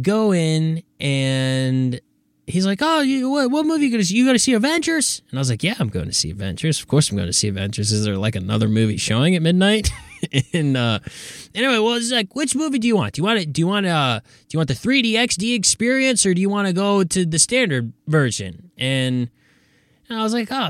[0.01, 1.99] go in and
[2.47, 4.15] he's like, "Oh, you, what, what movie you going to see?
[4.15, 6.79] You going to see Avengers?" And I was like, "Yeah, I'm going to see Avengers.
[6.79, 7.91] Of course, I'm going to see Avengers.
[7.91, 9.89] Is there like another movie showing at midnight?"
[10.53, 10.99] and uh,
[11.53, 13.13] anyway, well, it's like, which movie do you want?
[13.13, 13.53] Do you want it?
[13.53, 16.67] Do you want uh, do you want the 3D XD experience, or do you want
[16.67, 18.71] to go to the standard version?
[18.77, 19.29] And,
[20.09, 20.69] and I was like, "Oh,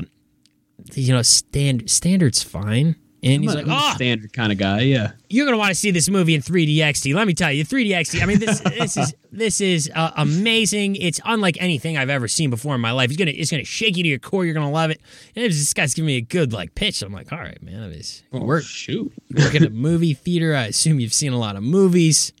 [0.94, 5.46] you know, standard standard's fine." And he's like, "Oh, standard kind of guy, yeah." You're
[5.46, 7.14] gonna want to see this movie in 3D XD.
[7.14, 8.22] Let me tell you, 3D XD.
[8.22, 10.96] I mean, this this is this is uh, amazing.
[10.96, 13.08] It's unlike anything I've ever seen before in my life.
[13.08, 14.44] It's gonna it's gonna shake you to your core.
[14.44, 15.00] You're gonna love it.
[15.34, 17.00] And was, this guy's giving me a good like pitch.
[17.00, 17.92] I'm like, all right, man.
[17.92, 19.10] Is, oh, work, shoot.
[19.34, 20.54] Work at a movie theater.
[20.54, 22.34] I assume you've seen a lot of movies.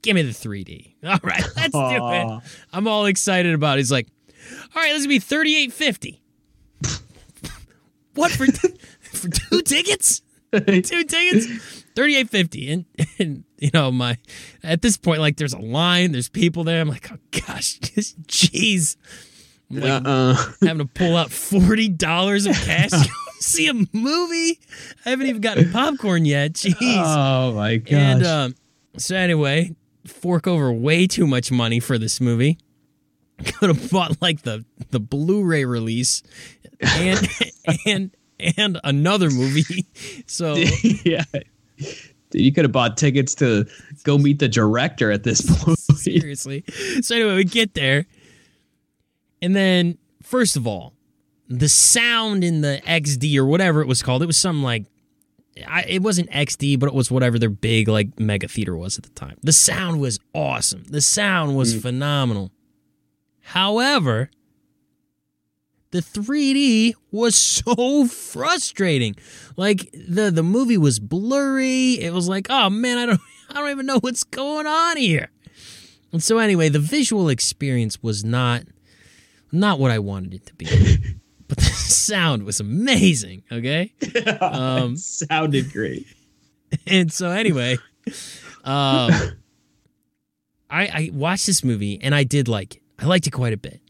[0.00, 0.94] Give me the 3D.
[1.04, 2.26] All right, let's Aww.
[2.26, 2.42] do it.
[2.72, 3.80] I'm all excited about it.
[3.80, 4.06] He's like,
[4.74, 6.18] all right, this is gonna be 38.50.
[8.14, 8.46] what for?
[9.12, 10.22] for two tickets.
[10.52, 12.86] two tickets, thirty eight fifty, and
[13.18, 14.16] and you know my
[14.62, 16.80] at this point like there's a line, there's people there.
[16.80, 18.96] I'm like, oh gosh, just jeez,
[19.70, 20.34] like uh-uh.
[20.62, 23.08] having to pull out forty dollars of cash to
[23.40, 24.58] see a movie.
[25.04, 26.54] I haven't even gotten popcorn yet.
[26.54, 26.74] Jeez.
[26.80, 27.92] Oh my gosh.
[27.92, 28.54] And um,
[28.96, 32.58] so anyway, fork over way too much money for this movie.
[33.44, 36.22] Could have bought like the the Blu-ray release,
[36.80, 37.28] and
[37.86, 38.10] and
[38.56, 39.86] and another movie.
[40.26, 40.54] So
[41.04, 41.24] yeah.
[42.32, 43.66] You could have bought tickets to
[44.04, 45.78] go meet the director at this point.
[45.78, 46.64] Seriously.
[47.00, 48.06] So anyway, we get there.
[49.40, 50.92] And then first of all,
[51.48, 54.84] the sound in the XD or whatever it was called, it was something like
[55.66, 59.04] I, it wasn't XD, but it was whatever their big like mega theater was at
[59.04, 59.38] the time.
[59.42, 60.84] The sound was awesome.
[60.84, 61.82] The sound was mm.
[61.82, 62.52] phenomenal.
[63.40, 64.30] However,
[65.90, 69.16] the 3D was so frustrating.
[69.56, 71.94] Like the the movie was blurry.
[71.94, 75.30] It was like, oh man, I don't I don't even know what's going on here.
[76.12, 78.64] And so anyway, the visual experience was not
[79.50, 80.66] not what I wanted it to be.
[81.48, 83.92] but the sound was amazing, okay?
[84.40, 86.06] Um, sounded great.
[86.86, 87.78] And so anyway,
[88.64, 89.10] um
[90.70, 92.82] I I watched this movie and I did like it.
[92.98, 93.80] I liked it quite a bit.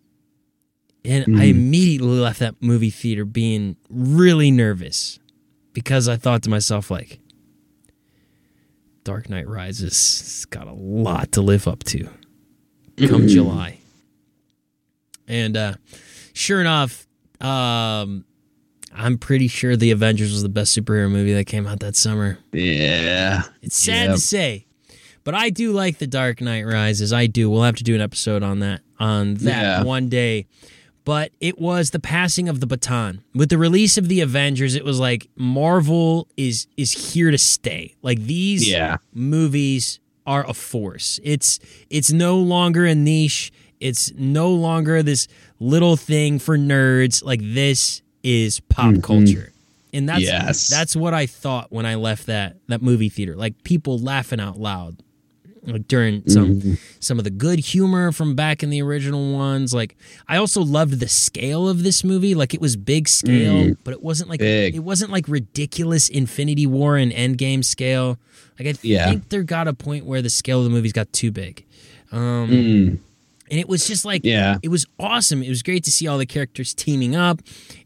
[1.04, 1.40] And mm.
[1.40, 5.18] I immediately left that movie theater being really nervous
[5.72, 7.20] because I thought to myself, like,
[9.04, 12.04] Dark Knight Rises has got a lot to live up to
[12.98, 13.28] come mm.
[13.28, 13.78] July.
[15.26, 15.74] And uh,
[16.34, 17.06] sure enough,
[17.40, 18.24] um,
[18.92, 22.38] I'm pretty sure The Avengers was the best superhero movie that came out that summer.
[22.52, 23.44] Yeah.
[23.62, 24.16] It's sad yep.
[24.16, 24.66] to say,
[25.24, 27.12] but I do like The Dark Knight Rises.
[27.12, 27.48] I do.
[27.48, 29.82] We'll have to do an episode on that on that yeah.
[29.84, 30.46] one day
[31.08, 33.22] but it was the passing of the baton.
[33.34, 37.94] With the release of the Avengers, it was like Marvel is is here to stay.
[38.02, 38.98] Like these yeah.
[39.14, 41.18] movies are a force.
[41.22, 43.52] It's it's no longer a niche.
[43.80, 45.28] It's no longer this
[45.58, 47.24] little thing for nerds.
[47.24, 49.00] Like this is pop mm-hmm.
[49.00, 49.54] culture.
[49.94, 50.68] And that's yes.
[50.68, 53.34] that's what I thought when I left that that movie theater.
[53.34, 55.02] Like people laughing out loud
[55.86, 56.74] during some mm-hmm.
[57.00, 59.74] some of the good humor from back in the original ones.
[59.74, 59.96] Like
[60.28, 62.34] I also loved the scale of this movie.
[62.34, 63.76] Like it was big scale, mm.
[63.84, 64.74] but it wasn't like big.
[64.74, 68.18] it wasn't like ridiculous Infinity War and Endgame scale.
[68.58, 69.08] Like I yeah.
[69.08, 71.64] think there got a point where the scale of the movies got too big.
[72.10, 72.98] Um, mm
[73.50, 74.58] and it was just like yeah.
[74.62, 75.42] it was awesome.
[75.42, 77.40] It was great to see all the characters teaming up.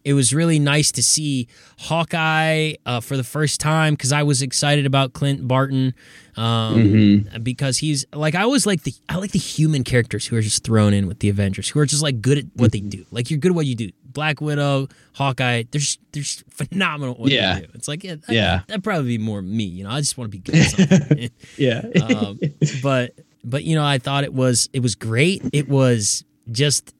[0.04, 4.40] It was really nice to see hawkeye uh, for the first time because i was
[4.40, 5.92] excited about clint barton
[6.36, 7.42] um, mm-hmm.
[7.42, 10.64] because he's like i always like the i like the human characters who are just
[10.64, 13.04] thrown in with the avengers who are just like good at what they do.
[13.10, 13.90] Like you're good at what you do.
[14.04, 17.54] Black widow hawkeye they're just, they're just phenomenal what yeah.
[17.54, 17.68] they do.
[17.74, 18.60] It's like yeah, that, yeah.
[18.66, 19.90] that'd probably be more me you know?
[19.90, 20.66] I just want to be good at
[21.00, 21.30] something.
[21.56, 21.82] Yeah.
[22.02, 22.38] Um,
[22.82, 25.42] but but you know, I thought it was it was great.
[25.52, 26.94] It was just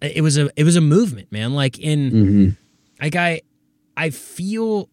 [0.00, 1.54] it was a it was a movement, man.
[1.54, 2.48] Like in mm-hmm.
[3.02, 3.42] like I
[3.96, 4.88] I feel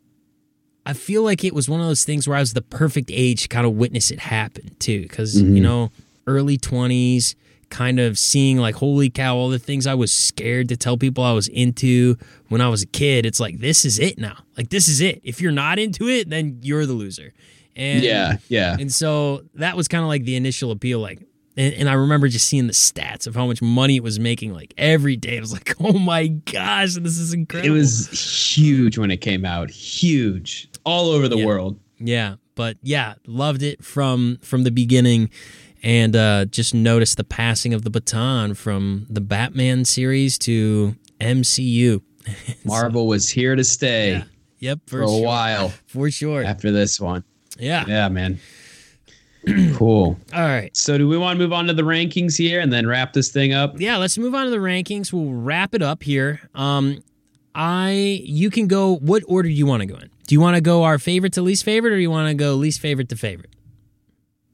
[0.86, 3.44] I feel like it was one of those things where I was the perfect age
[3.44, 5.56] to kind of witness it happen too, because mm-hmm.
[5.56, 5.92] you know,
[6.28, 7.36] early twenties,
[7.70, 11.24] kind of seeing like holy cow, all the things I was scared to tell people
[11.24, 12.18] I was into
[12.50, 13.26] when I was a kid.
[13.26, 14.38] It's like this is it now.
[14.58, 15.22] Like this is it.
[15.24, 17.34] If you're not into it, then you're the loser.
[17.76, 18.78] And yeah, yeah.
[18.80, 21.00] And so that was kind of like the initial appeal.
[21.00, 21.20] Like,
[21.58, 24.54] and, and, I remember just seeing the stats of how much money it was making.
[24.54, 28.98] Like every day, I was like, "Oh my gosh, this is incredible!" It was huge
[28.98, 31.46] when it came out, huge all over the yeah.
[31.46, 31.80] world.
[32.00, 35.30] Yeah, but yeah, loved it from from the beginning,
[35.84, 42.02] and uh, just noticed the passing of the baton from the Batman series to MCU.
[42.66, 44.12] Marvel so, was here to stay.
[44.12, 44.24] Yeah.
[44.60, 45.26] Yep, for, for a sure.
[45.26, 45.70] while.
[45.88, 46.44] For sure.
[46.44, 47.24] After this one.
[47.58, 47.86] Yeah.
[47.88, 48.40] Yeah, man.
[49.76, 50.18] cool.
[50.34, 50.76] All right.
[50.76, 53.30] So, do we want to move on to the rankings here and then wrap this
[53.30, 53.80] thing up?
[53.80, 55.14] Yeah, let's move on to the rankings.
[55.14, 56.42] We'll wrap it up here.
[56.56, 57.04] Um,
[57.54, 58.96] I you can go.
[58.98, 60.10] What order do you want to go in?
[60.28, 62.34] Do you want to go our favorite to least favorite, or do you want to
[62.34, 63.52] go least favorite to favorite?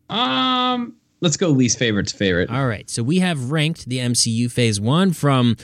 [0.10, 2.50] Um, let's go least favorite to favorite.
[2.50, 2.90] All right.
[2.90, 5.56] So we have ranked the MCU Phase One from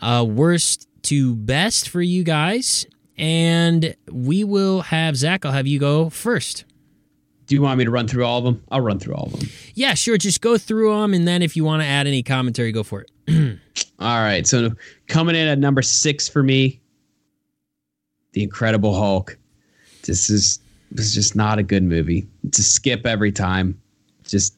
[0.00, 2.86] uh, worst to best for you guys,
[3.18, 5.44] and we will have Zach.
[5.44, 6.65] I'll have you go first
[7.46, 8.62] do you want me to run through all of them?
[8.70, 9.48] I'll run through all of them.
[9.74, 10.18] Yeah, sure.
[10.18, 13.02] Just go through them, and then if you want to add any commentary, go for
[13.02, 13.10] it.
[13.98, 14.46] all right.
[14.46, 14.70] So
[15.06, 16.80] coming in at number six for me,
[18.32, 19.38] The Incredible Hulk.
[20.02, 20.60] This is
[20.90, 22.26] this is just not a good movie.
[22.44, 23.80] It's a skip every time.
[24.24, 24.56] Just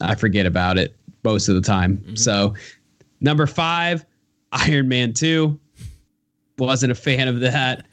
[0.00, 0.94] I forget about it
[1.24, 1.98] most of the time.
[1.98, 2.14] Mm-hmm.
[2.16, 2.54] So
[3.20, 4.04] number five,
[4.52, 5.58] Iron Man two.
[6.58, 7.86] Wasn't a fan of that.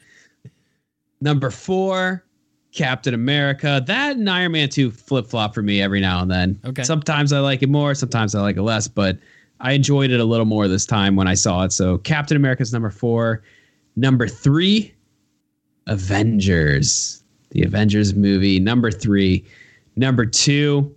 [1.20, 2.24] Number four,
[2.72, 3.82] Captain America.
[3.86, 6.60] That and Iron Man 2 flip flop for me every now and then.
[6.64, 6.82] Okay.
[6.82, 9.18] Sometimes I like it more, sometimes I like it less, but
[9.60, 11.72] I enjoyed it a little more this time when I saw it.
[11.72, 13.42] So Captain America's number four.
[13.96, 14.94] Number three,
[15.86, 17.24] Avengers.
[17.50, 18.60] The Avengers movie.
[18.60, 19.44] Number three.
[19.96, 20.94] Number two,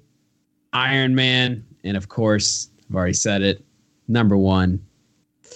[0.73, 1.65] Iron Man.
[1.83, 3.65] And of course, I've already said it.
[4.07, 4.85] Number one,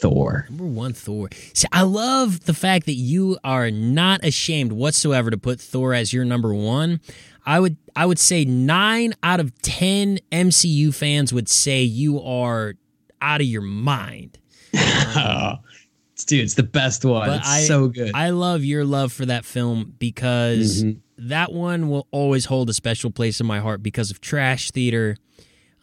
[0.06, 0.46] Thor.
[0.50, 1.30] Number one, Thor.
[1.54, 6.14] See, I love the fact that you are not ashamed whatsoever to put Thor as
[6.14, 7.00] your number one.
[7.46, 12.76] I would I would say nine out of ten MCU fans would say you are
[13.22, 14.38] out of your mind.
[15.16, 15.60] Um,
[16.28, 17.30] Dude, it's the best one.
[17.30, 18.12] It's I, so good.
[18.16, 21.28] I love your love for that film because mm-hmm.
[21.30, 25.18] that one will always hold a special place in my heart because of trash theater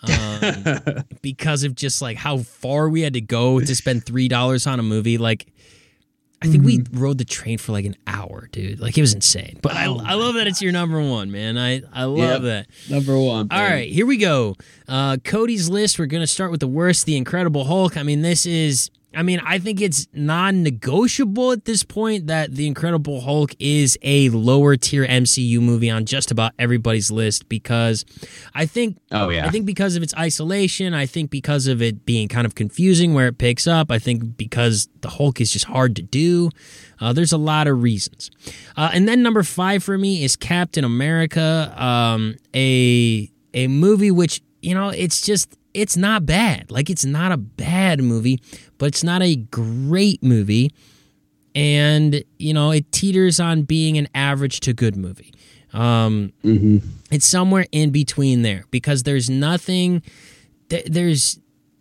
[0.03, 4.67] um, because of just like how far we had to go to spend three dollars
[4.67, 5.19] on a movie.
[5.19, 5.47] Like,
[6.43, 8.81] I think we rode the train for like an hour, dude.
[8.81, 9.59] Like it was insane.
[9.63, 11.57] But I, Oh I love that it's your number one, man.
[11.57, 12.43] I I love Yep.
[12.43, 12.67] that.
[12.91, 13.49] Number one.
[13.51, 14.57] All right, here we go.
[14.89, 15.99] Uh, Cody's list.
[15.99, 17.97] We're gonna start with the worst, the Incredible Hulk.
[17.97, 18.91] I mean, this is.
[19.15, 24.29] I mean, I think it's non-negotiable at this point that the Incredible Hulk is a
[24.31, 28.05] lower tier MCU movie on just about everybody's list because
[28.55, 29.47] I think Oh yeah.
[29.47, 33.15] I think because of its isolation, I think because of it being kind of confusing
[33.15, 36.51] where it picks up, I think because the Hulk is just hard to do.
[37.01, 38.31] Uh, there's a lot of reasons.
[38.77, 44.41] Uh, and then number five for me is Captain America, um, a a movie which
[44.63, 46.71] you know it's just it's not bad.
[46.71, 48.41] Like it's not a bad movie,
[48.83, 50.73] but it's not a great movie.
[51.55, 55.33] And you know it teeters on being an average to good movie.
[55.73, 56.33] Um,
[57.13, 60.03] it's somewhere in between there because there's nothing
[60.69, 61.39] th- there's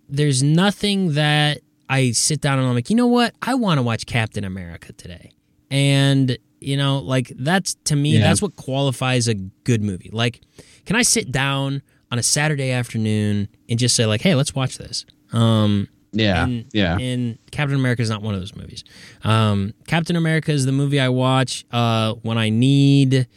[0.09, 3.33] there's nothing that I sit down and I'm like, you know what?
[3.41, 5.31] I want to watch Captain America today.
[5.71, 8.19] And you know, like that's to me, Yeah.
[8.27, 10.11] that's what qualifies a good movie.
[10.13, 10.41] Like,
[10.85, 11.81] can I sit down
[12.11, 15.05] on a Saturday afternoon and just say like, hey, let's watch this?
[15.33, 16.43] Um, yeah.
[16.43, 16.97] and, yeah.
[16.97, 18.83] And Captain America is not one of those movies.
[19.23, 23.27] Um, Captain America is the movie I watch uh, when I need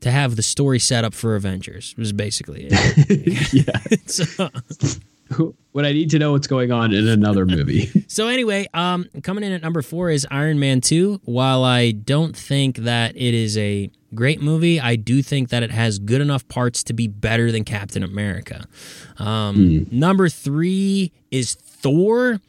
[0.00, 1.94] to have the story set up for Avengers.
[1.96, 3.52] Was basically it.
[3.52, 3.96] yeah.
[4.06, 4.50] so,
[5.72, 8.04] When I need to know what's going on in another movie.
[8.08, 11.20] so anyway, um, coming in at number four is Iron Man Two.
[11.24, 15.70] While I don't think that it is a great movie, I do think that it
[15.70, 18.66] has good enough parts to be better than Captain America.
[19.18, 22.40] Um, Number three is Thor.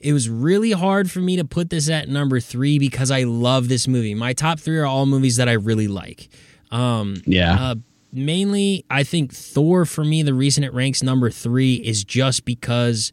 [0.00, 3.68] It was really hard for me to put this at number three because I love
[3.68, 4.14] this movie.
[4.14, 6.28] My top three are all movies that I really like.
[6.70, 7.54] Um, yeah.
[7.58, 7.74] uh,
[8.12, 13.12] mainly, I think Thor for me, the reason it ranks number three is just because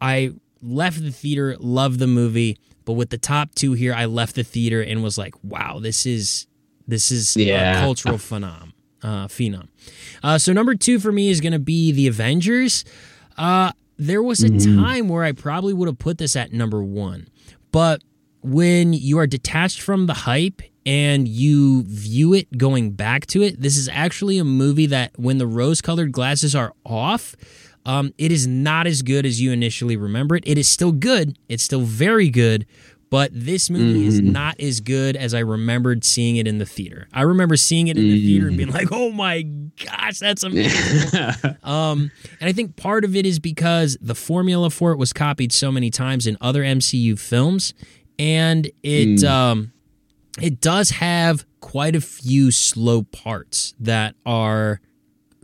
[0.00, 4.34] I left the theater, loved the movie, but with the top two here, I left
[4.34, 6.46] the theater and was like, wow, this is
[6.86, 7.78] this is Yeah.
[7.78, 8.72] a cultural phenom.
[9.02, 9.66] Uh, phenom.
[10.22, 12.84] Uh, so number two for me is going to be the Avengers.
[13.36, 17.26] Uh, there was a time where I probably would have put this at number one,
[17.72, 18.02] but
[18.42, 23.60] when you are detached from the hype and you view it going back to it,
[23.60, 27.34] this is actually a movie that when the rose colored glasses are off,
[27.86, 30.44] um, it is not as good as you initially remember it.
[30.46, 32.66] It is still good, it's still very good,
[33.12, 37.08] but this movie is not as good as I remembered seeing it in the theater.
[37.12, 41.20] I remember seeing it in the theater and being like, oh my gosh, that's amazing.
[41.62, 42.10] Um,
[42.40, 45.70] and I think part of it is because the formula for it was copied so
[45.70, 47.74] many times in other MCU films,
[48.18, 49.74] and it um,
[50.40, 54.80] it does have quite a few slow parts that are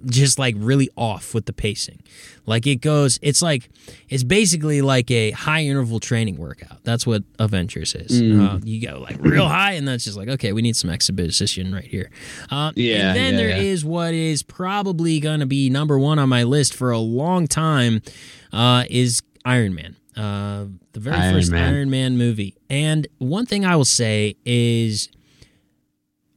[0.07, 2.03] just like really off with the pacing.
[2.47, 3.69] Like it goes, it's like
[4.09, 6.83] it's basically like a high interval training workout.
[6.85, 8.21] That's what Avengers is.
[8.23, 11.75] Uh, you go like real high, and that's just like okay, we need some exhibition
[11.75, 12.11] right here.
[12.51, 13.57] Uh, Yeah, and then yeah, there yeah.
[13.57, 17.47] is what is probably going to be number one on my list for a long
[17.47, 18.01] time
[18.53, 19.97] uh, is Iron Man.
[20.17, 21.75] Uh, the very Iron first Man.
[21.75, 22.57] Iron Man movie.
[22.69, 25.11] And one thing I will say is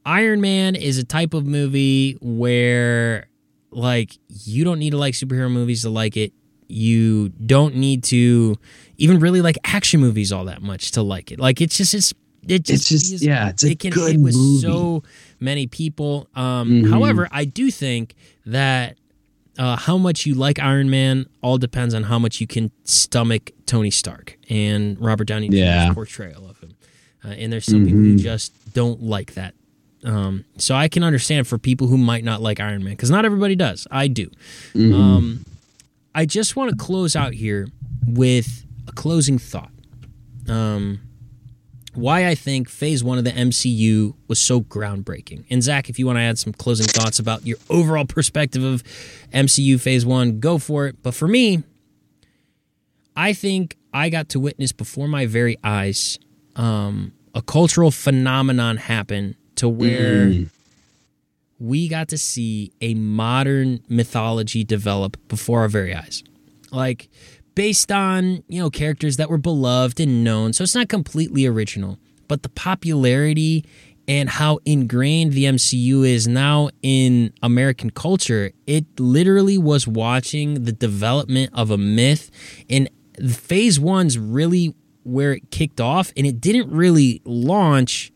[0.04, 3.26] Iron Man is a type of movie where
[3.72, 6.32] like you don't need to like superhero movies to like it.
[6.68, 8.56] You don't need to
[8.96, 11.38] even really like action movies all that much to like it.
[11.40, 12.12] Like it's just it's
[12.46, 14.60] it just, It's just- is- yeah, it's a it can good hit with movie.
[14.62, 15.02] so
[15.38, 16.28] many people.
[16.34, 16.90] Um, Mhm.
[16.90, 18.14] However, I do think
[18.46, 18.96] that
[19.58, 23.50] uh, how much you like Iron Man all depends on how much you can stomach
[23.66, 25.92] Tony Stark and Robert Downey Jr.'s Yeah.
[25.92, 26.72] portrayal of him.
[27.22, 29.54] Uh, and there's some people who just don't like that.
[30.04, 33.24] Um, so I can understand for people who might not like Iron Man because not
[33.24, 33.86] everybody does.
[33.90, 34.30] I do.
[34.74, 35.44] Um,
[36.14, 37.68] I just want to close out here
[38.06, 39.70] with a closing thought.
[40.48, 41.00] Um,
[41.94, 45.44] why I think Phase One of the MCU was so groundbreaking.
[45.50, 48.82] And Zach, if you want to add some closing thoughts about your overall perspective of
[49.32, 50.96] MCU Phase One, go for it.
[51.02, 51.62] But for me,
[53.14, 56.18] I think I got to witness before my very eyes
[56.56, 60.44] um, a cultural phenomenon happen to where mm-hmm.
[61.60, 66.24] we got to see a modern mythology develop before our very eyes.
[66.72, 67.08] Like
[67.54, 70.52] based on, you know, characters that were beloved and known.
[70.52, 73.64] So it's not completely original, but the popularity
[74.08, 80.72] and how ingrained the MCU is now in American culture, it literally was watching the
[80.72, 82.32] development of a myth
[82.68, 82.90] and
[83.30, 84.74] phase 1's really
[85.04, 88.11] where it kicked off and it didn't really launch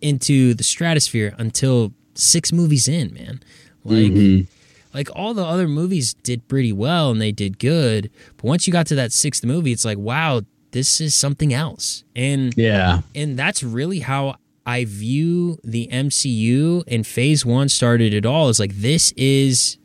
[0.00, 3.40] into the stratosphere until six movies in, man.
[3.84, 4.46] Like
[4.94, 8.10] like all the other movies did pretty well and they did good.
[8.36, 12.04] But once you got to that sixth movie, it's like, wow, this is something else.
[12.16, 13.00] And Yeah.
[13.14, 14.36] and that's really how
[14.66, 18.48] I view the MCU and phase one started it all.
[18.50, 19.78] Is like this is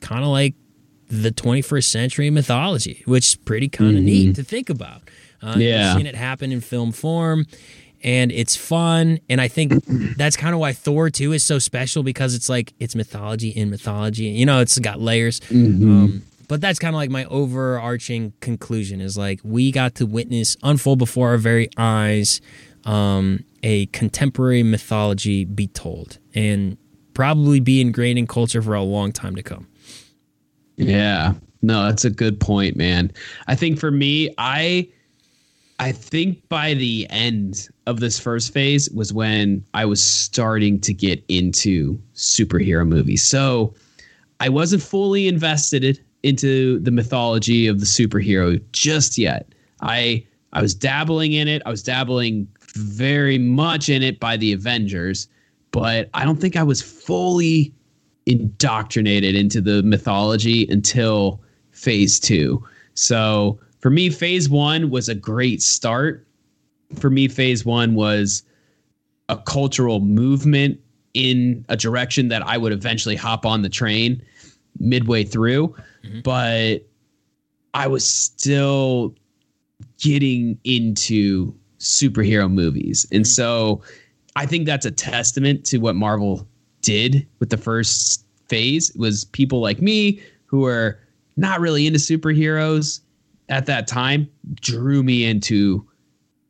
[0.00, 0.54] kind of like
[1.08, 5.02] the 21st century mythology, which is pretty kind of neat to think about.
[5.42, 5.96] Uh, you've Yeah.
[5.96, 7.46] seen it happen in film form,
[8.02, 9.20] and it's fun.
[9.28, 9.84] And I think
[10.16, 13.70] that's kind of why Thor 2 is so special because it's like it's mythology in
[13.70, 14.24] mythology.
[14.24, 15.40] You know, it's got layers.
[15.50, 20.56] Um, but that's kind of like my overarching conclusion is like we got to witness
[20.62, 22.40] unfold before our very eyes
[22.84, 26.78] um, a contemporary mythology be told and
[27.14, 29.66] probably be ingrained in culture for a long time to come.
[30.76, 31.34] Yeah.
[31.62, 33.10] No, that's a good point, man.
[33.48, 34.88] I think for me, I
[35.78, 40.92] I think by the end of this first phase was when I was starting to
[40.92, 43.22] get into superhero movies.
[43.24, 43.74] So
[44.40, 49.54] I wasn't fully invested into the mythology of the superhero just yet.
[49.80, 51.62] I I was dabbling in it.
[51.66, 55.28] I was dabbling very much in it by the Avengers,
[55.70, 57.72] but I don't think I was fully
[58.26, 61.40] indoctrinated into the mythology until
[61.70, 62.64] phase two.
[62.94, 66.25] So for me, phase one was a great start.
[66.94, 68.42] For me, phase one was
[69.28, 70.80] a cultural movement
[71.14, 74.22] in a direction that I would eventually hop on the train
[74.78, 75.74] midway through.
[76.04, 76.20] Mm-hmm.
[76.20, 76.86] But
[77.74, 79.14] I was still
[79.98, 83.06] getting into superhero movies.
[83.10, 83.30] And mm-hmm.
[83.30, 83.82] so
[84.36, 86.46] I think that's a testament to what Marvel
[86.82, 90.98] did with the first phase was people like me who were
[91.36, 93.00] not really into superheroes
[93.48, 94.28] at that time
[94.60, 95.86] drew me into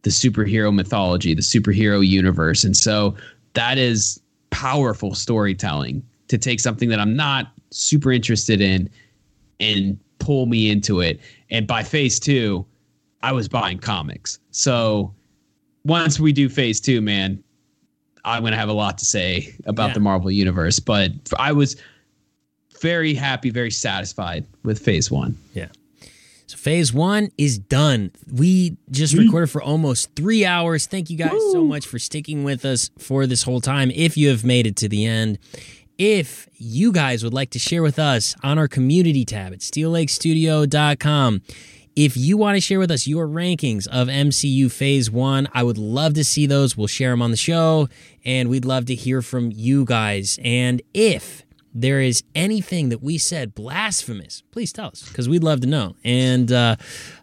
[0.06, 2.62] the superhero mythology, the superhero universe.
[2.62, 3.16] And so
[3.54, 4.20] that is
[4.50, 8.88] powerful storytelling to take something that I'm not super interested in
[9.58, 11.18] and pull me into it.
[11.50, 12.64] And by phase two,
[13.24, 14.38] I was buying comics.
[14.52, 15.12] So
[15.84, 17.42] once we do phase two, man,
[18.24, 19.94] I'm going to have a lot to say about Yeah.
[19.94, 20.78] the Marvel universe.
[20.78, 21.74] But I was
[22.80, 25.36] very happy, very satisfied with phase one.
[25.52, 25.66] Yeah.
[26.46, 28.12] So phase one is done.
[28.32, 30.86] We just recorded for almost three hours.
[30.86, 33.90] Thank you guys so much for sticking with us for this whole time.
[33.90, 35.38] If you have made it to the end,
[35.98, 41.42] if you guys would like to share with us on our community tab at steellakestudio.com,
[41.96, 45.78] if you want to share with us your rankings of MCU Phase 1, I would
[45.78, 46.76] love to see those.
[46.76, 47.88] We'll share them on the show,
[48.22, 50.38] and we'd love to hear from you guys.
[50.44, 51.45] And if
[51.80, 55.94] there is anything that we said blasphemous, please tell us because we'd love to know.
[56.04, 56.76] And uh,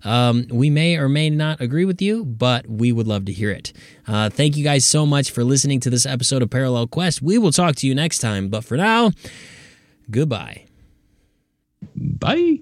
[0.04, 3.50] um, we may or may not agree with you, but we would love to hear
[3.50, 3.74] it.
[4.08, 7.22] Uh, thank you guys so much for listening to this episode of Parallel Quest.
[7.22, 8.50] We will talk to you next time.
[8.50, 9.12] But for now,
[10.12, 10.66] goodbye.
[11.96, 12.60] Bye.